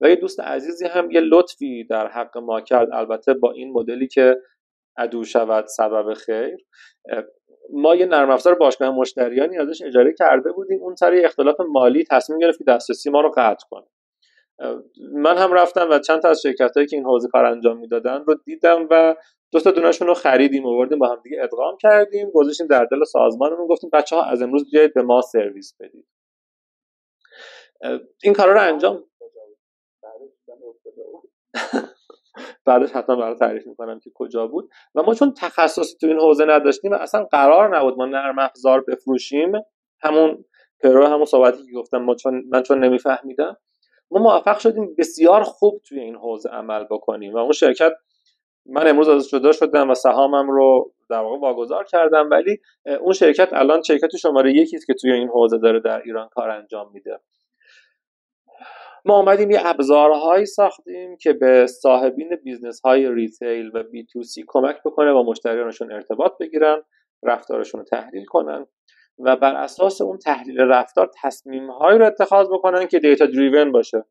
و 0.00 0.08
یه 0.08 0.16
دوست 0.16 0.40
عزیزی 0.40 0.86
هم 0.86 1.10
یه 1.10 1.20
لطفی 1.20 1.84
در 1.84 2.08
حق 2.08 2.38
ما 2.38 2.60
کرد. 2.60 2.88
البته 2.92 3.34
با 3.34 3.52
این 3.52 3.72
مدلی 3.72 4.08
که 4.08 4.36
عدو 4.96 5.24
شود 5.24 5.66
سبب 5.66 6.14
خیر. 6.14 6.56
ما 7.72 7.94
یه 7.94 8.06
نرم 8.06 8.30
افزار 8.30 8.54
باشگاه 8.54 8.90
مشتریانی 8.90 9.58
ازش 9.58 9.82
اجاره 9.82 10.12
کرده 10.12 10.52
بودیم. 10.52 10.82
اون 10.82 10.94
سر 10.94 11.20
اختلاف 11.24 11.56
مالی 11.68 12.04
تصمیم 12.10 12.38
گرفت 12.38 12.58
که 12.58 12.64
دسترسی 12.64 13.10
ما 13.10 13.20
رو 13.20 13.30
قطع 13.36 13.66
کنه. 13.70 13.86
من 15.12 15.38
هم 15.38 15.52
رفتم 15.52 15.90
و 15.90 15.98
چند 15.98 16.22
تا 16.22 16.28
از 16.28 16.42
شرکت 16.42 16.72
هایی 16.76 16.86
که 16.86 16.96
این 16.96 17.04
حوزه 17.06 17.28
کار 17.28 17.44
انجام 17.44 17.78
می‌دادن 17.78 18.24
رو 18.24 18.34
دیدم 18.34 18.86
و 18.90 19.16
دو 19.52 19.60
تا 19.60 19.70
دونشون 19.70 20.08
رو 20.08 20.14
خریدیم 20.14 20.66
آوردیم 20.66 20.98
با 20.98 21.08
هم 21.08 21.20
دیگه 21.24 21.42
ادغام 21.42 21.76
کردیم 21.76 22.30
گذاشتیم 22.30 22.66
در 22.66 22.84
دل 22.84 23.04
سازمانمون 23.04 23.66
گفتیم 23.66 23.90
بچه 23.92 24.16
ها 24.16 24.22
از 24.22 24.42
امروز 24.42 24.70
بیاید 24.70 24.94
به 24.94 25.02
ما 25.02 25.20
سرویس 25.22 25.74
بدید. 25.80 26.06
این 28.22 28.32
کارا 28.34 28.52
رو 28.52 28.60
انجام 28.60 29.04
بعدش 32.64 32.92
حتما 32.92 33.16
برای 33.16 33.34
تعریف 33.34 33.66
می‌کنم 33.66 34.00
که 34.00 34.10
کجا 34.14 34.46
بود. 34.46 34.70
و 34.94 35.02
ما 35.02 35.14
چون 35.14 35.34
تخصصی 35.34 35.96
تو 36.00 36.06
این 36.06 36.18
حوزه 36.18 36.44
نداشتیم 36.44 36.92
و 36.92 36.94
اصلا 36.94 37.24
قرار 37.24 37.76
نبود 37.78 37.96
ما 37.96 38.06
نرم 38.06 38.38
افزار 38.38 38.80
بفروشیم. 38.88 39.52
همون 40.00 40.44
پرو 40.82 41.06
همون 41.06 41.24
صحبتی 41.24 41.66
که 41.66 41.72
گفتم 41.72 41.98
ما 41.98 42.14
چون 42.14 42.44
من 42.48 42.62
چون 42.62 42.84
نمیفهمیدم. 42.84 43.56
ما 44.10 44.20
موفق 44.20 44.58
شدیم 44.58 44.94
بسیار 44.98 45.42
خوب 45.42 45.80
توی 45.88 46.00
این 46.00 46.16
حوزه 46.16 46.48
عمل 46.48 46.84
بکنیم. 46.84 47.34
و 47.34 47.38
اون 47.38 47.52
شرکت 47.52 47.92
من 48.66 48.88
امروز 48.88 49.08
ازش 49.08 49.30
جدا 49.30 49.52
شدم 49.52 49.90
و 49.90 49.94
سهامم 49.94 50.50
رو 50.50 50.92
در 51.10 51.18
واقع 51.18 51.38
واگذار 51.38 51.84
کردم. 51.84 52.30
ولی 52.30 52.58
اون 53.00 53.12
شرکت 53.12 53.48
الان 53.52 53.82
شرکت 53.82 54.16
شماره 54.16 54.52
یکی 54.52 54.76
است 54.76 54.86
که 54.86 54.94
توی 54.94 55.12
این 55.12 55.28
حوزه 55.28 55.58
داره 55.58 55.80
در 55.80 56.02
ایران 56.02 56.28
کار 56.28 56.50
انجام 56.50 56.90
میده. 56.92 57.20
ما 59.06 59.14
آمدیم 59.14 59.50
یه 59.50 59.60
ابزارهایی 59.64 60.46
ساختیم 60.46 61.16
که 61.16 61.32
به 61.32 61.66
صاحبین 61.66 62.36
business 62.44 62.80
های 62.80 63.14
retail 63.14 63.70
و 63.74 63.82
B2C 63.82 64.44
کمک 64.46 64.76
بکنه 64.84 65.12
با 65.12 65.22
مشتریانشون 65.22 65.92
ارتباط 65.92 66.32
بگیرن 66.40 66.82
رفتارشون 67.22 67.80
رو 67.80 67.86
تحلیل 67.86 68.24
کنن 68.24 68.66
و 69.18 69.36
بر 69.36 69.54
اساس 69.54 70.00
اون 70.00 70.18
تحلیل 70.18 70.60
رفتار 70.60 71.10
تصمیم 71.22 71.70
هایی 71.70 71.98
رو 71.98 72.06
اتخاذ 72.06 72.48
بکنن 72.48 72.86
که 72.86 72.98
data 72.98 73.26
driven 73.26 73.72
باشه. 73.72 74.04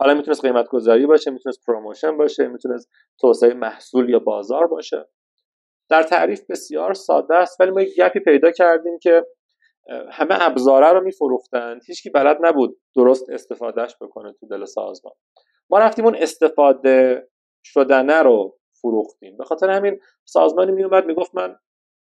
حالا 0.00 0.14
می‌تونست 0.14 0.44
قیمت 0.44 0.68
گذاری 0.68 1.06
باشه 1.06 1.30
می‌تونست 1.30 1.66
promotion 1.66 2.16
باشه 2.16 2.48
می‌تونست 2.48 2.90
توسعه 3.20 3.54
محصول 3.54 4.08
یا 4.10 4.18
بازار 4.18 4.66
باشه. 4.66 5.08
در 5.90 6.02
تعریف 6.02 6.40
بسیار 6.50 6.94
ساده 6.94 7.34
است 7.34 7.60
ولی 7.60 7.70
ما 7.70 7.82
یک 7.82 7.96
gap 7.96 8.14
ی 8.14 8.20
پیدا 8.20 8.50
کردیم 8.50 8.98
که 8.98 9.26
همه 10.10 10.36
ابزاره 10.40 10.92
رو 10.92 11.00
میفروختن. 11.00 11.80
هیچکی 11.86 12.10
بلد 12.10 12.38
نبود 12.40 12.76
درست 12.96 13.30
استفادهش 13.30 13.96
بکنه 14.00 14.32
تو 14.32 14.46
دل 14.46 14.64
سازمان. 14.64 15.14
ما 15.70 15.78
رفتیم 15.78 16.04
اون 16.04 16.14
استفاده 16.14 17.28
شدنه 17.64 18.22
رو 18.22 18.56
فروختیم. 18.80 19.36
به 19.36 19.44
خاطر 19.44 19.70
همین 19.70 20.00
سازمانی 20.24 20.72
میومد 20.72 21.06
می‌گفت 21.06 21.34
من 21.34 21.56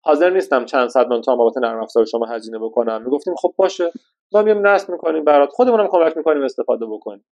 حاضر 0.04 0.30
نیستم 0.30 0.66
چند 0.66 0.90
صد 0.90 1.08
من 1.08 1.22
تا 1.22 1.36
بابت 1.36 1.58
نرم 1.58 1.82
افزار 1.82 2.06
شما 2.06 2.26
هزینه 2.26 2.60
بکنم. 2.60 3.04
می‌گفتیم 3.04 3.36
خب 3.36 3.54
باشه. 3.58 3.92
ما 4.32 4.42
میام 4.42 4.68
نصب 4.68 4.90
می‌کنیم 4.92 5.24
برات. 5.24 5.50
خودمونم 5.50 5.88
کمک 5.88 6.18
می‌کنیم 6.18 6.44
استفاده 6.44 6.86
بکنیم. 6.86 7.26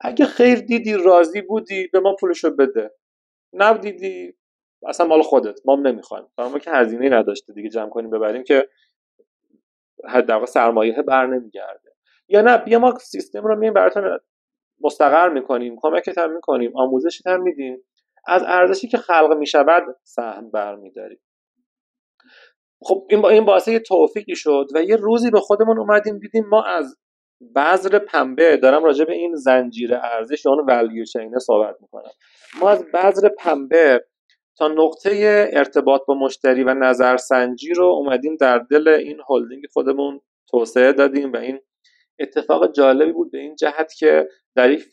اگه 0.00 0.24
خیر 0.24 0.58
دیدی 0.58 0.94
راضی 0.94 1.40
بودی 1.40 1.88
به 1.92 2.00
ما 2.00 2.16
پولشو 2.20 2.50
بده. 2.50 2.94
نبدیدی 3.52 4.34
اصلا 4.86 5.06
مال 5.06 5.22
خودت. 5.22 5.60
ما 5.64 5.76
نمی‌خوایم. 5.76 6.24
ما 6.38 6.58
که 6.58 6.70
هزینه 6.70 7.08
نداشته 7.08 7.52
دیگه 7.52 7.68
جمع 7.68 7.88
کنیم 7.88 8.10
ببریم 8.10 8.44
که 8.44 8.68
در 10.28 10.46
سرمایه 10.46 11.02
بر 11.02 11.26
نمیگرده. 11.26 11.90
یا 12.28 12.42
نه 12.42 12.58
بیا 12.58 12.78
ما 12.78 12.98
سیستم 12.98 13.42
رو 13.42 13.56
میایم 13.56 13.74
براتون 13.74 14.18
مستقر 14.80 15.28
می‌کنیم 15.28 15.76
کمکت 15.80 16.18
هم 16.18 16.34
می‌کنیم 16.34 16.72
آموزشت 16.76 17.26
هم 17.26 17.42
میدیم. 17.42 17.78
از 18.26 18.42
ارزشی 18.46 18.88
که 18.88 18.98
خلق 18.98 19.36
می‌شود 19.38 19.82
سهم 20.02 20.50
برمیداریم. 20.50 21.20
خب 22.82 23.06
این 23.10 23.22
با 23.22 23.28
این 23.28 23.44
باعث 23.44 23.68
یه 23.68 23.78
توفیقی 23.78 24.36
شد 24.36 24.66
و 24.74 24.82
یه 24.82 24.96
روزی 24.96 25.30
به 25.30 25.40
خودمون 25.40 25.78
اومدیم 25.78 26.18
دیدیم 26.18 26.44
ما 26.46 26.64
از 26.64 26.96
بذر 27.56 27.98
پنبه 27.98 28.56
دارم 28.56 28.84
راجع 28.84 29.04
به 29.04 29.12
این 29.12 29.34
زنجیره 29.34 30.00
ارزش 30.04 30.44
یا 30.44 30.52
اون 30.52 30.64
ولیو 30.68 31.04
چینه 31.04 31.38
صحبت 31.38 31.76
می‌کنم. 31.80 32.10
ما 32.60 32.70
از 32.70 32.84
بذر 32.94 33.28
پنبه 33.28 34.04
تا 34.58 34.68
نقطه 34.68 35.10
ارتباط 35.52 36.00
با 36.06 36.14
مشتری 36.14 36.64
و 36.64 36.74
نظرسنجی 36.74 37.74
رو 37.74 37.84
اومدیم 37.84 38.36
در 38.36 38.58
دل 38.58 38.88
این 38.88 39.20
هلدینگ 39.28 39.64
خودمون 39.72 40.20
توسعه 40.50 40.92
دادیم 40.92 41.32
و 41.32 41.36
این 41.36 41.60
اتفاق 42.18 42.72
جالبی 42.72 43.12
بود 43.12 43.30
به 43.30 43.38
این 43.38 43.56
جهت 43.56 43.94
که 43.94 44.28
در 44.54 44.70
یک 44.70 44.84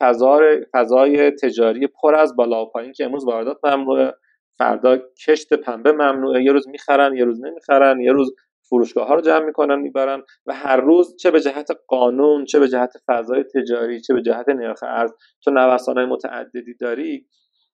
فضای 0.73 1.31
تجاری 1.31 1.87
پر 1.87 2.15
از 2.15 2.35
بالا 2.35 2.65
و 2.65 2.69
پایین 2.69 2.93
که 2.93 3.05
امروز 3.05 3.25
واردات 3.25 3.57
ممنوعه 3.63 4.13
فردا 4.57 4.97
کشت 4.97 5.53
پنبه 5.53 5.91
ممنوعه 5.91 6.43
یه 6.43 6.51
روز 6.51 6.67
می‌خرن 6.67 7.17
یه 7.17 7.25
روز 7.25 7.41
نمی‌خرن 7.43 7.99
یه 7.99 8.11
روز 8.11 8.33
فروشگاه 8.69 9.07
ها 9.07 9.15
رو 9.15 9.21
جمع 9.21 9.45
می‌کنن 9.45 9.79
می‌برن 9.79 10.23
و 10.45 10.53
هر 10.53 10.77
روز 10.77 11.15
چه 11.15 11.31
به 11.31 11.41
جهت 11.41 11.67
قانون 11.87 12.45
چه 12.45 12.59
به 12.59 12.67
جهت 12.67 12.93
فضای 13.07 13.43
تجاری 13.43 14.01
چه 14.01 14.13
به 14.13 14.21
جهت 14.21 14.49
نرخ 14.49 14.83
ارز 14.83 15.11
تو 15.43 15.51
نوسان 15.51 15.97
های 15.97 16.05
متعددی 16.05 16.73
داری 16.79 17.25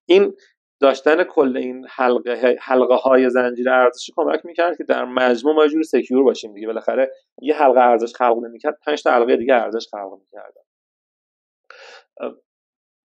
این 0.06 0.34
داشتن 0.80 1.24
کل 1.24 1.58
این 1.58 1.86
حلقه 1.90 2.58
حلقه 2.62 2.96
های 2.96 3.30
زنجیره 3.30 3.72
ارزشی 3.72 4.12
کمک 4.16 4.46
می‌کرد 4.46 4.78
که 4.78 4.84
در 4.84 5.06
مجموع 5.06 5.56
ما 5.56 5.68
جوری 5.68 5.84
سکیور 5.84 6.24
باشیم 6.24 6.54
دیگه. 6.54 6.68
بالاخره 6.68 7.12
یه 7.42 7.56
حلقه 7.56 7.80
ارزش 7.80 8.14
خلق 8.16 8.38
نمی‌کرد 8.38 8.80
پنج 8.86 9.04
تا 9.04 9.12
حلقه 9.12 9.38
دیگه 9.38 9.54
ارزش 9.54 9.88
خلق 9.92 10.18
می‌کرد. 10.20 10.54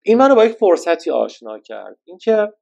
این 0.05 0.17
منو 0.17 0.35
با 0.35 0.45
یک 0.45 0.51
فرصتی 0.51 1.11
آشنا 1.11 1.59
کرد. 1.59 1.97
اینکه 2.05 2.53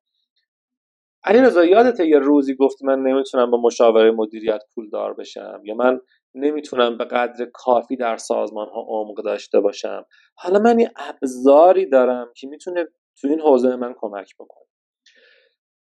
علی 1.24 1.42
رضا 1.42 1.66
یادت 1.66 2.00
یه 2.00 2.20
روزی 2.20 2.56
گفت 2.56 2.84
من 2.84 3.00
نمی‌تونم 3.04 3.52
با 3.52 3.62
مشاوره 3.62 4.12
مدیریت 4.12 4.62
پول 4.76 4.90
دار 4.90 5.14
بشم 5.14 5.62
یا 5.64 5.76
من 5.76 6.02
نمی‌تونم 6.36 6.98
به 6.98 7.06
قدر 7.06 7.46
کافی 7.54 7.96
در 7.96 8.18
سازمان 8.18 8.68
ها 8.70 8.86
عمق 8.90 9.24
داشته 9.24 9.60
باشم؟ 9.60 10.06
حالا 10.36 10.60
من 10.60 10.80
یه 10.80 10.92
ابزاری 10.98 11.86
دارم 11.90 12.32
که 12.36 12.48
می‌تونه 12.48 12.88
تو 13.22 13.28
این 13.28 13.40
حوزه 13.40 13.76
من 13.76 13.94
کمک 13.98 14.36
بکنه. 14.40 14.69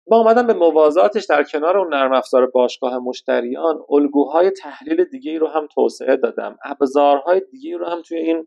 با 0.07 0.19
آمدن 0.19 0.47
به 0.47 0.55
موازاتش 0.55 1.25
در 1.25 1.43
کنار 1.43 1.79
اون 1.79 1.95
نرم 1.95 2.13
افزار 2.13 2.47
باشگاه 2.47 2.99
مشتریان 2.99 3.85
الگوهای 3.91 4.51
تحلیل 4.51 5.05
دیگه 5.05 5.39
رو 5.39 5.47
هم 5.47 5.67
توسعه 5.67 6.17
دادم. 6.17 6.59
ابزارهای 6.65 7.41
دیگه 7.51 7.77
رو 7.77 7.87
هم 7.87 8.03
توی 8.03 8.19
این 8.19 8.47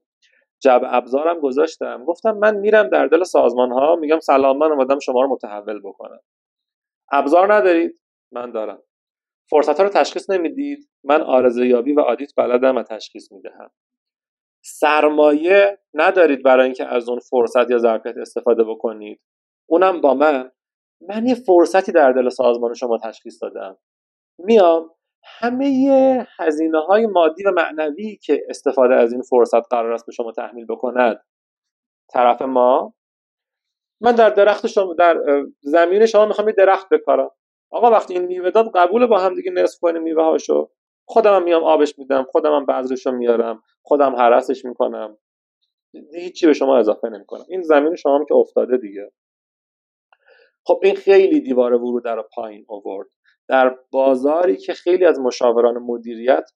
جب 0.61 0.81
ابزارم 0.85 1.39
گذاشتم. 1.39 2.05
گفتم 2.05 2.37
من 2.37 2.55
میرم 2.55 2.89
در 2.89 3.07
دل 3.07 3.23
سازمان 3.23 3.71
ها 3.71 3.95
میگم 3.95 4.19
سلام 4.19 4.57
من 4.57 4.71
اومدم 4.71 4.99
شما 4.99 5.21
رو 5.21 5.27
متحول 5.29 5.79
بکنم. 5.79 6.19
ابزار 7.11 7.53
ندارید؟ 7.53 8.01
من 8.31 8.51
دارم. 8.51 8.83
فرصت 9.49 9.77
ها 9.77 9.83
رو 9.83 9.89
تشخیص 9.89 10.29
نمی‌دید؟ 10.29 10.89
من 11.03 11.21
آرزه 11.21 11.67
یابی 11.67 11.93
و 11.93 11.99
آدیت 11.99 12.35
بلدم 12.37 12.75
و 12.75 12.83
تشخیص 12.83 13.31
می‌دهم. 13.31 13.71
سرمایه 14.63 15.79
ندارید 15.93 16.43
برای 16.43 16.65
اینکه 16.65 16.85
از 16.85 17.09
اون 17.09 17.19
فرصت 17.19 17.71
یا 17.71 17.77
ظرفیت 17.77 18.17
استفاده 18.17 18.63
بکنید. 18.63 19.21
اونم 19.69 20.01
با 20.01 20.13
من. 20.13 20.51
من 21.01 21.25
یه 21.25 21.35
فرصتی 21.35 21.91
در 21.91 22.11
دل 22.11 22.29
سازمان 22.29 22.73
شما 22.73 22.97
تشخیص 22.97 23.43
دادم. 23.43 23.77
میام 24.39 24.89
همه 25.23 26.27
هزینه 26.39 26.79
های 26.79 27.05
مادی 27.05 27.43
و 27.43 27.51
معنوی 27.51 28.15
که 28.15 28.45
استفاده 28.49 28.95
از 28.95 29.13
این 29.13 29.21
فرصت 29.21 29.67
قرار 29.69 29.91
است 29.91 30.05
به 30.05 30.11
شما 30.11 30.31
تحمیل 30.31 30.65
بکند. 30.65 31.25
طرف 32.13 32.41
ما 32.41 32.93
من 34.01 34.11
در 34.11 34.29
درخت 34.29 34.67
شما 34.67 34.93
در 34.93 35.21
زمین 35.61 36.05
شما 36.05 36.25
می‌خوام 36.25 36.47
یه 36.47 36.53
درخت 36.53 36.89
بکارم. 36.89 37.31
آقا 37.71 37.91
وقتی 37.91 38.13
این 38.13 38.25
میوه 38.25 38.51
داد 38.51 38.71
قبول 38.75 39.05
با 39.05 39.19
هم 39.19 39.35
دیگه 39.35 39.51
نصف 39.51 39.79
کنیم 39.79 40.01
میوه 40.01 40.23
هاشو 40.23 40.71
خودم 41.05 41.43
میام 41.43 41.63
آبش 41.63 41.99
میدم 41.99 42.23
خودم 42.23 42.65
هم 43.05 43.15
میارم 43.15 43.63
خودم 43.81 44.15
هرسش 44.15 44.65
می‌کنم. 44.65 45.17
هیچی 46.13 46.47
به 46.47 46.53
شما 46.53 46.77
اضافه 46.77 47.09
نمی‌کنم. 47.09 47.45
این 47.49 47.61
زمین 47.61 47.95
شما 47.95 48.17
هم 48.17 48.25
که 48.25 48.35
افتاده 48.35 48.77
دیگه. 48.77 49.11
خب 50.67 50.79
این 50.83 50.95
خیلی 50.95 51.41
دیوار 51.41 51.73
ورود 51.73 52.03
رو 52.03 52.21
پایین 52.21 52.65
آورد. 52.69 53.07
در 53.47 53.77
بازاری 53.91 54.57
که 54.57 54.73
خیلی 54.73 55.05
از 55.05 55.19
مشاوران 55.19 55.77
مدیریت 55.77 56.49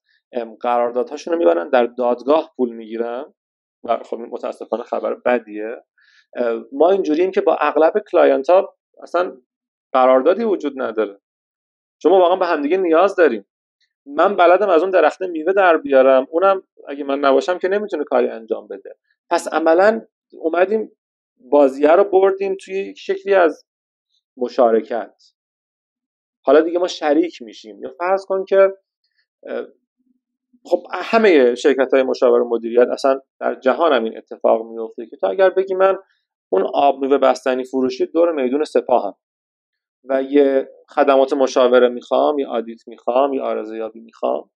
قراردادهاشون 0.60 1.32
رو 1.32 1.38
می‌برن 1.38 1.68
در 1.68 1.86
دادگاه 1.86 2.52
پول 2.56 2.72
می‌گیرن. 2.72 3.34
و 3.84 3.96
خب 3.96 4.16
متاسفانه 4.16 4.82
خبر 4.82 5.14
بدیه. 5.14 5.76
ما 6.72 6.90
اینجوریم 6.90 7.30
که 7.30 7.40
با 7.40 7.56
اغلب 7.60 7.92
client 8.12 8.50
ها 8.50 8.74
اصلا 9.02 9.36
قراردادی 9.92 10.44
وجود 10.44 10.82
نداره. 10.82 11.20
شما 12.02 12.18
واقعا 12.18 12.36
به 12.36 12.46
همدیگه 12.46 12.76
نیاز 12.76 13.16
داریم. 13.16 13.46
من 14.06 14.36
بلدم 14.36 14.68
از 14.68 14.82
اون 14.82 14.90
درخته 14.90 15.26
میوه 15.26 15.52
در 15.52 15.76
بیارم. 15.76 16.26
اونم 16.30 16.62
اگه 16.88 17.04
من 17.04 17.18
نباشم 17.18 17.58
که 17.58 17.68
نمی‌تونه 17.68 18.04
کاری 18.04 18.28
انجام 18.28 18.68
بده. 18.68 18.96
پس 19.30 19.52
عملا 19.52 20.06
اومدیم 20.32 20.92
بازیه 21.50 21.92
رو 21.92 22.04
بردیم 22.04 22.56
توی 22.64 22.74
یک 22.74 22.98
شکلی 22.98 23.34
از 23.34 23.64
مشارکت. 24.36 25.22
حالا 26.44 26.60
دیگه 26.60 26.78
ما 26.78 26.86
شریک 26.88 27.42
میشیم. 27.42 27.82
یا 27.82 27.94
فرض 27.98 28.24
کن 28.26 28.44
که 28.44 28.72
خب 30.64 30.82
همه 30.92 31.54
شرکت 31.54 31.94
های 31.94 32.02
مشاور 32.02 32.42
مدیریت 32.42 32.88
اصلا 32.92 33.20
در 33.40 33.54
جهان 33.54 33.92
هم 33.92 34.04
این 34.04 34.18
اتفاق 34.18 34.66
میفته 34.66 35.06
که 35.06 35.16
تو 35.16 35.26
اگر 35.26 35.50
بگی 35.50 35.74
من 35.74 35.96
اون 36.52 36.66
آب 36.74 36.98
میوه 37.00 37.18
بستنی 37.18 37.64
فروشی 37.64 38.06
دور 38.06 38.32
میدون 38.32 38.64
سپاهم 38.64 39.14
و 40.04 40.22
یه 40.22 40.68
خدمات 40.88 41.32
مشاوره 41.32 41.88
می‌خوام 41.88 42.38
یا 42.38 42.50
آدیت 42.50 42.88
می‌خوام 42.88 43.32
یا 43.32 43.44
آرزیابی 43.44 44.00
می‌خوام 44.00 44.50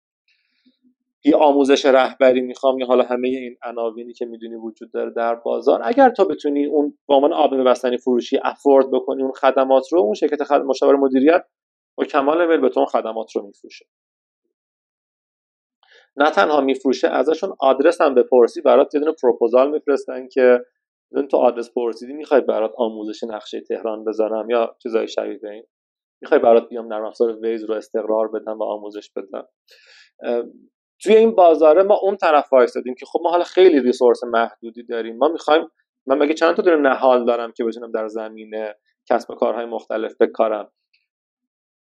یه 1.27 1.37
آموزش 1.37 1.85
رهبری 1.87 2.41
می‌خوام 2.41 2.79
یا 2.79 2.87
حالا 2.87 3.05
همه 3.05 3.29
این 3.29 3.57
عناوینی 3.63 4.13
که 4.13 4.27
می‌دونی 4.27 4.55
وجود 4.55 4.93
داره 4.93 5.11
در 5.11 5.35
بازار 5.35 5.81
اگر 5.85 6.11
تو 6.11 6.25
بتونی 6.25 6.67
اون 6.67 6.99
با 7.07 7.15
عنوان 7.15 7.33
آب 7.33 7.57
بستنی 7.57 7.99
فروشی 7.99 8.39
افورد 8.43 8.91
بکنی 8.91 9.23
اون 9.23 9.33
خدمات 9.33 9.93
رو 9.93 10.01
اون 10.01 10.15
شرکت 10.15 10.45
خد... 10.45 10.61
مشاور 10.61 10.97
مدیریت 10.97 11.45
با 11.99 12.05
کمال 12.05 12.49
میل 12.49 12.61
به 12.61 12.69
تو 12.69 12.81
اون 12.81 12.87
خدمات 12.87 13.37
رو 13.37 13.47
میفروشه. 13.47 13.87
نه 16.17 16.31
تنها 16.31 16.61
میفروشه 16.61 17.09
ازشون 17.09 17.57
آدرس 17.61 18.01
هم 18.01 18.15
بپرسی 18.15 18.61
برات 18.61 18.95
یه 18.95 19.01
دونه 19.01 19.13
پروپوزال 19.23 19.71
میفرستن 19.71 20.29
که 20.29 20.61
تو 21.31 21.37
آدرس 21.37 21.71
پرسیدی 21.73 22.13
می‌خوای 22.13 22.41
برات 22.41 22.73
آموزش 22.77 23.25
نقشه 23.25 23.61
تهران 23.61 24.05
بذارم 24.05 24.51
یا 24.51 24.77
چیزای 24.83 25.09
شبیه 25.09 25.51
این. 25.51 25.65
می‌خوای 26.23 26.41
برات 26.41 26.69
بیام 26.69 26.87
نرم 26.93 27.05
افزار 27.05 27.39
ویز 27.39 27.65
رو 27.65 27.75
استقرار 27.75 28.29
بدم 28.29 28.59
و 28.59 28.63
آموزش 28.63 29.11
بدم. 29.17 29.49
توی 31.03 31.17
این 31.17 31.35
بازاره 31.35 31.83
ما 31.83 31.95
اون 32.03 32.17
طرف 32.17 32.53
وایسادیم 32.53 32.95
که 32.95 33.07
خب 33.07 33.21
ما 33.23 33.31
حالا 33.31 33.45
خیلی 33.45 33.81
ریسورس 33.81 34.25
محدودی 34.25 34.83
داریم. 34.83 35.17
ما 35.17 35.29
می‌خوایم 35.29 35.69
من 36.07 36.19
مگه 36.19 36.35
چند 36.35 36.55
تا 36.55 36.63
دونه 36.63 36.77
نهال 36.77 37.25
دارم 37.25 37.53
که 37.53 37.65
بتونم 37.65 37.93
در 37.93 38.09
زمینه 38.09 38.75
کسب 39.11 39.35
کارهای 39.35 39.67
مختلف 39.67 40.13
بکارم؟ 40.21 40.73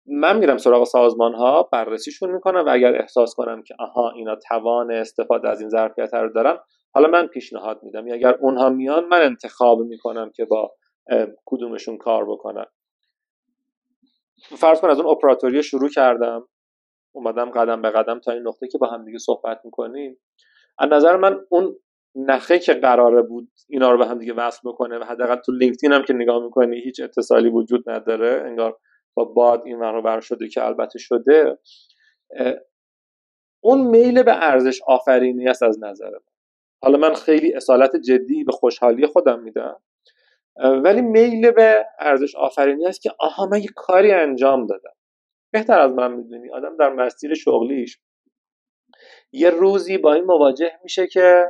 من 0.06 0.38
میرم 0.38 0.58
سراغ 0.58 0.84
سازمان 0.84 1.34
ها 1.34 1.62
بررسیشون 1.72 2.30
می‌کنم 2.30 2.64
و 2.66 2.68
اگر 2.68 3.00
احساس 3.00 3.34
کنم 3.34 3.62
که 3.62 3.74
آها 3.78 4.10
اینا 4.10 4.36
توان 4.48 4.92
استفاده 4.92 5.48
از 5.48 5.60
این 5.60 5.70
ظرفیت 5.70 6.14
رو 6.14 6.32
دارن 6.32 6.58
حالا 6.94 7.08
من 7.08 7.26
پیشنهاد 7.26 7.80
میدم. 7.82 8.04
اگر 8.12 8.34
اونها 8.34 8.68
میان 8.68 9.04
من 9.04 9.22
انتخاب 9.22 9.80
می‌کنم 9.80 10.30
که 10.30 10.44
با 10.44 10.72
کدومشون 11.44 11.98
کار 11.98 12.24
بکنم. 12.24 12.66
فرض 14.56 14.80
کن 14.80 14.90
از 14.90 15.00
اون 15.00 15.10
اپراتوری 15.10 15.62
شروع 15.62 15.88
کردم. 15.88 16.48
اومدم 17.16 17.50
قدم 17.50 17.82
به 17.82 17.90
قدم 17.90 18.20
تا 18.20 18.32
این 18.32 18.42
نقطه 18.42 18.68
که 18.68 18.78
با 18.78 18.86
هم 18.86 19.04
دیگه 19.04 19.18
صحبت 19.18 19.60
می‌کنیم. 19.64 20.18
از 20.78 20.90
نظر 20.90 21.16
من 21.16 21.40
اون 21.48 21.76
نخه 22.14 22.58
که 22.58 22.74
قراره 22.74 23.22
بود 23.22 23.48
اینا 23.68 23.90
رو 23.90 23.98
به 23.98 24.06
هم 24.06 24.18
دیگه 24.18 24.32
وصل 24.32 24.60
بکنه 24.64 24.98
و 24.98 25.04
حداقل 25.04 25.36
تو 25.36 25.52
لینکدین 25.52 25.92
هم 25.92 26.02
که 26.02 26.12
نگاه 26.12 26.44
می‌کنی 26.44 26.80
هیچ 26.80 27.00
اتصالی 27.00 27.48
وجود 27.48 27.90
نداره. 27.90 28.42
انگار 28.46 28.78
با 29.14 29.24
باد 29.24 29.62
این 29.66 29.80
رو 29.80 30.02
بر 30.02 30.20
شده 30.20 30.48
که 30.48 30.64
البته 30.64 30.98
شده. 30.98 31.58
اون 33.60 33.80
میل 33.80 34.22
به 34.22 34.32
ارزش 34.34 34.80
آفرینی 34.86 35.48
است 35.48 35.62
از 35.62 35.78
نظر 35.82 36.10
من. 36.10 36.18
حالا 36.82 36.98
من 36.98 37.14
خیلی 37.14 37.54
اصالت 37.54 37.96
جدی 37.96 38.44
به 38.44 38.52
خوشحالی 38.52 39.06
خودم 39.06 39.42
میدم. 39.42 39.80
ولی 40.84 41.02
میل 41.02 41.50
به 41.50 41.86
ارزش 41.98 42.34
آفرینی 42.34 42.86
است 42.86 43.02
که 43.02 43.10
آها 43.18 43.46
من 43.46 43.58
یه 43.58 43.68
کاری 43.76 44.12
انجام 44.12 44.66
دادم. 44.66 44.95
بهتر 45.52 45.80
از 45.80 45.92
من 45.92 46.12
می‌دونی. 46.12 46.50
آدم 46.50 46.76
در 46.76 46.92
مسیر 46.92 47.34
شغلیش. 47.34 48.00
یه 49.32 49.50
روزی 49.50 49.98
با 49.98 50.14
این 50.14 50.24
مواجه 50.24 50.78
میشه 50.82 51.06
که 51.06 51.46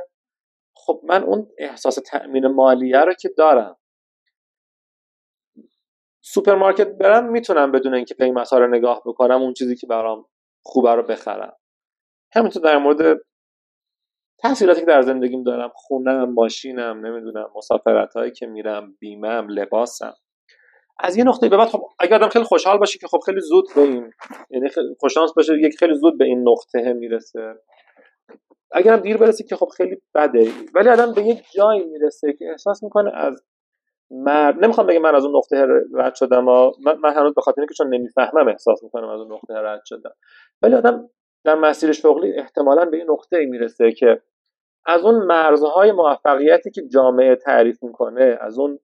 خب 0.75 1.01
من 1.03 1.23
اون 1.23 1.47
احساس 1.57 1.95
تأمین 1.95 2.47
مالیه 2.47 2.99
رو 2.99 3.13
که 3.13 3.29
دارم. 3.37 3.77
سوپرمارکت 6.21 6.87
برم 6.87 7.31
می‌تونم 7.31 7.71
بدون 7.71 7.93
اینکه 7.93 8.15
قیمت 8.15 8.53
رو 8.53 8.67
نگاه 8.67 9.01
بکنم 9.05 9.41
اون 9.41 9.53
چیزی 9.53 9.75
که 9.75 9.87
برام 9.87 10.25
خوبه 10.63 10.95
رو 10.95 11.03
بخرم. 11.03 11.57
همینطور 12.33 12.63
در 12.63 12.77
مورد 12.77 13.21
تحصیلاتی 14.39 14.79
که 14.79 14.85
در 14.85 15.01
زندگیم 15.01 15.43
دارم 15.43 15.71
خونم 15.75 16.33
ماشینم 16.33 17.05
نمی‌دونم 17.05 17.51
مسافرت 17.55 18.13
هایی 18.13 18.31
که 18.31 18.47
میرم 18.47 18.97
بیمم 18.99 19.47
لباسم. 19.49 20.13
از 20.99 21.17
یه 21.17 21.23
نقطه 21.23 21.49
به 21.49 21.57
بعد 21.57 21.67
خب 21.67 21.81
اگر 21.99 22.15
آدم 22.15 22.29
خیلی 22.29 22.45
خوشحال 22.45 22.77
باشه 22.77 22.99
که 22.99 23.07
خب 23.07 23.19
خیلی 23.25 23.41
زود 23.41 23.65
به 23.75 23.81
این 23.81 24.11
یعنی 24.49 24.69
خوششانس 24.99 25.33
باشه 25.33 25.53
یک 25.61 25.77
خیلی 25.77 25.95
زود 25.95 26.17
به 26.17 26.25
این 26.25 26.49
نقطه 26.49 26.93
می‌رسه. 26.93 27.55
اگرم 28.71 28.99
دیر 28.99 29.17
برسه 29.17 29.43
که 29.43 29.55
خب 29.55 29.67
خیلی 29.77 30.01
بده. 30.15 30.51
ولی 30.75 30.89
آدم 30.89 31.13
به 31.13 31.21
یک 31.21 31.43
جایی 31.55 31.85
می‌رسه 31.85 32.33
که 32.33 32.45
احساس 32.51 32.83
می‌کنه 32.83 33.11
از 33.13 33.43
مرد 34.11 34.63
نمی‌خوام 34.63 34.87
بگم 34.87 35.01
من 35.01 35.15
از 35.15 35.25
اون 35.25 35.35
نقطه 35.35 35.67
رد 35.93 36.15
شدم 36.15 36.43
من, 36.43 36.71
من 37.03 37.13
هنوز 37.13 37.33
به 37.35 37.41
خاطر 37.41 37.61
اینکه 37.61 37.73
چون 37.73 37.93
نمی‌فهمم 37.93 38.47
احساس 38.47 38.83
می‌کنم 38.83 39.09
از 39.09 39.19
اون 39.19 39.33
نقطه 39.33 39.53
رد 39.53 39.81
شدم. 39.85 40.13
ولی 40.61 40.75
آدم 40.75 41.09
در 41.43 41.55
مسیر 41.55 41.91
شغلی 41.91 42.39
احتمالا 42.39 42.85
به 42.85 42.97
این 42.97 43.11
نقطه 43.11 43.45
می‌رسه 43.45 43.91
که 43.91 44.21
از 44.85 45.01
اون 45.01 45.25
مرزهای 45.25 45.91
موفقیتی 45.91 46.71
که 46.71 46.81
جامعه 46.93 47.35
تعریف 47.35 47.83
می‌کنه 47.83 48.37
از 48.41 48.59
اون 48.59 48.79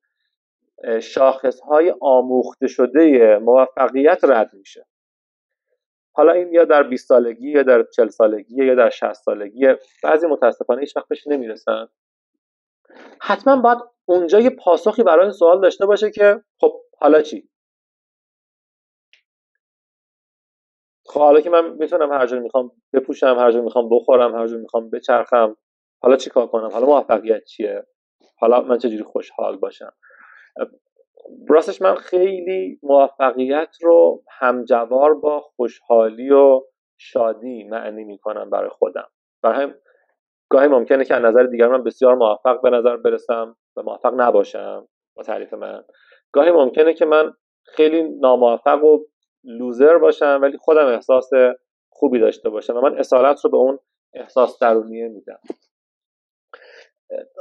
شاخصهای 1.02 1.94
آموخته 2.02 2.68
شده 2.68 3.38
موفقیت 3.38 4.24
رد 4.24 4.54
میشه. 4.54 4.86
حالا 6.16 6.32
این 6.32 6.54
یا 6.54 6.66
در 6.66 6.84
20 6.84 7.08
سالگی 7.08 7.52
یا 7.52 7.64
در 7.64 7.84
40 7.84 8.08
سالگی 8.08 8.66
یا 8.66 8.76
در 8.76 8.90
60 8.90 9.14
سالگی 9.14 9.68
بعضی 10.04 10.28
متاسفانه 10.28 10.80
هیچ 10.80 10.98
وقت 10.98 11.08
بهش 11.08 11.28
نمی‌رسن. 11.28 11.88
حتما 13.22 13.62
باید 13.62 13.78
اونجا 14.06 14.40
یه 14.40 14.50
پاسخی 14.50 15.04
برای 15.04 15.24
این 15.24 15.32
سوال 15.32 15.62
داشته 15.62 15.86
باشه 15.86 16.12
که 16.12 16.42
خب 16.60 16.82
حالا 17.00 17.22
چی؟ 17.22 17.50
خب 21.06 21.20
حالا 21.20 21.42
که 21.42 21.50
من 21.50 21.74
می‌تونم 21.74 22.12
هر 22.12 22.28
جور 22.28 22.40
می‌خوام 22.40 22.72
بپوشم 22.94 23.36
هر 23.40 23.52
جور 23.52 23.62
می‌خوام 23.62 23.90
بخورم 23.90 24.36
هر 24.36 24.48
جور 24.48 24.60
می‌خوام 24.60 24.90
بچرخم 24.90 25.58
حالا 26.02 26.16
چی 26.16 26.30
کار 26.30 26.48
کنم؟ 26.48 26.70
حالا 26.72 26.86
موفقیت 26.86 27.44
چیه؟ 27.44 27.88
حالا 28.38 28.62
من 28.62 28.78
چجوری 28.78 29.04
خوشحال 29.04 29.58
باشم؟ 29.58 29.94
راستش 31.50 31.82
من 31.82 31.96
خیلی 31.96 32.80
موفقیت 32.84 33.78
رو 33.82 34.24
همجوار 34.30 35.14
با 35.14 35.42
خوشحالی 35.42 36.32
و 36.32 36.62
شادی 36.98 37.64
معنی 37.64 38.04
می‌کنم 38.04 38.50
برای 38.50 38.70
خودم. 38.70 39.08
برای 39.42 39.74
گاهی 40.50 40.68
ممکنه 40.68 41.06
که 41.06 41.16
از 41.16 41.24
نظر 41.24 41.44
دیگر 41.44 41.68
من 41.68 41.84
بسیار 41.84 42.16
موفق 42.16 42.62
به 42.62 42.70
نظر 42.70 42.98
برسم 42.98 43.56
و 43.76 43.84
موفق 43.84 44.14
نباشم 44.18 44.88
با 45.16 45.24
تعریف 45.24 45.54
من. 45.54 45.84
گاهی 46.32 46.52
ممکنه 46.52 46.94
که 46.94 47.06
من 47.06 47.34
خیلی 47.66 48.04
ناموفق 48.20 48.84
و 48.84 49.00
لوزر 49.44 49.98
باشم 49.98 50.40
ولی 50.42 50.58
خودم 50.58 50.86
احساس 50.86 51.30
خوبی 51.90 52.20
داشته 52.20 52.50
باشم 52.50 52.78
و 52.78 52.82
من 52.82 52.98
اصالت 52.98 53.46
رو 53.46 53.52
به 53.52 53.58
اون 53.58 53.80
احساس 54.14 54.60
درونیه 54.60 55.08
میدم. 55.08 55.40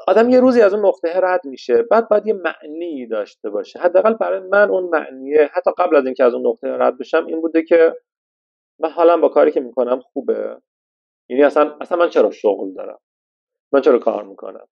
آدم 0.06 0.30
یه 0.30 0.40
روزی 0.40 0.60
از 0.62 0.74
اون 0.74 0.86
نقطه 0.86 1.20
رد 1.20 1.44
میشه 1.44 1.82
بعد 1.82 2.09
باید 2.09 2.26
یه 2.26 2.34
معنی 2.34 3.06
داشته 3.06 3.51
باشه. 3.51 3.78
حداقل 3.78 4.14
برای 4.14 4.40
من 4.40 4.70
اون 4.70 4.84
معنیه. 4.84 5.51
حتی 5.52 5.70
قبل 5.78 5.97
از 5.97 6.05
اینکه 6.05 6.24
از 6.24 6.34
اون 6.34 6.47
نقطه 6.47 6.68
رد 6.68 6.98
بشم 6.98 7.26
این 7.26 7.40
بوده 7.40 7.62
که 7.62 7.97
من 8.78 8.90
حالا 8.90 9.16
با 9.16 9.28
کاری 9.28 9.51
که 9.52 9.60
می‌کنم 9.60 10.01
خوبه. 10.01 10.56
یعنی 11.28 11.43
اصلا 11.43 11.76
اصلا 11.80 11.98
من 11.98 12.09
چرا 12.09 12.30
شغل 12.30 12.72
دارم؟ 12.74 12.98
من 13.72 13.80
چرا 13.80 13.98
کار 13.98 14.24
می‌کنم؟ 14.24 14.68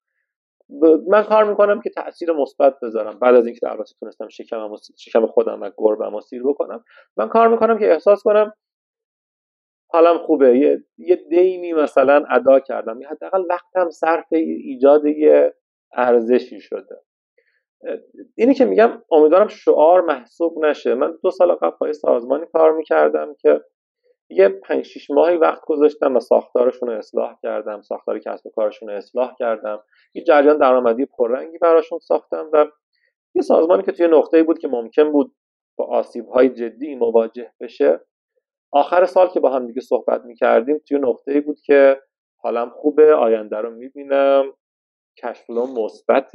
من 1.09 1.23
کار 1.23 1.45
می‌کنم 1.45 1.81
که 1.81 1.91
تاثیر 1.91 2.33
مثبت 2.33 2.81
بذارم. 2.83 3.19
بعد 3.19 3.35
از 3.35 3.47
اینکه 3.47 3.71
البته 3.71 3.95
تونستم 4.01 4.29
شکم 4.29 4.77
شکم 4.99 5.27
خودم 5.27 5.63
و 5.63 5.71
گربم 5.77 6.15
و 6.15 6.21
سیر 6.21 6.43
بکنم 6.43 6.85
من 7.17 7.29
کار 7.29 7.49
می‌کنم 7.49 7.79
که 7.79 7.93
احساس 7.93 8.23
کنم 8.23 8.53
حالم 9.93 10.19
خوبه. 10.19 10.59
یه, 10.59 10.85
یه 10.99 11.17
دینی 11.17 11.73
مثلا 11.73 12.25
ادا 12.31 12.61
کردم. 12.61 13.01
یا 13.01 13.09
حداقل 13.09 13.43
وقتم 13.51 13.91
صرف 13.91 14.27
ایجاد 14.33 15.07
یه 15.07 15.55
ارزشی 15.93 16.61
شده. 16.61 17.01
اینی 18.37 18.55
که 18.55 18.65
میگم 18.65 19.03
امیدوارم 19.11 19.49
شعار 19.49 20.01
محسوب 20.01 20.65
نشه. 20.65 20.95
من 20.95 21.19
دو 21.23 21.31
سال 21.31 21.53
قبل 21.53 21.77
پای 21.77 21.93
سازمانی 21.93 22.47
کار 22.53 22.73
می‌کردم 22.73 23.35
که 23.41 23.61
یه 24.31 24.49
پنج 24.49 24.85
شیش 24.85 25.11
ماهی 25.11 25.37
وقت 25.37 25.61
گذاشتم 25.67 26.17
و 26.17 26.21
ساختارشون 26.21 26.89
رو 26.89 26.99
اصلاح 26.99 27.37
کردم. 27.43 27.83
ساختار 27.83 28.19
کسب 28.19 28.47
و 28.47 28.51
کارشون 28.51 28.89
رو 28.89 28.97
اصلاح 28.97 29.35
کردم. 29.39 29.83
یه 30.15 30.25
جریان 30.25 30.59
درآمدی 30.59 31.07
پررنگی 31.07 31.59
براشون 31.59 31.99
ساختم 31.99 32.51
و 32.53 32.67
یه 33.35 33.43
سازمانی 33.43 33.83
که 33.83 33.93
توی 33.93 34.07
نقطه 34.07 34.43
بود 34.43 34.59
که 34.59 34.69
ممکن 34.69 35.13
بود 35.13 35.35
با 35.77 35.85
آسیب 35.85 36.27
های 36.27 36.49
جدی 36.49 36.95
مواجه 36.95 37.53
بشه 37.61 38.01
آخر 38.73 39.05
سال 39.05 39.29
که 39.29 39.41
با 39.41 39.51
هم 39.51 39.67
دیگه 39.67 39.81
صحبت 39.81 40.25
می‌کردیم 40.25 40.79
توی 40.89 40.99
نقطه 40.99 41.41
بود 41.41 41.61
که 41.61 42.01
حالم 42.37 42.71
خوبه 42.71 43.15
آینده 43.15 43.57
رو 43.57 43.71
می‌بینم 43.71 44.45
کشفلو 45.23 45.67
مثبت 45.67 46.33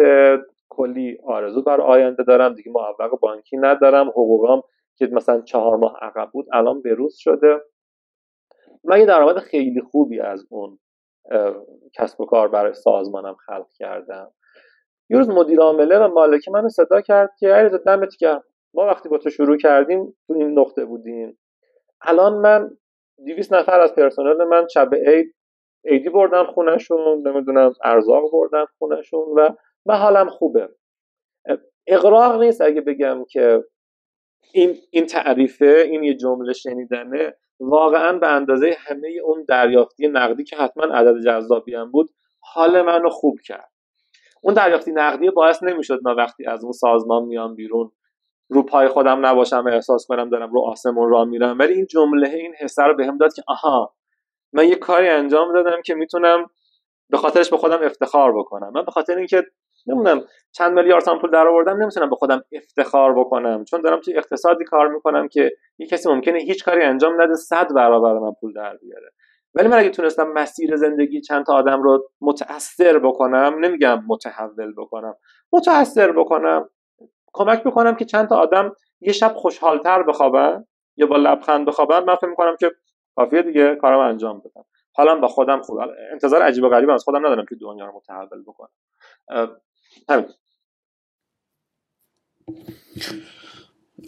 کلی 0.70 1.18
آرزو 1.26 1.62
بر 1.62 1.82
آینده 1.82 2.24
دارم 2.24 2.54
دیگه 2.54 2.72
معوق 2.72 3.20
بانکی 3.20 3.58
ندارم 3.58 4.10
حقوقام 4.10 4.62
که 4.98 5.08
مثلا 5.12 5.42
چهار 5.42 5.78
ماه 5.78 5.98
عقب 6.02 6.30
بود 6.32 6.46
الان 6.54 6.82
بروز 6.82 7.16
شده. 7.18 7.62
من 8.84 9.00
یه 9.00 9.06
درآمد 9.06 9.38
خیلی 9.38 9.82
خوبی 9.82 10.20
از 10.20 10.46
اون 10.50 10.80
کسب 11.94 12.22
و 12.22 12.26
کار 12.26 12.48
برای 12.48 12.74
سازمانم 12.74 13.36
خلق 13.36 13.68
کردم. 13.76 14.32
یه 15.10 15.18
روز 15.18 15.30
مدیر 15.30 15.60
عامله 15.60 16.00
و 16.00 16.08
مالکی 16.08 16.52
منو 16.52 16.70
صدا 16.70 17.02
کرد 17.02 17.30
که 17.40 17.48
علیرضا 17.48 17.78
دمت 17.78 18.18
گرم. 18.20 18.44
ما 18.74 18.86
وقتی 18.86 19.10
با 19.10 19.18
تو 19.18 19.30
شروع 19.30 19.58
کردیم 19.58 20.18
تو 20.28 20.34
این 20.34 20.60
نقطه 20.60 20.86
بودیم. 20.86 21.38
الان 22.02 22.34
من 22.34 22.78
200 23.26 23.54
نفر 23.54 23.80
از 23.80 23.96
پرسنل 23.96 24.44
من 24.44 24.68
شب 24.68 24.90
عید 25.08 25.36
عیدی 25.86 26.10
بردم 26.10 26.44
خونهشون 26.44 27.28
نمی‌دونم 27.28 27.74
ارزاق 27.84 28.32
بردم 28.32 28.66
خونهشون 28.78 29.28
و 29.36 29.50
و 29.86 29.98
حالم 29.98 30.30
خوبه. 30.30 30.70
اقراق 31.88 32.42
نیست 32.42 32.62
اگه 32.62 32.82
بگم 32.82 33.26
که 33.30 33.64
این 34.54 34.76
این 34.92 35.06
تعریفه 35.06 35.66
این 35.66 36.04
یه 36.04 36.14
جمله 36.14 36.54
شنیدنه. 36.54 37.38
واقعا 37.60 38.20
به 38.20 38.28
اندازه 38.28 38.76
همه 38.80 39.08
اون 39.24 39.46
دریافتی 39.48 40.08
نقدی 40.08 40.44
که 40.44 40.56
حتما 40.56 40.84
عدد 40.84 41.22
جذابی 41.26 41.76
هم 41.76 41.92
بود 41.92 42.10
حال 42.40 42.82
منو 42.82 43.10
خوب 43.10 43.40
کرد. 43.46 43.72
اون 44.44 44.54
دریافتی 44.54 44.92
نقدی 44.92 45.30
باعث 45.30 45.64
نمی‌شد 45.64 46.00
من 46.04 46.16
وقتی 46.16 46.46
از 46.46 46.64
اون 46.64 46.72
سازمان 46.72 47.24
میام 47.26 47.56
بیرون 47.56 47.92
رو 48.50 48.64
پای 48.64 48.88
خودم 48.88 49.26
نباشم 49.26 49.64
و 49.66 49.70
احساس 49.70 50.06
کنم 50.08 50.30
دارم 50.30 50.54
رو 50.54 50.62
آسمون 50.62 51.10
را 51.10 51.26
میرم. 51.26 51.60
ولی 51.60 51.74
این 51.74 51.86
جمله 51.86 52.30
این 52.30 52.54
حسه 52.60 52.84
رو 52.84 52.96
بهم 52.96 53.18
داد 53.18 53.34
که 53.34 53.44
آها 53.48 53.94
من 54.54 54.68
یه 54.68 54.76
کاری 54.76 55.10
انجام 55.10 55.54
دادم 55.54 55.82
که 55.86 55.96
می‌تونم 55.96 56.46
به 57.10 57.18
خاطرش 57.18 57.50
به 57.50 57.58
خودم 57.58 57.80
افتخار 57.84 58.38
بکنم. 58.38 58.72
من 58.76 58.86
به 58.86 58.92
خاطر 58.92 59.18
اینکه 59.18 59.44
نمی‌دونم 59.88 60.22
چند 60.52 60.74
میلیارد 60.74 61.04
تومن 61.04 61.20
پول 61.20 61.32
در 61.32 61.48
آوردم 61.48 61.82
نمی‌تونم 61.82 62.10
به 62.10 62.16
خودم 62.16 62.44
افتخار 62.52 63.20
بکنم. 63.20 63.64
چون 63.64 63.82
دارم 63.82 64.00
توی 64.00 64.18
اقتصادی 64.18 64.64
کار 64.64 64.88
می‌کنم 64.88 65.28
که 65.28 65.52
یه 65.78 65.88
کسی 65.88 66.10
ممکنه 66.10 66.40
هیچ 66.40 66.66
کاری 66.66 66.84
انجام 66.84 67.22
نده 67.22 67.36
صد 67.36 67.74
برابر 67.74 68.14
من 68.14 68.32
پول 68.42 68.54
در 68.54 68.78
بیاره. 68.78 69.12
ولی 69.54 69.68
من 69.68 69.80
اگه 69.80 69.90
تونستم 69.90 70.28
مسیر 70.28 70.76
زندگی 70.76 71.22
چند 71.22 71.46
تا 71.46 71.54
آدم 71.54 71.84
رو 71.84 72.10
متاثر 72.22 73.00
بکنم 73.00 73.56
نمیگم 73.60 74.04
متحول 74.08 74.74
بکنم 74.78 75.16
متاثر 75.54 76.12
بکنم. 76.12 76.70
کمک 77.36 77.64
بکنم 77.64 77.96
که 77.96 78.06
چند 78.06 78.30
تا 78.30 78.38
آدم 78.38 78.76
یه 79.02 79.14
شب 79.14 79.34
خوشحالتر 79.36 80.04
بخوابن 80.04 80.66
یا 80.98 81.08
با 81.08 81.18
لبخند 81.18 81.66
بخوابن 81.66 82.04
من 82.04 82.16
فکر 82.16 82.28
می‌کنم 82.28 82.56
که 82.60 82.72
کافیه 83.16 83.42
دیگه 83.42 83.76
کارم 83.76 84.00
انجام 84.00 84.40
بدم. 84.40 84.66
حالا 84.94 85.16
با 85.16 85.28
خودم 85.28 85.62
خوب 85.62 85.80
انتظار 86.12 86.42
عجیب 86.42 86.64
و 86.64 86.70
غریب 86.70 86.90
از 86.90 87.04
خودم 87.04 87.26
ندارم 87.26 87.46
که 87.46 87.56
دنیا 87.56 87.86
رو 87.86 87.96
متحول 87.96 88.44
بکنم. 88.44 88.70
همین. 90.10 90.26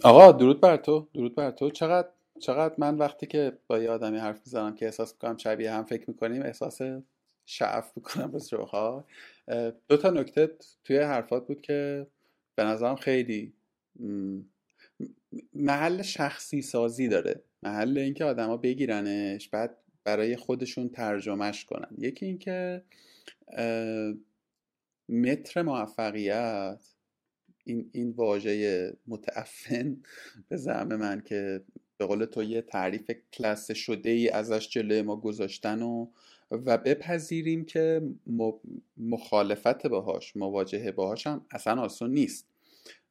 آقا 0.04 0.32
درود 0.32 0.60
بر 0.60 0.76
تو 0.76 1.08
درود 1.14 1.34
بر 1.34 1.50
تو. 1.50 1.70
چقدر 1.70 2.08
چقدر 2.40 2.74
من 2.78 2.98
وقتی 2.98 3.26
که 3.26 3.58
با 3.66 3.78
یه 3.78 3.90
آدمی 3.90 4.18
حرف 4.18 4.38
می‌زنم 4.38 4.74
که 4.74 4.86
احساس 4.86 5.12
می‌کنم 5.12 5.36
شبیه 5.36 5.72
هم 5.72 5.84
فکر 5.84 6.10
می‌کنیم 6.10 6.42
احساس 6.42 6.80
شعف 7.46 7.92
می‌کنم 7.96 8.32
بس 8.32 8.54
روخا 8.54 9.04
دو 9.88 9.96
تا 9.96 10.10
نکته 10.10 10.56
توی 10.84 10.98
حرفات 10.98 11.46
بود 11.46 11.60
که 11.60 12.06
به 12.58 12.64
نظرم 12.64 12.96
خیلی 12.96 13.52
محل 15.54 16.02
شخصی 16.02 16.62
سازی 16.62 17.08
داره. 17.08 17.42
محل 17.62 17.98
اینکه 17.98 18.24
آدما 18.24 18.56
بگیرنش 18.56 19.48
بعد 19.48 19.76
برای 20.04 20.36
خودشون 20.36 20.88
ترجمهش 20.88 21.64
کنن. 21.64 21.88
یکی 21.98 22.26
اینکه 22.26 22.82
متر 25.08 25.62
موفقیت 25.62 26.80
این 27.64 27.90
این 27.92 28.10
واژه 28.10 28.96
متعفن 29.06 30.02
به 30.48 30.56
زعم 30.56 30.96
من 30.96 31.20
که 31.20 31.64
به 31.96 32.06
قول 32.06 32.24
تو 32.24 32.42
یه 32.42 32.62
تعریف 32.62 33.10
کلاس 33.32 33.72
شده 33.72 34.10
ای 34.10 34.28
ازش 34.28 34.68
جلوی 34.68 35.02
ما 35.02 35.16
گذاشتن 35.16 35.82
و 35.82 36.10
و 36.50 36.78
بپذیریم 36.78 37.64
که 37.64 38.02
مخالفت 38.96 39.86
باهاش 39.86 40.36
مواجهه 40.36 40.92
باهاش 40.92 41.26
هم 41.26 41.46
اصلا 41.50 41.82
آسون 41.82 42.10
نیست. 42.10 42.48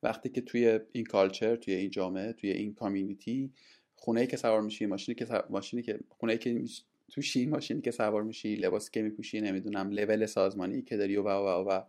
وقتی 0.03 0.29
که 0.29 0.41
توی 0.41 0.79
این 0.91 1.05
کالچر 1.05 1.55
توی 1.55 1.73
این 1.73 1.89
جامعه 1.89 2.33
توی 2.33 2.51
این 2.51 2.73
کامیونیتی 2.73 3.53
خونه 3.95 4.21
ای 4.21 4.27
که 4.27 4.37
سوار 4.37 4.61
میشی 4.61 4.85
ماشینی 4.85 5.15
که 5.15 5.43
ماشینی 5.49 5.81
که 5.81 5.99
خونه 6.09 6.33
ای 6.33 6.39
که 6.39 6.63
توشی 7.11 7.45
ماشینی 7.45 7.81
که 7.81 7.91
سوار 7.91 8.23
میشی 8.23 8.55
لباسی 8.55 8.91
که 8.93 9.01
میپوشی 9.01 9.41
نمی‌دونم 9.41 9.91
لول 9.91 10.25
سازمانی 10.25 10.81
که 10.81 10.97
داری 10.97 11.17
و 11.17 11.21
و 11.21 11.29
و, 11.29 11.69
و 11.69 11.81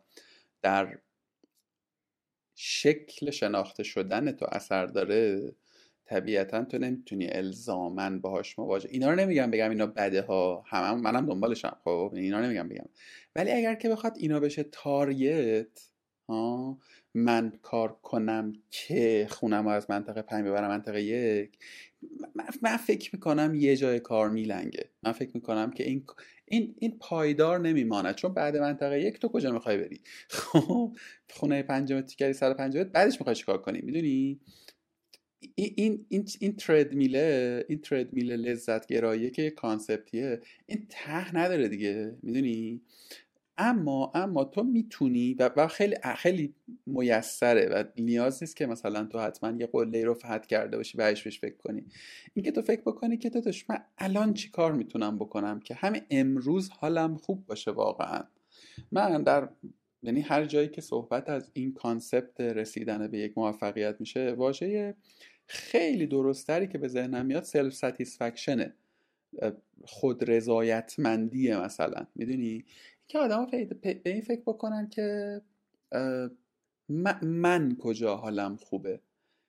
در 0.62 0.98
شکل 2.54 3.30
شناخته 3.30 3.82
شدن 3.82 4.32
تو 4.32 4.46
اثر 4.52 4.86
داره 4.86 5.52
طبیعتا 6.08 6.64
تو 6.64 6.78
نمی‌تونی 6.78 7.28
الزامن 7.30 8.20
باهاش 8.20 8.58
مواجه 8.58 8.88
اینا 8.92 9.10
رو 9.10 9.16
نمیگم 9.16 9.50
بگم 9.50 9.70
اینا 9.70 9.86
بده 9.86 10.22
ها 10.22 10.64
همه 10.66 11.00
منم 11.00 11.26
دنبالشم 11.26 11.76
خب؟ 11.84 12.12
اینا 12.16 12.40
نمیگم 12.40 12.68
بگم. 12.68 12.88
ولی 13.36 13.50
اگر 13.50 13.74
که 13.74 13.88
بخواد 13.88 14.12
اینا 14.16 14.40
بشه 14.40 14.62
تارگت 14.62 15.90
ها؟ 16.28 16.78
من 17.14 17.52
کار 17.62 17.98
کنم 18.02 18.52
که 18.70 19.26
خونم 19.30 19.64
رو 19.64 19.68
از 19.68 19.90
منطقه 19.90 20.22
پنج 20.22 20.46
ببرم 20.46 20.68
منطقه 20.68 21.02
یک 21.02 21.58
من 22.62 22.76
فکر 22.76 23.10
می‌کنم 23.12 23.54
یه 23.54 23.76
جای 23.76 24.00
کار 24.00 24.30
میلنگه. 24.30 24.90
من 25.02 25.12
فکر 25.12 25.30
می‌کنم 25.34 25.70
که 25.70 25.84
این 25.84 26.04
این 26.44 26.74
این 26.78 26.98
پایدار 26.98 27.60
نمیماند. 27.60 28.14
چون 28.14 28.34
بعد 28.34 28.56
منطقه 28.56 29.00
یک 29.00 29.18
تو 29.20 29.28
کجا 29.28 29.52
می‌خوای 29.52 29.76
بری؟ 29.76 30.00
خب؟ 30.28 30.96
خونه 31.30 31.62
پنجم 31.62 32.00
تیکری 32.00 32.32
سر 32.32 32.54
پنجم 32.54 32.82
بعدش 32.84 33.20
می‌خوای 33.20 33.34
چیکار 33.36 33.58
کنی؟ 33.58 33.80
می‌دونی؟ 33.80 34.40
این 35.40 35.72
این 35.76 36.06
این 36.08 36.28
این 36.40 36.56
ترد 36.56 36.94
میله 36.94 37.64
این 37.68 37.78
ترد 37.78 38.12
میله 38.12 38.36
لذت 38.36 38.86
گراییه 38.86 39.30
که 39.30 39.50
کانسپتیه 39.50 40.40
این 40.66 40.86
ته 40.88 41.36
نداره 41.36 41.68
دیگه 41.68 42.16
می‌دونی؟ 42.22 42.80
اما 43.60 44.12
اما 44.14 44.44
تو 44.44 44.62
می‌تونی 44.62 45.34
و, 45.34 45.50
و 45.56 45.68
خیلی 45.68 45.96
خیلی 46.16 46.54
میسره 46.86 47.68
و 47.68 47.84
نیاز 47.98 48.42
نیست 48.42 48.56
که 48.56 48.66
مثلا 48.66 49.04
تو 49.04 49.18
حتما 49.18 49.60
یه 49.60 49.66
قله 49.66 50.04
رو 50.04 50.14
فتح 50.14 50.38
کرده 50.38 50.76
باشی 50.76 50.98
بهش 50.98 51.22
بهش 51.22 51.40
فکر 51.40 51.56
کنی. 51.56 51.84
اینکه 52.34 52.50
تو 52.50 52.62
فکر 52.62 52.80
بکنی 52.80 53.16
که 53.16 53.30
تو 53.30 53.52
من 53.68 53.78
الان 53.98 54.34
چی 54.34 54.50
کار 54.50 54.72
می‌تونم 54.72 55.18
بکنم 55.18 55.60
که 55.60 55.74
هم 55.74 56.02
امروز 56.10 56.70
حالم 56.70 57.16
خوب 57.16 57.46
باشه 57.46 57.70
واقعا. 57.70 58.22
من 58.92 59.22
در 59.22 59.48
یعنی 60.02 60.20
هر 60.20 60.44
جایی 60.44 60.68
که 60.68 60.80
صحبت 60.80 61.28
از 61.28 61.50
این 61.52 61.74
concept 61.74 62.40
رسیدن 62.40 63.08
به 63.08 63.18
یک 63.18 63.38
موفقیت 63.38 63.96
میشه 64.00 64.32
واژه 64.32 64.94
خیلی 65.46 66.06
درست‌تری 66.06 66.66
که 66.68 66.78
به 66.78 66.88
ذهنم 66.88 67.26
میاد 67.26 67.42
self-satisfaction 67.42 67.74
ه 67.74 68.74
خود 69.84 70.30
رضایتمندیه 70.30 71.60
مثلا. 71.60 72.06
می‌دونی؟ 72.14 72.64
که 73.08 73.18
آدم 73.18 73.46
به 73.82 74.00
این 74.06 74.22
فکر 74.22 74.40
بکنن 74.40 74.88
که 74.88 75.40
من 77.22 77.76
کجا 77.78 78.16
حالم 78.16 78.56
خوبه. 78.56 79.00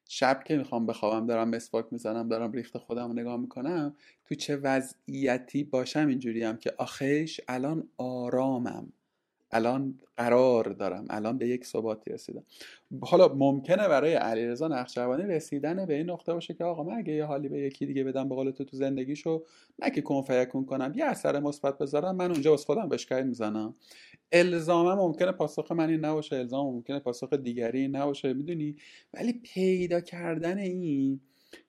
شب 0.09 0.43
که 0.43 0.57
می‌خوام 0.57 0.85
بخوابم 0.85 1.27
دارم 1.27 1.49
مسواک 1.49 1.85
می‌زنم 1.91 2.29
دارم 2.29 2.51
ریخت 2.51 2.77
خودم 2.77 3.07
رو 3.07 3.13
نگاه 3.13 3.37
می‌کنم 3.37 3.95
تو 4.25 4.35
چه 4.35 4.55
وضعیتی 4.55 5.63
باشم 5.63 6.07
اینجوریم 6.07 6.57
که 6.57 6.73
آخیش 6.77 7.41
الان 7.47 7.89
آرامم. 7.97 8.93
الان 9.51 9.99
قرار 10.17 10.69
دارم. 10.69 11.05
الان 11.09 11.37
به 11.37 11.47
یک 11.47 11.65
ثباتی 11.65 12.11
رسیدم. 12.11 12.43
حالا 13.01 13.27
ممکنه 13.27 13.87
برای 13.87 14.13
علیرضا 14.13 14.67
نقشبانی 14.67 15.23
رسیدن 15.23 15.85
به 15.85 15.95
این 15.95 16.09
نقطه 16.09 16.33
باشه 16.33 16.53
که 16.53 16.63
آقا 16.63 16.83
من 16.83 16.97
اگه 16.97 17.13
یه 17.13 17.25
حالی 17.25 17.49
به 17.49 17.59
یکی 17.59 17.85
دیگه 17.85 18.03
بدم 18.03 18.29
به 18.29 18.35
قول 18.35 18.51
تو 18.51 18.63
تو 18.63 18.77
زندگیشو 18.77 19.43
نه 19.79 19.91
که 19.91 20.01
کن 20.01 20.65
کنم 20.65 20.93
یه 20.95 21.05
اثر 21.05 21.39
مثبت 21.39 21.77
بذارم 21.77 22.15
من 22.15 22.31
اونجا 22.31 22.53
از 22.53 22.65
خودم 22.65 22.89
بشکری 22.89 23.23
می‌زنم. 23.23 23.75
الزاما 24.31 24.95
ممکنه 24.95 25.31
پاسخ 25.31 25.71
من 25.71 25.89
این 25.89 26.05
نباشه 26.05 26.35
الزام 26.35 26.65
ممکنه 26.65 26.99
پاسخ 26.99 27.33
دیگری 27.33 27.87
نباشه 27.87 28.33
می‌دونی؟ 28.33 28.75
ولی 29.13 29.33
پیدا 29.33 30.01
کردن 30.01 30.57
این 30.57 31.19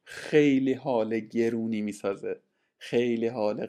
خیلی 0.04 0.72
حال 0.72 1.20
گرونی 1.20 1.80
می‌سازه. 1.80 2.40
خیلی 2.78 3.26
حال 3.26 3.66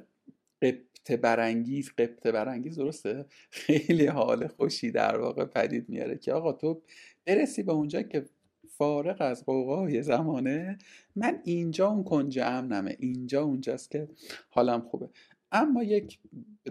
قبط 1.02 1.20
برانگیز 1.20 1.92
قبط 1.98 2.28
برانگیز 2.28 2.80
درسته؟ 2.80 3.26
خیلی 3.50 4.06
حال 4.06 4.48
خوشی 4.48 4.92
در 4.92 5.20
واقع 5.20 5.46
پدید 5.46 5.90
میاره 5.90 6.18
که 6.18 6.34
آقا 6.34 6.54
تو 6.54 6.82
برسی 7.26 7.64
به 7.64 7.72
اونجا 7.72 8.02
که 8.02 8.26
فارغ 8.70 9.18
از 9.20 9.46
قوقای 9.46 10.04
زمانه. 10.04 10.78
من 11.16 11.42
اینجا 11.44 11.88
اون 11.88 12.04
کنج 12.04 12.40
امنمه 12.40 12.96
اینجا 13.00 13.44
اونجاست 13.44 13.92
که 13.92 14.08
حالم 14.50 14.82
خوبه. 14.82 15.10
اما 15.52 15.84
یک 15.84 16.20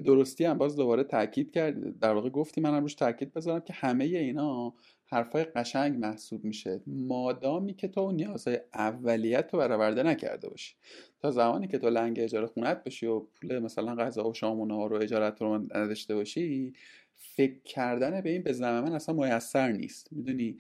درستی 0.05 0.44
هم 0.44 0.59
باز 0.59 0.77
دوباره 0.77 1.05
تاکید 1.05 1.51
کرد 1.51 1.98
در 1.98 2.15
واقع 2.15 2.31
گفتی 2.31 2.61
منم 2.61 2.82
روش 2.82 2.94
تاکید 2.94 3.32
بذارم 3.32 3.61
که 3.61 3.73
همه 3.73 4.05
اینا 4.05 4.74
حرفای 5.12 5.45
قشنگ 5.45 5.99
محسوب 5.99 6.45
میشه. 6.45 6.81
مادامی 6.87 7.74
که 7.74 7.89
تو 7.89 8.12
نیازهای 8.12 8.61
اولیت 8.74 9.49
رو 9.53 9.59
برآورده 9.59 10.03
نکرده 10.03 10.49
باشی. 10.49 10.74
تا 11.20 11.31
زمانی 11.31 11.69
که 11.69 11.78
تو 11.78 11.91
لنگ 11.91 12.20
اجاره 12.20 12.47
خونت 12.47 12.85
بشی 12.85 13.07
و 13.07 13.20
پول 13.20 13.59
مثلا 13.59 13.95
غذا 13.95 14.28
و 14.28 14.35
شام 14.35 14.61
و 14.61 14.89
رو 14.89 14.97
اجارت 14.97 15.43
رو 15.43 15.59
نداشته 15.59 16.15
باشی 16.15 16.73
فکر 17.15 17.62
کردن 17.65 18.20
به 18.20 18.31
این 18.31 18.43
به 18.43 18.53
زمان 18.53 18.85
من 18.85 18.93
اصلا 18.93 19.15
میسر 19.15 19.73
نیست. 19.73 20.12
می‌دونی؟ 20.12 20.59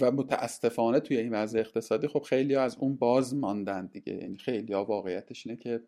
و 0.00 0.10
متاسفانه 0.10 1.00
توی 1.00 1.16
این 1.16 1.32
وضع 1.32 1.58
اقتصادی 1.58 2.08
خب 2.08 2.22
خیلی 2.22 2.54
ها 2.54 2.62
از 2.62 2.76
اون 2.76 2.96
باز 2.96 3.34
ماندن 3.34 3.86
دیگه. 3.86 4.14
یعنی 4.14 4.36
خیلی 4.38 4.72
ها 4.72 4.84
واقعیتش 4.84 5.46
اینه 5.46 5.58
که 5.58 5.82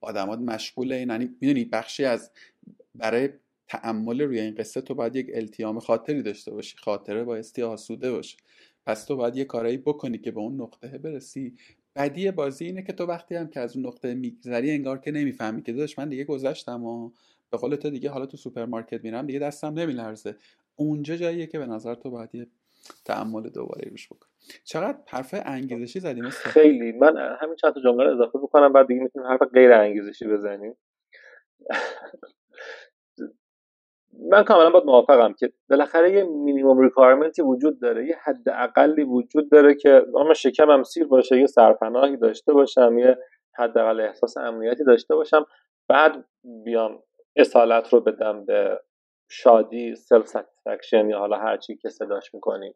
آدما 0.00 0.38
مشغول 0.38 0.92
این 0.92 1.08
یعنی 1.10 1.30
می‌دونی؟ 1.40 1.64
بخشی 1.64 2.04
از 2.04 2.30
برای 2.94 3.28
تأمل 3.68 4.20
روی 4.20 4.40
این 4.40 4.54
قصه 4.54 4.80
تو 4.80 4.94
باید 4.94 5.16
یک 5.16 5.30
التیام 5.34 5.78
خاطری 5.78 6.22
داشته 6.22 6.50
باشی 6.50 6.76
خاطره 6.78 7.24
بایستی 7.24 7.62
آسوده 7.62 8.12
باشه. 8.12 8.36
پس 8.86 9.04
تو 9.04 9.16
باید 9.16 9.36
یه 9.36 9.44
کارایی 9.44 9.76
بکنی 9.76 10.18
که 10.18 10.30
به 10.30 10.40
اون 10.40 10.60
نقطه 10.60 10.98
برسی. 10.98 11.56
بدی 11.96 12.30
بازی 12.30 12.64
اینه 12.64 12.82
که 12.82 12.92
تو 12.92 13.06
وقتی 13.06 13.34
هم 13.34 13.48
که 13.48 13.60
از 13.60 13.76
اون 13.76 13.86
نقطه 13.86 14.14
میگذری 14.14 14.70
انگار 14.70 14.98
که 14.98 15.10
نمی‌فهمی 15.10 15.62
که 15.62 15.72
داداش 15.72 15.98
من 15.98 16.08
دیگه 16.08 16.24
گذشتم 16.24 16.84
و 16.84 17.10
به 17.50 17.58
قول 17.58 17.76
تو 17.76 17.90
دیگه 17.90 18.10
حالا 18.10 18.26
تو 18.26 18.36
سوپرمارکت 18.36 19.04
میرم 19.04 19.26
دیگه 19.26 19.38
دستم 19.38 19.78
نمیلرزه. 19.78 20.36
اونجا 20.76 21.16
جاییه 21.16 21.46
که 21.46 21.58
به 21.58 21.66
نظر 21.66 21.94
تو 21.94 22.10
باید 22.10 22.34
یه 22.34 22.46
تعمل 23.04 23.48
دوباره 23.48 23.88
روش 23.90 24.08
بکن 24.08 24.26
چقدر 24.64 24.98
حرف 25.06 25.34
انگیزشی 25.46 26.00
زدیم 26.00 26.30
خیلی. 26.30 26.92
من 26.92 27.36
همین 27.40 27.56
چند 27.56 27.74
تا 27.74 27.80
جمله 27.80 28.12
اضافه 28.12 28.38
بکنم 28.38 28.72
بعد 28.72 28.86
دیگه 28.86 29.00
می‌تونیم 29.00 29.28
حرف 29.28 29.42
غیر 29.42 29.72
انگیزشی 29.72 30.26
بزنیم. 30.26 30.74
من 34.12 34.44
کاملا 34.44 34.70
باید 34.70 34.84
موافقم 34.84 35.32
که 35.32 35.52
بالاخره 35.70 36.12
یه 36.12 36.24
مینیموم 36.24 36.80
ریکوایرمنتی 36.80 37.42
وجود 37.42 37.80
داره 37.80 38.06
یه 38.06 38.16
حد 38.22 38.48
اقلی 38.48 39.02
وجود 39.02 39.50
داره 39.50 39.74
که 39.74 40.06
اما 40.16 40.34
شکمم 40.34 40.82
سیر 40.82 41.06
باشه 41.06 41.40
یه 41.40 41.46
سرپناهی 41.46 42.16
داشته 42.16 42.52
باشم 42.52 42.98
یه 42.98 43.18
حداقل 43.58 44.00
احساس 44.00 44.36
امنیتی 44.36 44.84
داشته 44.84 45.14
باشم 45.14 45.46
بعد 45.88 46.24
بیام 46.64 47.02
اصالت 47.36 47.92
رو 47.92 48.00
بدم 48.00 48.44
به 48.44 48.80
شادی 49.30 49.94
self-satisfaction 49.94 51.10
یا 51.10 51.18
حالا 51.18 51.36
هر 51.36 51.56
چی 51.56 51.76
که 51.76 51.88
صداش 51.88 52.34
می‌کنیم 52.34 52.74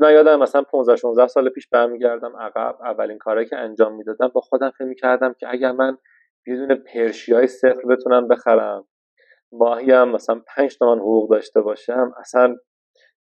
من 0.00 0.12
یادم 0.12 0.38
مثلا 0.38 0.62
15 0.62 0.96
16 0.96 1.26
سال 1.26 1.48
پیش 1.48 1.68
برمیگردم 1.68 2.36
عقب 2.36 2.76
اولین 2.82 3.18
کاری 3.18 3.46
که 3.46 3.56
انجام 3.56 3.94
می‌دادم 3.94 4.28
با 4.28 4.40
خودم 4.40 4.70
فکر 4.70 4.84
می‌کردم 4.84 5.32
که 5.32 5.46
اگر 5.50 5.72
من 5.72 5.98
یه 6.46 6.56
دونه 6.56 6.74
پرشیای 6.74 7.46
صفر 7.46 7.82
بتونم 7.90 8.28
بخرم 8.28 8.86
ماهی 9.58 9.90
هم 9.90 10.08
مثلا 10.08 10.42
5 10.56 10.78
تومن 10.78 10.98
حقوق 10.98 11.30
داشته 11.30 11.60
باشم 11.60 12.12
اصلا 12.20 12.56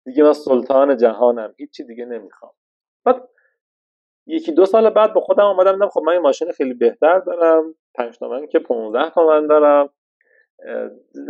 دیگه 0.05 0.23
من 0.23 0.33
سلطان 0.33 0.97
جهانم 0.97 1.53
هیچی 1.57 1.83
دیگه 1.83 2.05
نمی‌خوام. 2.05 2.51
بعد 3.05 3.29
یکی 4.27 4.51
دو 4.51 4.65
سال 4.65 4.89
بعد 4.89 5.13
با 5.13 5.21
خودم 5.21 5.45
اومدم 5.45 5.73
دیدم 5.73 5.89
خب 5.89 6.01
من 6.01 6.13
یه 6.13 6.19
ماشین 6.19 6.51
خیلی 6.51 6.73
بهتر 6.73 7.19
دارم 7.19 7.75
5 7.95 8.17
تومن 8.17 8.47
که 8.47 8.59
15 8.59 9.09
تومن 9.09 9.47
دارم. 9.47 9.89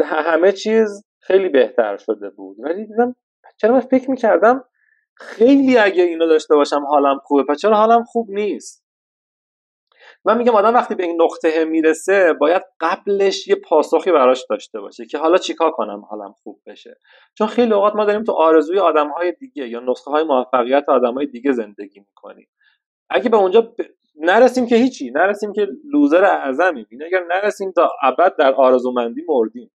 همه 0.03 0.51
چیز 0.51 1.05
خیلی 1.19 1.49
بهتر 1.49 1.97
شده 1.97 2.30
بود. 2.30 2.57
ولی 2.59 2.85
دیدم 2.85 3.15
چرا 3.57 3.73
من 3.73 3.80
فکر 3.80 4.11
می‌کردم 4.11 4.65
خیلی 5.15 5.77
اگه 5.77 6.03
اینو 6.03 6.27
داشته 6.27 6.55
باشم 6.55 6.85
حالم 6.85 7.19
خوبه 7.23 7.43
پس 7.43 7.57
چرا 7.57 7.75
حالم 7.75 8.03
خوب 8.03 8.30
نیست؟ 8.30 8.82
من 10.26 10.38
میگم 10.38 10.56
آدم 10.56 10.74
وقتی 10.74 10.95
به 10.95 11.04
این 11.04 11.22
نقطه 11.22 11.66
می‌رسه 11.66 12.34
باید 12.34 12.62
قبلش 12.80 13.48
یه 13.48 13.56
پاسخی 13.56 14.12
براش 14.12 14.45
داشته 14.50 14.80
باشه 14.80 15.06
که 15.06 15.18
حالا 15.18 15.38
چیکار 15.38 15.72
کنم 15.72 16.06
حالم 16.10 16.36
خوب 16.44 16.62
بشه. 16.66 16.98
چون 17.38 17.48
خیلی 17.48 17.74
اوقات 17.74 17.95
ما 17.95 18.06
داریم 18.06 18.24
تو 18.24 18.32
آرزوی 18.32 18.80
آدمهای 18.80 19.32
دیگه 19.32 19.68
یا 19.68 19.80
نسخه 19.80 20.12
های 20.12 20.24
موفقیت 20.24 20.90
آدمهای 20.90 21.26
دیگه 21.26 21.52
زندگی 21.52 22.00
می‌کنیم. 22.00 22.48
اگه 23.10 23.30
به 23.30 23.38
اونجا 23.38 23.74
نرسیم 24.16 24.68
که 24.68 24.76
هیچی 24.76 25.12
نرسیم 25.12 25.54
که 25.54 25.68
لوزر 25.94 26.26
اعظمیم 26.26 26.88
این 26.90 27.04
اگر 27.04 27.24
نرسیم 27.30 27.72
تا 27.72 27.91
ابد 28.04 28.36
در 28.36 28.54
آرزومندی 28.54 29.22
مردیم. 29.28 29.72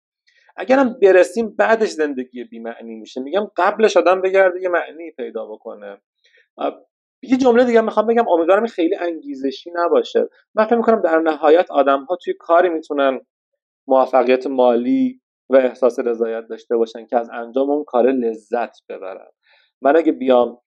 اگرم 0.56 0.98
برسیم 1.02 1.56
بعدش 1.56 1.88
زندگی 1.88 2.44
بیمعنی 2.44 2.94
میشه. 2.94 3.20
میگم 3.20 3.50
قبلش 3.56 3.96
آدم 3.96 4.20
بگرده 4.20 4.62
یه 4.62 4.68
معنی 4.68 5.10
پیدا 5.16 5.46
بکنه. 5.46 6.00
یه 7.22 7.36
جمله 7.36 7.64
دیگه 7.64 7.80
می‌خوام 7.80 8.06
بگم 8.06 8.28
امیدوارم 8.28 8.66
خیلی 8.66 8.96
انگیزشی 8.96 9.70
نباشه. 9.74 10.28
من 10.54 10.64
فکر 10.64 10.76
می‌کنم 10.76 11.02
در 11.02 11.18
نهایت 11.18 11.70
آدم 11.70 12.04
ها 12.04 12.16
توی 12.16 12.34
کاری 12.38 12.68
می‌تونن 12.68 13.20
موفقیت 13.88 14.46
مالی 14.46 15.20
و 15.50 15.56
احساس 15.56 15.98
رضایت 15.98 16.44
داشته 16.50 16.76
باشن 16.76 17.06
که 17.06 17.16
از 17.16 17.30
انجام 17.32 17.70
اون 17.70 17.84
کار 17.84 18.10
لذت 18.10 18.76
ببرن. 18.88 19.28
من 19.82 19.96
اگه 19.96 20.12
بیام 20.12 20.58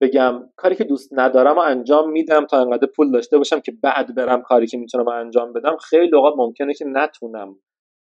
بگم 0.00 0.50
کاری 0.56 0.74
که 0.76 0.84
دوست 0.84 1.08
ندارم 1.12 1.56
و 1.56 1.60
انجام 1.60 2.10
میدم 2.10 2.46
تا 2.46 2.60
انقدر 2.60 2.88
پول 2.96 3.10
داشته 3.10 3.38
باشم 3.38 3.60
که 3.60 3.72
بعد 3.82 4.14
برم 4.14 4.42
کاری 4.42 4.66
که 4.66 4.78
می‌تونم 4.78 5.08
انجام 5.08 5.52
بدم 5.52 5.76
خیلی 5.76 6.16
اوقات 6.16 6.34
ممکنه 6.36 6.74
که 6.74 6.84
نتونم 6.84 7.56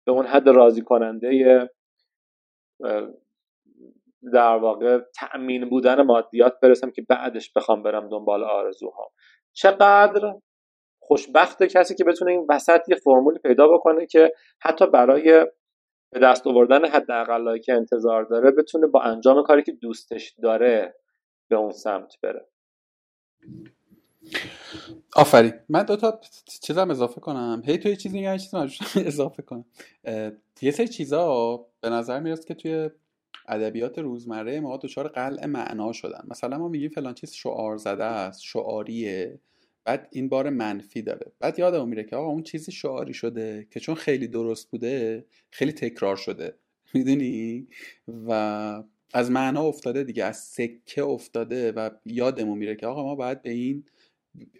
به 0.06 0.12
اون 0.12 0.26
حد 0.26 0.50
راضی 0.50 0.82
کننده 0.82 1.70
در 4.34 4.56
واقع 4.56 5.00
تأمین 5.16 5.70
بودن 5.70 6.02
مادیات 6.02 6.60
برسم 6.62 6.92
که 6.92 7.02
بعدش 7.10 7.54
بخوام 7.54 7.84
برم 7.84 8.10
دنبال 8.10 8.44
آرزوهام. 8.44 9.10
چقدر 9.54 10.34
خوشبخت 11.00 11.64
کسی 11.64 11.96
که 11.96 12.04
بتونه 12.04 12.32
این 12.32 12.46
وسط 12.50 12.90
یه 12.90 12.96
فرمولی 12.96 13.40
پیدا 13.40 13.68
بکنه 13.68 14.06
که 14.06 14.34
حتی 14.62 14.88
برای 14.88 15.46
به 16.12 16.20
دست 16.20 16.48
آوردن 16.48 16.86
حداقلایی 16.86 17.62
که 17.62 17.74
انتظار 17.74 18.24
داره 18.24 18.52
بتونه 18.52 18.88
با 18.88 19.02
انجام 19.02 19.44
کاری 19.44 19.64
که 19.64 19.72
دوستش 19.72 20.36
داره 20.44 20.96
به 21.50 21.56
اون 21.56 21.72
سمت 21.72 22.14
بره. 22.24 22.48
آفرین. 25.16 25.54
من 25.70 25.84
دو 25.84 25.96
تا 25.96 26.20
چیزم 26.62 26.92
اضافه 26.92 27.22
کنم. 27.22 27.62
هی 27.66 27.78
توی 27.78 27.96
چیزی 27.96 28.20
یه 28.20 28.38
چیزی 28.38 29.08
اضافه 29.08 29.44
کنم. 29.44 29.66
یه 30.62 30.72
سری 30.72 30.88
چیزا 30.88 31.58
به 31.82 31.90
نظر 31.90 32.20
میاد 32.20 32.46
که 32.46 32.54
توی 32.54 32.90
ادبیات 33.50 34.00
روزمره 34.00 34.60
ما 34.60 34.78
دچار 34.78 35.08
قلع 35.08 35.46
معنا 35.46 35.92
شدن. 35.92 36.24
مثلا 36.28 36.58
ما 36.58 36.68
میگیم 36.68 36.90
فلان 36.90 37.14
چیز 37.14 37.34
شعار 37.34 37.78
زده 37.78 38.04
است 38.04 38.42
شعاریه. 38.42 39.40
بعد 39.86 40.08
این 40.12 40.30
بار 40.30 40.50
منفی 40.50 41.02
داره. 41.02 41.32
بعد 41.40 41.60
یادمون 41.60 41.90
میره 41.90 42.04
که 42.04 42.16
آقا 42.16 42.28
اون 42.30 42.44
چیزی 42.44 42.72
شعاری 42.72 43.14
شده 43.14 43.68
که 43.72 43.80
چون 43.80 43.96
خیلی 43.96 44.28
درست 44.28 44.70
بوده 44.72 45.26
خیلی 45.50 45.72
تکرار 45.72 46.16
شده. 46.16 46.56
می‌دونی؟ 46.94 47.68
و 48.28 48.84
از 49.14 49.32
معنا 49.32 49.62
افتاده 49.62 50.04
دیگه 50.04 50.26
از 50.26 50.38
سکه 50.38 51.04
افتاده 51.04 51.72
و 51.72 51.90
یادمون 52.06 52.58
میره 52.58 52.76
که 52.76 52.88
آقا 52.88 53.04
ما 53.04 53.16
باید 53.16 53.42
به 53.42 53.50
این 53.50 53.84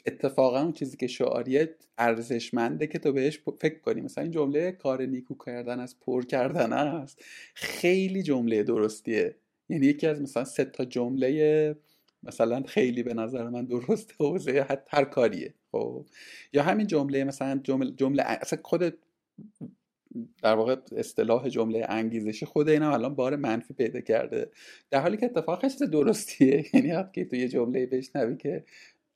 اتفاقا 0.06 0.62
اون 0.62 0.74
چیزی 0.74 0.98
که 0.98 1.08
شعاریه 1.08 1.76
ارزشمنده 1.98 2.88
که 2.88 3.00
تو 3.00 3.12
بهش 3.12 3.40
فکر 3.60 3.80
کنی. 3.80 4.02
مثلا 4.02 4.24
این 4.24 4.32
جمله 4.32 4.72
کار 4.72 5.02
نیکو 5.02 5.36
کردن 5.46 5.80
از 5.80 6.00
پر 6.00 6.26
کردن 6.26 6.74
است 6.74 7.22
خیلی 7.54 8.24
جمله 8.24 8.64
درستیه. 8.64 9.36
یعنی 9.70 9.86
یکی 9.86 10.08
از 10.08 10.22
مثلا 10.22 10.44
سه 10.44 10.66
تا 10.66 10.86
جمله 10.86 11.76
مثلا 12.24 12.64
خیلی 12.64 13.04
به 13.04 13.14
نظر 13.14 13.50
من 13.50 13.66
درست 13.66 14.14
حوزه 14.20 14.66
هر 14.88 15.04
کاریه. 15.04 15.54
خب. 15.72 16.06
یا 16.54 16.64
همین 16.64 16.88
جمله 16.88 17.24
مثلا 17.24 17.60
جمله, 17.64 17.92
جمله 17.92 18.24
اصلا 18.26 18.60
خود 18.64 18.98
در 20.44 20.56
واقع 20.56 20.76
اصطلاح 20.98 21.50
جمله 21.50 21.86
انگیزشی 21.90 22.46
خود 22.46 22.70
اینم 22.70 22.92
الان 22.92 23.16
بار 23.16 23.36
منفی 23.36 23.74
پیدا 23.74 24.02
کرده. 24.02 24.52
در 24.92 25.02
حالی 25.02 25.18
که 25.18 25.26
اتفاق 25.26 25.62
خیلی 25.62 25.90
درستیه. 25.90 26.66
یعنی 26.74 26.92
وقتی 26.92 27.26
تو 27.26 27.36
یه 27.36 27.48
جمله 27.48 27.86
بشنوی 27.86 28.38
که 28.38 28.64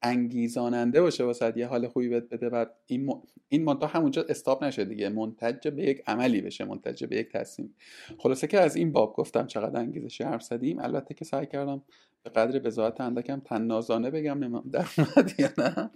انگیزاننده 0.03 1.01
باشه 1.01 1.23
واسه 1.23 1.53
یه 1.55 1.67
حال 1.67 1.87
خوبی 1.87 2.09
بهت 2.09 2.29
بده. 2.29 2.49
و 2.49 2.65
این 2.85 3.05
م... 3.05 3.21
این 3.49 3.63
منتها 3.63 3.87
همونجا 3.87 4.25
استاب 4.29 4.63
نشه 4.63 4.85
دیگه. 4.85 5.09
منتج 5.09 5.67
به 5.67 5.83
یک 5.83 6.03
عملی 6.07 6.41
بشه. 6.41 6.65
منتج 6.65 7.05
به 7.05 7.15
یک 7.15 7.31
تصمیم. 7.31 7.75
خلاصه 8.19 8.47
که 8.47 8.59
از 8.59 8.75
این 8.75 8.91
باب 8.91 9.13
گفتم 9.13 9.47
چقدر 9.47 9.79
انگیزشی 9.79 10.23
حرف 10.23 10.43
زدیم 10.43 10.79
البته 10.79 11.13
که 11.13 11.25
سعی 11.25 11.45
کردم 11.45 11.81
به 12.23 12.29
قدر 12.29 12.59
بزاعت 12.59 13.01
اندکم 13.01 13.39
تنازانه 13.39 14.11
بگم 14.11 14.43
نمیم 14.43 14.61
در 14.71 14.87
اومد 14.97 15.39
یا 15.39 15.49
نه. 15.57 15.91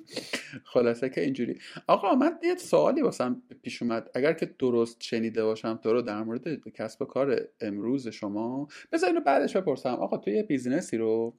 خلاصه 0.63 1.09
که 1.09 1.21
اینجوری. 1.21 1.59
آقا 1.87 2.15
من 2.15 2.39
یه 2.43 2.55
سوالی 2.55 3.01
واسم 3.01 3.41
پیش 3.61 3.81
اومد. 3.81 4.09
اگر 4.15 4.33
که 4.33 4.45
درست 4.59 4.97
شنیده 5.03 5.43
باشم 5.43 5.79
تو 5.83 5.93
رو 5.93 6.01
در 6.01 6.23
مورد 6.23 6.69
کسب 6.69 7.01
و 7.01 7.05
کار 7.05 7.47
امروز 7.61 8.07
شما 8.07 8.67
بذار 8.91 9.09
اینو 9.09 9.21
بعدش 9.21 9.57
بپرسم. 9.57 9.89
آقا 9.93 10.17
تو 10.17 10.29
یه 10.29 10.43
business 10.43 10.91
ی 10.91 10.97
رو 10.97 11.33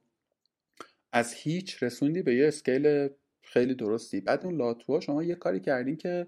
از 1.11 1.33
هیچ 1.33 1.83
رسوندی 1.83 2.21
به 2.21 2.35
یه 2.35 2.47
scale 2.47 3.09
خیلی 3.41 3.75
درشتی. 3.75 4.21
بعد 4.21 4.45
اون 4.45 4.55
لاتوها 4.55 4.99
شما 4.99 5.23
یه 5.23 5.35
کاری 5.35 5.59
کردین 5.59 5.95
که 5.95 6.27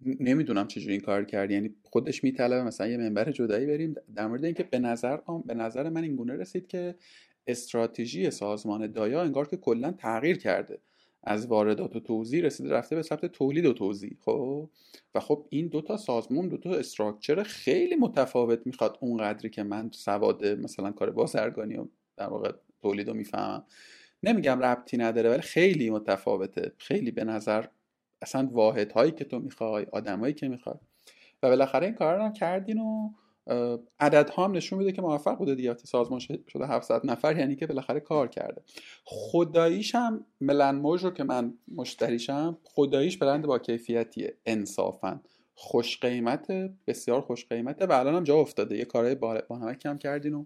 نمی‌دونم 0.00 0.66
چجوری 0.66 0.92
این 0.92 1.00
کار 1.00 1.24
کردی. 1.24 1.54
یعنی 1.54 1.74
خودش 1.82 2.24
میطلبه 2.24 2.62
مثلا 2.62 2.86
یه 2.86 2.96
منبر 2.96 3.32
جدایی 3.32 3.66
بریم. 3.66 3.94
در 4.14 4.26
مورد 4.26 4.44
اینکه 4.44 4.62
به 4.62 4.78
نظر 4.78 5.18
به 5.46 5.54
نظر 5.54 5.88
من 5.88 6.02
این 6.02 6.16
گونه 6.16 6.36
رسید 6.36 6.66
که 6.66 6.94
استراتژی 7.46 8.30
سازمان 8.30 8.92
دایا 8.92 9.22
انگار 9.22 9.48
که 9.48 9.56
کلا 9.56 9.92
تغییر 9.92 10.38
کرده. 10.38 10.78
از 11.22 11.46
واردات 11.46 11.96
و 11.96 12.00
توزیع 12.00 12.44
رسیده 12.44 12.70
رفته 12.70 12.96
به 12.96 13.02
سمت 13.02 13.26
تولید 13.26 13.66
و 13.66 13.72
توزیع. 13.72 14.16
خب؟ 14.20 14.70
و 15.14 15.20
خب 15.20 15.46
این 15.50 15.68
دوتا 15.68 15.96
سازمان 15.96 16.48
دوتا 16.48 16.74
استراکچر 16.74 17.42
خیلی 17.42 17.96
متفاوت 17.96 18.66
می‌خواد 18.66 18.98
اونقدری 19.00 19.50
که 19.50 19.62
من 19.62 19.90
سواد 19.92 20.46
مثلا 20.46 20.90
کار 20.90 21.10
بازرگانی 21.10 21.76
و 21.76 21.86
در 22.16 22.26
واقع 22.26 22.52
تولید 22.82 23.08
رو 23.08 23.14
می‌فهمم. 23.14 23.64
نمیگم 24.22 24.60
ربطی 24.60 24.96
نداره 24.96 25.30
ولی 25.30 25.42
خیلی 25.42 25.90
متفاوته. 25.90 26.72
خیلی 26.78 27.10
به 27.10 27.24
نظر 27.24 27.64
اصلا 28.22 28.48
واحد 28.52 28.92
هایی 28.92 29.12
که 29.12 29.24
تو 29.24 29.38
می‌خوای 29.38 29.86
آدمایی 29.92 30.34
که 30.34 30.48
می‌خوای. 30.48 30.76
و 31.42 31.48
بالاخره 31.48 31.86
این 31.86 31.94
کار 31.94 32.16
رو 32.16 32.32
کردین 32.32 32.78
و 32.78 33.10
عدد 34.00 34.30
ها 34.30 34.44
هم 34.44 34.52
نشون 34.52 34.78
میده 34.78 34.92
که 34.92 35.02
موفق 35.02 35.38
بوده 35.38 35.54
دیگه. 35.54 35.76
سازمان 35.76 36.20
شده 36.20 36.66
700 36.66 37.06
نفر 37.06 37.36
یعنی 37.38 37.56
که 37.56 37.66
بالاخره 37.66 38.00
کار 38.00 38.28
کرده. 38.28 38.62
خداییش 39.04 39.94
هم 39.94 40.24
ملن 40.40 40.74
موج 40.74 41.04
رو 41.04 41.10
که 41.10 41.24
من 41.24 41.54
مشتریشم 41.74 42.58
خداییش 42.64 43.18
برند 43.18 43.46
با 43.46 43.58
کیفیتیه 43.58 44.36
انصافا. 44.46 45.20
خوش 45.54 46.00
قیمت 46.00 46.46
بسیار 46.86 47.20
خوش 47.20 47.46
قیمته 47.46 47.86
و 47.86 47.92
الان 47.92 48.14
هم 48.14 48.24
جا 48.24 48.36
افتاده. 48.36 48.76
یه 48.76 48.84
کارهای 48.84 49.14
با, 49.14 49.42
همه 49.50 49.74
کم 49.74 49.98
کردین 49.98 50.34
و 50.34 50.44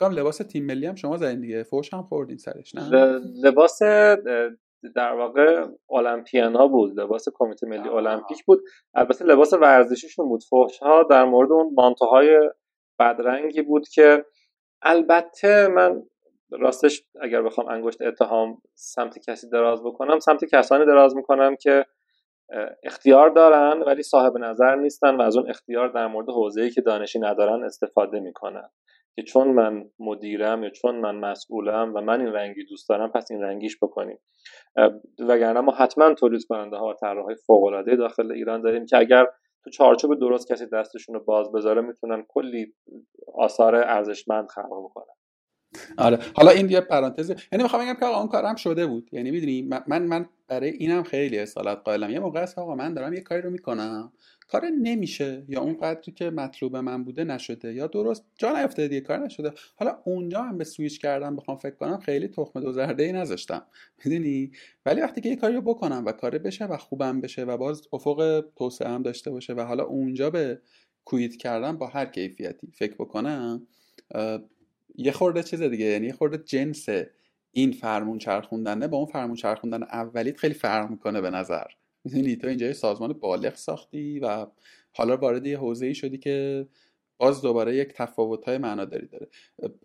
بگم 0.00 0.10
لباس 0.10 0.36
تیم 0.36 0.66
ملی 0.66 0.86
هم 0.86 0.94
شما 0.94 1.16
زدین 1.16 1.40
دیگه. 1.40 1.62
فوش 1.62 1.94
هم 1.94 2.02
خوردین 2.02 2.36
سرش 2.36 2.74
نه؟ 2.74 2.90
لباس 3.42 3.82
در 4.94 5.12
واقع 5.12 5.66
المپیانا 5.90 6.68
بود. 6.68 7.00
لباس 7.00 7.24
کمیته 7.34 7.66
ملی 7.66 7.88
المپیک 7.88 8.44
بود. 8.44 8.60
البته 8.94 9.24
لباس 9.24 9.52
ورزشیشون 9.52 10.28
بود. 10.28 10.44
فوش 10.50 10.78
ها 10.78 11.02
در 11.02 11.24
مورد 11.24 11.52
اون 11.52 11.74
مانتوهای 11.74 12.50
بدرنگی 12.98 13.62
بود 13.62 13.88
که 13.88 14.24
البته 14.82 15.68
من 15.68 16.02
راستش 16.50 17.02
اگر 17.20 17.42
بخوام 17.42 17.68
انگشت 17.68 18.02
اتهام 18.02 18.62
سمت 18.74 19.18
کسی 19.30 19.48
دراز 19.48 19.82
بکنم 19.82 20.18
سمت 20.18 20.44
کسانی 20.44 20.84
دراز 20.86 21.16
می‌کنم 21.16 21.56
که 21.56 21.86
اختیار 22.82 23.30
دارن 23.30 23.82
ولی 23.82 24.02
صاحب 24.02 24.38
نظر 24.38 24.74
نیستن 24.74 25.16
و 25.16 25.22
از 25.22 25.36
اون 25.36 25.50
اختیار 25.50 25.88
در 25.88 26.06
مورد 26.06 26.28
حوزه‌ای 26.28 26.70
که 26.70 26.80
دانشی 26.80 27.18
ندارن 27.18 27.64
استفاده 27.64 28.20
می‌کنن. 28.20 28.68
که 29.16 29.22
چون 29.22 29.48
من 29.48 29.90
مدیرم 29.98 30.62
یا 30.62 30.70
چون 30.70 30.96
من 30.96 31.14
مسئولم 31.14 31.94
و 31.94 32.00
من 32.00 32.20
این 32.20 32.32
رنگی 32.32 32.64
دوست 32.64 32.88
دارم 32.88 33.12
پس 33.12 33.30
این 33.30 33.40
رنگیش 33.40 33.76
بکنیم. 33.82 34.18
وگرنه 35.18 35.60
ما 35.60 35.72
حتما 35.72 36.14
تولید 36.14 36.44
کننده 36.44 36.76
ها 36.76 36.86
و 36.86 36.94
طراحهای 36.94 37.36
فوق 37.46 37.64
العاده 37.64 37.96
داخل 37.96 38.32
ایران 38.32 38.62
داریم 38.62 38.86
که 38.86 38.96
اگر 38.96 39.26
تو 39.64 39.70
چارچوب 39.70 40.20
درست 40.20 40.52
کسی 40.52 40.66
دستشون 40.66 41.14
رو 41.14 41.24
باز 41.24 41.52
بذاره 41.52 41.80
می‌تونن 41.80 42.24
کلی 42.28 42.74
آثار 43.34 43.74
ارزشمند 43.74 44.48
خلق 44.48 44.84
بکنن. 44.84 45.14
آره. 45.98 46.18
حالا 46.36 46.50
این 46.50 46.70
یه 46.70 46.80
پرانتز. 46.80 47.30
یعنی 47.30 47.62
می‌خوام 47.62 47.82
بگم 47.82 47.94
که 48.00 48.06
آقا 48.06 48.18
اون 48.18 48.28
کارم 48.28 48.56
شده 48.56 48.86
بود. 48.86 49.08
یعنی 49.12 49.30
می‌دونی 49.30 49.68
من 49.86 50.02
من 50.02 50.28
برای 50.48 50.70
اینم 50.70 51.02
خیلی 51.02 51.38
اصالت 51.38 51.78
قائلم. 51.84 52.10
یه 52.10 52.20
موقع 52.20 52.40
است 52.40 52.58
آقا 52.58 52.74
من 52.74 52.94
دارم 52.94 53.12
یه 53.12 53.20
کاری 53.20 53.42
رو 53.42 53.50
می‌کنم. 53.50 54.12
کار 54.48 54.66
نمیشه 54.82 55.44
یا 55.48 55.60
اون 55.60 55.76
قدری 55.76 56.12
که 56.12 56.30
مطلوب 56.30 56.76
من 56.76 57.04
بوده 57.04 57.24
نشده 57.24 57.74
یا 57.74 57.86
درست 57.86 58.26
جا 58.38 58.60
نیفتاده 58.60 58.88
دیگه 58.88 59.00
کار 59.00 59.18
نشده. 59.18 59.52
حالا 59.76 59.98
اونجا 60.04 60.42
هم 60.42 60.58
به 60.58 60.64
سویچ 60.64 61.00
کردم 61.00 61.36
بخوام 61.36 61.56
فکر 61.56 61.74
کنم 61.74 61.98
خیلی 61.98 62.28
تخم 62.28 62.60
دو 62.60 62.72
زرده 62.72 63.02
ای 63.02 63.12
نذاشتم. 63.12 63.66
می‌دونی؟ 64.04 64.50
ولی 64.86 65.00
وقتی 65.00 65.20
که 65.20 65.28
یه 65.28 65.36
کاری 65.36 65.54
رو 65.54 65.60
بکنم 65.60 66.02
و 66.06 66.12
کار 66.12 66.38
بشه 66.38 66.64
و 66.64 66.76
خوبم 66.76 67.20
بشه 67.20 67.44
و 67.44 67.56
باز 67.56 67.88
افق 67.92 68.44
توسعه 68.56 68.88
هم 68.88 69.02
داشته 69.02 69.30
باشه 69.30 69.54
و 69.54 69.60
حالا 69.60 69.84
اونجا 69.84 70.30
به 70.30 70.60
کویت 71.04 71.36
کردم 71.36 71.78
با 71.78 71.86
هر 71.86 72.06
کیفیتی. 72.06 72.72
فکر 72.74 72.94
بکنم 72.94 73.66
یه 74.94 75.12
خورده 75.12 75.42
چیز 75.42 75.62
دیگه 75.62 75.84
یعنی 75.84 76.12
خورده 76.12 76.38
جنس 76.38 76.86
این 77.52 77.72
فرمون 77.72 78.18
چرخوندنه 78.18 78.88
با 78.88 78.96
اون 78.96 79.06
فرمون 79.06 79.36
چرخوندن 79.36 79.82
اولیت 79.82 80.36
خیلی 80.36 80.54
فرق 80.54 80.90
می‌کنه 80.90 81.20
به 81.20 81.30
نظر. 81.30 81.66
می‌دونی 82.06 82.36
تو 82.36 82.46
اینجا 82.46 82.72
سازمان 82.72 83.12
بالغ 83.12 83.54
ساختی 83.54 84.18
و 84.18 84.46
حالا 84.92 85.16
وارد 85.16 85.46
یه 85.46 85.58
حوزه 85.58 85.86
ای 85.86 85.94
شدی 85.94 86.18
که 86.18 86.66
باز 87.18 87.42
دوباره 87.42 87.76
یک 87.76 87.88
تفاوت 87.88 88.44
های 88.44 88.58
معناداری 88.58 89.06
داره. 89.06 89.28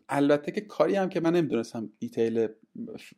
البته 0.10 0.52
که 0.52 0.62
کاری 0.62 0.96
هم 0.96 1.10
که 1.10 1.20
من 1.20 1.36
نمی‌دونستم 1.36 1.90
دیتیل 2.00 2.48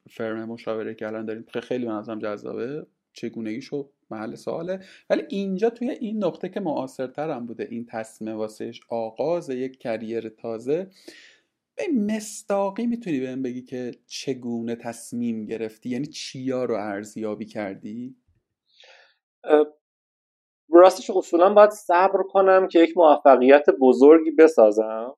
فرم 0.10 0.46
مشاوره 0.46 0.96
که 0.96 1.08
الان 1.08 1.26
داریم 1.26 1.46
خیلی 1.64 1.86
من 1.86 1.96
ازم 1.96 2.20
جذابه 2.20 2.86
چگونگیشو 3.14 3.90
محل 4.12 4.36
سواله. 4.36 4.80
ولی 5.10 5.22
اینجا 5.30 5.70
توی 5.70 5.90
این 5.90 6.24
نقطه 6.24 6.50
که 6.50 6.60
معاصرتر 6.60 7.30
هم 7.30 7.46
بوده 7.46 7.68
این 7.72 7.86
تصمیم 7.86 8.36
واسهش 8.36 8.80
آغاز 8.90 9.50
یک 9.50 9.78
کریر 9.80 10.30
تازه 10.30 10.88
به 11.76 11.84
مستاقی 11.88 12.88
می‌تونی 12.88 13.20
بهم 13.20 13.42
بگی 13.42 13.62
که 13.62 13.92
چگونه 14.08 14.76
تصمیم 14.76 15.46
گرفتی؟ 15.46 15.90
یعنی 15.90 16.06
چیا 16.06 16.66
رو 16.66 16.76
ارزیابی 16.76 17.46
کردی؟ 17.46 18.16
راستش 20.70 21.10
اصولا 21.10 21.54
باید 21.54 21.70
صبر 21.70 22.24
کنم 22.30 22.68
که 22.68 22.80
یک 22.80 22.98
موفقیت 22.98 23.66
بزرگی 23.82 24.32
بسازم. 24.32 25.16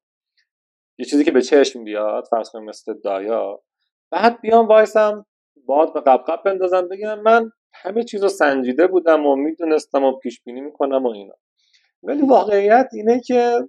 یه 0.98 1.06
چیزی 1.06 1.24
که 1.24 1.32
به 1.32 1.42
چشم 1.42 1.84
بیاد 1.84 2.26
فرض 2.32 2.50
کنیم 2.50 2.66
مثل 2.66 2.94
دایا 3.04 3.64
بعد 4.12 4.42
بیام 4.42 4.68
وایسم 4.68 5.26
باد 5.66 5.94
به 5.94 6.02
قبقب 6.02 6.44
بندازم 6.46 6.88
بگم 6.88 7.20
من 7.20 7.52
همه 7.74 8.04
چیز 8.04 8.24
رو 8.24 8.30
سنجیده 8.30 8.88
بودم 8.88 9.26
و 9.26 9.36
می‌دونستم 9.36 10.04
و 10.04 10.18
پیش 10.18 10.44
بینی 10.44 10.62
می‌کنم 10.62 11.06
و 11.06 11.10
اینا. 11.10 11.34
ولی 12.04 12.22
واقعیت 12.22 12.90
اینه 12.94 13.22
که 13.28 13.60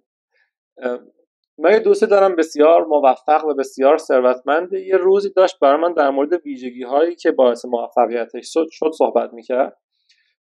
من 1.58 1.72
یه 1.72 1.78
دوستی 1.78 2.06
دارم 2.06 2.36
بسیار 2.36 2.84
موفق 2.84 3.44
و 3.44 3.54
بسیار 3.54 3.98
ثروتمند 3.98 4.72
یه 4.72 4.96
روزی 4.96 5.30
داشت 5.30 5.58
برای 5.60 5.80
من 5.80 5.92
در 5.92 6.10
مورد 6.10 6.32
ویژگی 6.32 6.82
هایی 6.82 7.14
که 7.14 7.32
باعث 7.32 7.64
موفقیتش 7.64 8.54
شد 8.70 8.90
صحبت 8.98 9.32
می‌کرد. 9.32 9.76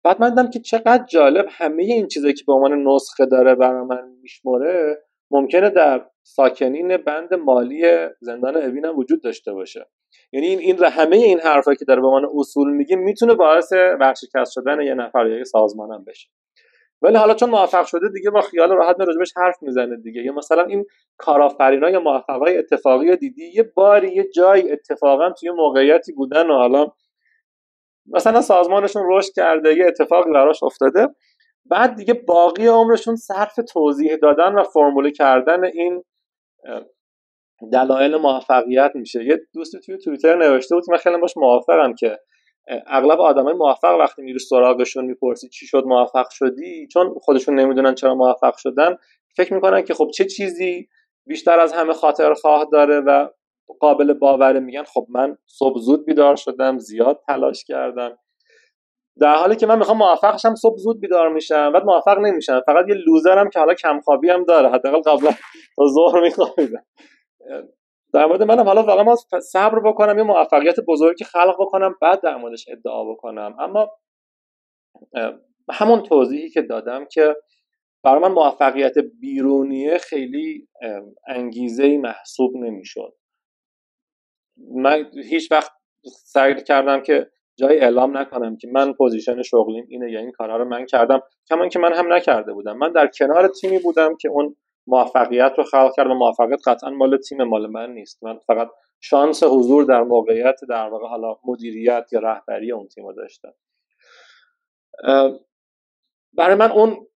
بعد 0.05 0.21
من 0.21 0.31
دیدم 0.31 0.51
که 0.51 0.59
چقدر 0.61 1.05
جالب 1.05 1.47
همه 1.51 1.83
این 1.83 2.07
چیزایی 2.07 2.35
که 2.35 2.45
به 2.47 2.53
عنوان 2.53 2.85
نسخه 2.89 3.27
داره 3.27 3.55
برای 3.55 3.85
من 3.85 4.09
میشمره 4.23 4.99
ممکنه 5.31 5.71
در 5.71 6.07
ساکنین 6.23 6.97
بند 6.97 7.35
مالی 7.35 7.83
زندان 8.21 8.57
اوین 8.57 8.85
هم 8.85 8.99
وجود 8.99 9.23
داشته 9.23 9.53
باشه. 9.53 9.87
یعنی 10.33 10.47
این 10.47 10.59
این 10.59 10.85
همه 10.85 11.17
این 11.17 11.41
حرفایی 11.41 11.77
که 11.77 11.85
داره 11.85 12.01
به 12.01 12.07
عنوان 12.07 12.29
اصول 12.35 12.71
میگه 12.71 12.97
می‌تونه 12.97 13.35
باعث 13.35 13.73
ورشکست 13.73 14.53
شدن 14.53 14.81
یه 14.81 14.95
نفر 14.95 15.27
یا 15.27 15.39
یه 15.39 15.45
سازمان 15.45 15.93
هم 15.93 16.05
بشه. 16.05 16.29
ولی 17.03 17.17
حالا 17.17 17.35
چون 17.35 17.51
موفق 17.51 17.87
شده 17.87 18.09
دیگه 18.09 18.31
با 18.31 18.41
خیال 18.41 18.71
راحت 18.71 18.97
راجبش 19.01 19.33
حرف 19.37 19.63
می‌زنه 19.63 19.97
دیگه. 19.97 20.23
یا 20.23 20.33
مثلا 20.33 20.65
این 20.65 20.85
کارآفرینا 21.17 21.91
یا 21.91 22.01
موفقای 22.01 22.59
اتفاقی 22.59 23.17
دیدی 23.17 23.47
یه 23.55 23.63
باری 23.63 24.15
یه 24.15 24.29
جای 24.35 24.73
اتفاقا 24.73 25.31
توی 25.31 25.51
موقعیتی 25.51 26.13
بودن 26.13 26.51
و 26.51 26.55
حالا 26.55 26.87
مثلا 28.13 28.41
سازمانشون 28.41 29.03
رشد 29.11 29.33
کرده 29.37 29.75
یه 29.75 29.87
اتفاقی 29.87 30.33
براش 30.33 30.63
افتاده. 30.63 31.09
بعد 31.71 31.95
دیگه 31.97 32.15
باقی 32.15 32.67
عمرشون 32.67 33.17
صرف 33.17 33.55
توضیح 33.73 34.17
دادن 34.17 34.55
و 34.55 34.63
فرموله 34.63 35.11
کردن 35.11 35.65
این 35.65 36.05
دلایل 37.73 38.17
موفقیت 38.17 38.91
میشه. 38.95 39.25
یه 39.25 39.41
دوستی 39.55 39.81
توی 39.81 39.99
توییتر 39.99 40.37
نوشته 40.37 40.75
بود 40.75 40.85
من 40.91 40.97
خیلی 40.97 41.19
باش 41.19 41.37
موافقم 41.37 41.95
که 41.95 42.19
اغلب 42.87 43.21
آدمای 43.21 43.55
موفق 43.55 43.97
وقتی 44.01 44.23
میری 44.23 44.39
سراغشون 44.39 45.05
می‌پرسی 45.05 45.49
چی 45.49 45.67
شد 45.67 45.83
موفق 45.87 46.27
شدی؟ 46.31 46.89
چون 46.93 47.15
خودشون 47.23 47.61
نمی‌دونن 47.61 47.95
چرا 47.95 48.15
موفق 48.15 48.57
شدن. 48.57 48.97
فکر 49.37 49.55
می‌کنن 49.55 49.83
که 49.83 49.95
خب 49.95 50.11
چه 50.15 50.25
چیزی 50.25 50.89
بیشتر 51.27 51.61
از 51.61 51.73
همه 51.73 51.93
خاطر 51.93 52.35
خواه 52.35 52.67
داره 52.73 53.01
و 53.01 53.29
قابل 53.81 54.13
باوره 54.13 54.61
میگن 54.61 54.83
خب 54.83 55.07
من 55.09 55.37
صبح 55.47 55.79
زود 55.81 56.07
بیدار 56.07 56.37
شدم 56.37 56.79
زیاد 56.79 57.21
تلاش 57.27 57.65
کردم. 57.65 58.19
در 59.21 59.35
حالی 59.35 59.57
که 59.57 59.67
من 59.67 59.79
می‌خوام 59.79 59.99
موفقشم 59.99 60.55
صبح 60.55 60.77
زود 60.77 61.01
بیدار 61.01 61.33
میشم. 61.33 61.73
بعد 61.73 61.85
موفق 61.85 62.19
نمیشم. 62.19 62.63
فقط 62.67 62.85
یه 62.89 62.95
لوزرم 62.95 63.51
که 63.51 63.59
حالا 63.59 63.75
کمخوابی 63.75 64.31
هم 64.31 64.45
داره. 64.45 64.69
حداقل 64.69 65.01
قبلا 65.01 65.31
تا 65.77 65.85
ظهر 65.95 66.21
میخوابیدم. 66.21 66.85
در 68.15 68.27
مورد 68.27 68.43
منم 68.43 68.65
حالا 68.65 68.83
واقعا 68.83 69.05
ما 69.05 69.17
صبر 69.43 69.81
بکنم 69.81 70.19
یه 70.19 70.25
موفقیت 70.25 70.77
بزرگی 70.89 71.25
خلق 71.25 71.57
بکنم 71.61 71.95
بعد 72.03 72.21
در 72.21 72.37
موردش 72.37 72.65
ادعا 72.69 73.05
بکنم. 73.05 73.57
اما 73.61 73.91
همون 75.71 76.03
توضیحی 76.03 76.51
که 76.51 76.63
دادم 76.63 77.05
که 77.05 77.37
برای 78.05 78.23
من 78.23 78.33
موفقیت 78.33 78.95
بیرونیه 79.21 79.99
خیلی 79.99 80.69
انگیزه 81.29 81.99
محسوب 81.99 82.57
نمی‌شد. 82.57 83.18
من 84.75 85.11
هیچ 85.31 85.53
وقت 85.53 85.73
سعی 86.25 86.63
کردم 86.63 87.01
که 87.01 87.31
جایی 87.57 87.81
اعلام 87.81 88.19
نکنم 88.19 88.57
که 88.57 88.69
من 88.69 88.93
position 88.93 89.43
شغلیم 89.43 89.87
اینه 89.89 90.11
یا 90.11 90.21
این 90.21 90.33
کارها 90.33 90.57
رو 90.57 90.65
من 90.65 90.87
کردم 90.87 91.23
کما 91.49 91.69
اینکه 91.69 91.79
من 91.79 91.93
هم 91.93 92.13
نکرده 92.13 92.53
بودم. 92.53 92.77
من 92.77 92.93
در 92.93 93.07
کنار 93.07 93.49
تیمی 93.49 93.79
بودم 93.79 94.17
که 94.17 94.29
اون 94.29 94.57
موفقیت 94.87 95.53
رو 95.59 95.65
خلق 95.65 95.93
کرد 95.97 96.07
و 96.07 96.15
موفقیت 96.15 96.69
قطعا 96.69 96.91
مال 96.91 97.17
تیم 97.17 97.43
مال 97.43 97.67
من 97.67 97.93
نیست. 97.93 98.25
من 98.25 98.39
فقط 98.39 98.69
شانس 99.01 99.43
حضور 99.43 99.85
در 99.85 100.03
موقعیت 100.03 100.61
در 100.69 100.89
واقع 100.89 101.07
حالا 101.07 101.37
مدیریت 101.45 102.13
یا 102.13 102.21
رهبری 102.21 102.73
اون 102.73 102.89
تیم 102.89 103.07
رو 103.07 103.13
داشتم. 103.13 103.53
برای 106.33 106.55
من 106.55 106.71
اون 106.71 107.07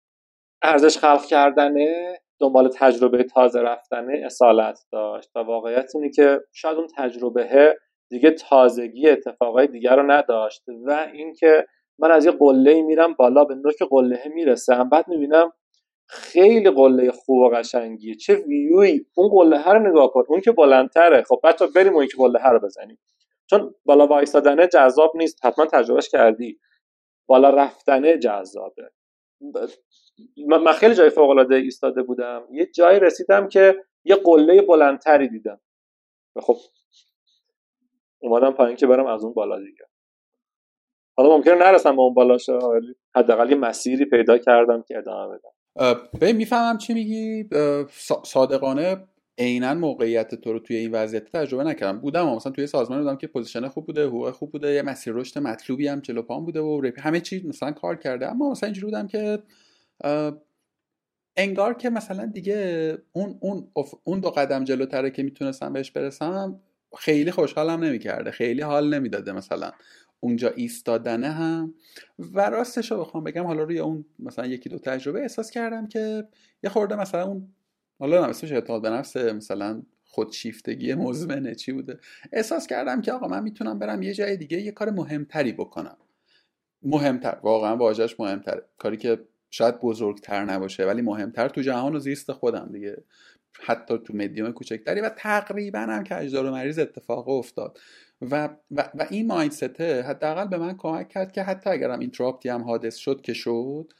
ارزش 0.62 0.98
خلق 0.98 1.24
کردنه 1.24 2.21
دنبال 2.40 2.68
تجربه 2.68 3.24
تازه 3.24 3.60
رفتنه 3.60 4.22
اصالت 4.24 4.80
داشت 4.92 5.30
و 5.36 5.38
واقعیت 5.38 5.90
اینه 5.94 6.10
که 6.10 6.40
شاید 6.52 6.78
اون 6.78 6.86
تجربه 6.96 7.76
دیگه 8.08 8.30
تازگی 8.30 9.08
اتفاقای 9.08 9.66
دیگر 9.66 9.96
رو 9.96 10.10
نداشت 10.10 10.62
و 10.86 11.08
اینکه 11.12 11.66
من 11.98 12.10
از 12.10 12.26
یه 12.26 12.32
قله 12.32 12.82
میرم 12.82 13.14
بالا 13.14 13.44
به 13.44 13.54
نوک 13.54 13.82
قله 13.90 14.22
می‌رسم 14.34 14.88
بعد 14.88 15.08
می‌بینم 15.08 15.52
خیلی 16.08 16.70
قله 16.70 17.10
خوب 17.10 17.38
و 17.38 17.48
قشنگیه. 17.48 18.14
چه 18.14 18.34
ویوی 18.34 19.04
اون 19.14 19.28
قله 19.28 19.72
رو 19.72 19.90
نگاه 19.90 20.10
کن 20.10 20.24
اون 20.28 20.40
که 20.40 20.52
بلندتره. 20.52 21.22
خب 21.22 21.40
بچا 21.44 21.66
بریم 21.74 21.94
اون 21.94 22.06
که 22.06 22.16
قله 22.18 22.48
رو 22.48 22.60
بزنیم. 22.60 22.98
چون 23.50 23.74
بالا 23.84 24.06
وایستادنه 24.06 24.66
جذاب 24.66 25.12
نیست. 25.14 25.46
حتما 25.46 25.66
تجربهش 25.66 26.08
کردی. 26.08 26.58
بالا 27.26 27.50
رفتنه 27.50 28.18
جذابه. 28.18 28.90
من 30.48 30.72
خیلی 30.72 30.94
جای 30.94 31.10
فوق 31.10 31.30
العاده 31.30 31.54
ایستاده 31.54 32.02
بودم. 32.02 32.42
یه 32.52 32.66
جایی 32.66 33.00
رسیدم 33.00 33.48
که 33.48 33.76
یه 34.04 34.16
قله 34.16 34.62
بلندتری 34.62 35.28
دیدم. 35.28 35.60
خب 36.40 36.56
اومدم 38.18 38.50
پایین 38.50 38.76
که 38.76 38.86
برم 38.86 39.06
از 39.06 39.24
اون 39.24 39.32
بالا 39.32 39.58
دیگه. 39.58 39.86
حالا 41.16 41.36
ممکنه 41.36 41.54
نرسم 41.54 41.96
به 41.96 42.02
اون 42.02 42.14
بالا 42.14 42.36
حداقل 43.16 43.50
یه 43.50 43.56
مسیری 43.56 44.04
پیدا 44.04 44.38
کردم 44.38 44.82
که 44.82 44.98
ادامه 44.98 45.34
بدم. 45.34 45.50
به 46.20 46.32
می‌فهمم 46.32 46.78
چی 46.78 46.94
میگی. 46.94 47.48
صادقانه 48.24 49.08
عینا 49.38 49.74
موقعیت 49.74 50.34
تو 50.34 50.52
رو 50.52 50.58
توی 50.58 50.76
این 50.76 50.90
وضعیت 50.92 51.24
تجربه 51.36 51.64
نکردم. 51.64 52.00
بودم 52.00 52.34
مثلا 52.34 52.52
توی 52.52 52.66
سازمان 52.66 52.98
بودم 53.02 53.16
که 53.16 53.26
position 53.26 53.68
خوب 53.68 53.86
بوده 53.86 54.06
حقوق 54.06 54.30
خوب 54.30 54.52
بوده 54.52 54.72
یه 54.72 54.82
مسیر 54.82 55.14
رشد 55.14 55.38
مطلوبی 55.38 55.88
هم 55.88 56.00
جلو 56.00 56.22
پام 56.22 56.44
بوده 56.44 56.60
و 56.60 56.90
همه 56.98 57.20
چی 57.20 57.48
مثلا 57.48 57.72
کار 57.72 57.96
کرده. 57.96 58.30
اما 58.30 58.50
مثلا 58.50 58.66
اینجوری 58.66 58.86
بودم 58.86 59.06
که 59.06 59.38
انگار 61.36 61.74
که 61.74 61.90
مثلا 61.90 62.26
دیگه 62.26 62.98
اون 63.12 63.38
اون 63.40 63.68
اون 64.04 64.20
دو 64.20 64.30
قدم 64.30 64.64
جلوتره 64.64 65.10
که 65.10 65.22
می‌تونستم 65.22 65.72
بهش 65.72 65.90
برسم 65.90 66.60
خیلی 66.98 67.30
خوشحالم 67.30 67.84
نمی‌کرده 67.84 68.30
خیلی 68.30 68.62
حال 68.62 68.94
نمی‌داده 68.94 69.32
مثلا 69.32 69.72
اونجا 70.20 70.50
ایستادنه 70.50 71.28
هم. 71.30 71.74
و 72.18 72.50
راستش 72.50 72.90
رو 72.90 73.00
بخوام 73.00 73.24
بگم 73.24 73.44
حالا 73.44 73.62
روی 73.62 73.78
اون 73.78 74.04
مثلا 74.18 74.46
یکی 74.46 74.68
دو 74.68 74.78
تجربه 74.78 75.20
احساس 75.20 75.50
کردم 75.50 75.88
که 75.88 76.28
یه 76.62 76.70
خورده 76.70 76.96
مثلا 76.96 77.24
اون 77.24 77.54
حالا 77.98 78.26
نمیشه 78.26 78.54
اعتماد 78.54 78.82
به 78.82 78.90
نفس 78.90 79.16
مثلا 79.16 79.82
خودشیفتگی 80.04 80.94
مزمنه 80.94 81.54
چی 81.54 81.72
بوده. 81.72 81.98
احساس 82.32 82.66
کردم 82.66 83.00
که 83.00 83.12
آقا 83.12 83.28
من 83.28 83.42
می‌تونم 83.42 83.78
برم 83.78 84.02
یه 84.02 84.14
جای 84.14 84.36
دیگه 84.36 84.60
یه 84.60 84.72
کار 84.72 84.90
مهمتری 84.90 85.52
بکنم. 85.52 85.96
مهمتر 86.82 87.38
واقعا 87.42 87.76
واجهش 87.76 88.20
مهمتره. 88.20 88.62
کاری 88.78 88.96
که 88.96 89.18
شاید 89.52 89.80
بزرگتر 89.80 90.44
نباشه 90.44 90.86
ولی 90.86 91.02
مهمتر 91.02 91.48
تو 91.48 91.60
جهان 91.60 91.96
و 91.96 91.98
زیست 91.98 92.32
خودم 92.32 92.68
دیگه. 92.72 93.02
حتی 93.52 93.98
تو 93.98 94.16
مدیوم 94.16 94.52
کوچکتری 94.52 95.00
و 95.00 95.08
تقریبا 95.08 95.78
هم 95.78 96.04
که 96.04 96.18
اجدار 96.18 96.50
مریض 96.50 96.78
اتفاق 96.78 97.28
افتاد. 97.28 97.78
و, 98.30 98.48
و, 98.70 98.90
و 98.94 99.06
این 99.10 99.26
مایندسته 99.26 100.02
حداقل 100.02 100.48
به 100.48 100.58
من 100.58 100.76
کمک 100.76 101.08
کرد 101.08 101.32
که 101.32 101.42
حتی 101.42 101.70
اگرم 101.70 101.98
اینتراپتی 101.98 102.48
هم 102.48 102.62
حادث 102.62 102.96
شد 102.96 103.20
که 103.20 103.32
شد 103.32 103.92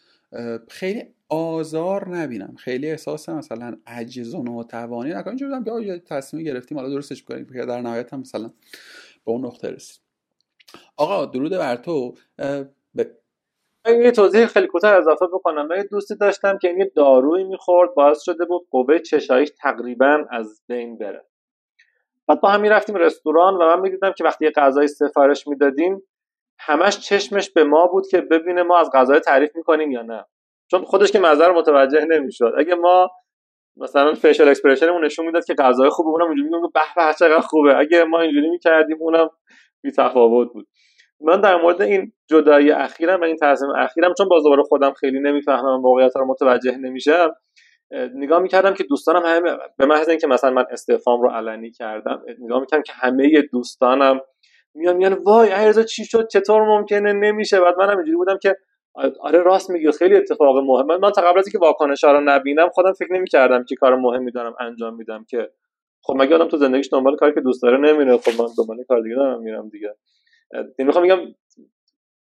خیلی 0.69 1.05
آزار 1.29 2.17
نبینم. 2.17 2.55
خیلی 2.59 2.91
احساس 2.91 3.29
مثلا 3.29 3.77
عجز 3.87 4.35
و 4.35 4.43
ناتوانی. 4.43 5.11
نکنم 5.11 5.29
اینجوری 5.29 5.61
بودم 5.61 5.85
که 5.85 5.99
تصمیم 5.99 6.45
گرفتیم 6.45 6.79
حالا 6.79 6.91
درستش 6.91 7.23
بکنیم 7.23 7.47
که 7.47 7.65
در 7.65 7.81
نهایت 7.81 8.13
هم 8.13 8.21
مثلا 8.21 8.49
به 9.25 9.33
اون 9.33 9.45
نقطه 9.45 9.71
رسید 9.71 10.01
آقا 10.97 11.27
درود 11.27 11.53
بر 11.53 11.77
تو. 11.77 12.15
یه 13.87 14.11
توضیح 14.11 14.47
خیلی 14.47 14.67
کوتاه 14.67 14.93
اضافه 14.95 15.27
بکنم. 15.27 15.67
من 15.67 15.77
یه 15.77 15.83
دوستی 15.83 16.17
داشتم 16.17 16.59
که 16.59 16.69
این 16.69 16.79
یه 16.79 16.93
دارویی 16.97 17.45
می‌خورد 17.45 17.95
باعث 17.95 18.23
شده 18.23 18.45
بود 18.45 18.67
قوه 18.71 18.99
چشاییش 18.99 19.51
تقریبا 19.63 20.25
از 20.31 20.63
بین 20.69 20.99
بره. 20.99 21.27
بعد 22.29 22.41
با 22.41 22.49
هم 22.49 22.61
می‌رفتیم 22.61 22.97
رستوران 22.97 23.55
و 23.55 23.59
من 23.59 23.81
می‌دیدم 23.81 24.13
که 24.13 24.25
وقتی 24.25 24.45
یه 24.45 24.51
غذایی 24.51 24.89
سفارش 24.89 25.47
می‌دادیم 25.47 26.03
همش 26.59 26.99
چشمش 26.99 27.51
به 27.51 27.65
ما 27.65 27.87
بود 27.87 28.07
که 28.07 28.21
ببینه 28.21 28.63
ما 28.63 28.79
از 28.79 28.91
غذای 28.95 29.21
تعریف 29.21 29.57
می‌کنیم 29.57 29.91
یا 29.91 30.03
نه. 30.03 30.25
چون 30.71 30.85
خودش 30.85 31.13
که 31.13 31.19
نظر 31.19 31.53
متوجه 31.53 32.05
نمی‌شد. 32.05 32.53
اگه 32.59 32.75
ما 32.75 33.11
مثلا 33.77 34.15
facial 34.15 34.49
expression 34.49 34.92
مون 34.92 35.05
نشون 35.05 35.27
می‌داد 35.27 35.45
که 35.45 35.55
غذای 35.55 35.91
خوبه 35.91 36.11
اونم 36.11 36.27
اینجوری 36.27 36.49
میگه 36.49 36.69
به 36.75 36.81
به 36.97 37.15
چقدر 37.19 37.41
خوبه. 37.41 37.79
اگه 37.79 38.05
ما 38.05 38.21
اینجوری 38.21 38.51
می‌کردیم 38.51 38.97
اونم 39.01 39.31
بی 39.83 39.91
تفاوت 39.91 40.53
بود. 40.53 40.69
من 41.25 41.41
در 41.41 41.57
مورد 41.63 41.83
این 41.83 42.13
جدایی 42.31 42.71
اخیرم 42.71 43.21
و 43.21 43.25
این 43.25 43.37
تصمیم 43.43 43.71
اخیرم 43.71 44.15
چون 44.19 44.29
باز 44.29 44.43
دوباره 44.43 44.63
خودم 44.63 44.93
خیلی 44.93 45.21
نمی‌فهمم 45.21 45.81
موقعیت 45.81 46.17
رو 46.17 46.27
متوجه 46.27 46.77
نمیشم 46.77 47.35
نگاه 48.15 48.39
می‌کردم 48.39 48.75
که 48.75 48.85
دوستانم 48.85 49.23
همه 49.25 49.57
به 49.79 49.87
محض 49.87 50.09
اینکه 50.09 50.27
مثلا 50.27 50.51
من 50.51 50.65
استعفام 50.71 51.23
رو 51.23 51.31
علنی 51.31 51.71
کردم 51.71 52.23
نگاه 52.39 52.61
می‌کردم 52.61 52.83
که 52.83 52.93
همه 52.93 53.43
دوستانم 53.53 54.21
میان 54.75 54.97
میان 54.97 55.13
وای 55.13 55.49
عرضا 55.49 55.83
چی 55.83 56.05
شد؟ 56.05 56.29
چطور 56.29 56.63
ممکنه؟ 56.63 57.13
نمیشه. 57.13 57.61
بعد 57.61 57.79
منم 57.79 57.97
اینجوری 57.97 58.17
بودم 58.17 58.39
که 58.43 58.57
آره 59.21 59.39
راست 59.39 59.71
میگی 59.71 59.91
خیلی 59.91 60.17
اتفاق 60.17 60.57
مهم. 60.59 60.87
من 61.01 61.11
تا 61.11 61.23
قبل 61.23 61.39
از 61.39 61.47
اینکه 61.47 61.59
واکنش 61.59 62.05
رو 62.05 62.21
نبینم 62.21 62.69
خودم 62.69 62.93
فکر 62.93 63.13
نمی‌کردم 63.13 63.65
که 63.65 63.77
کار 63.77 63.97
مهمی 63.97 64.31
دارم 64.33 64.55
انجام 64.61 64.97
میدم 64.97 65.25
که 65.29 65.51
خب 66.03 66.15
مگه 66.17 66.35
آدم 66.35 66.49
تو 66.49 66.57
زندگیش 66.57 66.89
دنبال 66.93 67.17
کاری 67.17 67.35
که 67.35 67.41
دوست 67.41 67.63
داره 67.63 67.79
نمیره؟ 67.79 68.17
خب 68.17 68.43
من 68.43 68.49
دنبال 68.59 68.85
کار 68.89 69.01
دیگه 69.01 69.15
دارم 69.15 69.43
میرم 69.43 69.69
دیگه. 69.69 69.95
می‌خوام 70.79 71.05
میگم 71.05 71.35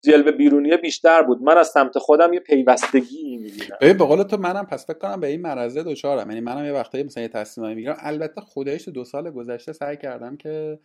جلوه 0.05 0.33
بیرونیه 0.33 0.77
بیشتر 0.77 1.23
بود. 1.23 1.43
من 1.43 1.59
از 1.59 1.69
سمت 1.69 1.99
خودم 1.99 2.33
یه 2.33 2.41
پیوستگی 2.41 3.37
می‌بینم. 3.37 3.77
به 3.81 4.05
قول 4.05 4.23
تو 4.23 4.37
منم 4.37 4.67
پس 4.67 4.87
فکر 4.87 4.99
کنم 4.99 5.21
به 5.21 5.27
این 5.27 5.41
مرزه 5.41 5.83
دچارم. 5.83 6.29
یعنی 6.29 6.41
منم 6.41 6.65
یه 6.65 6.73
وقتایی 6.73 7.05
مثلا 7.05 7.23
یه 7.23 7.29
تصمیمی 7.29 7.75
می‌گیرم. 7.75 7.97
البته 7.99 8.41
خودش 8.41 8.89
دو 8.89 9.05
سال 9.05 9.31
گذشته 9.31 9.73
سعی 9.73 9.97
کردم 9.97 10.37
که 10.37 10.79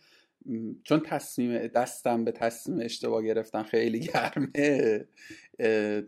چون 0.84 1.00
تصمیم 1.00 1.66
دستم 1.66 2.24
به 2.24 2.32
تصمیم 2.32 2.80
اشتباه 2.80 3.22
گرفتن 3.22 3.62
خیلی 3.62 4.00
گرمه 4.00 5.04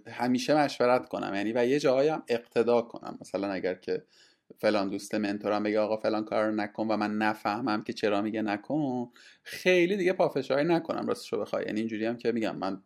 همیشه 0.06 0.64
مشورت 0.64 1.08
کنم. 1.08 1.34
یعنی 1.34 1.52
و 1.52 1.66
یه 1.66 1.78
جایی 1.78 2.08
هم 2.08 2.22
اقتدا 2.28 2.82
کنم. 2.82 3.18
مثلا 3.20 3.48
اگر 3.48 3.74
که 3.74 4.02
فلان 4.58 4.88
دوست 4.90 5.14
منتورم 5.14 5.62
بگه 5.62 5.80
آقا 5.80 5.96
فلان 5.96 6.24
کار 6.24 6.52
نکن 6.52 6.86
و 6.88 6.96
من 6.96 7.18
نفهمم 7.18 7.82
که 7.82 7.92
چرا 7.92 8.22
میگه 8.22 8.42
نکن 8.42 9.10
خیلی 9.42 9.96
دیگه 9.96 10.12
پافشاری 10.12 10.64
نکنم 10.64 11.06
راستش 11.06 11.32
رو 11.32 11.40
بخوای. 11.40 11.64
یعنی 11.66 11.80
اینجوری 11.80 12.06
هم 12.06 12.16
که 12.16 12.32
میگم 12.32 12.56
من 12.56 12.82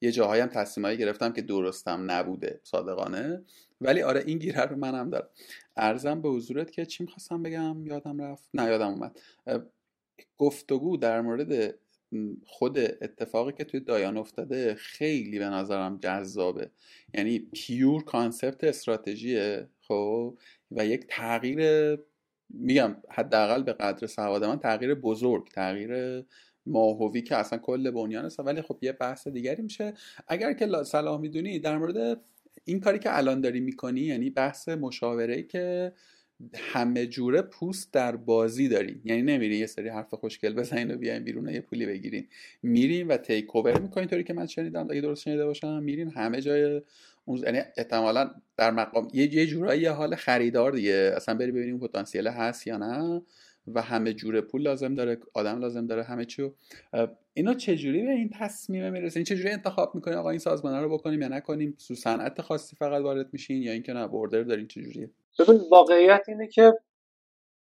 یه 0.00 0.12
جاهایی 0.12 0.42
هم 0.42 0.48
تصمیمایی 0.48 0.98
گرفتم 0.98 1.32
که 1.32 1.42
درستم 1.42 2.10
نبوده 2.10 2.60
صادقانه. 2.62 3.42
ولی 3.80 4.02
آره 4.02 4.22
این 4.26 4.38
گیره 4.38 4.60
رو 4.60 4.76
منم 4.76 5.10
دارم. 5.10 5.28
ارزم 5.76 6.22
به 6.22 6.28
حضورت 6.28 6.70
که 6.70 6.86
چی 6.86 7.02
می‌خواستم 7.02 7.42
بگم؟ 7.42 7.86
یادم 7.86 8.22
رفت. 8.22 8.50
نه 8.54 8.64
یادم 8.64 8.88
اومد. 8.88 9.20
گفتگو 10.38 10.96
در 10.96 11.20
مورد 11.20 11.74
خود 12.46 12.78
اتفاقی 12.78 13.52
که 13.52 13.64
توی 13.64 13.80
دایان 13.80 14.16
افتاده 14.16 14.74
خیلی 14.74 15.38
به 15.38 15.44
نظرم 15.44 15.98
جذابه. 15.98 16.70
یعنی 17.14 17.38
پیور 17.38 18.04
کانسپت 18.04 18.64
استراتژیه. 18.64 19.68
خب 19.88 20.38
و 20.70 20.86
یک 20.86 21.04
تغییر 21.08 21.60
میگم 22.50 22.96
حداقل 23.10 23.62
به 23.62 23.72
قدر 23.72 24.06
سواد 24.06 24.44
من 24.44 24.58
تغییر 24.58 24.94
بزرگ 24.94 25.48
تغییر 25.48 26.24
ماهوی 26.66 27.22
که 27.22 27.36
اصلا 27.36 27.58
کل 27.58 27.90
بنیان 27.90 28.24
است. 28.24 28.40
ولی 28.40 28.62
خب 28.62 28.78
یه 28.82 28.92
بحث 28.92 29.28
دیگری 29.28 29.62
میشه. 29.62 29.94
اگر 30.28 30.52
که 30.52 30.68
صلاح 30.84 31.20
می‌دونی 31.20 31.58
در 31.58 31.78
مورد 31.78 32.20
این 32.64 32.80
کاری 32.80 32.98
که 32.98 33.18
الان 33.18 33.40
داری 33.40 33.60
می‌کنی 33.60 34.00
یعنی 34.00 34.30
بحث 34.30 34.68
مشاوره 34.68 35.42
که 35.42 35.92
همه 36.54 37.06
جوره 37.06 37.42
پوست 37.42 37.92
در 37.92 38.16
بازی 38.16 38.68
دارین. 38.68 39.00
یعنی 39.04 39.22
نمیرین 39.22 39.60
یه 39.60 39.66
سری 39.66 39.88
حرف 39.88 40.14
خوشگل 40.14 40.54
بزنین 40.54 40.90
و 40.90 40.96
بیاین 40.96 41.24
بیرون 41.24 41.48
یه 41.48 41.60
پولی 41.60 41.86
بگیرین. 41.86 42.26
میرین 42.62 43.08
و 43.08 43.16
تیک 43.16 43.56
اوور 43.56 43.80
می‌کنین. 43.80 44.06
طوری 44.06 44.24
که 44.24 44.32
من 44.32 44.46
شنیدم 44.46 44.86
اگه 44.90 45.00
درست 45.00 45.22
شنیده 45.22 45.46
باشم 45.46 45.82
میرین 45.82 46.10
همه 46.10 46.40
جای 46.40 46.82
اون 47.24 47.38
یعنی 47.38 47.60
احتمالا 47.76 48.30
در 48.56 48.70
مقام 48.70 49.08
یه 49.12 49.34
یه 49.34 49.46
جورایی 49.46 49.86
حال 49.86 50.14
خریدار 50.14 50.72
دیگه. 50.72 51.12
اصلا 51.16 51.34
بری 51.34 51.52
ببینیم 51.52 51.78
پتانسیل 51.78 52.28
هست 52.28 52.66
یا 52.66 52.76
نه 52.76 53.22
و 53.66 53.82
همه 53.82 54.12
جوره 54.12 54.40
پول 54.40 54.62
لازم 54.62 54.94
داره 54.94 55.18
آدم 55.34 55.60
لازم 55.60 55.86
داره 55.86 56.02
همه 56.02 56.24
چیو. 56.24 56.52
اینا 57.34 57.54
چجوری 57.54 58.02
به 58.02 58.10
این 58.10 58.30
تصمیم 58.38 58.92
می‌رسه؟ 58.92 59.16
این 59.16 59.24
چجوری 59.24 59.50
انتخاب 59.50 59.94
می‌کنین 59.94 60.16
آقا 60.16 60.30
این 60.30 60.38
سازمان 60.38 60.82
رو 60.82 60.88
بکنیم 60.88 61.22
یا 61.22 61.28
نکنیم؟ 61.28 61.74
سو 61.78 61.94
صنعت 61.94 62.40
خاصی 62.40 62.76
فقط 62.76 63.02
وارد 63.02 63.28
میشین 63.32 63.62
یا 63.62 63.72
اینکه 63.72 63.92
نه 63.92 64.06
بوردر 64.06 64.42
دارین 64.42 64.66
چجوریه؟ 64.66 65.10
واقعیت 65.70 66.24
اینه 66.28 66.46
که 66.46 66.72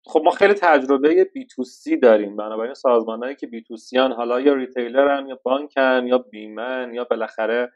خب 0.06 0.22
ما 0.26 0.31
خیلی 0.31 0.53
تجربه 0.53 1.23
بی 1.23 1.45
تو 1.45 1.64
سی 1.64 1.98
داریم. 1.98 2.35
بنابراین 2.35 2.73
سازمانهایی 2.73 3.35
که 3.35 3.48
بی 3.48 3.61
تو 3.61 3.77
سیان 3.77 4.11
حالا 4.11 4.41
یا 4.41 4.53
ریتیلرن 4.53 5.27
یا 5.27 5.40
بانکن 5.44 6.07
یا 6.07 6.18
بیمن 6.18 6.91
یا 6.94 7.03
بالاخره 7.03 7.72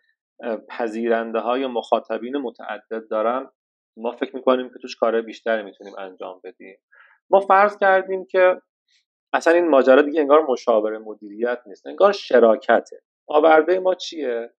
پذیرنده 0.70 1.40
های 1.40 1.68
مخاطبین 1.68 2.38
متعدد 2.38 3.08
دارن 3.10 3.50
ما 3.98 4.12
فکر 4.12 4.36
می‌کنیم 4.36 4.70
که 4.70 4.76
توش 4.82 4.96
کار 4.96 5.22
بیشتری 5.22 5.64
می‌تونیم 5.64 5.94
انجام 5.98 6.42
بدیم. 6.44 6.78
ما 7.30 7.40
فرض 7.40 7.78
کردیم 7.78 8.26
که 8.26 8.62
اصلا 9.34 9.54
این 9.54 9.68
ماجرا 9.68 10.02
دیگه 10.02 10.22
انگار 10.22 10.46
مشاور 10.50 10.98
مدیریت 10.98 11.60
نیست 11.66 11.88
انگار 11.88 12.12
شراکته. 12.12 13.02
آورده 13.28 13.80
ما 13.80 13.96
چیه؟ 13.96 14.54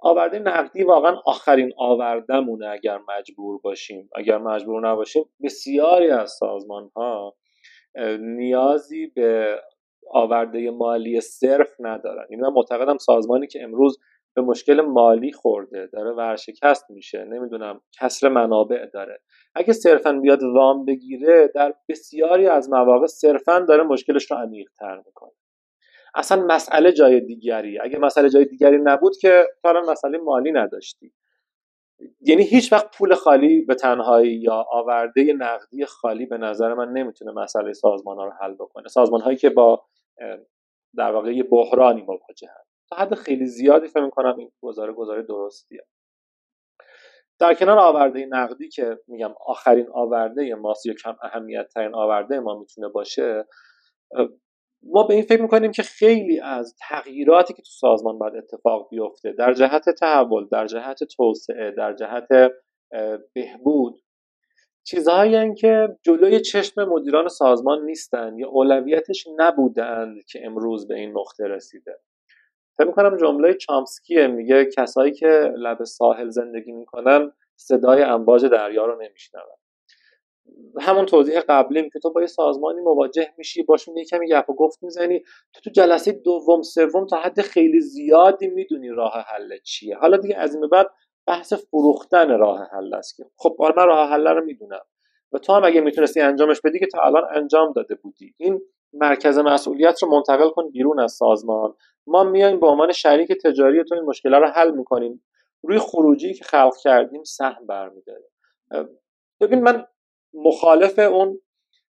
آورده 0.00 0.38
نقدی 0.38 0.82
واقعا 0.84 1.16
آخرین 1.26 1.72
آوردهمونه 1.76 2.68
اگر 2.68 3.00
مجبور 3.08 3.60
باشیم. 3.60 4.10
اگر 4.16 4.38
مجبور 4.38 4.88
نباشیم 4.88 5.24
بسیاری 5.42 6.10
از 6.10 6.30
سازمان 6.30 6.90
ها 6.96 7.36
نیازی 8.20 9.06
به 9.06 9.60
آورده 10.10 10.70
مالی 10.70 11.20
صرف 11.20 11.74
ندارن. 11.78 12.26
یعنی 12.30 12.42
من 12.42 12.52
معتقدم 12.52 12.98
سازمانی 12.98 13.46
که 13.46 13.62
امروز 13.62 13.98
به 14.34 14.42
مشکل 14.42 14.80
مالی 14.80 15.32
خورده 15.32 15.86
داره 15.86 16.10
ورشکست 16.10 16.90
میشه 16.90 17.24
نمی‌دونم 17.24 17.80
کسر 18.00 18.28
منابع 18.28 18.86
داره. 18.86 19.20
اگه 19.54 19.72
صرفا 19.72 20.12
بیاد 20.12 20.42
وام 20.42 20.84
بگیره 20.84 21.50
در 21.54 21.74
بسیاری 21.88 22.46
از 22.46 22.70
مواقع 22.70 23.06
صرفا 23.06 23.58
داره 23.58 23.82
مشکلش 23.82 24.30
رو 24.30 24.36
عمیقتر 24.36 25.02
می‌کنه. 25.06 25.32
اصلا 26.14 26.44
مسئله 26.46 26.92
جای 26.92 27.20
دیگری 27.20 27.78
اگه 27.78 27.98
مسئله 27.98 28.30
جای 28.30 28.44
دیگری 28.44 28.78
نبود 28.78 29.16
که 29.16 29.46
کارا 29.62 29.82
مسئله 29.82 30.18
مالی 30.18 30.52
نداشتی. 30.52 31.12
یعنی 32.20 32.42
هیچ 32.42 32.72
وقت 32.72 32.98
پول 32.98 33.14
خالی 33.14 33.60
به 33.60 33.74
تنهایی 33.74 34.32
یا 34.32 34.66
آورده 34.70 35.32
نقدی 35.32 35.86
خالی 35.86 36.26
به 36.26 36.38
نظر 36.38 36.74
من 36.74 36.92
نمی‌تونه 36.92 37.32
مسئله 37.32 37.72
سازمان 37.72 38.16
ها 38.16 38.24
رو 38.24 38.32
حل 38.40 38.54
بکنه. 38.54 38.88
سازمان 38.88 39.20
هایی 39.20 39.36
که 39.36 39.50
با 39.50 39.82
در 40.96 41.12
واقع 41.12 41.34
یه 41.34 41.42
بحرانی 41.42 42.02
مواجهن. 42.02 42.69
تا 42.90 42.96
حد 42.96 43.14
خیلی 43.14 43.46
زیادی 43.46 43.88
فکر 43.88 44.04
می‌کنم 44.04 44.36
این 44.38 44.50
گزاره 44.62 44.92
گزاره 44.92 45.22
درستیه. 45.22 45.86
در 47.38 47.54
کنار 47.54 47.78
آورده 47.78 48.26
نقدی 48.26 48.68
که 48.68 48.98
میگم 49.06 49.34
آخرین 49.46 49.86
آورده 49.92 50.54
ماست 50.54 50.86
یا 50.86 50.94
کم 50.94 51.16
اهمیت 51.22 51.68
ترین 51.74 51.94
آورده 51.94 52.40
ما 52.40 52.58
می‌تونه 52.58 52.88
باشه 52.88 53.44
ما 54.82 55.02
به 55.02 55.14
این 55.14 55.22
فکر 55.22 55.42
می‌کنیم 55.42 55.72
که 55.72 55.82
خیلی 55.82 56.40
از 56.40 56.74
تغییراتی 56.88 57.54
که 57.54 57.62
تو 57.62 57.70
سازمان 57.70 58.18
باید 58.18 58.36
اتفاق 58.36 58.88
بیفته 58.90 59.32
در 59.32 59.52
جهت 59.52 59.90
تحول 59.90 60.48
در 60.48 60.66
جهت 60.66 61.04
توسعه 61.04 61.70
در 61.70 61.94
جهت 61.94 62.28
بهبود 63.34 64.02
چیزهایی 64.84 65.54
که 65.54 65.88
جلوی 66.02 66.40
چشم 66.40 66.84
مدیران 66.84 67.28
سازمان 67.28 67.84
نیستن 67.84 68.38
یا 68.38 68.48
اولویتش 68.48 69.26
نبودند 69.36 70.24
که 70.24 70.40
امروز 70.44 70.88
به 70.88 70.94
این 70.94 71.18
نقطه 71.18 71.44
رسیده. 71.44 72.00
فکر 72.80 72.88
می‌کنم 72.88 73.16
جمله 73.16 73.54
چامسکیه 73.54 74.26
میگه 74.26 74.64
کسایی 74.64 75.12
که 75.12 75.52
لب 75.56 75.84
ساحل 75.84 76.28
زندگی 76.28 76.72
می‌کنن 76.72 77.32
صدای 77.56 78.02
امواج 78.02 78.46
دریا 78.46 78.86
رو 78.86 79.02
نمیشنون. 79.02 79.44
همون 80.80 81.06
توضیح 81.06 81.40
قبلیم 81.40 81.90
که 81.90 81.98
تو 81.98 82.12
با 82.12 82.20
یه 82.20 82.26
سازمانی 82.26 82.80
مواجه 82.80 83.28
میشی 83.38 83.62
باشون 83.62 83.96
یه 83.96 84.04
کمی 84.04 84.28
گپ 84.28 84.50
و 84.50 84.54
گفت 84.54 84.82
می‌زنی 84.82 85.20
تو 85.52 85.60
تو 85.64 85.70
جلسه 85.70 86.12
دوم 86.12 86.62
سوم 86.62 87.06
تا 87.06 87.16
حد 87.16 87.40
خیلی 87.40 87.80
زیادی 87.80 88.48
می‌دونی 88.48 88.88
راه 88.88 89.24
حل 89.28 89.58
چیه. 89.64 89.96
حالا 89.96 90.16
دیگه 90.16 90.36
از 90.36 90.54
این 90.54 90.68
بعد 90.68 90.90
بحث 91.26 91.52
فروختن 91.52 92.38
راه 92.38 92.68
حل 92.72 92.94
است 92.94 93.16
که 93.16 93.24
خب 93.36 93.56
آره 93.58 93.74
من 93.76 93.86
راه 93.86 94.10
حل 94.10 94.28
رو 94.28 94.44
می‌دونم 94.44 94.84
و 95.32 95.38
تو 95.38 95.52
هم 95.52 95.64
اگه 95.64 95.80
می‌تونستی 95.80 96.20
انجامش 96.20 96.60
بدی 96.60 96.78
که 96.78 96.86
تا 96.86 97.02
الان 97.02 97.22
انجام 97.34 97.72
داده 97.72 97.94
بودی. 97.94 98.34
این 98.36 98.60
مرکز 98.92 99.38
مسئولیت 99.38 100.02
رو 100.02 100.08
منتقل 100.08 100.48
کن 100.48 100.70
بیرون 100.70 101.00
از 101.00 101.12
سازمان. 101.12 101.74
ما 102.06 102.24
میایم 102.24 102.60
به 102.60 102.66
عنوان 102.66 102.92
شریک 102.92 103.32
تجاری 103.32 103.84
تو 103.84 103.94
این 103.94 104.04
مشکل 104.04 104.34
رو 104.34 104.46
حل 104.46 104.70
می‌کنیم. 104.70 105.22
روی 105.62 105.78
خروجی 105.78 106.34
که 106.34 106.44
خلق 106.44 106.76
کردیم 106.82 107.24
سهم 107.24 107.66
برمیداریم 107.66 108.28
ببین 109.40 109.62
من 109.62 109.86
مخالف 110.34 110.98
اون 110.98 111.40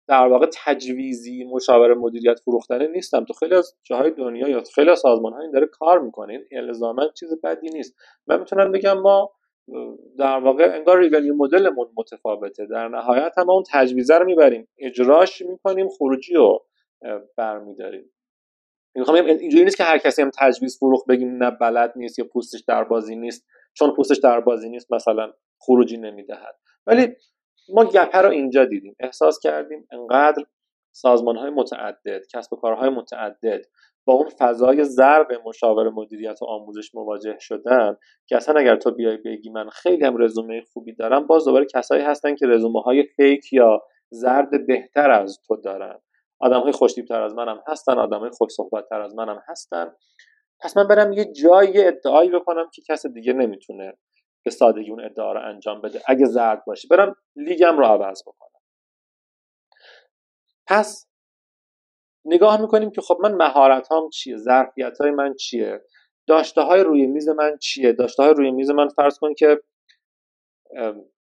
در 0.08 0.28
واقع 0.28 0.48
تجویزی 0.66 1.44
مشاور 1.44 1.94
مدیریت 1.94 2.40
فروختنه 2.40 2.88
نیستم. 2.88 3.26
تو 3.26 3.34
خیلی 3.34 3.56
از 3.56 3.76
جاهای 3.84 4.12
دنیا 4.12 4.48
یا 4.48 4.64
خیلی 4.76 4.90
از 4.90 5.00
سازمان 5.00 5.34
ها 5.34 5.42
این 5.42 5.52
داره 5.52 5.66
کار 5.66 6.00
می‌کنه. 6.00 6.34
این 6.52 6.62
الزاما 6.62 7.08
چیز 7.08 7.42
بدی 7.44 7.70
نیست. 7.70 7.96
من 8.28 8.40
می‌تونم 8.40 8.72
بگم 8.72 9.00
ما 9.00 9.32
در 10.18 10.40
واقع 10.40 10.72
انگار 10.76 11.00
revenue 11.00 11.36
model 11.36 11.68
مون 11.68 11.88
متفاوته. 11.98 12.66
در 12.66 12.88
نهایت 12.88 13.34
هم 13.38 13.50
اون 13.50 13.64
تجویزه 13.72 14.18
رو 14.18 14.26
می‌بریم. 14.26 14.68
اجراش 14.78 15.42
می‌کنیم 15.42 15.90
خروجی 15.90 16.34
رو 16.34 16.66
برمیداریم. 17.38 18.14
می‌خوام 18.96 19.26
اینجوری 19.26 19.64
نیست 19.64 19.78
که 19.78 19.84
هر 19.84 19.98
کسی 19.98 20.22
هم 20.22 20.32
تجویز 20.40 20.78
فروخت 20.78 21.06
بگیم 21.08 21.44
نه 21.44 21.52
بلد 21.52 21.94
نیست 21.96 22.20
یا 22.20 22.26
پوستش 22.26 22.60
در 22.68 22.84
بازی 22.84 23.16
نیست. 23.16 23.48
چون 23.74 23.96
پوستش 23.96 24.18
در 24.18 24.40
بازی 24.40 24.70
نیست 24.70 24.94
مثلا 24.94 25.34
خروجی 25.60 25.98
نمی‌دهد. 25.98 26.56
ولی 26.88 27.08
ما 27.74 27.86
گپه 27.86 28.18
رو 28.18 28.30
اینجا 28.30 28.66
دیدیم. 28.66 28.96
احساس 29.00 29.40
کردیم 29.40 29.88
انقدر 29.92 30.44
سازمان 30.92 31.36
های 31.38 31.50
متعدد 31.50 32.28
کسب 32.34 32.54
و 32.54 32.56
کارهای 32.56 32.90
متعدد 32.90 33.66
با 34.06 34.14
اون 34.14 34.30
فضای 34.30 34.84
ضرب 34.84 35.28
مشاور 35.46 35.90
مدیریت 35.90 36.42
و 36.42 36.46
آموزش 36.46 36.96
مواجه 36.96 37.38
شدن 37.40 37.98
که 38.28 38.36
اصلا 38.36 38.60
اگر 38.60 38.76
تو 38.76 38.92
بیای 38.92 39.18
بگی 39.18 39.50
من 39.50 39.70
خیلی 39.70 40.06
هم 40.06 40.24
رزومه 40.24 40.62
خوبی 40.74 40.96
دارم 40.96 41.28
باز 41.28 41.46
دوباره 41.46 41.66
کسایی 41.66 42.04
هستن 42.04 42.36
که 42.36 42.48
رزومه 42.48 42.82
های 42.82 43.04
فیک 43.04 43.54
یا 43.54 43.84
زرد 44.10 44.68
بهتر 44.68 45.12
از 45.12 45.40
تو 45.48 45.56
دارن. 45.56 46.00
آدم 46.40 46.60
های 46.60 46.72
خوشتیبتر 46.72 47.22
از 47.22 47.34
منم 47.34 47.64
هستن 47.68 48.00
آدم 48.00 48.20
های 48.20 48.30
خوش 48.30 48.52
صحبت 48.52 48.90
تر 48.90 49.02
از 49.02 49.16
منم 49.16 49.44
هستن. 49.48 49.96
پس 50.60 50.78
من 50.78 50.88
برم 50.88 51.12
یه 51.12 51.26
جایی 51.26 51.84
ادعایی 51.84 52.30
بکنم 52.30 52.70
که 52.74 52.82
کس 52.88 53.06
دیگه 53.06 53.34
نمی‌تونه 53.34 53.98
به 54.46 54.52
سادگی 54.52 54.90
اون 54.92 55.06
ادعا 55.06 55.34
رو 55.34 55.42
انجام 55.50 55.82
بده. 55.82 56.02
اگه 56.08 56.26
زرد 56.26 56.66
باشه. 56.66 56.88
برم 56.92 57.16
لیگم 57.36 57.78
رو 57.78 57.86
عوض 57.86 58.22
بکنم. 58.22 58.62
پس 60.68 61.08
نگاه 62.26 62.62
می‌کنیم 62.62 62.92
که 62.92 63.02
خب 63.02 63.18
من 63.24 63.32
مهارت 63.32 63.88
هام 63.88 64.10
چیه؟ 64.10 64.38
ظرفیت 64.38 64.98
های 65.02 65.12
من 65.12 65.34
چیه؟ 65.34 65.82
داشته 66.28 66.62
های 66.62 66.84
روی 66.84 67.06
میز 67.06 67.30
من 67.30 67.58
چیه؟ 67.58 67.94
داشته 67.94 68.24
های 68.24 68.34
روی 68.34 68.52
میز 68.52 68.70
من 68.70 68.88
فرض 68.88 69.20
کن 69.20 69.34
که 69.34 69.62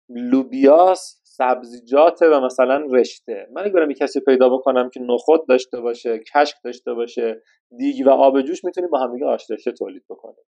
لوبیاس 0.09 1.20
سبزیجات 1.37 2.21
و 2.21 2.39
مثلا 2.39 2.85
رشته. 2.91 3.47
من 3.51 3.61
اگه 3.61 3.73
برم 3.73 3.89
یه 3.89 3.95
کسی 3.95 4.19
پیدا 4.19 4.49
بکنم 4.49 4.89
که 4.89 4.99
نخود 4.99 5.47
داشته 5.47 5.79
باشه 5.81 6.19
کشک 6.19 6.55
داشته 6.63 6.93
باشه 6.93 7.41
دیگ 7.77 8.07
و 8.07 8.09
آب 8.09 8.41
جوش 8.41 8.65
می‌تونیم 8.65 8.89
با 8.89 8.99
هم 8.99 9.13
دیگه 9.13 9.25
آش 9.25 9.51
رشته 9.51 9.71
تولید 9.71 10.05
بکنیم. 10.09 10.45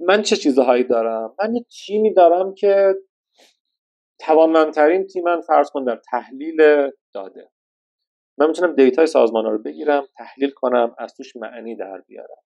من 0.00 0.22
چه 0.22 0.36
چیزهایی 0.36 0.84
دارم؟ 0.84 1.34
من 1.42 1.54
یه 1.54 1.64
تیمی 1.86 2.14
دارم 2.14 2.54
که 2.54 2.94
توانمندترین 4.20 5.06
تیم 5.06 5.24
من 5.24 5.40
فرض 5.40 5.70
کن 5.70 5.84
در 5.84 6.00
تحلیل 6.10 6.90
داده. 7.14 7.50
من 8.38 8.46
می‌تونم 8.46 8.74
دیتای 8.74 9.06
سازمان 9.06 9.44
ها 9.44 9.50
رو 9.50 9.62
بگیرم 9.62 10.06
تحلیل 10.16 10.50
کنم 10.50 10.94
از 10.98 11.14
توش 11.14 11.36
معنی 11.36 11.76
در 11.76 12.00
بیارم. 12.00 12.42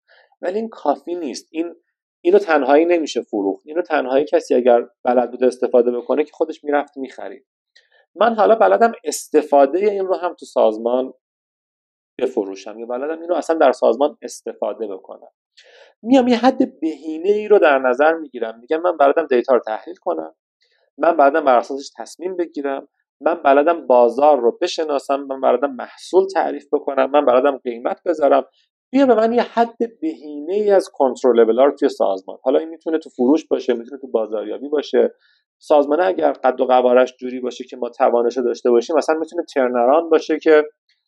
ولی 0.42 0.60
این 0.60 0.70
کافی 0.70 1.16
نیست. 1.16 1.48
این 1.52 1.76
اینو 2.26 2.40
تنهایی 2.40 2.86
نمیشه 2.86 3.22
فروخت. 3.22 3.68
اینو 3.68 3.82
تنهایی 3.82 4.26
کسی 4.26 4.56
اگر 4.56 4.88
بلد 5.04 5.32
بود 5.32 5.44
استفاده 5.44 5.92
بکنه 5.92 6.24
که 6.24 6.32
خودش 6.34 6.64
می‌رفت 6.64 6.98
می‌خرید. 6.98 7.46
من 8.16 8.36
حالا 8.36 8.56
بلدم 8.56 8.92
استفاده 9.04 9.80
این 9.80 10.06
رو 10.06 10.16
هم 10.16 10.34
تو 10.34 10.46
سازمان 10.46 11.14
بفروشم. 12.20 12.80
یا 12.80 12.86
بلدم 12.86 13.20
این 13.22 13.30
رو 13.30 13.36
اصلا 13.36 13.56
در 13.56 13.72
سازمان 13.72 14.18
استفاده 14.22 14.88
بکنم. 14.88 15.32
میام 16.04 16.28
یه 16.28 16.38
حد 16.38 16.80
بهینه 16.80 17.30
ای 17.30 17.48
رو 17.48 17.60
در 17.60 17.80
نظر 17.80 18.14
می‌گیرم. 18.14 18.60
میگم 18.60 18.82
من 18.82 18.98
بلدم 18.98 19.28
دیتا 19.28 19.54
رو 19.54 19.60
تحلیل 19.60 19.96
کنم. 19.96 20.36
من 20.98 21.18
بلدم 21.18 21.46
بر 21.46 21.58
اساسش 21.58 21.90
تصمیم 21.98 22.36
بگیرم. 22.36 22.88
من 23.22 23.34
بلدم 23.34 23.88
بازار 23.88 24.40
رو 24.40 24.58
بشناسم. 24.62 25.16
من 25.24 25.42
بلدم 25.42 25.72
محصول 25.72 26.28
تعریف 26.34 26.68
بکنم. 26.74 27.12
من 27.12 27.26
بلدم 27.26 27.58
قیمت 27.58 28.02
بذارم. 28.06 28.46
بیا 28.96 29.06
به 29.06 29.16
من 29.16 29.34
یه 29.34 29.42
حد 29.42 30.00
بهینه 30.02 30.54
ای 30.54 30.72
از 30.72 30.90
کنترل 30.94 31.50
رو 31.50 31.72
توی 31.80 31.90
سازمان. 31.90 32.38
حالا 32.44 32.60
این 32.60 32.70
می‌تونه 32.70 32.98
تو 32.98 33.10
فروش 33.10 33.48
باشه 33.48 33.74
می‌تونه 33.74 34.02
تو 34.02 34.08
بازاریابی 34.08 34.70
باشه. 34.70 35.14
سازمان 35.58 36.02
اگر 36.02 36.32
قد 36.32 36.62
و 36.62 36.66
قوارش 36.66 37.16
جوری 37.20 37.40
باشه 37.40 37.64
که 37.64 37.78
ما 37.78 37.90
توانش 37.90 38.38
داشته 38.38 38.72
باشیم 38.72 38.96
مثلا 38.96 39.16
می‌تونه 39.20 39.44
ترنران 39.54 40.10
باشه 40.10 40.40
که 40.40 40.64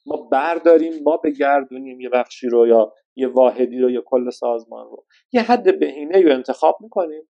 ما 0.05 0.18
برداریم 0.31 1.03
ما 1.03 1.18
بگردونیم 1.18 1.99
یه 1.99 2.09
بخشی 2.09 2.47
رو 2.47 2.68
یا 2.68 2.93
یه 3.15 3.27
واحدی 3.27 3.80
رو 3.80 3.89
یا 3.89 4.03
کل 4.05 4.30
سازمان 4.30 4.85
رو. 4.85 5.05
یه 5.31 5.41
حد 5.41 5.80
بهینه 5.80 6.22
رو 6.22 6.31
انتخاب 6.31 6.77
می‌کنیم. 6.81 7.30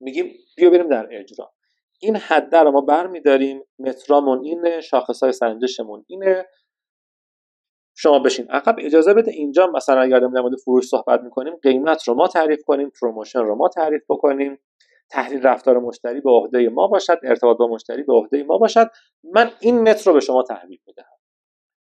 میگیم 0.00 0.32
بیا 0.56 0.70
بریم 0.70 0.88
در 0.88 1.08
اجرا. 1.10 1.52
این 2.00 2.16
حد 2.16 2.54
رو 2.54 2.70
ما 2.70 2.80
برمیداریم. 2.80 3.62
مترامون 3.78 4.44
اینه 4.44 4.80
شاخص 4.80 5.22
های 5.22 5.32
سنجشمون 5.32 6.04
اینه. 6.08 6.46
شما 8.02 8.18
بشین. 8.18 8.50
عقب 8.50 8.76
اجازه 8.78 9.14
بده 9.14 9.30
اینجا 9.30 9.66
مثلا 9.66 10.00
اگر 10.00 10.18
در 10.18 10.26
مورد 10.26 10.56
فروش 10.56 10.88
صحبت 10.88 11.20
می‌کنیم 11.20 11.54
قیمت 11.62 12.08
رو 12.08 12.14
ما 12.14 12.28
تعریف 12.28 12.64
کنیم 12.64 12.92
promotion 13.00 13.38
رو 13.38 13.54
ما 13.54 13.68
تعریف 13.68 14.02
بکنیم. 14.08 14.58
تحلیل 15.10 15.42
رفتار 15.42 15.78
مشتری 15.78 16.20
به 16.20 16.30
عهده 16.30 16.68
ما 16.68 16.86
باشد 16.86 17.18
ارتباط 17.22 17.56
با 17.56 17.66
مشتری 17.66 18.02
به 18.02 18.12
عهده 18.12 18.42
ما 18.42 18.58
باشد. 18.58 18.86
من 19.24 19.50
این 19.60 19.80
متر 19.80 20.10
رو 20.10 20.14
به 20.14 20.20
شما 20.20 20.42
تحویل 20.42 20.78
می‌دهم. 20.86 21.18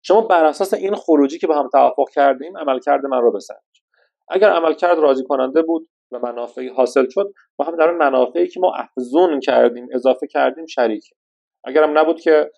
شما 0.02 0.20
بر 0.20 0.44
اساس 0.44 0.74
این 0.74 0.94
خروجی 0.94 1.38
که 1.38 1.46
با 1.46 1.54
هم 1.54 1.68
توافق 1.68 2.08
کردیم 2.14 2.58
عملکرد 2.58 3.06
من 3.06 3.20
رو 3.20 3.32
بسنج. 3.32 3.82
اگر 4.28 4.50
عملکرد 4.50 4.98
راضی 4.98 5.24
کننده 5.24 5.62
بود 5.62 5.88
و 6.12 6.18
منافعی 6.18 6.68
حاصل 6.68 7.08
شد 7.08 7.32
با 7.56 7.64
هم 7.64 7.76
در 7.76 7.90
منافعی 7.90 8.48
که 8.48 8.60
ما 8.60 8.74
افزون 8.74 9.40
کردیم 9.40 9.88
اضافه 9.92 10.26
کردیم 10.26 10.66
شریک. 10.66 11.10
اگرم 11.64 11.98
نبود 11.98 12.20
که 12.20 12.50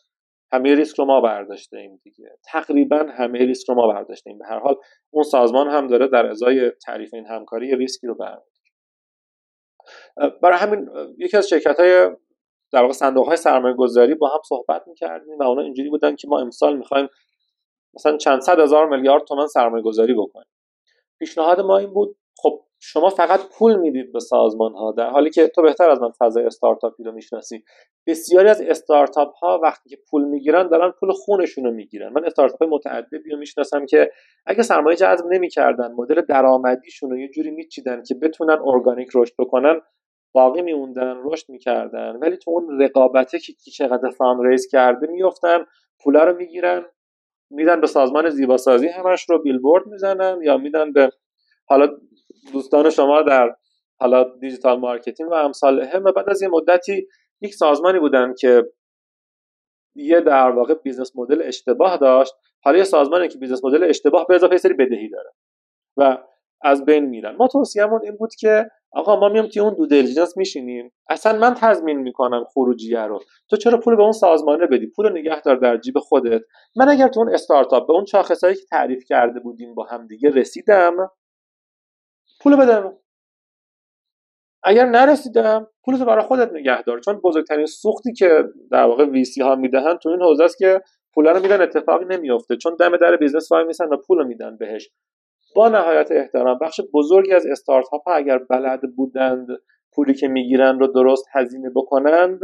همه 0.52 0.74
ریسک 0.74 0.98
رو 0.98 1.04
ما 1.04 1.20
برداشته 1.20 1.76
ایم 1.76 2.00
دیگه. 2.02 2.30
تقریبا 2.44 3.06
همه 3.18 3.38
ریسک 3.38 3.68
رو 3.68 3.74
ما 3.74 3.88
برداشته 3.88 4.30
ایم 4.30 4.38
به 4.38 4.46
هر 4.46 4.58
حال 4.58 4.76
اون 5.10 5.22
سازمان 5.22 5.68
هم 5.68 5.86
داره 5.86 6.08
در 6.08 6.26
ازای 6.26 6.70
تعریف 6.70 7.14
این 7.14 7.26
همکاری 7.26 7.76
ریسکی 7.76 8.06
رو 8.06 8.14
برمیداره. 8.14 8.44
برای 10.42 10.58
همین 10.58 10.90
یکی 11.18 11.36
از 11.36 11.48
شرکت 11.48 11.80
های 11.80 12.10
در 12.72 12.80
واقع 12.80 12.92
صندوق 12.92 13.26
های 13.26 13.36
سرمایه 13.36 13.74
گذاری 13.74 14.14
با 14.14 14.28
هم 14.28 14.40
صحبت 14.48 14.88
می‌کردیم 14.88 15.38
و 15.38 15.42
اونا 15.42 15.62
اینجوری 15.62 15.90
بودن 15.90 16.16
که 16.16 16.28
ما 16.28 16.40
امسال 16.40 16.76
می‌خوایم 16.76 17.08
مثلا 17.94 18.16
چند 18.16 18.40
صد 18.40 18.60
هزار 18.60 18.88
میلیارد 18.88 19.24
تومن 19.24 19.46
سرمایه 19.46 19.82
گذاری 19.82 20.14
بکنیم. 20.14 20.48
پیشنهاد 21.18 21.60
ما 21.60 21.78
این 21.78 21.94
بود 21.94 22.16
خب 22.36 22.60
شما 22.80 23.10
فقط 23.10 23.40
پول 23.58 23.76
می‌دید 23.76 24.12
به 24.12 24.20
سازمان 24.20 24.72
ها 24.72 24.92
در 24.92 25.10
حالی 25.10 25.30
که 25.30 25.48
تو 25.48 25.62
بهتر 25.62 25.90
از 25.90 26.00
من 26.00 26.10
فضای 26.18 26.44
استارتاپی 26.44 27.04
رو 27.04 27.12
می‌شناسی. 27.12 27.64
بسیاری 28.06 28.48
از 28.48 28.60
استارتاپ 28.60 29.34
ها 29.34 29.60
وقتی 29.62 29.90
که 29.90 29.98
پول 30.10 30.24
می‌گیرن 30.24 30.68
دارن 30.68 30.92
پول 31.00 31.12
خونشون 31.12 31.64
رو 31.64 31.70
می‌گیرن. 31.70 32.12
من 32.12 32.24
استارتاپ 32.24 32.62
های 32.62 32.70
متعددی 32.70 33.30
رو 33.30 33.38
می‌شناسم 33.38 33.86
که 33.86 34.10
اگه 34.46 34.62
سرمایه 34.62 34.96
جذب 34.96 35.24
نمی‌کردن 35.26 35.92
مدل 35.92 36.20
درآمدیشون 36.20 37.10
رو 37.10 37.18
یه 37.18 37.28
جوری 37.28 37.50
میچیدن 37.50 38.02
که 38.02 38.14
بتونن 38.14 38.58
ارگانیک 38.64 39.08
رشد 39.14 39.34
بکنن 39.38 39.80
باقی 40.32 40.62
میموندن 40.62 41.16
رشد 41.24 41.50
می‌کردن. 41.50 42.16
ولی 42.16 42.36
تو 42.36 42.50
اون 42.50 42.80
رقابته 42.82 43.38
که 43.38 43.52
کی 43.52 43.70
چقدر 43.70 44.10
fund 44.10 44.46
raise 44.46 44.68
کرده 44.68 45.06
میفتن 45.06 45.64
پولا 46.00 46.24
رو 46.24 46.36
می‌گیرن 46.36 46.84
میدن 47.50 47.80
به 47.80 47.86
سازمان 47.86 48.30
زیباسازی 48.30 48.88
همش 48.88 49.30
رو 49.30 49.42
بیلبورد 49.42 49.86
می‌زنن 49.86 50.38
یا 50.42 50.56
میدن 50.56 50.92
به 50.92 51.10
حالا 51.66 51.88
دوستان 52.52 52.90
شما 52.90 53.22
در 53.22 53.54
حالا 54.00 54.24
digital 54.40 54.78
marketing 54.78 55.30
و 55.30 55.34
امثالهم 55.34 56.04
بعد 56.04 56.30
از 56.30 56.42
یه 56.42 56.48
مدتی 56.48 57.06
یک 57.40 57.54
سازمانی 57.54 57.98
بودن 57.98 58.34
که 58.38 58.64
یه 59.94 60.20
در 60.20 60.50
واقع 60.50 60.74
business 60.74 61.16
model 61.16 61.42
اشتباه 61.44 61.96
داشت. 61.96 62.34
حالا 62.64 62.78
یه 62.78 62.84
سازمانی 62.84 63.28
که 63.28 63.38
business 63.38 63.64
model 63.64 63.84
اشتباه 63.84 64.26
به 64.28 64.34
اضافه 64.34 64.56
سری 64.56 64.74
بدهی 64.74 65.08
داره 65.08 65.30
و 65.96 66.18
از 66.62 66.84
بین 66.84 67.04
میرن. 67.04 67.36
ما 67.36 67.48
توصیهمون 67.48 68.00
این 68.02 68.16
بود 68.16 68.34
که 68.34 68.66
آقا 68.92 69.20
ما 69.20 69.28
میام 69.28 69.46
توی 69.46 69.62
اون 69.62 69.74
due 69.74 69.86
diligence 69.86 70.36
میشینیم. 70.36 70.92
اصلا 71.08 71.38
من 71.38 71.54
تضمین 71.54 71.98
می‌کنم 71.98 72.44
خروجیه 72.44 73.00
رو. 73.00 73.20
تو 73.50 73.56
چرا 73.56 73.80
پول 73.80 73.96
به 73.96 74.02
اون 74.02 74.12
سازمانه 74.12 74.66
بدی؟ 74.66 74.86
پول 74.86 75.18
نگه 75.18 75.40
دار 75.40 75.56
در 75.56 75.76
جیب 75.76 75.98
خودت. 75.98 76.42
من 76.76 76.88
اگر 76.88 77.08
تو 77.08 77.20
اون 77.20 77.34
استارتاپ 77.34 77.86
به 77.86 77.92
اون 77.92 78.04
شاخصایی 78.04 78.54
که 78.54 78.64
تعریف 78.70 79.04
کرده 79.08 79.40
بودیم 79.40 79.74
با 79.74 79.84
هم 79.84 80.06
دیگه 80.06 80.30
رسیدم 80.30 81.10
پول 82.44 82.56
بده. 82.56 82.98
اگر 84.62 84.86
نرسیدم 84.86 85.68
پولتو 85.84 86.04
برای 86.04 86.24
خودت 86.24 86.52
نگه 86.52 86.82
دار. 86.82 87.00
چون 87.00 87.20
بزرگترین 87.24 87.66
سوختی 87.66 88.12
که 88.12 88.44
در 88.70 88.84
واقع 88.84 89.04
VC 89.04 89.42
ها 89.42 89.54
می‌دهن 89.54 89.96
تو 89.96 90.08
این 90.08 90.22
حوزه 90.22 90.44
است 90.44 90.58
که 90.58 90.82
پولا 91.14 91.32
رو 91.32 91.40
میدن 91.40 91.60
اتفاقی 91.60 92.04
نمیافته. 92.04 92.56
چون 92.56 92.76
دم 92.76 92.96
در 92.96 93.16
business 93.16 93.52
وای 93.52 93.64
میسن 93.64 93.88
و 93.88 93.96
پول 93.96 94.26
میدن 94.26 94.56
بهش. 94.56 94.90
با 95.56 95.68
نهایت 95.68 96.08
احترام 96.10 96.58
بخش 96.58 96.80
بزرگی 96.94 97.32
از 97.32 97.46
استارتاپ 97.46 98.08
ها 98.08 98.14
اگر 98.14 98.38
بلد 98.38 98.80
بودند 98.96 99.46
پولی 99.92 100.14
که 100.14 100.28
می‌گیرن 100.28 100.78
رو 100.78 100.86
درست 100.86 101.26
هزینه 101.32 101.70
بکنند 101.74 102.40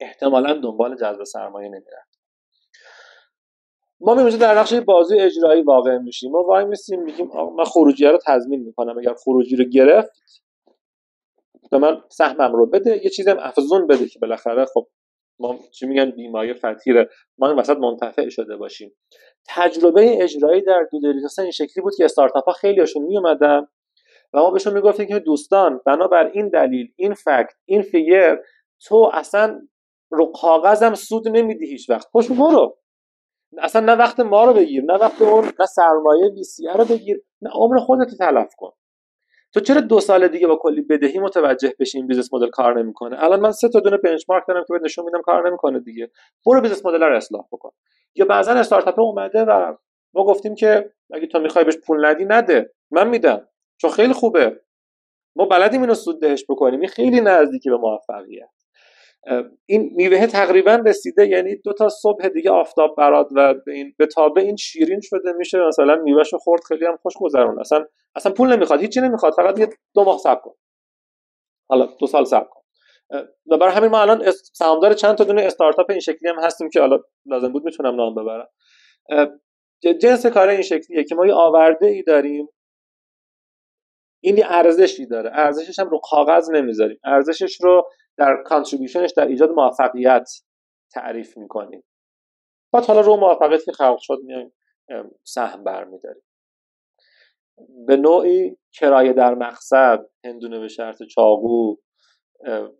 احتمالا 0.00 0.60
دنبال 0.60 0.96
جذب 0.96 1.24
سرمایه 1.24 1.68
نمیرن. 1.68 2.04
ما 4.04 4.14
میمونیم 4.14 4.38
در 4.38 4.58
نقش 4.58 4.74
بازی 4.74 5.18
اجرایی 5.18 5.62
واقع 5.62 5.98
میشیم. 5.98 6.32
ما 6.32 6.42
وای 6.42 6.64
میسیم 6.64 7.02
میگیم 7.02 7.30
من 7.56 7.64
خروجی 7.64 8.04
رو 8.04 8.18
تضمین 8.26 8.60
می‌کنم. 8.60 8.98
اگر 8.98 9.14
خروجی 9.14 9.56
رو 9.56 9.64
گرفت 9.64 10.10
به 11.70 11.78
من 11.78 12.00
سهمم 12.08 12.52
رو 12.52 12.66
بده 12.66 13.04
یه 13.04 13.10
چیزم 13.10 13.36
افزون 13.40 13.86
بده 13.86 14.08
که 14.08 14.18
بالاخره 14.18 14.64
خب 14.64 14.86
ما 15.38 15.58
چی 15.70 15.86
میگن 15.86 16.10
بیمایه 16.10 16.54
فتیره 16.54 17.08
ما 17.38 17.48
این 17.48 17.58
وسط 17.58 17.76
منتفع 17.76 18.28
شده 18.28 18.56
باشیم. 18.56 18.92
تجربه 19.48 20.22
اجرایی 20.22 20.62
در 20.62 20.88
دو 20.92 20.98
این 21.38 21.50
شکلی 21.50 21.82
بود 21.82 21.94
که 21.96 22.04
استارتاپ 22.04 22.44
ها 22.44 22.52
خیلی 22.52 22.80
هاشون 22.80 23.02
میومدن 23.02 23.66
و 24.32 24.38
ما 24.38 24.50
بهشون 24.50 24.74
می‌گفتیم 24.74 25.06
که 25.06 25.18
دوستان 25.18 25.80
بنابر 25.86 26.26
این 26.26 26.48
دلیل 26.48 26.92
این 26.96 27.14
فکت 27.14 27.54
این 27.64 27.82
فیگر 27.82 28.38
تو 28.84 29.10
اصلا 29.14 29.60
رو 30.10 30.32
کاغذم 30.40 30.94
سود 30.94 31.28
نمیدی 31.28 31.66
هیچ 31.66 31.90
وقت. 31.90 32.08
خوش 32.12 32.30
برو 32.30 32.78
اصلا 33.58 33.80
نه 33.80 33.92
وقت 33.92 34.20
ما 34.20 34.44
رو 34.44 34.52
بگیر 34.52 34.84
نه 34.84 34.94
وقت 34.94 35.22
اون 35.22 35.44
نه 35.60 35.66
سرمایه 35.66 36.28
VC 36.28 36.57
ه 36.57 36.72
رو 36.72 36.84
بگیر 36.84 37.22
نه 37.42 37.50
عمر 37.54 37.78
خودت 37.78 38.14
تلف 38.18 38.54
کن. 38.56 38.70
تو 39.54 39.60
چرا 39.60 39.80
دو 39.80 40.00
سال 40.00 40.28
دیگه 40.28 40.46
با 40.46 40.56
کلی 40.56 40.82
بدهی 40.82 41.18
متوجه 41.18 41.74
بشی 41.80 41.98
این 41.98 42.06
business 42.06 42.34
model 42.34 42.50
کار 42.50 42.82
نمی‌کنه؟ 42.82 43.24
الان 43.24 43.40
من 43.40 43.52
سه 43.52 43.68
تا 43.68 43.80
دونه 43.80 43.96
benchmark 43.96 44.44
دارم 44.48 44.64
که 44.68 44.74
نشون 44.82 45.04
میدم 45.04 45.22
کار 45.22 45.48
نمی‌کنه 45.48 45.80
دیگه. 45.80 46.10
برو 46.46 46.60
business 46.60 46.86
model 46.86 47.02
رو 47.02 47.16
اصلاح 47.16 47.44
بکن. 47.52 47.70
یا 48.14 48.24
بعضا 48.24 48.52
استارتاپ 48.52 49.00
اومده 49.00 49.44
و 49.44 49.74
ما 50.14 50.24
گفتیم 50.24 50.54
که 50.54 50.92
اگه 51.12 51.26
تو 51.26 51.38
می‌خوای 51.38 51.64
بهش 51.64 51.76
پول 51.86 52.06
ندی 52.06 52.24
نده. 52.24 52.74
من 52.90 53.08
میدم. 53.08 53.48
چون 53.76 53.90
خیلی 53.90 54.12
خوبه. 54.12 54.60
ما 55.36 55.44
بلدیم 55.44 55.80
اینو 55.80 55.94
سود 55.94 56.20
بکنیم. 56.48 56.80
این 56.80 56.88
خیلی 56.88 57.20
نزدیکی 57.20 57.70
به 57.70 57.76
موفقیت. 57.76 58.61
این 59.66 59.90
میوه 59.94 60.26
تقریبا 60.26 60.82
رسیده 60.86 61.26
یعنی 61.28 61.56
دو 61.56 61.72
تا 61.72 61.88
صبح 61.88 62.28
دیگه 62.28 62.50
آفتاب 62.50 62.96
برات 62.96 63.28
و 63.36 63.54
به 63.66 63.72
این 63.72 63.94
به 63.98 64.06
تابه 64.06 64.40
این 64.40 64.56
شیرین 64.56 65.00
شده 65.02 65.32
میشه. 65.32 65.58
مثلا 65.58 65.96
میوهشو 65.96 66.38
خورد 66.38 66.64
خیلی 66.68 66.86
هم 66.86 66.96
خوش 67.02 67.12
گذرون. 67.16 67.60
اصلا 67.60 67.84
اصلا 68.14 68.32
پول 68.32 68.56
نمی‌خواد 68.56 68.80
هیچی 68.80 69.00
نمی‌خواد 69.00 69.32
فقط 69.32 69.58
یه 69.58 69.68
دو 69.94 70.04
ماه 70.04 70.18
صبر 70.18 70.40
کن. 70.40 70.54
حالا 71.70 71.86
دو 71.86 72.06
سال 72.06 72.24
صبر 72.24 72.48
کن. 72.50 72.62
و 73.50 73.56
برای 73.56 73.74
همین 73.74 73.90
ما 73.90 74.00
الان 74.00 74.30
سهامدار 74.52 74.94
چند 74.94 75.14
تا 75.14 75.24
دونه 75.24 75.42
استارتاپ 75.42 75.90
این 75.90 76.00
شکلی 76.00 76.28
هم 76.28 76.38
هستیم 76.38 76.68
که 76.70 76.80
حالا 76.80 76.98
لازم 77.26 77.52
بود 77.52 77.64
می‌تونم 77.64 77.94
نام 77.94 78.14
ببرم. 78.14 78.48
جنس 80.00 80.26
کار 80.26 80.48
این 80.48 80.62
شکلیه 80.62 81.04
که 81.04 81.14
ما 81.14 81.26
یه 81.26 81.34
آورده 81.34 81.86
ای 81.86 82.02
داریم. 82.02 82.48
این 84.24 84.44
ارزشی 84.44 85.06
داره. 85.06 85.30
ارزشش 85.34 85.78
هم 85.78 85.88
رو 85.88 86.00
کاغذ 86.10 86.50
نمی‌ذاریم. 86.50 86.98
ارزشش 87.04 87.60
رو 87.60 87.88
در 88.18 88.42
کانتریبیوشنش 88.46 89.12
در 89.16 89.26
ایجاد 89.26 89.50
موفقیت 89.50 90.30
تعریف 90.92 91.36
می‌کنیم. 91.36 91.82
بعد 92.72 92.84
حالا 92.84 93.00
رو 93.00 93.16
موفقیتی 93.16 93.64
که 93.64 93.72
خلق 93.72 93.98
شد 94.00 94.18
میایم 94.24 94.52
سهم 95.24 95.64
برمیداریم. 95.64 96.22
به 97.86 97.96
نوعی 97.96 98.56
کرایه 98.72 99.12
در 99.12 99.34
مقصد 99.34 100.06
هندونه 100.24 100.58
به 100.58 100.68
شرط 100.68 101.02
چاقو 101.02 101.76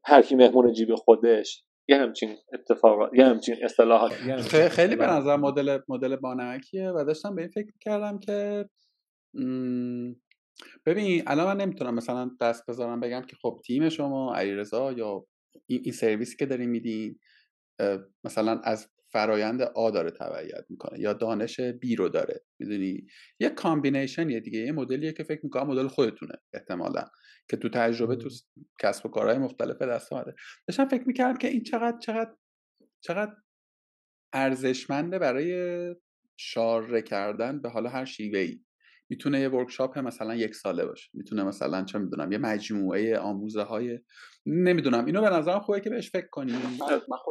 هر 0.05 0.23
کی 0.23 0.35
مهمون 0.35 0.73
جیب 0.73 0.95
خودش 0.95 1.65
یه 1.89 1.97
همچین 1.97 2.37
اتفاقات 2.53 3.11
یه 3.15 3.25
همچین 3.25 3.57
اصطلاحات 3.63 4.13
خیلی 4.69 4.97
به 4.97 5.07
نظر 5.07 5.37
مدل 5.37 5.79
مدل 5.89 6.17
بانمکیه 6.17 6.91
و 6.91 7.05
داشتم 7.05 7.35
به 7.35 7.43
این 7.43 7.51
فکر 7.51 7.73
کردم 7.81 8.19
که 8.19 8.69
ببین 10.87 11.23
الان 11.27 11.47
من 11.47 11.65
نمی‌تونم 11.65 11.95
مثلا 11.95 12.31
دست 12.41 12.67
بذارم 12.67 13.01
بگم 13.01 13.23
که 13.23 13.37
خب 13.43 13.61
تیم 13.65 13.89
شما 13.89 14.35
علیرضا 14.35 14.93
یا 14.93 15.27
این, 15.67 15.93
سرویسی 15.93 16.37
که 16.37 16.47
داریم 16.47 16.71
میدین 16.71 17.19
مثلا 18.25 18.61
از 18.61 18.89
فرایند 19.13 19.63
A 19.63 19.91
داره 19.91 20.11
تبعیت 20.11 20.65
می‌کنه 20.69 21.01
یا 21.01 21.13
دانش 21.13 21.61
B 21.61 21.97
رو 21.97 22.09
داره 22.09 22.45
می‌دونی؟ 22.59 23.07
یه 23.41 23.49
combination 23.49 24.31
یه 24.31 24.41
دیگه 24.41 24.59
یه 24.59 24.73
مدلیه 24.73 25.13
که 25.13 25.25
فکر 25.25 25.41
می‌کنم 25.45 25.67
مدل 25.67 25.89
خودتونه 25.89 26.35
احتمالا 26.53 27.05
که 27.49 27.57
تو 27.57 27.69
تجربه 27.69 28.17
تو 28.17 28.29
کسب 28.81 29.07
و 29.07 29.09
کارهای 29.09 29.39
مختلف 29.39 29.83
دست 29.83 30.13
اومده 30.13 30.35
داشتم 30.69 30.89
فکر 30.89 31.05
می‌کردم 31.07 31.39
که 31.39 31.49
این 31.49 31.63
چقدر 31.63 31.99
چقدر 31.99 32.35
چقدر 33.01 33.37
ارزشمنده 34.33 35.19
برای 35.19 35.95
share 36.37 37.03
کردن 37.03 37.63
به 37.63 37.69
حالا 37.69 37.91
هر 37.91 38.05
شیوه 38.05 38.39
ای 38.39 38.61
می‌تونه 39.13 39.41
یه 39.41 39.49
workshop 39.49 39.99
مثلا 39.99 40.35
یک 40.35 40.55
ساله 40.55 40.87
باشه. 40.87 41.11
می‌تونه 41.15 41.45
مثلا 41.45 41.85
چه 41.85 41.99
می‌دونم 41.99 42.33
یه 42.33 42.39
مجموعه 42.39 43.19
آموزه 43.19 43.63
های 43.63 43.99
نمی‌دونم. 44.47 45.05
اینو 45.05 45.21
به 45.21 45.31
نظرم 45.31 45.61
خوبه 45.61 45.81
که 45.81 45.91
بهش 45.91 46.11
فکر 46.11 46.27
کنیم. 46.31 46.57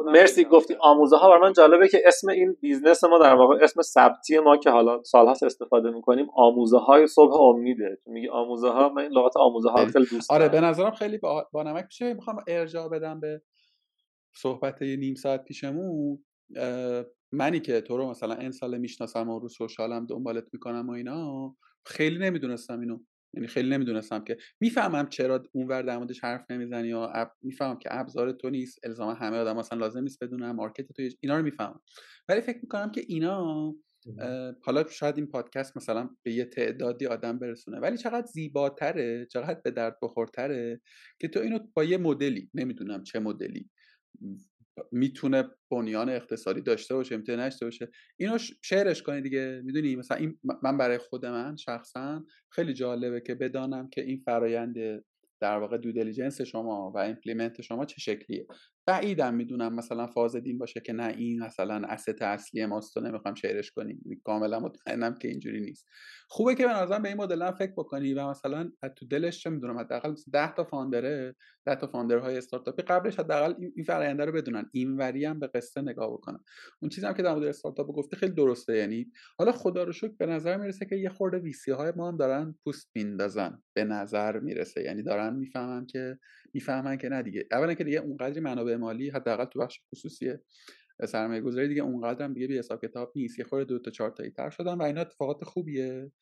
مرسی 0.06 0.44
گفتی 0.44 0.74
آموزه 0.80 1.16
ها 1.16 1.28
برای 1.28 1.40
من 1.40 1.52
جالبه 1.52 1.88
که 1.88 1.98
اسم 2.06 2.28
این 2.28 2.56
business 2.60 3.04
ما 3.04 3.18
در 3.18 3.34
واقع 3.34 3.58
اسم 3.64 3.82
ثبتی 3.82 4.38
ما 4.38 4.56
که 4.56 4.70
حالا 4.70 5.02
سالهاست 5.02 5.42
استفاده 5.42 5.90
می‌کنیم 5.90 6.26
آموزه 6.36 6.78
های 6.78 7.06
صبح 7.06 7.40
امیده. 7.40 7.98
میگی 8.06 8.28
آموزه 8.28 8.68
ها 8.68 8.88
من 8.88 9.02
این 9.02 9.12
لغت 9.12 9.36
آموزه 9.36 9.70
ها 9.70 9.86
خیلی. 9.86 10.06
دوست 10.06 10.30
آره 10.30 10.48
به 10.48 10.60
نظرم 10.60 10.90
خیلی 10.90 11.18
با, 11.18 11.48
با 11.52 11.62
نمک 11.62 11.84
میشه. 11.84 12.14
می‌خوام 12.14 12.36
ارجاع 12.48 12.88
بدم 12.88 13.20
به 13.20 13.42
صحبت 14.36 14.82
یه 14.82 14.96
نیم 14.96 15.14
ساعت 15.14 15.44
پیشمون. 15.44 16.24
منی 17.32 17.60
که 17.60 17.80
تو 17.80 17.96
رو 17.96 18.10
مثلا 18.10 18.34
این 18.34 18.50
سال 18.50 18.78
می‌شناسم 18.78 19.28
و 19.28 19.38
رو 19.38 19.48
سوشالم 19.48 20.06
دنبالت 20.06 20.44
می‌کنم 20.52 20.88
و 20.88 20.92
اینا 20.92 21.54
خیلی 21.86 22.18
نمی‌دونستم 22.18 22.80
اینو. 22.80 22.98
یعنی 23.34 23.46
خیلی 23.46 23.68
نمی‌دونستم 23.68 24.24
که. 24.24 24.36
می‌فهمم 24.60 25.08
چرا 25.08 25.42
اونور 25.52 25.82
در 25.82 25.98
موردش 25.98 26.24
حرف 26.24 26.50
نمی‌زنی 26.50 26.88
یا 26.88 27.06
اب... 27.06 27.32
می‌فهمم 27.42 27.78
که 27.78 27.88
ابزار 27.92 28.32
تو 28.32 28.50
نیست 28.50 28.78
الزاما 28.84 29.14
همه 29.14 29.36
آدم 29.36 29.56
مثلا 29.56 29.78
لازم 29.78 30.00
نیست 30.00 30.24
بدونم 30.24 30.56
مارکت 30.56 30.92
تو 30.92 31.02
اینا 31.20 31.36
رو 31.36 31.42
می‌فهمم. 31.42 31.80
ولی 32.28 32.40
فکر 32.40 32.58
می‌کنم 32.62 32.90
که 32.90 33.02
اینا 33.08 33.74
حالا 34.62 34.88
شاید 34.88 35.16
این 35.16 35.26
پادکست 35.26 35.76
مثلا 35.76 36.10
به 36.22 36.32
یه 36.32 36.44
تعدادی 36.44 37.06
آدم 37.06 37.38
برسونه 37.38 37.78
ولی 37.80 37.96
چقدر 37.96 38.26
زیباتره 38.26 39.26
چقدر 39.32 39.60
به 39.64 39.70
درد 39.70 39.98
بخورتره 40.02 40.80
که 41.20 41.28
تو 41.28 41.40
اینو 41.40 41.58
با 41.74 41.84
یه 41.84 41.98
مدلی 41.98 42.50
نمی‌دونم 42.54 43.02
چه 43.02 43.18
مدلی 43.18 43.70
می‌تونه 44.92 45.44
بنیان 45.70 46.08
اقتصادی 46.08 46.60
داشته 46.60 46.94
باشه 46.94 47.16
می‌تونه 47.16 47.46
نداشته 47.46 47.64
باشه. 47.64 47.90
اینو 48.20 48.38
شعرش 48.62 49.02
کنی 49.02 49.20
دیگه. 49.20 49.62
می‌دونی؟ 49.64 49.96
مثلا 49.96 50.16
این 50.16 50.38
من 50.62 50.78
برای 50.78 50.98
خود 50.98 51.26
من 51.26 51.56
شخصا 51.56 52.24
خیلی 52.52 52.74
جالبه 52.74 53.20
که 53.20 53.34
بدانم 53.34 53.88
که 53.88 54.02
این 54.02 54.22
فرایند 54.24 54.76
در 55.40 55.58
واقع 55.58 55.78
due 55.78 55.92
diligence 55.92 56.40
شما 56.40 56.92
و 56.94 56.98
implement 56.98 57.60
شما 57.60 57.84
چه 57.84 58.00
شکلیه. 58.00 58.46
بعیدم 58.86 59.34
می‌دونم 59.34 59.74
مثلا 59.74 60.06
فاز 60.06 60.36
دین 60.36 60.58
باشه 60.58 60.80
که 60.80 60.92
نه 60.92 61.14
این 61.16 61.42
مثلا 61.42 61.82
asset 61.88 62.22
اصلی 62.22 62.66
ماست 62.66 62.96
و 62.96 63.00
نمی‌خوام 63.00 63.34
شیرش 63.34 63.70
کنیم. 63.70 64.20
کاملا 64.24 64.60
مطمئنم 64.60 65.14
که 65.14 65.28
اینجوری 65.28 65.60
نیست. 65.60 65.88
خوبه 66.28 66.54
که 66.54 66.66
به 66.66 66.98
به 66.98 67.08
این 67.08 67.16
مدل 67.16 67.50
فکر 67.50 67.72
بکنی 67.72 68.14
و 68.14 68.30
مثلا 68.30 68.70
تو 68.96 69.06
دلش 69.06 69.42
چه 69.42 69.50
می‌دونم 69.50 69.78
حداقل 69.78 70.14
10 70.32 70.54
تا 70.54 70.64
founder 70.64 71.25
ه 71.25 71.34
10 71.66 71.74
تا 71.74 71.86
founder 71.86 72.26
های 72.26 72.38
استارتاپی 72.38 72.82
قبلش 72.82 73.18
حداقل 73.18 73.54
این 73.76 73.84
فراینده 73.84 74.24
رو 74.24 74.32
بدونن. 74.32 74.70
اینوری 74.72 75.24
هم 75.24 75.38
به 75.40 75.46
قصه 75.46 75.80
نگاه 75.80 76.12
بکنن. 76.12 76.38
اون 76.82 76.88
چیزی 76.88 77.06
هم 77.06 77.14
که 77.14 77.22
در 77.22 77.34
مورد 77.34 77.46
استارتاپ 77.46 77.86
گفته 77.86 78.16
خیلی 78.16 78.32
درسته. 78.32 78.76
یعنی 78.76 79.12
حالا 79.38 79.52
خدا 79.52 79.84
رو 79.84 79.92
شکر 79.92 80.12
به 80.18 80.26
نظر 80.26 80.56
می‌رسه 80.56 80.86
که 80.86 80.96
یه 80.96 81.08
خورده 81.08 81.38
VC 81.38 81.70
های 81.70 81.92
ما 81.96 82.08
هم 82.08 82.16
دارن 82.16 82.54
پوست 82.64 82.90
میندازن. 82.94 83.62
به 83.74 83.84
نظر 83.84 84.40
می‌رسه. 84.40 84.82
یعنی 84.82 85.02
دارن 85.02 85.36
می‌فهمن 85.36 85.86
که 85.86 86.18
می‌فهمن 86.54 86.96
که 86.96 87.08
نه 87.08 87.22
دیگه. 87.22 87.46
اولا 87.52 87.74
که 87.74 87.84
دیگه 87.84 87.98
اونقدری 87.98 88.40
منابع 88.40 88.71
مالی 88.76 89.10
حداقل 89.10 89.44
تو 89.44 89.58
بخش 89.58 89.80
خصوصی 89.92 90.32
سرمایه 91.08 91.40
گذاری 91.40 91.68
دیگه 91.68 91.82
اونقدر 91.82 92.24
هم 92.24 92.32
دیگه 92.32 92.46
بی 92.46 92.58
حساب 92.58 92.80
کتاب 92.80 93.12
نیست. 93.16 93.38
یه 93.38 93.44
خورده 93.44 93.64
دو 93.64 93.78
تا 93.78 93.90
چهار 93.90 94.10
تایی 94.10 94.30
تر 94.30 94.50
شدن 94.50 94.74
و 94.74 94.82
اینا 94.82 95.00
اتفاقات 95.00 95.44
خوبیه. 95.44 96.12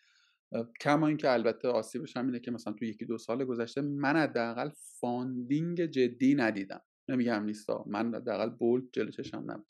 کما 0.81 1.07
اینکه 1.07 1.33
البته 1.33 1.69
آسیبش 1.69 2.17
هم 2.17 2.27
اینه 2.27 2.41
که 2.41 2.51
مثلا 2.51 2.73
تو 2.73 2.85
یکی 2.85 3.05
دو 3.05 3.19
سال 3.19 3.45
گذشته 3.45 3.81
من 3.81 4.17
حداقل 4.17 4.71
funding 5.01 5.85
جدی 5.85 6.35
ندیدم. 6.35 6.81
نمیگم 7.09 7.45
نیستا. 7.45 7.85
من 7.87 8.15
حداقل 8.15 8.49
bold 8.51 8.85
جلو 8.93 9.11
چشم 9.11 9.45
نبود. 9.47 9.67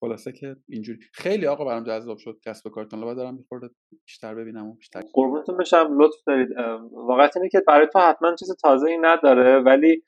خلاصه 0.00 0.32
که 0.32 0.56
اینجوری. 0.68 0.98
خیلی 1.12 1.46
آقا 1.46 1.64
برام 1.64 1.84
جذاب 1.84 2.18
شد. 2.18 2.40
کسب 2.44 2.70
کارتون 2.70 3.00
رو 3.00 3.14
دارم 3.14 3.34
یه 3.34 3.43
خورده 3.43 3.70
بیشتر 4.06 4.34
ببینم 4.34 4.66
و 4.66 4.74
بیشتر 4.74 5.02
قربونتون 5.12 5.56
بشم. 5.56 5.96
لطف 5.98 6.16
دارید. 6.26 6.48
واقعا 6.92 7.28
اینه 7.36 7.48
که 7.48 7.62
برای 7.66 7.88
تو 7.92 7.98
حتما 7.98 8.34
چیز 8.34 8.56
تازه 8.62 8.88
ای 8.88 8.98
نداره 9.00 9.58
ولی 9.60 10.04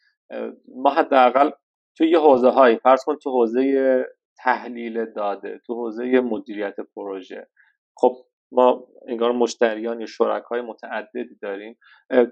ما 0.76 0.90
حداقل 0.90 1.50
تو 1.96 2.04
یه 2.04 2.18
حوزه 2.18 2.48
هایی 2.48 2.76
فرض 2.76 3.04
کن 3.04 3.16
تو 3.16 3.30
حوزه 3.30 4.06
تحلیل 4.38 5.04
داده 5.04 5.60
تو 5.66 5.74
حوزه 5.74 6.20
مدیریت 6.20 6.76
پروژه. 6.80 7.48
خب 7.96 8.16
ما 8.52 8.86
انگار 9.08 9.32
مشتریان 9.32 10.00
یا 10.00 10.06
شرکای 10.06 10.60
متعددی 10.60 11.36
داریم. 11.42 11.78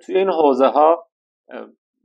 توی 0.03 0.19
این 0.19 0.31
حوزه 0.31 0.67
ها 0.67 1.09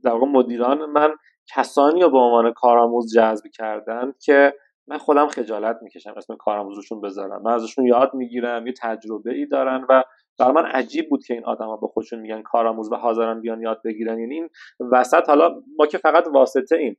در 0.04 0.10
واقع 0.10 0.26
مدیران 0.26 0.84
من 0.84 1.14
کسانی 1.54 2.02
رو 2.02 2.10
به 2.10 2.18
عنوان 2.18 2.52
کارآموز 2.52 3.14
جذب 3.14 3.44
کردن 3.54 4.12
که 4.22 4.54
من 4.86 4.98
خودم 4.98 5.28
خجالت 5.28 5.78
می‌کشم 5.82 6.14
اسم 6.16 6.36
کارآموزشون 6.36 7.00
بذارم. 7.00 7.42
من 7.42 7.52
ازشون 7.52 7.86
یاد 7.86 8.14
می‌گیرم 8.14 8.66
یه 8.66 8.72
تجربه 8.82 9.34
ای 9.34 9.46
دارن 9.46 9.86
و 9.88 10.02
برای 10.38 10.52
من 10.52 10.64
عجیب 10.64 11.08
بود 11.08 11.24
که 11.24 11.34
این 11.34 11.44
آدما 11.44 11.76
به 11.76 11.86
خودشون 11.86 12.20
میگن 12.20 12.42
کارآموز 12.42 12.92
و 12.92 12.94
حاضرن 12.94 13.40
بیان 13.40 13.60
یاد 13.60 13.80
بگیرن. 13.84 14.18
یعنی 14.18 14.34
این 14.34 14.48
وسط 14.92 15.28
حالا 15.28 15.62
ما 15.78 15.86
که 15.86 15.98
فقط 15.98 16.28
واسطه 16.32 16.76
ایم 16.76 16.96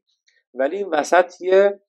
ولی 0.54 0.78
این 0.78 0.88
وسط 0.88 1.42
یه 1.42 1.80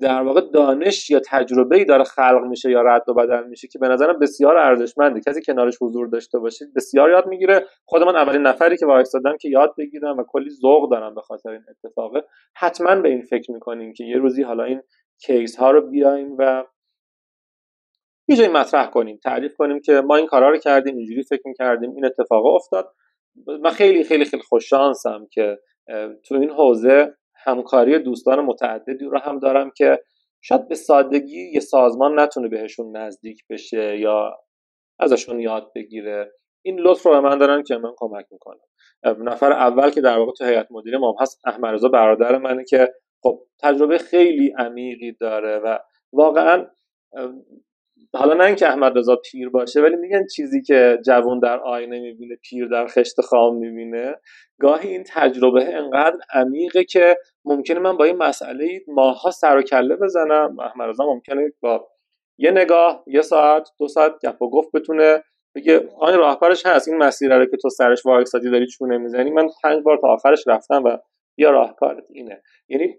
در 0.00 0.22
واقع 0.22 0.40
دانش 0.40 1.10
یا 1.10 1.20
تجربه 1.26 1.76
ای 1.76 1.84
داره 1.84 2.04
خلق 2.04 2.44
میشه 2.48 2.70
یا 2.70 2.82
رد 2.82 3.08
و 3.08 3.14
بدل 3.14 3.44
میشه 3.44 3.68
که 3.68 3.78
به 3.78 3.88
نظرم 3.88 4.18
بسیار 4.18 4.56
ارزشمنده. 4.56 5.20
کسی 5.20 5.42
کنارش 5.42 5.74
حضور 5.80 6.08
داشته 6.08 6.38
باشید 6.38 6.74
بسیار 6.74 7.10
یاد 7.10 7.26
می‌گیره. 7.26 7.64
خود 7.84 8.02
من 8.02 8.16
اولین 8.16 8.42
نفری 8.42 8.76
که 8.76 8.86
وایسادم 8.86 9.36
که 9.36 9.48
یاد 9.48 9.74
بگیرم 9.78 10.18
و 10.18 10.24
کلی 10.28 10.50
ذوق 10.50 10.90
دارم 10.90 11.14
به 11.14 11.20
خاطر 11.20 11.50
این 11.50 11.62
اتفاقه. 11.68 12.24
حتما 12.56 12.96
به 12.96 13.08
این 13.08 13.22
فکر 13.22 13.52
می‌کنیم 13.52 13.92
که 13.92 14.04
یه 14.04 14.16
روزی 14.16 14.42
حالا 14.42 14.64
این 14.64 14.82
کیس 15.26 15.56
ها 15.56 15.70
رو 15.70 15.90
بیایم 15.90 16.34
و 16.38 16.64
یه 18.28 18.36
جایی 18.36 18.48
مطرح 18.48 18.90
کنیم 18.90 19.18
تعریف 19.24 19.56
کنیم 19.56 19.80
که 19.80 19.92
ما 19.92 20.16
این 20.16 20.26
کارا 20.26 20.50
رو 20.50 20.56
کردیم 20.56 20.96
اینجوری 20.96 21.22
فکر 21.22 21.42
می‌کردیم 21.44 21.90
این 21.94 22.04
اتفاق 22.06 22.46
افتاد. 22.46 22.94
من 23.60 23.70
خیلی 23.70 24.04
خیلی 24.04 24.24
خیلی 24.24 24.42
خوششانسم 24.42 25.26
که 25.32 25.58
تو 26.24 26.34
این 26.34 26.50
حوزه 26.50 27.14
همکاری 27.44 27.98
دوستان 27.98 28.40
متعددی 28.40 29.04
رو 29.04 29.18
هم 29.18 29.38
دارم 29.38 29.70
که 29.70 30.02
شاید 30.40 30.68
به 30.68 30.74
سادگی 30.74 31.50
یه 31.52 31.60
سازمان 31.60 32.20
نتونه 32.20 32.48
بهشون 32.48 32.96
نزدیک 32.96 33.44
بشه 33.50 33.98
یا 33.98 34.38
ازشون 34.98 35.40
یاد 35.40 35.72
بگیره. 35.74 36.32
این 36.62 36.80
لطف 36.80 37.02
رو 37.02 37.12
به 37.12 37.20
من 37.20 37.38
دارن 37.38 37.62
که 37.62 37.76
من 37.76 37.92
کمک 37.96 38.26
می‌کنم. 38.30 38.60
نفر 39.04 39.52
اول 39.52 39.90
که 39.90 40.00
در 40.00 40.18
واقع 40.18 40.32
تو 40.32 40.44
هیئت 40.44 40.66
مدیره 40.70 40.98
ما 40.98 41.16
هست 41.20 41.40
احمد 41.46 41.74
رضا 41.74 41.88
برادر 41.88 42.38
منه 42.38 42.64
که 42.64 42.92
خب 43.22 43.40
تجربه 43.62 43.98
خیلی 43.98 44.54
عمیقی 44.58 45.12
داره 45.12 45.58
و 45.58 45.78
واقعا 46.12 46.66
حالا 48.14 48.34
نه 48.34 48.44
اینکه 48.44 48.68
احمد 48.68 48.98
رضا 48.98 49.16
پیر 49.16 49.48
باشه 49.48 49.80
ولی 49.80 49.96
میگن 49.96 50.26
چیزی 50.26 50.62
که 50.62 50.98
جوان 51.06 51.38
در 51.38 51.60
آینه 51.60 52.00
می‌بینه 52.00 52.36
پیر 52.42 52.68
در 52.68 52.86
خشت 52.86 53.20
خام 53.20 53.56
می‌بینه. 53.56 54.14
گاهی 54.60 54.88
این 54.88 55.04
تجربه 55.08 55.74
انقدر 55.74 56.16
عمیقه 56.32 56.84
که 56.84 57.16
ممکنه 57.44 57.78
من 57.78 57.96
با 57.96 58.04
این 58.04 58.16
مسئله 58.16 58.80
ماها 58.88 59.30
سر 59.30 59.56
و 59.56 59.62
کله 59.62 59.96
بزنم. 59.96 60.60
احمد 60.60 60.88
رضا 60.88 61.04
ممکنه 61.04 61.52
با 61.60 61.88
یه 62.38 62.50
نگاه 62.50 63.04
یه 63.06 63.22
ساعت 63.22 63.68
دو 63.78 63.88
ساعت 63.88 64.12
گپ 64.22 64.42
و 64.42 64.50
گفت 64.50 64.68
بتونه 64.74 65.22
بگه 65.54 65.88
آن 65.98 66.18
راهکارش 66.18 66.66
هست 66.66 66.88
این 66.88 66.96
مسیر 66.96 67.38
رو 67.38 67.46
که 67.46 67.56
تو 67.56 67.68
سرش 67.68 68.06
وایسادی 68.06 68.50
داری 68.50 68.66
چونه 68.66 68.98
می‌زنی؟ 68.98 69.30
من 69.30 69.48
پنج 69.62 69.82
بار 69.82 69.98
تا 70.00 70.08
آخرش 70.08 70.44
رفتم 70.46 70.84
و 70.84 70.98
یا 71.38 71.50
راهکارت 71.50 72.04
اینه. 72.10 72.42
یعنی 72.68 72.96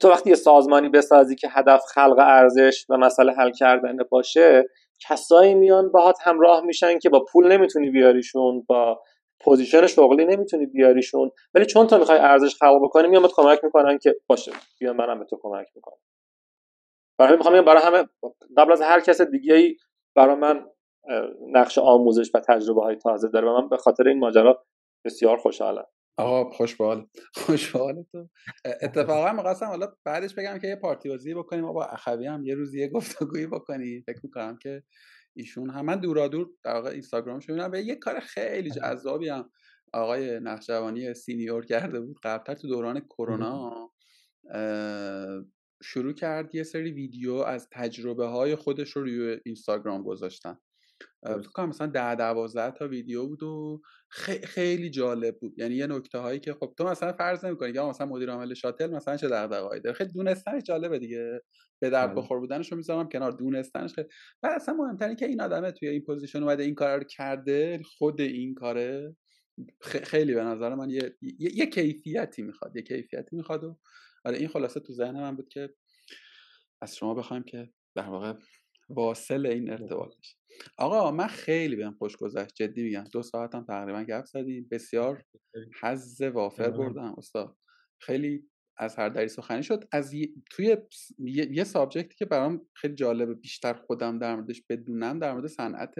تو 0.00 0.08
وقتی 0.08 0.30
یه 0.30 0.36
سازمانی 0.36 0.88
بسازی 0.88 1.36
که 1.36 1.48
هدف 1.50 1.84
خلق 1.94 2.16
ارزش 2.18 2.86
و 2.88 2.96
مسئله 2.96 3.32
حل 3.32 3.50
کردن 3.50 3.96
باشه 4.10 4.64
کسایی 5.08 5.54
میان 5.54 5.92
باهات 5.92 6.16
همراه 6.22 6.60
میشن 6.64 6.98
که 6.98 7.08
با 7.10 7.24
پول 7.32 7.52
نمی‌تونی 7.52 7.90
بیاریشون 7.90 8.64
با 8.68 9.02
position 9.40 9.86
شغلی 9.86 10.24
نمی‌تونی 10.24 10.66
بیاریشون. 10.66 11.30
ولی 11.54 11.66
چون 11.66 11.86
تو 11.86 11.98
می‌خوای 11.98 12.18
ارزش 12.18 12.54
خلق 12.54 12.82
بکنی 12.82 13.08
میام 13.08 13.28
کمک 13.28 13.64
می‌کنن 13.64 13.98
که 13.98 14.16
باشه 14.26 14.52
بیا 14.80 14.92
منم 14.92 15.18
به 15.18 15.24
تو 15.24 15.38
کمک 15.42 15.66
می‌کنم. 15.74 15.98
برای 17.18 17.36
می‌خوام 17.36 17.64
برای 17.64 17.82
همه 17.82 18.08
قبل 18.56 18.72
از 18.72 18.80
هر 18.82 19.00
کس 19.00 19.20
دیگه 19.20 19.54
ای 19.54 19.76
برای 20.16 20.34
من 20.34 20.66
نقش 21.48 21.78
آموزش 21.78 22.30
و 22.34 22.40
تجربه 22.40 22.82
های 22.82 22.96
تازه 22.96 23.28
داره 23.28 23.48
و 23.48 23.60
من 23.60 23.68
به 23.68 23.76
خاطر 23.76 24.08
این 24.08 24.18
ماجرا 24.18 24.64
بسیار 25.04 25.36
خوشحالم. 25.36 25.86
آقا 26.16 26.50
خوشبال. 26.50 27.06
خوشبال 27.34 28.02
تو. 28.12 28.28
اتفاقا 28.82 29.32
می‌خواستم 29.32 29.66
حالا 29.66 29.92
بعدش 30.04 30.34
بگم 30.34 30.58
که 30.58 30.68
یه 30.68 30.76
پارتی 30.76 31.08
بازی 31.08 31.34
بکنیم. 31.34 31.64
و 31.64 31.72
با 31.72 31.84
اخوی 31.84 32.26
هم 32.26 32.44
یه 32.44 32.54
روزی 32.54 32.80
یه 32.80 32.88
گفتگویی 32.88 33.46
بکنیم 33.46 34.02
فکر 34.06 34.20
می‌کنم 34.22 34.58
که 34.58 34.82
ایشون 35.36 35.70
هم 35.70 35.84
من 35.84 36.00
دورا 36.00 36.28
دور 36.28 36.50
در 36.64 36.74
واقع 36.74 36.90
اینستاگرامش 36.90 37.48
می‌بینم. 37.48 37.74
یه 37.74 37.94
کار 37.94 38.20
خیلی 38.20 38.70
جذابی 38.70 39.28
هم 39.28 39.50
آقای 39.92 40.40
نقشوانی 40.40 41.14
سینیور 41.14 41.64
کرده 41.64 42.00
بود. 42.00 42.18
قبلتر 42.22 42.54
تو 42.54 42.68
دوران 42.68 43.00
کرونا 43.00 43.90
شروع 45.82 46.12
کرد 46.12 46.54
یه 46.54 46.62
سری 46.62 46.92
ویدیو 46.92 47.34
از 47.34 47.68
تجربه 47.72 48.26
های 48.26 48.56
خودش 48.56 48.90
رو 48.90 49.02
روی 49.02 49.40
اینستاگرام 49.44 50.02
گذاشتن. 50.02 50.58
فکر 51.26 51.50
کنم 51.54 51.68
مثلا 51.68 51.86
ده 51.86 52.14
دوازده 52.14 52.70
تا 52.70 52.88
ویدیو 52.88 53.26
بود 53.26 53.42
و 53.42 53.80
خیلی 54.44 54.90
جالب 54.90 55.38
بود. 55.40 55.58
یعنی 55.58 55.74
یه 55.74 55.86
نکته 55.86 56.18
هایی 56.18 56.40
که 56.40 56.54
خب 56.54 56.74
تو 56.78 56.84
مثلا 56.84 57.12
فرض 57.12 57.44
نمی‌کنی 57.44 57.72
که 57.72 57.80
مثلا 57.80 58.06
مدیر 58.06 58.30
عامل 58.30 58.54
شاتل 58.54 58.90
مثلا 58.90 59.16
چه 59.16 59.28
دغدغه‌ای 59.28 59.80
داره. 59.80 59.96
خیلی 59.96 60.12
دونستنش 60.12 60.62
جالبه 60.62 60.98
دیگه. 60.98 61.40
به 61.80 61.90
درد 61.90 62.10
بله. 62.10 62.22
بخور 62.22 62.40
بودنش 62.40 62.72
رو 62.72 62.76
می‌ذارم 62.76 63.08
کنار. 63.08 63.32
دونستنش 63.32 63.94
خیلی. 63.94 64.08
و 64.42 64.46
اصلا 64.46 64.74
مهمتره 64.74 65.14
که 65.14 65.26
این 65.26 65.40
آدمه 65.40 65.72
توی 65.72 65.88
این 65.88 66.02
position 66.02 66.42
اومده 66.42 66.62
این 66.62 66.74
کار 66.74 66.98
رو 66.98 67.04
کرده. 67.04 67.80
خود 67.98 68.20
این 68.20 68.54
کاره 68.54 69.16
خیلی 69.80 70.34
به 70.34 70.44
نظر 70.44 70.74
من 70.74 70.90
یه, 70.90 71.16
یه،, 71.22 71.56
یه 71.56 71.66
کیفیتی 71.66 72.42
می‌خواد. 72.42 72.76
یه 72.76 72.82
کیفیتی 72.82 73.36
می‌خواد 73.36 73.64
و 73.64 73.78
آره 74.24 74.38
این 74.38 74.48
خلاصه 74.48 74.80
تو 74.80 74.92
ذهن 74.92 75.20
من 75.20 75.36
بود 75.36 75.48
که 75.48 75.74
از 76.82 76.96
شما 76.96 77.14
بخوایم 77.14 77.42
که 77.42 77.70
در 77.94 78.08
واقع 78.08 78.34
واصل 78.90 79.46
این 79.46 79.70
ارتباط 79.70 80.16
بشه 80.18 80.36
آقا 80.78 81.10
من 81.10 81.26
خیلی 81.26 81.76
بهم 81.76 81.94
خوش 81.98 82.16
گذشت. 82.16 82.54
جدی 82.54 82.82
میگم 82.82 83.04
دو 83.12 83.22
ساعتم 83.22 83.64
تقریبا 83.64 84.04
گپ 84.04 84.24
زدیم. 84.24 84.68
بسیار 84.70 85.24
حظ 85.82 86.22
وافر 86.22 86.70
بردم 86.70 87.14
استاد. 87.18 87.56
خیلی 88.00 88.50
از 88.78 88.96
هر 88.96 89.08
دری 89.08 89.28
سخنی 89.28 89.62
شد. 89.62 89.84
از 89.92 90.14
توی 90.50 90.76
یه, 91.18 91.64
سابجکتی 91.64 92.14
که 92.14 92.24
برام 92.24 92.66
خیلی 92.74 92.94
جالبه 92.94 93.34
بیشتر 93.34 93.74
خودم 93.74 94.18
در 94.18 94.36
موردش 94.36 94.62
بدونم 94.70 95.18
در 95.18 95.32
مورد 95.32 95.46
صنعت 95.46 95.94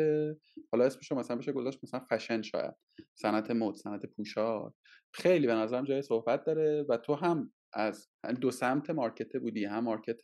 حالا 0.72 0.84
اسمشو 0.84 1.14
مثلا 1.14 1.36
بشه 1.36 1.52
گذاشت 1.52 1.78
مثلا 1.82 2.00
فشن 2.10 2.42
شاید. 2.42 2.74
صنعت 3.14 3.50
مد 3.50 3.74
صنعت 3.74 4.06
پوشاک. 4.06 4.72
خیلی 5.14 5.46
به 5.46 5.54
نظرم 5.54 5.84
جای 5.84 6.02
صحبت 6.02 6.44
داره 6.44 6.86
و 6.88 6.96
تو 6.96 7.14
هم 7.14 7.52
از 7.72 8.08
دو 8.40 8.50
سمت 8.50 8.90
مارکته 8.90 9.38
بودی 9.38 9.64
هم 9.64 9.84
مارکت 9.84 10.20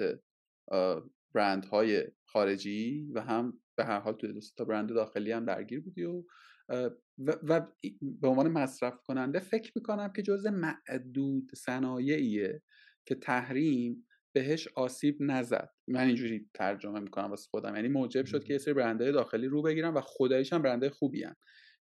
برند 1.36 1.64
های 1.64 2.04
خارجی 2.24 3.10
و 3.14 3.20
هم 3.20 3.60
به 3.76 3.84
هر 3.84 4.00
حال 4.00 4.14
توی 4.14 4.40
تا 4.56 4.64
برند 4.64 4.88
داخلی 4.88 5.32
هم 5.32 5.44
درگیر 5.44 5.80
بودی 5.80 6.04
و 6.04 6.24
و, 7.48 7.66
به 8.20 8.28
عنوان 8.28 8.48
مصرف 8.48 8.94
کننده 9.04 9.40
فکر 9.40 9.72
می‌کنم 9.76 10.12
که 10.12 10.22
جزء 10.22 10.50
معدود 10.50 11.50
صنایعیه 11.54 12.62
که 13.06 13.14
تحریم 13.14 14.06
بهش 14.34 14.68
آسیب 14.76 15.16
نزد. 15.20 15.68
من 15.88 16.06
اینجوری 16.06 16.50
ترجمه 16.54 17.00
می‌کنم 17.00 17.30
واسه 17.30 17.48
خودم. 17.50 17.76
یعنی 17.76 17.88
موجب 17.88 18.24
شد 18.24 18.44
که 18.44 18.52
یه 18.52 18.58
سری 18.58 18.74
برندهای 18.74 19.12
داخلی 19.12 19.46
رو 19.46 19.62
بگیرن 19.62 19.94
و 19.94 20.00
خداییش 20.00 20.52
هم 20.52 20.62
برندهای 20.62 20.90
خوبی 20.90 21.22
هن. 21.22 21.34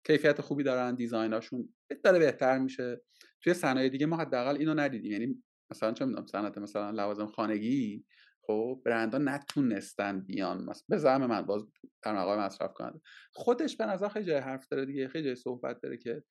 کیفیت 0.07 0.41
خوبی 0.41 0.63
دارن 0.63 0.95
دیزایناشون 0.95 1.69
داره 2.03 2.19
بهتر 2.19 2.59
میشه. 2.59 3.01
توی 3.41 3.53
صنایع 3.53 3.89
دیگه 3.89 4.05
ما 4.05 4.17
حداقل 4.17 4.57
اینو 4.57 4.73
ندیدیم. 4.73 5.11
یعنی 5.11 5.43
مثلا 5.71 5.91
چه 5.91 6.05
می‌دونم 6.05 6.25
صنعت 6.25 6.57
مثلا 6.57 6.91
لوازم 6.91 7.27
خانگی 7.27 8.05
خب 8.47 8.81
برندها 8.85 9.19
نتونستن 9.19 10.19
بیان 10.19 10.65
به 10.89 10.97
زعم 10.97 11.25
من 11.25 11.41
باز 11.41 11.61
در 12.03 12.13
مقام 12.13 12.39
مصرف 12.39 12.73
کننده. 12.73 13.01
خودش 13.33 13.77
به 13.77 13.85
نظر 13.85 14.07
خیلی 14.07 14.25
جای 14.25 14.37
حرف 14.37 14.67
داره 14.67 14.85
دیگه 14.85 15.07
خیلی 15.07 15.25
جای 15.25 15.35
صحبت 15.35 15.81
داره 15.81 15.97
که 15.97 16.23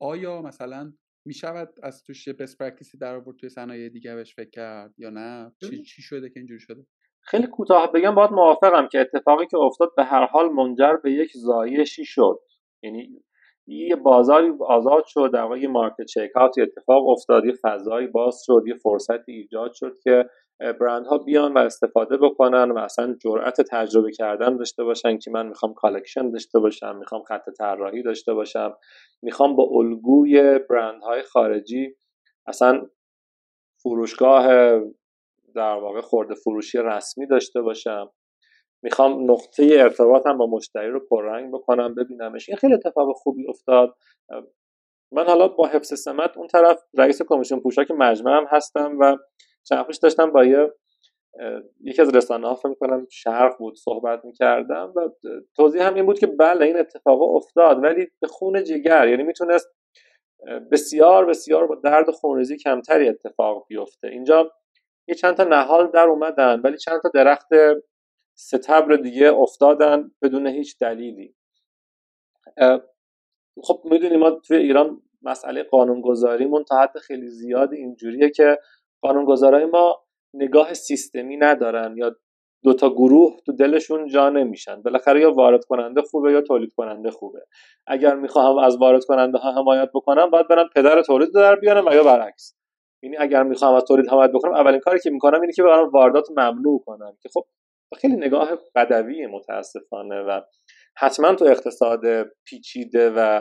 آیا 0.00 0.42
مثلا 0.42 0.92
می 1.26 1.34
شود 1.34 1.74
از 1.82 2.02
توش 2.02 2.28
best 2.28 2.58
practice 2.58 2.94
ی 2.94 2.98
در 2.98 3.14
آورد 3.14 3.36
توی 3.36 3.48
صنایع 3.48 3.88
دیگه 3.88 4.14
بهش 4.14 4.34
فکر 4.34 4.50
کرد 4.50 4.94
یا 4.98 5.10
نه؟ 5.10 5.52
چی, 5.70 5.82
چی 5.82 6.02
شده 6.02 6.30
که 6.30 6.40
اینجوری 6.40 6.60
شده؟ 6.60 6.86
خیلی 7.20 7.46
کوتاه 7.46 7.92
بگم 7.92 8.14
باید 8.14 8.30
موافقم 8.30 8.88
که 8.88 9.00
اتفاقی 9.00 9.46
که 9.46 9.56
افتاد 9.56 9.92
به 9.96 10.04
هر 10.04 10.26
حال 10.26 10.48
منجر 10.48 10.96
به 10.96 11.12
یک 11.12 11.30
زایشی 11.34 12.04
شد. 12.04 12.40
یعنی 12.82 13.22
یه 13.66 13.96
بازاری 13.96 14.52
آزاد 14.60 15.04
شد 15.06 15.30
در 15.32 15.42
واقع 15.42 15.66
market 15.66 16.04
check 16.04 16.30
اتفاق 16.36 17.08
افتاد 17.08 17.44
یه 17.44 17.54
فضایی 17.62 18.06
باز 18.06 18.42
شد 18.46 18.62
یه 18.66 18.74
فرصتی 18.74 19.32
ایجاد 19.32 19.72
شد 19.72 19.92
که 20.02 20.24
برندها 20.60 21.18
بیان 21.18 21.52
و 21.52 21.58
استفاده 21.58 22.16
بکنن 22.16 22.70
و 22.70 22.78
اصلا 22.78 23.16
جرأت 23.22 23.60
تجربه 23.60 24.12
کردن 24.12 24.56
داشته 24.56 24.84
باشن 24.84 25.18
که 25.18 25.30
من 25.30 25.46
می‌خوام 25.46 25.74
collection 25.74 26.30
داشته 26.30 26.58
باشم 26.58 26.96
می‌خوام 26.96 27.22
خط 27.22 27.50
طراحی 27.58 28.02
داشته 28.02 28.34
باشم 28.34 28.76
می‌خوام 29.22 29.56
با 29.56 29.68
الگوی 29.72 30.58
برندهای 30.70 31.22
خارجی 31.22 31.96
اصلا 32.46 32.86
فروشگاه 33.82 34.46
در 35.54 35.74
واقع 35.74 36.00
خورده 36.00 36.34
فروشی 36.34 36.78
رسمی 36.78 37.26
داشته 37.26 37.62
باشم. 37.62 38.10
می‌خوام 38.82 39.30
نقطه 39.30 39.68
ارتباطم 39.72 40.38
با 40.38 40.46
مشتری 40.46 40.90
رو 40.90 41.00
پررنگ 41.10 41.54
بکنم 41.54 41.94
ببینمش. 41.94 42.48
این 42.48 42.58
خیلی 42.58 42.74
اتفاق 42.74 43.12
خوبی 43.16 43.48
افتاد. 43.48 43.96
من 45.12 45.26
حالا 45.26 45.48
با 45.48 45.66
حفظ 45.66 46.00
سمت 46.00 46.36
اون 46.38 46.46
طرف 46.46 46.82
رئیس 46.98 47.22
کمیسیون 47.22 47.60
پوشاک 47.60 47.90
مجمع 47.90 48.36
هم 48.36 48.46
هستم 48.50 48.96
و 49.00 49.16
چند 49.64 49.86
داشتم 50.02 50.30
با 50.30 50.44
یه 50.44 50.72
یکی 51.80 52.02
از 52.02 52.16
رسانه 52.16 52.48
ها 52.48 52.54
فکر 52.54 52.74
کنم 52.74 53.06
شرق 53.10 53.58
بود 53.58 53.76
صحبت 53.76 54.24
می‌کردم 54.24 54.92
و 54.96 55.08
توضیح 55.56 55.86
هم 55.86 55.94
این 55.94 56.06
بود 56.06 56.18
که 56.18 56.26
بله 56.26 56.66
این 56.66 56.78
اتفاق 56.78 57.22
افتاد 57.22 57.82
ولی 57.82 58.06
به 58.20 58.26
خون 58.26 58.64
جگر. 58.64 59.08
یعنی 59.08 59.22
می‌تونست 59.22 59.68
بسیار 60.72 61.26
بسیار 61.26 61.66
با 61.66 61.74
درد 61.74 62.10
خونریزی 62.10 62.56
کمتری 62.56 63.08
اتفاق 63.08 63.66
بیفته. 63.68 64.08
اینجا 64.08 64.52
یه 65.08 65.14
چند 65.14 65.34
تا 65.34 65.44
نهال 65.44 65.90
در 65.90 66.08
اومدن 66.08 66.60
ولی 66.60 66.76
چند 66.76 67.00
تا 67.02 67.08
درخت 67.14 67.48
ستبر 68.34 68.96
دیگه 68.96 69.32
افتادن 69.32 70.10
بدون 70.22 70.46
هیچ 70.46 70.78
دلیلی. 70.78 71.34
خب 73.62 73.82
می‌دونیم 73.84 74.20
ما 74.20 74.30
توی 74.30 74.56
ایران 74.56 75.02
مسئله 75.22 75.62
قانونگذاریمون 75.62 76.64
تا 76.64 76.76
حد 76.76 76.98
خیلی 76.98 77.28
زیاد 77.28 77.72
اینجوریه 77.72 78.30
که 78.30 78.58
قانونگذارای 79.04 79.64
ما 79.64 80.04
نگاه 80.34 80.74
سیستمی 80.74 81.36
ندارن 81.36 81.96
یا 81.96 82.16
دو 82.64 82.74
تا 82.74 82.90
گروه 82.90 83.36
تو 83.46 83.52
دلشون 83.52 84.08
جا 84.08 84.30
نمیشن. 84.30 84.82
بالاخره 84.82 85.20
یا 85.20 85.32
وارد 85.32 85.64
کننده 85.64 86.02
خوبه 86.02 86.32
یا 86.32 86.40
تولید 86.40 86.72
کننده 86.76 87.10
خوبه. 87.10 87.40
اگر 87.86 88.14
می‌خوام 88.14 88.58
از 88.58 88.76
وارد 88.76 89.04
کننده 89.04 89.38
ها 89.38 89.52
حمایت 89.52 89.88
بکنم 89.94 90.30
باید 90.30 90.48
برم 90.48 90.68
پدر 90.76 91.02
تولید 91.02 91.34
در 91.34 91.56
بیارم 91.56 91.86
و 91.86 91.94
یا 91.94 92.04
برعکس. 92.04 92.54
یعنی 93.02 93.16
اگر 93.16 93.42
می‌خوام 93.42 93.74
از 93.74 93.84
تولید 93.84 94.10
حمایت 94.10 94.30
بکنم 94.30 94.54
اولین 94.54 94.80
کاری 94.80 94.98
که 95.00 95.10
می‌کنم 95.10 95.40
اینه 95.40 95.52
که 95.52 95.62
برام 95.62 95.88
واردات 95.88 96.30
ممنوع 96.30 96.82
کنم. 96.86 97.16
که 97.22 97.28
خب 97.34 97.44
خیلی 97.96 98.16
نگاه 98.16 98.50
بدوی 98.74 99.26
متاسفانه 99.26 100.22
و 100.22 100.40
حتما 100.96 101.34
تو 101.34 101.44
اقتصاد 101.44 102.00
پیچیده 102.44 103.10
و 103.10 103.40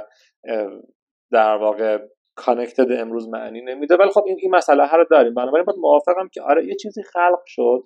در 1.32 1.58
واقع 1.58 1.98
کانکتد 2.36 2.92
امروز 2.92 3.30
معنی 3.30 3.62
نمیده. 3.62 3.96
ولی 3.96 4.10
خب 4.10 4.24
این 4.28 4.38
این 4.40 4.56
مسئله 4.56 4.92
رو 4.92 5.06
داریم. 5.12 5.34
بنابراین 5.34 5.66
باید 5.66 5.80
موافقم 5.80 6.28
که 6.34 6.42
آره 6.42 6.66
یه 6.66 6.76
چیزی 6.76 7.04
خلق 7.04 7.42
شد. 7.46 7.84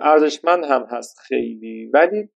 ارزشمند 0.00 0.64
هم 0.64 0.86
هست 0.90 1.18
خیلی. 1.18 1.90
ولی 1.94 2.28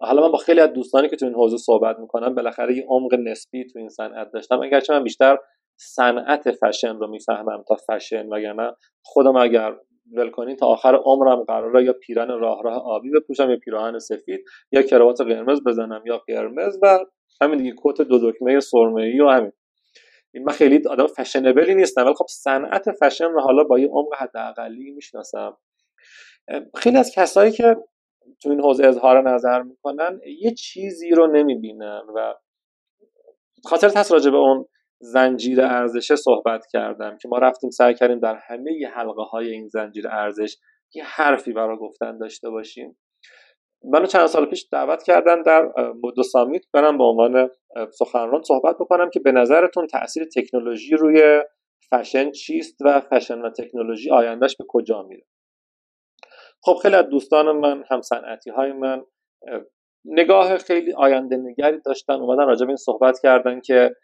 حالا 0.00 0.22
من 0.22 0.32
با 0.32 0.38
خیلی 0.38 0.60
از 0.60 0.72
دوستانی 0.72 1.08
که 1.08 1.16
تو 1.16 1.26
این 1.26 1.34
حوزه 1.34 1.56
صحبت 1.56 1.98
می‌کنم 1.98 2.34
بالاخره 2.34 2.76
یه 2.76 2.84
عمق 2.88 3.14
نسبی 3.14 3.64
تو 3.66 3.78
این 3.78 3.88
صنعت 3.88 4.30
داشتم. 4.32 4.60
اگرچه 4.62 4.92
من 4.92 5.04
بیشتر 5.04 5.38
صنعت 5.80 6.52
فشن 6.52 6.96
رو 6.96 7.06
می‌فهمم 7.06 7.64
تا 7.68 7.76
فشن 7.76 8.28
وگرنه 8.28 8.72
خودم 9.04 9.36
اگر 9.36 9.76
ول 10.16 10.30
کنین 10.30 10.56
تا 10.56 10.66
آخر 10.66 10.94
عمرم 10.94 11.42
قراره 11.42 11.84
یا 11.84 11.92
پیرن 11.92 12.28
راه 12.28 12.62
راه 12.62 12.82
آبی 12.86 13.10
بپوشم 13.10 13.50
یا 13.50 13.56
پیراهن 13.56 13.98
سفید 13.98 14.44
یا 14.72 14.82
کراوات 14.82 15.20
قرمز 15.20 15.60
بزنم 15.66 16.02
یا 16.06 16.18
قرمز 16.18 16.78
و 16.82 16.98
همین 17.40 17.58
دیگه 17.58 17.74
کت 17.84 18.00
دو 18.00 18.30
دکمه 18.30 18.60
سرمه 18.60 19.02
ای 19.02 19.20
و 19.20 19.28
همین 19.28 19.52
من 20.34 20.52
خیلی 20.52 20.88
آدم 20.88 21.06
فشنبلی 21.06 21.74
نیستم 21.74 22.04
ولی 22.04 22.14
خب 22.14 22.26
صنعت 22.28 22.92
فشن 22.92 23.24
رو 23.24 23.40
حالا 23.40 23.64
با 23.64 23.78
یه 23.78 23.88
عمق 23.88 24.14
حداقلی 24.18 24.90
می‌شناسم. 24.90 25.56
خیلی 26.74 26.96
از 26.96 27.10
کسایی 27.14 27.52
که 27.52 27.76
تو 28.42 28.50
این 28.50 28.60
حوزه 28.60 28.86
اظهار 28.86 29.30
نظر 29.30 29.62
می‌کنن 29.62 30.20
یه 30.40 30.54
چیزی 30.54 31.10
رو 31.10 31.26
نمی‌بینن 31.26 32.02
و 32.14 32.34
خاطر 33.64 33.90
هست 33.96 34.12
راجع 34.12 34.30
به 34.30 34.36
اون 34.36 34.66
زنجیره 34.98 35.64
ارزشه 35.64 36.16
صحبت 36.16 36.66
کردم 36.66 37.18
که 37.18 37.28
ما 37.28 37.38
رفتیم 37.38 37.70
سعی 37.70 37.94
کردیم 37.94 38.18
در 38.18 38.34
همه 38.34 38.88
حلقه 38.94 39.22
های 39.22 39.50
این 39.50 39.68
زنجیره 39.68 40.14
ارزش 40.14 40.56
یه 40.94 41.04
حرفی 41.04 41.52
برای 41.52 41.76
گفتن 41.76 42.18
داشته 42.18 42.50
باشیم. 42.50 42.96
منو 43.86 44.06
چند 44.06 44.26
سال 44.26 44.46
پیش 44.46 44.68
دعوت 44.72 45.02
کردن 45.02 45.42
در 45.42 45.72
دو 46.16 46.22
summit 46.22 46.62
برم 46.72 46.98
به 46.98 47.04
عنوان 47.04 47.50
سخنران 47.92 48.42
صحبت 48.42 48.74
بکنم 48.74 49.10
که 49.10 49.20
به 49.20 49.32
نظرتون 49.32 49.86
تاثیر 49.86 50.24
تکنولوژی 50.34 50.96
روی 50.96 51.42
فشن 51.90 52.30
چیست 52.30 52.76
و 52.80 53.00
فشن 53.00 53.38
و 53.38 53.50
تکنولوژی 53.50 54.10
آیندهش 54.10 54.56
به 54.56 54.64
کجا 54.68 55.02
میره؟ 55.02 55.24
خب 56.62 56.74
خیلی 56.82 56.94
از 56.94 57.08
دوستان 57.08 57.56
من 57.56 57.84
هم 57.90 58.00
صنعتی 58.00 58.50
های 58.50 58.72
من 58.72 59.02
نگاه 60.04 60.58
خیلی 60.58 60.92
آینده 60.92 61.36
نگری 61.36 61.80
داشتن 61.80 62.14
اومدن 62.14 62.46
راجع 62.46 62.66
به 62.66 62.70
این 62.70 62.76
صحبت 62.76 63.18
کردن 63.22 63.60
که 63.60 63.94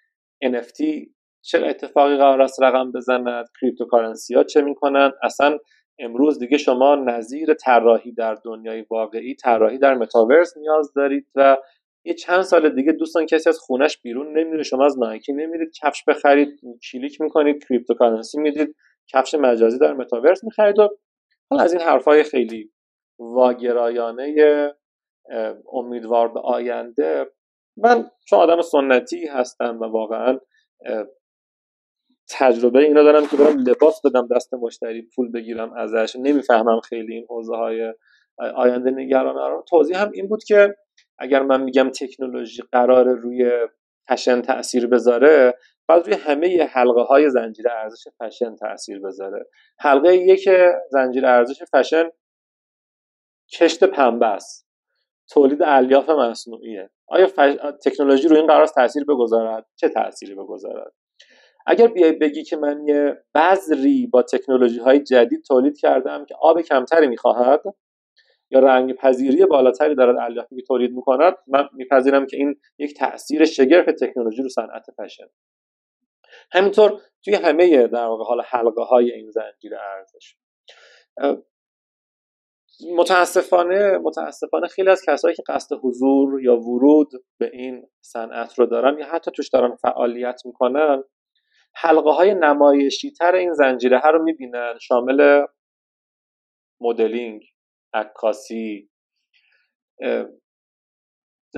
NFT 0.44 1.08
چه 1.44 1.66
اتفاقی 1.66 2.16
قرار 2.16 2.42
است 2.42 2.62
رقم 2.62 2.92
بزند 2.92 3.48
cryptocurrency 3.60 4.34
ها 4.34 4.44
چه 4.44 4.62
می‌کنن 4.62 5.12
اصلا 5.22 5.58
امروز 5.98 6.38
دیگه 6.38 6.58
شما 6.58 6.94
نظیر 6.94 7.54
طراحی 7.54 8.12
در 8.12 8.34
دنیای 8.34 8.86
واقعی 8.90 9.34
طراحی 9.34 9.78
در 9.78 9.94
متاورس 9.94 10.56
نیاز 10.56 10.92
دارید 10.92 11.26
و 11.34 11.56
یه 12.04 12.14
چند 12.14 12.42
سال 12.42 12.74
دیگه 12.74 12.92
دوستان 12.92 13.26
کسی 13.26 13.48
از 13.48 13.58
خونش 13.58 13.98
بیرون 14.02 14.38
نمیره 14.38 14.62
شما 14.62 14.84
از 14.84 14.98
نایکی 14.98 15.32
نمیرید 15.32 15.72
کفش 15.82 16.04
بخرید 16.04 16.60
کلیک 16.92 17.20
می‌کنید 17.20 17.64
cryptocurrency 17.64 18.40
می‌دید 18.40 18.76
کفش 19.12 19.34
مجازی 19.34 19.78
در 19.78 19.92
متاورس 19.92 20.44
می‌خرید 20.44 20.78
و 20.78 20.88
حالا 21.50 21.62
از 21.64 21.72
این 21.72 21.82
حرفای 21.82 22.22
خیلی 22.22 22.72
واگرایانه 23.18 24.34
امیدوار 25.72 26.28
به 26.28 26.40
آینده. 26.40 27.26
من 27.76 28.10
چون 28.28 28.38
آدم 28.38 28.60
سنتی 28.60 29.26
هستم 29.26 29.80
و 29.80 29.84
واقعا 29.84 30.38
تجربه 32.30 32.78
اینا 32.78 33.02
دارم 33.02 33.26
که 33.26 33.36
برم 33.36 33.58
لباس 33.58 34.00
بدم 34.04 34.28
دست 34.36 34.54
مشتری 34.54 35.02
پول 35.02 35.32
بگیرم 35.32 35.72
ازش. 35.72 36.16
نمی‌فهمم 36.16 36.80
خیلی 36.80 37.14
این 37.14 37.26
حوزه 37.28 37.56
های 37.56 37.94
آینده 38.54 38.90
نگرانه 38.90 39.48
رو 39.48 39.64
توضیح 39.68 40.02
هم 40.02 40.10
این 40.14 40.28
بود 40.28 40.44
که 40.44 40.74
اگر 41.18 41.42
من 41.42 41.62
میگم 41.62 41.90
تکنولوژی 41.90 42.62
قرار 42.72 43.08
روی 43.08 43.50
فشن 44.08 44.42
تاثیر 44.42 44.86
بذاره 44.86 45.54
باید 45.88 46.06
روی 46.06 46.14
همه 46.14 46.64
حلقه 46.64 47.00
های 47.00 47.30
زنجیره 47.30 47.72
ارزش 47.72 48.08
فشن 48.18 48.56
تاثیر 48.56 49.00
بذاره. 49.00 49.46
حلقه 49.78 50.16
یک 50.16 50.48
زنجیره 50.90 51.28
ارزش 51.28 51.62
فشن 51.72 52.04
کشت 53.52 53.84
پنبه 53.84 54.26
است. 54.26 54.68
تولید 55.30 55.62
الیاف 55.62 56.10
مصنوعیه. 56.10 56.90
آیا 57.06 57.26
تکنولوژی 57.84 58.28
روی 58.28 58.38
این 58.38 58.46
قرار 58.46 58.66
تاثیر 58.66 59.04
بگذارد؟ 59.04 59.66
چه 59.76 59.88
تاثیری 59.88 60.34
بگذارد؟ 60.34 60.92
اگر 61.66 61.86
بیای 61.86 62.12
بگی 62.12 62.42
که 62.44 62.56
من 62.56 62.86
یه 62.86 63.24
بذری 63.34 64.06
با 64.06 64.22
تکنولوژی 64.22 64.78
های 64.78 65.00
جدید 65.00 65.44
تولید 65.44 65.78
کردم 65.78 66.24
که 66.24 66.34
آب 66.40 66.60
کمتری 66.60 67.06
می‌خواهد 67.06 67.62
یا 68.50 68.60
رنگ 68.60 68.92
پذیری 68.92 69.46
بالاتری 69.46 69.94
دارد 69.94 70.16
الیافی 70.16 70.62
تولید 70.62 70.92
می‌کند 70.92 71.34
من 71.46 71.68
میپذیرم 71.72 72.26
که 72.26 72.36
این 72.36 72.54
یک 72.78 72.98
تاثیر 72.98 73.44
شگرف 73.44 73.86
تکنولوژی 73.86 74.42
رو 74.42 74.48
صنعت 74.48 74.86
فشن. 74.98 75.26
همینطور 76.52 77.00
توی 77.24 77.34
همه 77.34 77.86
در 77.86 78.04
واقع 78.04 78.24
حال 78.24 78.42
حلقه 78.46 78.82
های 78.82 79.12
این 79.12 79.30
زنجیره 79.30 79.78
ارزش. 79.96 80.36
متاسفانه 82.96 83.98
متاسفانه 83.98 84.66
خیلی 84.66 84.90
از 84.90 85.02
کسایی 85.06 85.34
که 85.34 85.42
قصد 85.46 85.76
حضور 85.82 86.42
یا 86.42 86.56
ورود 86.56 87.10
به 87.38 87.50
این 87.52 87.86
صنعت 88.00 88.58
رو 88.58 88.66
دارن 88.66 88.98
یا 88.98 89.06
حتی 89.06 89.30
توش 89.30 89.48
دارن 89.48 89.76
فعالیت 89.76 90.42
می‌کنن 90.44 91.04
حلقه 91.74 92.10
های 92.10 92.34
نمایشی 92.34 93.10
تر 93.10 93.34
این 93.34 93.52
زنجیره 93.52 93.98
ها 93.98 94.10
رو 94.10 94.22
می‌بینن 94.22 94.78
شامل 94.80 95.46
مدلینگ 96.80 97.42
عکاسی 97.94 98.90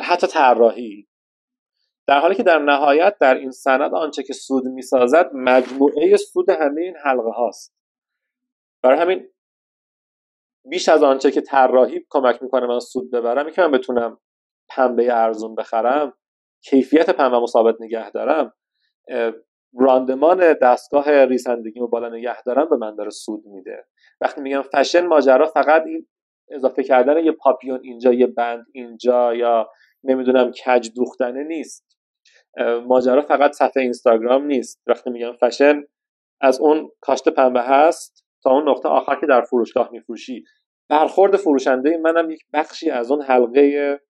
حتی 0.03 0.27
طراحی. 0.27 1.09
در 2.07 2.21
حالی 2.21 2.35
که 2.35 2.43
در 2.43 2.59
نهایت 2.59 3.17
در 3.21 3.35
این 3.35 3.51
سند 3.51 3.95
آنچه 3.95 4.23
که 4.23 4.33
سود 4.33 4.65
می‌سازد 4.65 5.31
مجموعه 5.35 6.17
سود 6.17 6.51
همه 6.51 6.81
این 6.81 6.97
حلقه 7.05 7.31
هاست 7.31 7.75
برای 8.83 8.99
همین 8.99 9.29
بیش 10.69 10.89
از 10.89 11.03
آنچه 11.03 11.31
که 11.31 11.41
طراحی 11.41 12.07
کمک 12.11 12.43
می‌کنه 12.43 12.67
من 12.67 12.81
سود 12.81 13.11
ببرم 13.11 13.51
که 13.51 13.63
من 13.63 13.71
بتونم 13.71 14.21
پنبه 14.69 15.15
ارزون 15.15 15.55
بخرم 15.55 16.19
کیفیت 16.65 17.11
پنبه 17.11 17.39
مثابت 17.39 17.77
نگه 17.81 18.11
دارم 18.11 18.55
راندمان 19.81 20.53
دستگاه 20.53 21.25
ریسندگی 21.25 21.81
رو 21.81 21.89
بالا 21.89 22.09
نگه 22.09 22.43
دارم 22.43 22.69
به 22.69 22.77
من 22.77 22.97
داره 22.97 23.11
سود 23.11 23.47
میده. 23.47 23.85
وقتی 24.21 24.41
میگم 24.41 24.63
فشن 24.63 25.07
ماجرا 25.07 25.47
فقط 25.47 25.83
این 25.87 26.07
اضافه 26.51 26.83
کردن 26.83 27.25
یه 27.25 27.33
پاپیون 27.33 27.81
اینجا 27.83 28.13
یه 28.13 28.27
بند 28.27 28.67
اینجا 28.73 29.35
یا 29.35 29.71
نمی‌دونم 30.05 30.53
کج 30.53 30.91
دوختنه 30.97 31.45
نیست. 31.45 31.97
ماجرا 32.87 33.23
فقط 33.23 33.53
صفحه 33.53 33.83
اینستاگرام 33.83 34.47
نیست. 34.47 34.83
وقتی 34.87 35.11
میگم 35.11 35.33
فشن 35.41 35.83
از 36.41 36.61
اون 36.61 36.91
کاشت 37.01 37.29
پنبه 37.29 37.63
هست 37.63 38.25
تا 38.43 38.51
اون 38.51 38.69
نقطه 38.69 38.89
آخر 38.89 39.21
که 39.21 39.27
در 39.27 39.41
فروشگاه 39.41 39.91
میفروشی. 39.93 40.45
برخورد 40.89 41.37
فروشنده 41.37 41.97
منم 41.97 42.31
یک 42.31 42.43
بخشی 42.53 42.91
از 42.91 43.11
اون 43.11 43.23
حلقه 43.23 44.01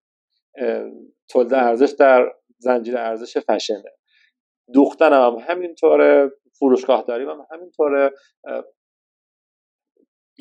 تولید 1.31 1.55
ارزش 1.55 1.95
در 1.99 2.33
زنجیره 2.59 3.01
ارزش 3.01 3.39
فشنه. 3.39 3.93
دوختنم 4.73 5.37
هم 5.37 5.55
همینطوره 5.55 6.31
فروشگاه 6.59 7.05
داریم 7.09 7.31
هم 7.31 7.47
همینطوره. 7.51 8.13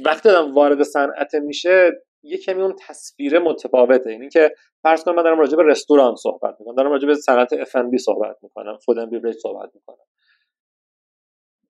وقتی 0.05 0.29
دارم 0.29 0.55
وارد 0.55 0.83
صنعت 0.83 1.35
میشه 1.35 1.91
یه 2.23 2.37
کمی 2.37 2.61
اون 2.61 2.75
تصویر 2.87 3.39
متفاوته. 3.39 4.09
اینی 4.09 4.29
که 4.29 4.55
فرض 4.83 5.03
کنم 5.03 5.15
من 5.15 5.23
دارم 5.23 5.39
راجع 5.39 5.57
به 5.57 5.63
رستوران 5.63 6.15
صحبت 6.15 6.55
می‌کنم 6.59 6.75
دارم 6.75 6.91
راجع 6.91 7.07
به 7.07 7.15
صنعت 7.15 7.53
اف 7.53 7.75
صحبت 7.97 8.37
می‌کنم 8.41 8.77
فود 8.85 8.99
اند 8.99 9.31
صحبت 9.31 9.69
می‌کنم. 9.75 10.05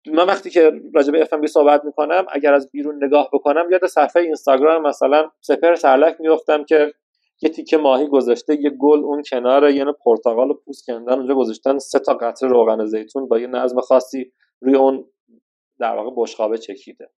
من 0.07 0.25
وقتی 0.25 0.49
که 0.49 0.71
راجع 0.95 1.11
به 1.11 1.21
اف 1.21 1.45
صحبت 1.45 1.85
می‌کنم 1.85 2.25
اگر 2.29 2.53
از 2.53 2.71
بیرون 2.71 3.03
نگاه 3.03 3.29
بکنم 3.33 3.71
یاد 3.71 3.85
صفحه 3.85 4.23
اینستاگرام 4.23 4.87
مثلا 4.87 5.31
سپر 5.41 5.75
سرلک 5.75 6.15
میفتم 6.19 6.63
که 6.63 6.93
یه 7.41 7.49
تیکه 7.49 7.77
ماهی 7.77 8.07
گذاشته 8.07 8.61
یه 8.61 8.69
گل 8.69 8.99
اون 8.99 9.21
کنار 9.29 9.69
یه 9.69 9.85
پرتقال 10.05 10.51
و 10.51 10.53
پوست 10.53 10.85
کندن 10.87 11.13
اونجا 11.13 11.35
گذاشتن 11.35 11.77
سه 11.77 11.99
تا 11.99 12.13
قطره 12.13 12.49
روغن 12.49 12.85
زیتون 12.85 13.27
با 13.27 13.39
یه 13.39 13.47
نظم 13.47 13.81
خاصی 13.81 14.31
روی 14.61 14.75
اون 14.75 15.05
در 15.79 15.95
واقع 15.95 16.11
بشقابه 16.17 16.57
چکیده. 16.57 17.09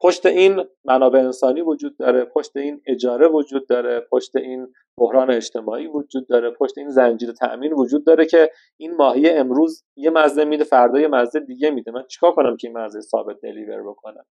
پشت 0.00 0.26
این 0.26 0.64
منابع 0.84 1.18
انسانی 1.18 1.60
وجود 1.60 1.96
داره 1.96 2.24
پشت 2.24 2.56
این 2.56 2.80
اجاره 2.86 3.28
وجود 3.28 3.68
داره 3.68 4.00
پشت 4.00 4.36
این 4.36 4.66
بحران 4.98 5.30
اجتماعی 5.30 5.86
وجود 5.86 6.28
داره 6.28 6.50
پشت 6.50 6.78
این 6.78 6.88
زنجیره 6.88 7.32
تأمین 7.32 7.72
وجود 7.72 8.06
داره 8.06 8.26
که 8.26 8.50
این 8.76 8.96
ماهی 8.96 9.30
امروز 9.30 9.84
یه 9.96 10.10
مزه 10.10 10.44
میده 10.44 10.64
فردا 10.64 11.00
یه 11.00 11.08
مزه 11.08 11.40
دیگه 11.40 11.70
میده. 11.70 11.90
من 11.92 12.04
چیکار 12.08 12.32
کنم 12.32 12.56
که 12.56 12.68
این 12.68 12.78
مزه 12.78 13.00
ثابت 13.00 13.40
deliver 13.42 13.82
بکنم؟ 13.82 14.24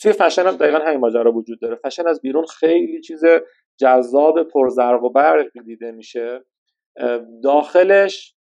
توی 0.00 0.12
فشن 0.12 0.46
هم 0.46 0.56
دقیقا 0.56 0.78
همین 0.78 1.00
ماجرا 1.00 1.32
وجود 1.32 1.60
داره. 1.60 1.76
فشن 1.76 2.06
از 2.06 2.20
بیرون 2.20 2.46
خیلی 2.46 3.00
چیز 3.00 3.24
جذاب 3.82 4.42
پرزرق 4.42 5.04
و 5.04 5.10
برق 5.10 5.46
دیده 5.64 5.92
میشه 5.92 6.44
داخلش 7.42 8.36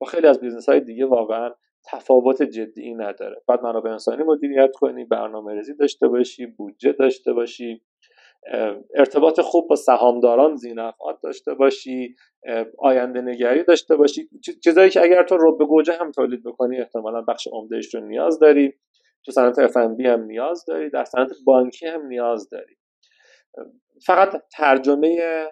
با 0.00 0.06
خیلی 0.06 0.26
از 0.26 0.40
business 0.40 0.68
های 0.68 0.80
دیگه 0.80 1.06
واقعا 1.06 1.50
تفاوت 1.84 2.42
جدی 2.42 2.94
نداره. 2.94 3.42
بعد 3.48 3.62
منابع 3.62 3.90
انسانی 3.90 4.22
مدیریت 4.22 4.70
کنی 4.74 5.04
برنامه 5.04 5.54
ریزی 5.54 5.74
داشته 5.74 6.08
باشی 6.08 6.46
بودجه 6.46 6.92
داشته 6.92 7.32
باشی 7.32 7.82
ارتباط 8.94 9.40
خوب 9.40 9.68
با 9.68 9.76
سهامداران 9.76 10.56
زینفعات 10.56 11.20
داشته 11.22 11.54
باشی 11.54 12.16
آینده 12.78 13.20
نگری 13.20 13.64
داشته 13.64 13.96
باشی. 13.96 14.28
چیزایی 14.64 14.90
که 14.90 15.02
اگر 15.02 15.22
تو 15.22 15.36
رو 15.36 15.56
به 15.56 15.64
گوجه 15.64 15.92
هم 15.92 16.10
تولید 16.10 16.42
بکنی 16.44 16.80
احتمالا 16.80 17.20
بخش 17.22 17.48
عمدهش 17.52 17.94
رو 17.94 18.00
نیاز 18.00 18.38
داری. 18.38 18.74
تو 19.24 19.32
صنعت 19.32 19.66
F&B 19.66 20.06
هم 20.06 20.22
نیاز 20.22 20.64
داری 20.64 20.90
در 20.90 21.04
صنعت 21.04 21.30
بانکی 21.44 21.86
هم 21.86 22.06
نیاز 22.06 22.48
داری. 22.50 22.76
فقط 24.06 24.42
ترجمه 24.52 25.46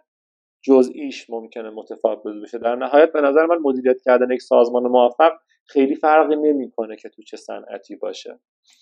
جزئیش 0.63 1.31
ممکنه 1.31 1.71
متفاوت 1.71 2.23
بشه. 2.43 2.59
در 2.59 2.77
نهایت 2.77 3.13
به 3.13 3.21
نظر 3.21 3.47
من 3.47 3.59
مدیریت 3.63 4.03
کردن 4.05 4.31
یک 4.31 4.43
سازمان 4.43 4.83
موفق 4.83 5.33
خیلی 5.67 5.95
فرقی 5.95 6.37
نمی‌کنه 6.37 6.97
که 6.97 7.09
تو 7.09 7.23
چه 7.23 7.37
صنعتی 7.37 7.97
باشه. 7.97 8.41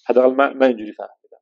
حداقل 0.08 0.34
من, 0.34 0.56
من 0.56 0.66
اینجوری 0.66 0.92
فهمیدم. 0.92 1.38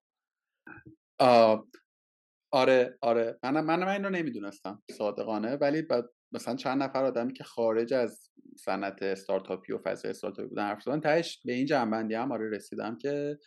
آره 2.53 2.99
آره. 3.03 3.39
من 3.43 3.61
من 3.61 3.85
من 3.85 4.15
نمی‌دونستم 4.15 4.83
صادقانه. 4.91 5.57
ولی 5.57 5.83
بعد 5.83 6.05
مثلا 6.33 6.57
چند 6.57 6.83
نفر 6.83 7.05
آدمی 7.05 7.33
که 7.33 7.45
خارج 7.45 7.95
از 7.95 8.31
صنعت 8.59 9.03
استارتاپی 9.03 9.73
و 9.73 9.79
فضای 9.79 10.11
استارتاپی 10.11 10.49
بودن 10.49 10.63
حرف 10.63 10.83
زدن 10.83 11.01
تهش 11.01 11.43
به 11.45 11.53
این 11.53 11.67
جمع‌بندی 11.67 12.15
هم 12.15 12.33
آره 12.33 12.51
رسیدم 12.51 12.99
که 12.99 13.39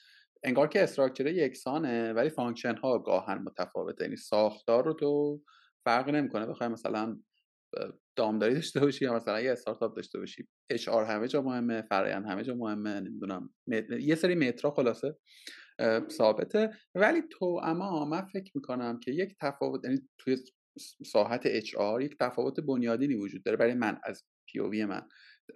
انگار 0.43 0.67
که 0.67 0.83
structure 0.83 1.27
یکسانه 1.27 2.13
ولی 2.13 2.29
function 2.29 2.75
ها 2.75 2.99
گاهن 2.99 3.37
متفاوته. 3.37 4.03
یعنی 4.03 4.15
ساختار 4.15 4.85
رو 4.85 4.93
تو 4.93 5.41
فرق 5.85 6.09
نمی‌کنه 6.09 6.45
بخوای 6.45 6.69
مثلا 6.69 7.19
دامداری 8.15 8.53
داشته 8.53 8.79
باشی 8.79 9.05
یا 9.05 9.13
مثلا 9.13 9.41
یه 9.41 9.51
استارتاپ 9.51 9.95
داشته 9.95 10.19
باشی. 10.19 10.47
HR 10.69 11.05
همه 11.05 11.27
جا 11.27 11.41
مهمه 11.41 11.81
فرآیند 11.81 12.25
همه 12.25 12.43
جا 12.43 12.55
مهمه 12.55 12.99
نمی‌دونم 12.99 13.49
یه 13.99 14.15
سری 14.15 14.35
مترا 14.35 14.71
خلاصه 14.71 15.15
ثابته. 16.09 16.69
ولی 16.95 17.21
تو 17.31 17.59
اما 17.63 18.05
من 18.05 18.21
فکر 18.21 18.51
می‌کنم 18.55 18.99
که 18.99 19.11
یک 19.11 19.35
تفاوت 19.39 19.83
یعنی 19.83 20.09
توی 20.17 20.37
ساحت 21.05 21.41
اچ 21.45 21.75
آر 21.75 22.01
یک 22.01 22.17
تفاوت 22.19 22.59
بنیادینی 22.59 23.15
وجود 23.15 23.43
داره. 23.43 23.57
برای 23.57 23.73
من 23.73 23.99
از 24.03 24.23
پی 24.49 24.85
من. 24.85 25.07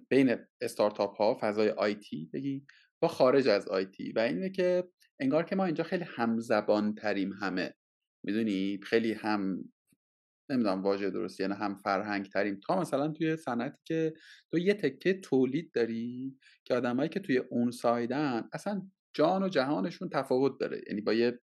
بین 0.09 0.35
استارتاپ 0.61 1.17
ها 1.17 1.37
فضای 1.41 1.69
آیتی 1.69 2.29
بگی 2.33 2.65
با 3.01 3.07
خارج 3.07 3.47
از 3.47 3.67
آیتی 3.67 4.11
و 4.11 4.19
اینه 4.19 4.49
که 4.49 4.89
انگار 5.19 5.43
که 5.43 5.55
ما 5.55 5.65
اینجا 5.65 5.83
خیلی 5.83 6.03
همزبان 6.07 6.95
تریم 6.95 7.33
همه. 7.33 7.73
می‌دونی؟ 8.23 8.79
خیلی 8.83 9.13
هم 9.13 9.63
نمی‌دونم 10.49 10.83
واژه 10.83 11.09
درستی 11.09 11.43
یعنی 11.43 11.55
هم 11.55 11.75
فرهنگ 11.75 12.25
تریم 12.25 12.59
تا 12.67 12.81
مثلا 12.81 13.07
توی 13.07 13.37
صنعتی 13.37 13.81
که 13.85 14.13
تو 14.51 14.57
یه 14.59 14.73
تکه 14.73 15.13
تولید 15.13 15.71
داری 15.71 16.37
که 16.65 16.73
آدمایی 16.73 17.09
که 17.09 17.19
توی 17.19 17.37
اون 17.37 17.71
سایدن 17.71 18.43
اصلا 18.53 18.81
جان 19.13 19.43
و 19.43 19.49
جهانشون 19.49 20.09
تفاوت 20.09 20.59
داره. 20.59 20.81
یعنی 20.87 21.01
با 21.01 21.13
یه 21.13 21.39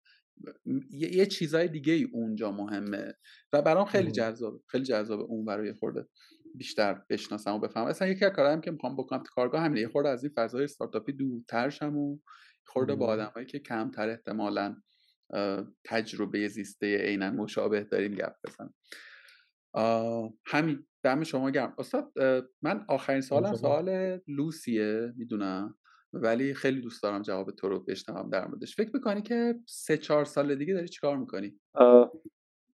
یه, 0.91 1.25
چیزای 1.25 1.67
دیگه 1.67 1.93
ای 1.93 2.03
اونجا 2.03 2.51
مهمه. 2.51 3.13
و 3.53 3.61
برام 3.61 3.85
خیلی 3.85 4.11
جذاب 4.11 4.63
خیلی 4.67 4.83
جذاب 4.83 5.19
اون 5.19 5.45
برای 5.45 5.73
خورده. 5.73 6.07
بیشتر 6.57 7.01
بشناسم 7.09 7.53
و 7.53 7.59
بفهمم. 7.59 7.87
اصلا 7.87 8.07
یکی 8.07 8.25
از 8.25 8.31
کارهایی 8.31 8.61
که 8.61 8.71
می‌خوام 8.71 8.95
بکنم 8.95 9.19
تو 9.19 9.29
کارگاه 9.35 9.61
همینه. 9.61 9.81
یه 9.81 9.87
خورده 9.87 10.09
از 10.09 10.23
این 10.23 10.33
فضای 10.35 10.63
استارتاپی 10.63 11.11
دورتر 11.11 11.69
شم 11.69 11.97
و 11.97 12.19
خورده 12.67 12.95
با 12.95 13.07
آدمایی 13.07 13.47
که 13.47 13.59
کمتر 13.59 14.09
احتمالا 14.09 14.75
تجربه 15.85 16.47
زیسته 16.47 16.97
عینا 16.97 17.31
مشابه 17.31 17.83
داریم 17.83 18.15
گپ 18.15 18.33
بزنم. 18.43 18.73
همین. 20.45 20.87
دم 21.03 21.23
شما 21.23 21.49
گرم. 21.49 21.75
استاد 21.77 22.13
من 22.61 22.85
آخرین 22.87 23.21
سوالم 23.21 23.55
سوال 23.55 24.19
لوسیه 24.27 25.13
می‌دونم. 25.17 25.77
ولی 26.13 26.53
خیلی 26.53 26.81
دوست 26.81 27.03
دارم 27.03 27.21
جواب 27.21 27.51
تو 27.51 27.69
رو 27.69 27.79
بشنوم 27.79 28.29
در 28.29 28.47
موردش. 28.47 28.75
فکر 28.75 28.89
می‌کنی 28.93 29.21
که 29.21 29.55
سه 29.67 29.97
چهار 29.97 30.25
سال 30.25 30.55
دیگه 30.55 30.73
داری 30.73 30.87
چیکار 30.87 31.17
می‌کنی؟ 31.17 31.59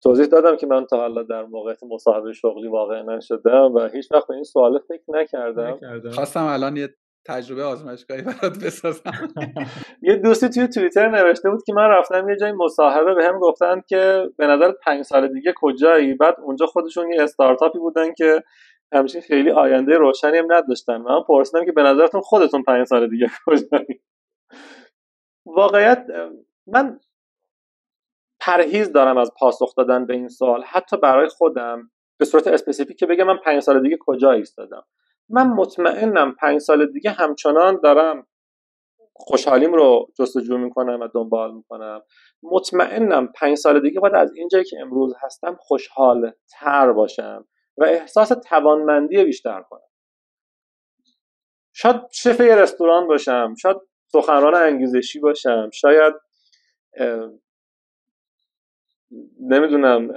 توضیح 0.03 0.25
دادم 0.25 0.55
که 0.55 0.67
من 0.67 0.85
تا 0.85 0.97
حالا 0.97 1.23
در 1.23 1.43
موقعیت 1.43 1.83
مصاحبه 1.83 2.33
شغلی 2.33 2.67
واقع 2.67 3.01
نشدم 3.01 3.73
و 3.75 3.87
هیچ 3.87 4.11
وقت 4.11 4.27
به 4.27 4.33
این 4.33 4.43
سوال 4.43 4.79
فکر 4.87 5.03
نکردم. 5.07 5.79
خواستم 6.11 6.43
الان 6.45 6.77
یه 6.77 6.89
تجربه 7.27 7.63
آزمایشگاهی 7.63 8.21
برات 8.21 8.63
بسازم. 8.65 9.11
یه 10.07 10.15
دوستی 10.15 10.49
توی 10.49 10.67
توییتر 10.67 11.09
نوشته 11.09 11.49
بود 11.49 11.63
که 11.65 11.73
من 11.73 11.89
رفتم 11.89 12.29
یه 12.29 12.35
جای 12.35 12.51
مصاحبه 12.51 13.13
به 13.13 13.23
هم 13.23 13.39
گفتن 13.39 13.81
که 13.87 14.29
به 14.37 14.47
نظر 14.47 14.71
پنج 14.85 15.01
سال 15.01 15.27
دیگه 15.27 15.53
کجایی؟ 15.55 16.13
بعد 16.13 16.35
اونجا 16.43 16.65
خودشون 16.65 17.11
یه 17.11 17.23
استارتاپی 17.23 17.79
بودن 17.79 18.13
که 18.13 18.43
همچین 18.93 19.21
خیلی 19.21 19.51
آینده 19.51 19.97
روشنی 19.97 20.37
هم 20.37 20.53
نداشتن. 20.53 20.97
من 20.97 21.21
پرسیدم 21.27 21.65
که 21.65 21.71
به 21.71 21.83
نظرتون 21.83 22.21
خودتون 22.21 22.63
پنج 22.63 22.87
سال 22.87 23.09
دیگه 23.09 23.27
کجایی؟ 23.45 24.01
واقعیت 25.45 26.07
من 26.67 26.99
پرهیز 28.47 28.91
دارم 28.91 29.17
از 29.17 29.31
پاسخ 29.39 29.75
دادن 29.75 30.05
به 30.05 30.13
این 30.13 30.27
سوال 30.27 30.63
حتی 30.63 30.97
برای 30.97 31.27
خودم 31.27 31.91
به 32.17 32.25
صورت 32.25 32.47
specific 32.47 32.97
که 32.97 33.05
بگم 33.05 33.27
من 33.27 33.37
پنج 33.37 33.59
سال 33.59 33.81
دیگه 33.81 33.97
کجا 34.01 34.31
ایستادم. 34.31 34.83
من 35.29 35.47
مطمئنم 35.47 36.35
پنج 36.35 36.59
سال 36.59 36.85
دیگه 36.91 37.11
همچنان 37.11 37.79
دارم 37.83 38.27
خوشحالیم 39.13 39.73
رو 39.73 40.07
جستجو 40.19 40.57
می‌کنم 40.57 40.99
و 41.01 41.07
دنبال 41.13 41.53
می‌کنم. 41.53 42.01
مطمئنم 42.43 43.27
پنج 43.27 43.57
سال 43.57 43.79
دیگه 43.79 43.99
باید 43.99 44.15
از 44.15 44.33
اینجایی 44.33 44.63
که 44.63 44.77
امروز 44.81 45.13
هستم 45.21 45.57
خوشحال 45.59 46.31
تر 46.59 46.91
باشم 46.91 47.47
و 47.77 47.83
احساس 47.83 48.29
توانمندی 48.29 49.23
بیشتر 49.23 49.61
کنم. 49.61 49.89
شاید 51.73 52.01
شف 52.11 52.39
یه 52.39 52.55
رستوران 52.55 53.07
باشم 53.07 53.55
شاید 53.61 53.77
سخنران 54.11 54.55
انگیزشی 54.55 55.19
باشم 55.19 55.69
شاید 55.73 56.13
نمی‌دونم 59.39 60.09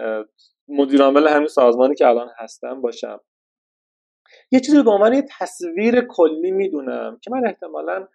مدیرعامل 0.69 1.29
همین 1.29 1.47
سازمانی 1.47 1.95
که 1.95 2.07
الان 2.07 2.29
هستم 2.39 2.81
باشم. 2.81 3.21
یه 4.51 4.61
چیزی 4.61 4.83
به 4.83 4.91
عنوان 4.91 5.13
یه 5.13 5.27
تصویر 5.39 6.01
کلی 6.01 6.51
می‌دونم 6.51 7.19
که 7.23 7.31
من 7.31 7.47
احتمالا 7.47 8.09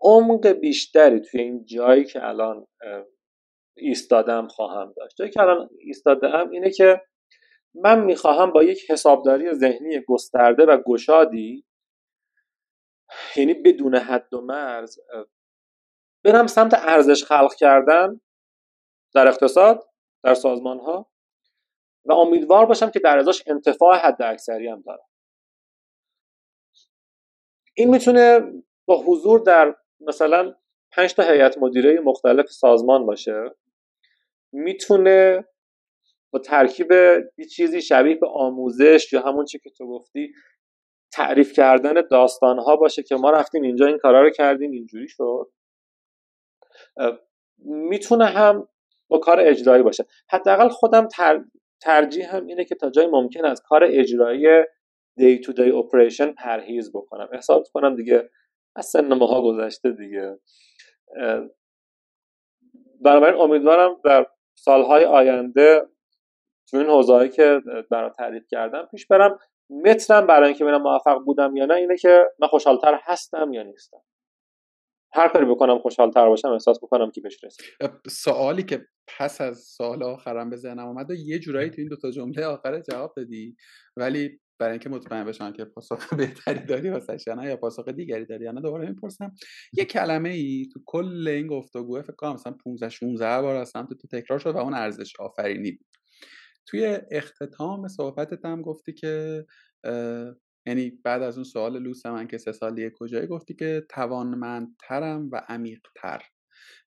عمق 0.00 0.46
بیشتری 0.46 1.20
توی 1.20 1.40
این 1.40 1.64
جایی 1.64 2.04
که 2.04 2.28
الان 2.28 2.66
ایستادم 3.76 4.48
خواهم 4.48 4.92
داشت. 4.96 5.16
جایی 5.16 5.30
که 5.30 5.40
الان 5.40 5.68
ایستادم 5.78 6.50
اینه 6.50 6.70
که 6.70 7.02
من 7.74 8.04
می‌خواهم 8.04 8.50
با 8.50 8.62
یک 8.62 8.90
حسابداری 8.90 9.54
ذهنی 9.54 10.00
گسترده 10.08 10.64
و 10.64 10.82
گشادی 10.86 11.64
یعنی 13.36 13.54
بدون 13.54 13.94
حد 13.94 14.34
و 14.34 14.40
مرز 14.40 14.98
برم 16.24 16.46
سمت 16.46 16.74
ارزش 16.74 17.24
خلق 17.24 17.54
کردن 17.54 18.20
در 19.14 19.28
اقتصاد 19.28 19.91
در 20.22 20.34
سازمان 20.34 20.78
ها 20.78 21.10
و 22.04 22.12
امیدوار 22.12 22.66
باشم 22.66 22.90
که 22.90 22.98
در 22.98 23.18
ازاش 23.18 23.42
انتفاع 23.46 23.96
حد 23.96 24.22
اکثری 24.22 24.68
هم 24.68 24.80
دارم. 24.80 25.06
این 27.74 27.90
می‌تونه 27.90 28.40
با 28.86 29.02
حضور 29.02 29.40
در 29.40 29.76
مثلا 30.00 30.54
پنج 30.92 31.14
تا 31.14 31.22
هیئت 31.22 31.58
مدیره 31.58 32.00
مختلف 32.00 32.46
سازمان 32.50 33.06
باشه. 33.06 33.50
می‌تونه 34.52 35.44
با 36.32 36.38
ترکیب 36.38 36.92
یه 37.38 37.44
چیزی 37.56 37.82
شبیه 37.82 38.14
به 38.14 38.28
آموزش 38.28 39.12
یا 39.12 39.20
همون 39.20 39.44
چی 39.44 39.58
که 39.58 39.70
تو 39.70 39.86
گفتی 39.86 40.34
تعریف 41.12 41.52
کردن 41.52 41.94
داستان 42.10 42.58
ها 42.58 42.76
باشه 42.76 43.02
که 43.02 43.16
ما 43.16 43.30
رفتیم 43.30 43.62
اینجا 43.62 43.86
این 43.86 43.98
کارا 43.98 44.22
رو 44.22 44.30
کردیم 44.30 44.70
اینجوری 44.70 45.08
شد. 45.08 45.52
می‌تونه 47.58 48.24
هم 48.24 48.68
با 49.12 49.18
کار 49.18 49.40
اجرایی 49.40 49.82
باشه. 49.82 50.04
حداقل 50.30 50.68
خودم 50.68 51.08
تر... 51.08 51.44
ترجیح 51.82 52.36
هم 52.36 52.46
اینه 52.46 52.64
که 52.64 52.74
تا 52.74 52.90
جای 52.90 53.06
ممکن 53.06 53.44
از 53.44 53.62
کار 53.62 53.84
اجرایی 53.84 54.46
دی 55.16 55.38
تو 55.38 55.52
دی 55.52 55.70
اپریشن 55.70 56.32
پرهیز 56.32 56.92
بکنم. 56.92 57.28
احساس 57.32 57.70
کنم 57.72 57.96
دیگه 57.96 58.30
از 58.76 58.86
سن 58.86 59.14
ماها 59.14 59.42
گذشته 59.42 59.90
دیگه. 59.90 60.38
بنابراین 63.00 63.40
امیدوارم 63.40 64.00
در 64.04 64.26
سالهای 64.54 65.04
آینده 65.04 65.82
تو 66.70 66.76
این 66.76 66.86
حوزه‌ای 66.86 67.28
که 67.28 67.60
برام 67.90 68.10
تعریف 68.10 68.44
کردم 68.50 68.88
پیش 68.90 69.06
برم 69.06 69.38
مترم 69.70 70.26
برای 70.26 70.48
اینکه 70.48 70.64
ببینم 70.64 70.82
موفق 70.82 71.18
بودم 71.24 71.56
یا 71.56 71.66
نه 71.66 71.74
اینه 71.74 71.96
که 71.96 72.24
من 72.38 72.48
خوشحالتر 72.48 73.00
هستم 73.02 73.52
یا 73.52 73.62
نیستم. 73.62 74.00
هر 75.14 75.28
کاری 75.28 75.44
بکنم 75.44 75.78
خوشحالتر 75.78 76.28
باشم 76.28 76.48
احساس 76.48 76.78
بکنم 76.78 77.10
که 77.10 77.20
بهش 77.20 77.44
رسیدم. 77.44 78.00
سوالی 78.08 78.62
که 78.62 78.86
پس 79.18 79.40
از 79.40 79.58
سال 79.58 80.02
آخرم 80.02 80.50
به 80.50 80.56
ذهنم 80.56 80.86
اومد 80.86 81.10
یه 81.10 81.38
جورایی 81.38 81.70
تو 81.70 81.76
این 81.78 81.88
دو 81.88 81.96
تا 81.96 82.10
جمله 82.10 82.46
آخر 82.46 82.80
جواب 82.80 83.12
دادی 83.16 83.56
ولی 83.96 84.40
برای 84.58 84.72
اینکه 84.72 84.88
مطمئن 84.88 85.24
بشم 85.24 85.52
که 85.52 85.64
پاسخ 85.64 86.14
بهتری 86.18 86.66
داری 86.66 86.90
واسه 86.90 87.16
یا 87.26 87.44
یا 87.44 87.56
پاسخ 87.56 87.88
دیگری 87.88 88.26
داری 88.26 88.44
یا 88.44 88.52
نه 88.52 88.60
دوباره 88.60 88.88
می‌پرسم. 88.88 89.34
یه 89.72 89.84
کلمه 89.84 90.28
ای 90.28 90.68
تو 90.72 90.80
کل 90.86 91.28
این 91.28 91.46
گفتگو 91.46 92.02
فکر 92.02 92.12
کنم 92.12 92.32
مثلا 92.32 92.52
15 92.64 92.88
16 92.88 93.42
بار 93.42 93.56
از 93.56 93.72
تو 93.72 94.08
تکرار 94.12 94.38
شد 94.38 94.54
و 94.54 94.58
اون 94.58 94.74
ارزش 94.74 95.12
آفرینی 95.18 95.70
بود 95.72 95.86
توی 96.66 96.98
اختتام 97.10 97.88
صحبتت 97.88 98.44
هم 98.44 98.62
گفتی 98.62 98.92
که 98.92 99.44
یعنی 100.66 100.90
بعد 101.04 101.22
از 101.22 101.36
اون 101.36 101.44
سوال 101.44 101.78
لوس 101.78 102.06
من 102.06 102.26
که 102.26 102.38
سه 102.38 102.52
سال 102.52 102.74
دیگه 102.74 102.92
کجایی 102.98 103.26
گفتی 103.26 103.54
که 103.54 103.86
توانمندترم 103.90 105.28
و 105.32 105.42
عمیقتر. 105.48 106.22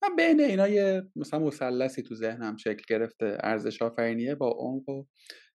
من 0.03 0.17
بین 0.17 0.41
اینا 0.41 0.69
یه 0.69 1.03
مثلا 1.17 1.41
مثلثی 1.41 2.03
تو 2.03 2.15
ذهنم 2.15 2.57
شکل 2.57 2.83
گرفته. 2.89 3.39
ارزش 3.41 3.83
آفرینیه 3.83 4.35
با 4.35 4.51
عمق 4.59 4.89
و 4.89 5.05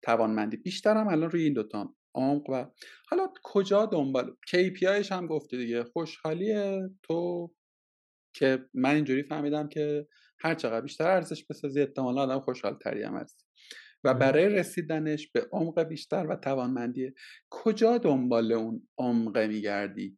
توانمندی. 0.02 0.58
بیشترم 0.58 1.08
الان 1.08 1.32
روی 1.32 1.44
این 1.44 1.54
دوتا 1.54 1.96
عمق 2.16 2.50
و 2.50 2.66
حالا 3.10 3.30
کجا 3.44 3.86
دنبال؟ 3.86 4.36
KPIش 4.50 5.12
هم 5.12 5.28
گفتی 5.28 5.58
دیگه. 5.58 5.84
خوشحالی 5.84 6.80
تو 7.04 7.50
که 8.34 8.66
من 8.74 8.96
اینجوری 8.96 9.24
فهمیدم 9.24 9.70
که 9.70 10.08
هر 10.40 10.56
چقدر 10.56 10.82
بیشتر 10.82 11.08
ارزش 11.08 11.46
بسازی 11.50 11.82
احتمالا 11.82 12.22
آدم 12.22 12.40
خوشحال 12.40 12.78
تری 12.84 13.04
هم 13.04 13.16
هستی. 13.16 13.47
و 14.04 14.14
برای 14.14 14.50
رسیدنش 14.50 15.32
به 15.32 15.48
عمق 15.52 15.84
بیشتر 15.84 16.28
و 16.30 16.36
توانمندی. 16.36 17.14
کجا 17.50 17.98
دنبال 17.98 18.52
اون 18.52 18.88
عمق 18.98 19.38
میگردی؟ 19.38 20.18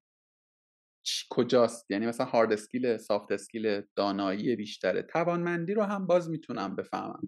کجاست؟ 1.30 1.92
یعنی 1.92 2.06
مثلا 2.06 2.26
هارد 2.26 2.54
اسکیل 2.54 2.98
سافت 2.98 3.32
اسکیل 3.32 3.82
دانایی 3.96 4.56
بیشتره 4.56 5.02
توانمندی 5.02 5.74
رو 5.74 5.84
هم 5.84 6.08
باز 6.08 6.30
می‌تونم 6.30 6.76
بفهمم. 6.76 7.22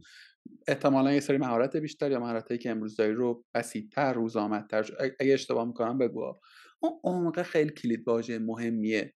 احتمالا 0.68 1.14
یه 1.14 1.20
سری 1.20 1.38
مهارت 1.38 1.76
بیشتر 1.76 2.12
یا 2.12 2.20
مهارتایی 2.20 2.60
که 2.60 2.70
امروز 2.70 2.96
داری 2.96 3.14
رو 3.14 3.46
بسیدتر 3.56 4.14
روزآمدتر. 4.14 4.90
اگه 5.20 5.34
اشتباه 5.34 5.68
می‌کنم 5.68 5.98
بگو 5.98 6.40
اون 6.80 7.00
عمق 7.04 7.42
خیلی 7.42 7.70
کلید 7.70 8.08
واژه 8.08 8.40
مهمیه. 8.40 9.14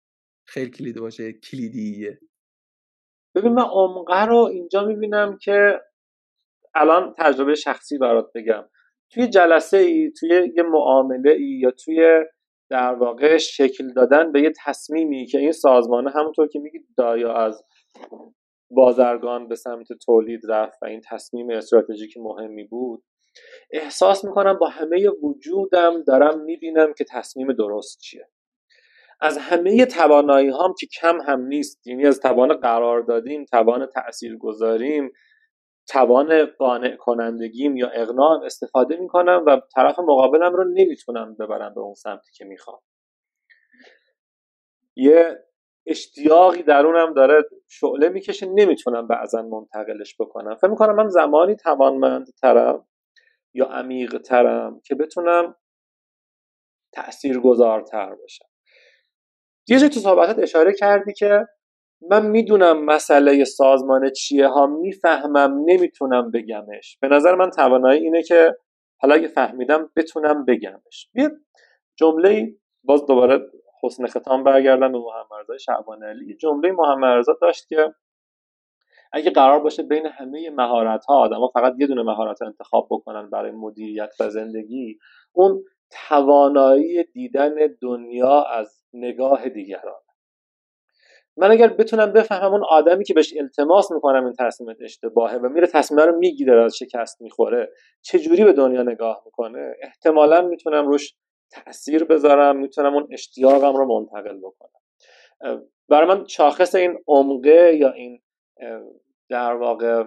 خیلی 0.48 0.72
کلید 0.72 0.98
واژه 0.98 1.34
کلیدیه. 1.34 2.20
ببین 3.36 3.54
من 3.54 3.66
عمقه 3.72 4.26
رو 4.26 4.38
اینجا 4.38 4.86
می‌بینم 4.86 5.38
که 5.38 5.82
الان 6.76 7.16
تجربه 7.18 7.56
شخصی 7.56 7.98
برات 7.98 8.32
بگم. 8.36 8.64
توی 9.12 9.28
جلسه 9.28 9.78
ای 9.78 10.12
توی 10.20 10.52
یه 10.56 10.64
معامله 10.64 11.32
ای 11.32 11.60
یا 11.62 11.72
توی 11.72 12.26
در 12.70 12.94
واقع 12.94 13.38
شکل 13.38 13.94
دادن 13.94 14.32
به 14.32 14.41
یه 14.41 14.54
تصمیمی 14.66 15.26
که 15.26 15.38
این 15.38 15.52
سازمانه 15.52 16.12
همونطور 16.12 16.48
که 16.48 16.60
میگید 16.60 16.88
دایا 16.98 17.34
از 17.34 17.64
بازرگان 18.72 19.48
به 19.48 19.56
سمت 19.56 19.88
تولید 20.06 20.41
رفت 20.50 20.84
و 20.84 20.86
این 20.86 21.02
تصمیم 21.10 21.50
استراتژیک 21.50 22.18
مهمی 22.18 22.64
بود 22.64 23.04
احساس 23.72 24.26
می‌کنم 24.26 24.58
با 24.58 24.68
همه 24.68 25.10
وجودم 25.24 26.04
دارم 26.04 26.41
می‌بینم 26.41 26.94
که 26.94 27.06
تصمیم 27.10 27.54
درست 27.54 28.00
چیه. 28.00 28.28
از 29.22 29.38
همه 29.38 29.86
توانایی 29.86 30.50
هام 30.50 30.74
که 30.80 30.88
کم 31.02 31.22
هم 31.22 31.41
نیست 31.41 31.88
یعنی 31.88 32.06
از 32.06 32.20
توان 32.20 32.54
قرار 32.54 33.02
دادیم 33.02 33.45
توان 33.45 33.86
تأثیر 33.86 34.38
گذاریم 34.38 35.12
توان 35.88 36.46
قانع 36.46 36.96
کنندگیم 36.96 37.78
یا 37.78 37.90
اقناع 37.90 38.44
استفاده 38.46 38.96
می‌کنم 38.98 39.44
و 39.48 39.62
طرف 39.76 40.00
مقابلم 40.00 40.54
رو 40.56 40.64
نمی‌تونم 40.64 41.36
ببرم 41.36 41.74
به 41.74 41.82
اون 41.82 41.94
سمتی 41.94 42.32
که 42.34 42.46
می‌خوام. 42.46 42.80
یه 44.96 45.46
اشتیاقی 45.88 46.64
درونم 46.64 47.14
داره 47.14 47.44
شعله 47.68 48.10
می‌کشه 48.10 48.46
نمی‌تونم 48.46 49.08
بعضا 49.08 49.42
منتقلش 49.42 50.16
بکنم. 50.20 50.56
فکر 50.56 50.68
می‌کنم 50.68 50.96
من 50.96 51.10
زمانی 51.10 51.56
توانمندترم 51.56 52.88
یا 53.54 53.66
عمیق 53.66 54.18
ترم 54.18 54.82
که 54.86 54.96
بتونم 54.96 55.56
تأثیر 56.94 57.40
گذارتر 57.40 58.16
باشم. 58.16 58.46
یه 59.68 59.90
تو 59.90 60.00
صحبتت 60.00 60.40
اشاره 60.40 60.74
کردی 60.74 61.14
که 61.14 61.48
من 62.10 62.26
می‌دونم 62.26 62.86
مسئله 62.86 63.44
سازمان 63.44 64.10
چیه 64.10 64.48
ها 64.48 64.68
می‌فهمم 64.68 65.64
نمی‌تونم 65.66 66.32
بگمش. 66.32 66.98
به 67.02 67.08
نظر 67.08 67.36
من 67.36 67.50
توانایی 67.50 68.02
اینه 68.04 68.24
که 68.24 68.56
حالا 68.98 69.16
اگه 69.16 69.28
فهمیدم 69.28 69.90
بتونم 69.96 70.46
بگمش. 70.46 71.10
یه 71.14 71.30
جمله 71.96 72.56
باز 72.84 73.06
دوباره 73.06 73.40
حسن 73.84 74.08
ختام 74.08 74.44
برگردم 74.44 74.92
به 74.92 74.98
محمد 75.00 75.42
رضا 75.42 75.58
شعبان 75.58 76.04
علی. 76.04 76.36
جمله 76.36 76.72
محمد 76.72 77.18
رضا 77.18 77.38
داشت 77.42 77.68
که 77.68 77.94
اگه 79.12 79.32
قرار 79.32 79.60
باشه 79.60 79.84
بین 79.84 80.06
همه 80.06 80.50
مهارت 80.50 81.06
ها 81.06 81.16
آدما 81.16 81.48
فقط 81.48 81.74
یه 81.78 81.88
دونه 81.88 82.04
مهارت 82.04 82.42
انتخاب 82.42 82.88
بکنن 82.92 83.30
برای 83.30 83.52
مدیریت 83.52 84.14
و 84.20 84.30
زندگی 84.30 85.00
اون 85.32 85.64
توانایی 86.08 87.04
دیدن 87.04 87.52
دنیا 87.82 88.44
از 88.44 88.84
نگاه 88.94 89.50
دیگران. 89.50 90.03
من 91.38 91.52
اگر 91.52 91.68
بتونم 91.68 92.14
بفهمم 92.14 92.54
اون 92.54 92.64
آدمی 92.70 93.04
که 93.04 93.14
بهش 93.14 93.34
التماس 93.40 93.92
می‌کنم 93.92 94.26
این 94.26 94.34
تصمیمت 94.40 94.78
اشتباهه 94.82 95.38
و 95.38 95.50
میره 95.50 95.68
تصمیم 95.68 96.00
رو 96.00 96.18
می‌گیره 96.18 96.64
از 96.64 96.78
شکست 96.78 97.22
می‌خوره 97.22 97.72
چه 98.02 98.20
جوری 98.20 98.44
به 98.44 98.54
دنیا 98.54 98.84
نگاه 98.84 99.22
می‌کنه؟ 99.26 99.74
احتمالا 99.82 100.42
می‌تونم 100.42 100.88
روش 100.88 101.14
تاثیر 101.52 102.04
بذارم 102.04 102.58
می‌تونم 102.58 102.94
اون 102.94 103.08
اشتیاقم 103.12 103.76
رو 103.76 104.00
منتقل 104.00 104.38
بکنم. 104.38 104.82
برای 105.90 106.08
من 106.08 106.28
شاخص 106.28 106.76
این 106.76 107.00
عمقه 107.08 107.76
یا 107.80 107.92
این 107.92 108.22
در 109.30 109.54
واقع 109.54 110.04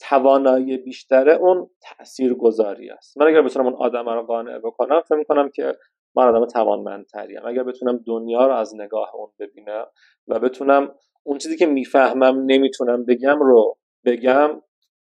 توانایی 0.00 0.76
بیشتره 0.76 1.32
اون 1.32 1.70
تأثیر 1.80 2.34
گذاری 2.34 2.90
است. 2.90 3.18
من 3.18 3.26
اگر 3.26 3.42
بتونم 3.42 3.66
اون 3.66 3.74
آدم 3.74 4.08
رو 4.08 4.22
قانع 4.22 4.58
بکنم 4.58 5.00
فکر 5.00 5.14
می‌کنم 5.14 5.50
که 5.50 5.74
من 6.18 6.24
آدم 6.24 6.46
توانمندتریم 6.46 7.46
اگر 7.46 7.62
بتونم 7.62 7.98
دنیا 8.06 8.46
رو 8.46 8.52
از 8.52 8.74
نگاه 8.74 9.14
اون 9.14 9.32
ببینم 9.38 9.86
و 10.26 10.40
بتونم 10.40 10.94
اون 11.22 11.38
چیزی 11.38 11.56
که 11.56 11.66
می‌فهمم 11.66 12.44
نمی‌تونم 12.46 13.04
بگم 13.04 13.38
رو 13.38 13.78
بگم 14.04 14.62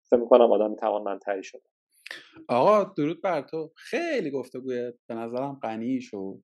فکر 0.10 0.20
می‌کنم 0.20 0.52
آدم 0.52 0.76
توانمندتری 0.76 1.44
شده 1.44 1.62
آقا 2.48 2.84
درود 2.84 3.22
بر 3.22 3.42
تو. 3.42 3.72
خیلی 3.76 4.32
گفتگوی 4.32 4.94
به 5.08 5.16
نظرم 5.16 5.60
غنی 5.64 6.02
شد. 6.02 6.42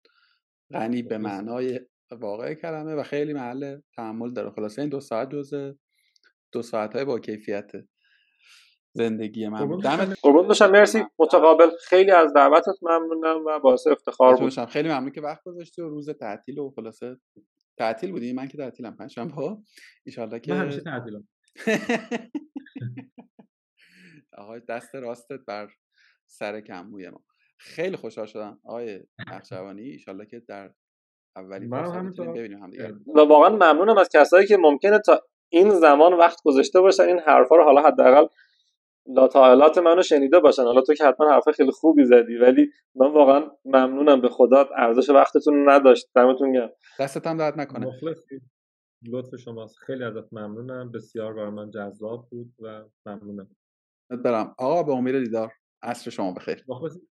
غنی 0.73 1.01
به 1.01 1.17
معنای 1.17 1.79
واقع 2.11 2.53
کلمه 2.53 2.95
و 2.95 3.03
خیلی 3.03 3.33
محل 3.33 3.79
تحمل 3.95 4.33
داره. 4.33 4.49
خلاصه 4.49 4.81
این 4.81 4.89
دو 4.89 4.99
ساعت 4.99 5.31
جزه 5.31 5.75
دو 6.51 6.61
ساعت 6.61 6.95
های 6.95 7.05
با 7.05 7.19
کیفیت 7.19 7.71
زندگی 8.97 9.47
من 9.47 9.79
قربون 10.21 10.47
باشم 10.47 10.71
مرسی. 10.71 11.03
متقابل. 11.19 11.69
خیلی 11.87 12.11
از 12.11 12.33
دعوتت 12.33 12.75
ممنونم 12.81 13.45
و 13.45 13.59
باعث 13.59 13.87
افتخار 13.87 14.35
بود. 14.35 14.65
خیلی 14.65 14.89
ممنون 14.89 15.11
که 15.11 15.21
وقت 15.21 15.43
گذاشتی 15.43 15.81
و 15.81 15.89
روز 15.89 16.09
تعطیل 16.09 16.59
و 16.59 16.71
خلاصه 16.75 17.17
تعطیل 17.77 18.11
بودی؟ 18.11 18.33
من 18.33 18.47
که 18.47 18.57
تعطیلم 18.57 18.95
پنجشنبه 18.95 19.33
ها. 19.33 19.63
ان 20.17 20.39
که 20.39 20.53
من 20.53 20.61
همیشه 20.61 20.81
تعطیلم. 20.81 21.27
آقای 24.37 24.61
دست 24.69 24.95
راستت 24.95 25.39
بر 25.47 25.69
سر 26.27 26.61
کمبوی 26.61 27.09
ما. 27.09 27.23
خیلی 27.59 27.95
خوشحال 27.97 28.25
شدم. 28.25 28.59
آقای 28.65 28.99
نقشوانی 29.27 29.97
ان 30.07 30.25
که 30.25 30.39
در 30.47 30.71
اولین 31.35 31.69
فرصت 31.69 32.19
ببینیم 32.19 32.63
هم 32.63 32.71
دیگه. 32.71 32.93
و 33.15 33.19
واقعا 33.19 33.49
ممنونم 33.49 33.97
از 33.97 34.09
کسایی 34.13 34.47
که 34.47 34.57
ممکنه 34.57 34.99
تا 34.99 35.21
این 35.49 35.69
زمان 35.69 36.13
وقت 36.13 36.37
گذاشته 36.43 36.81
باشن. 36.81 37.03
این 37.03 37.19
حرفا 37.19 37.55
رو 37.55 37.63
حالا 37.63 37.81
حداقل 37.81 38.27
لاتایلات 39.15 39.77
منو 39.77 40.01
شنیده 40.01 40.39
باشن. 40.39 40.63
حالا 40.63 40.81
تو 40.81 40.93
که 40.93 41.05
حتما 41.05 41.31
حرف 41.31 41.49
خیلی 41.49 41.71
خوبی 41.71 42.05
زدی 42.05 42.37
ولی 42.37 42.71
من 42.95 43.11
واقعا 43.11 43.51
ممنونم 43.65 44.21
به 44.21 44.29
خدا. 44.29 44.69
ارزش 44.77 45.09
وقتتون 45.09 45.53
رو 45.53 45.69
نداشت. 45.69 46.07
دمتون 46.15 46.53
گرم. 46.53 46.69
دستت 46.99 47.27
هم 47.27 47.37
درد 47.37 47.59
نکنه. 47.59 47.91
لطف 49.05 49.35
شماست. 49.35 49.77
خیلی 49.77 50.03
ازت 50.03 50.33
ممنونم. 50.33 50.91
بسیار 50.91 51.33
برای 51.33 51.51
من 51.51 51.71
جذاب 51.71 52.27
بود 52.29 52.53
و 52.59 52.85
ممنونم. 53.05 53.49
برم. 54.09 54.55
آقا 54.57 54.83
به 54.83 54.91
امید 54.91 55.19
دیدار. 55.19 55.51
عصر 55.83 56.11
شما 56.11 56.33
بخیر. 56.33 56.65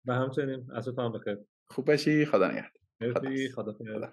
به 0.04 0.14
همچنین. 0.14 0.66
عصر 0.76 0.90
هم 0.98 1.12
بخیر. 1.12 1.38
خوب 1.70 1.84
باشی. 1.84 2.26
خدا 2.26 2.48
نگهدار. 2.48 2.70
خدا, 3.54 3.72
خدا. 3.72 4.12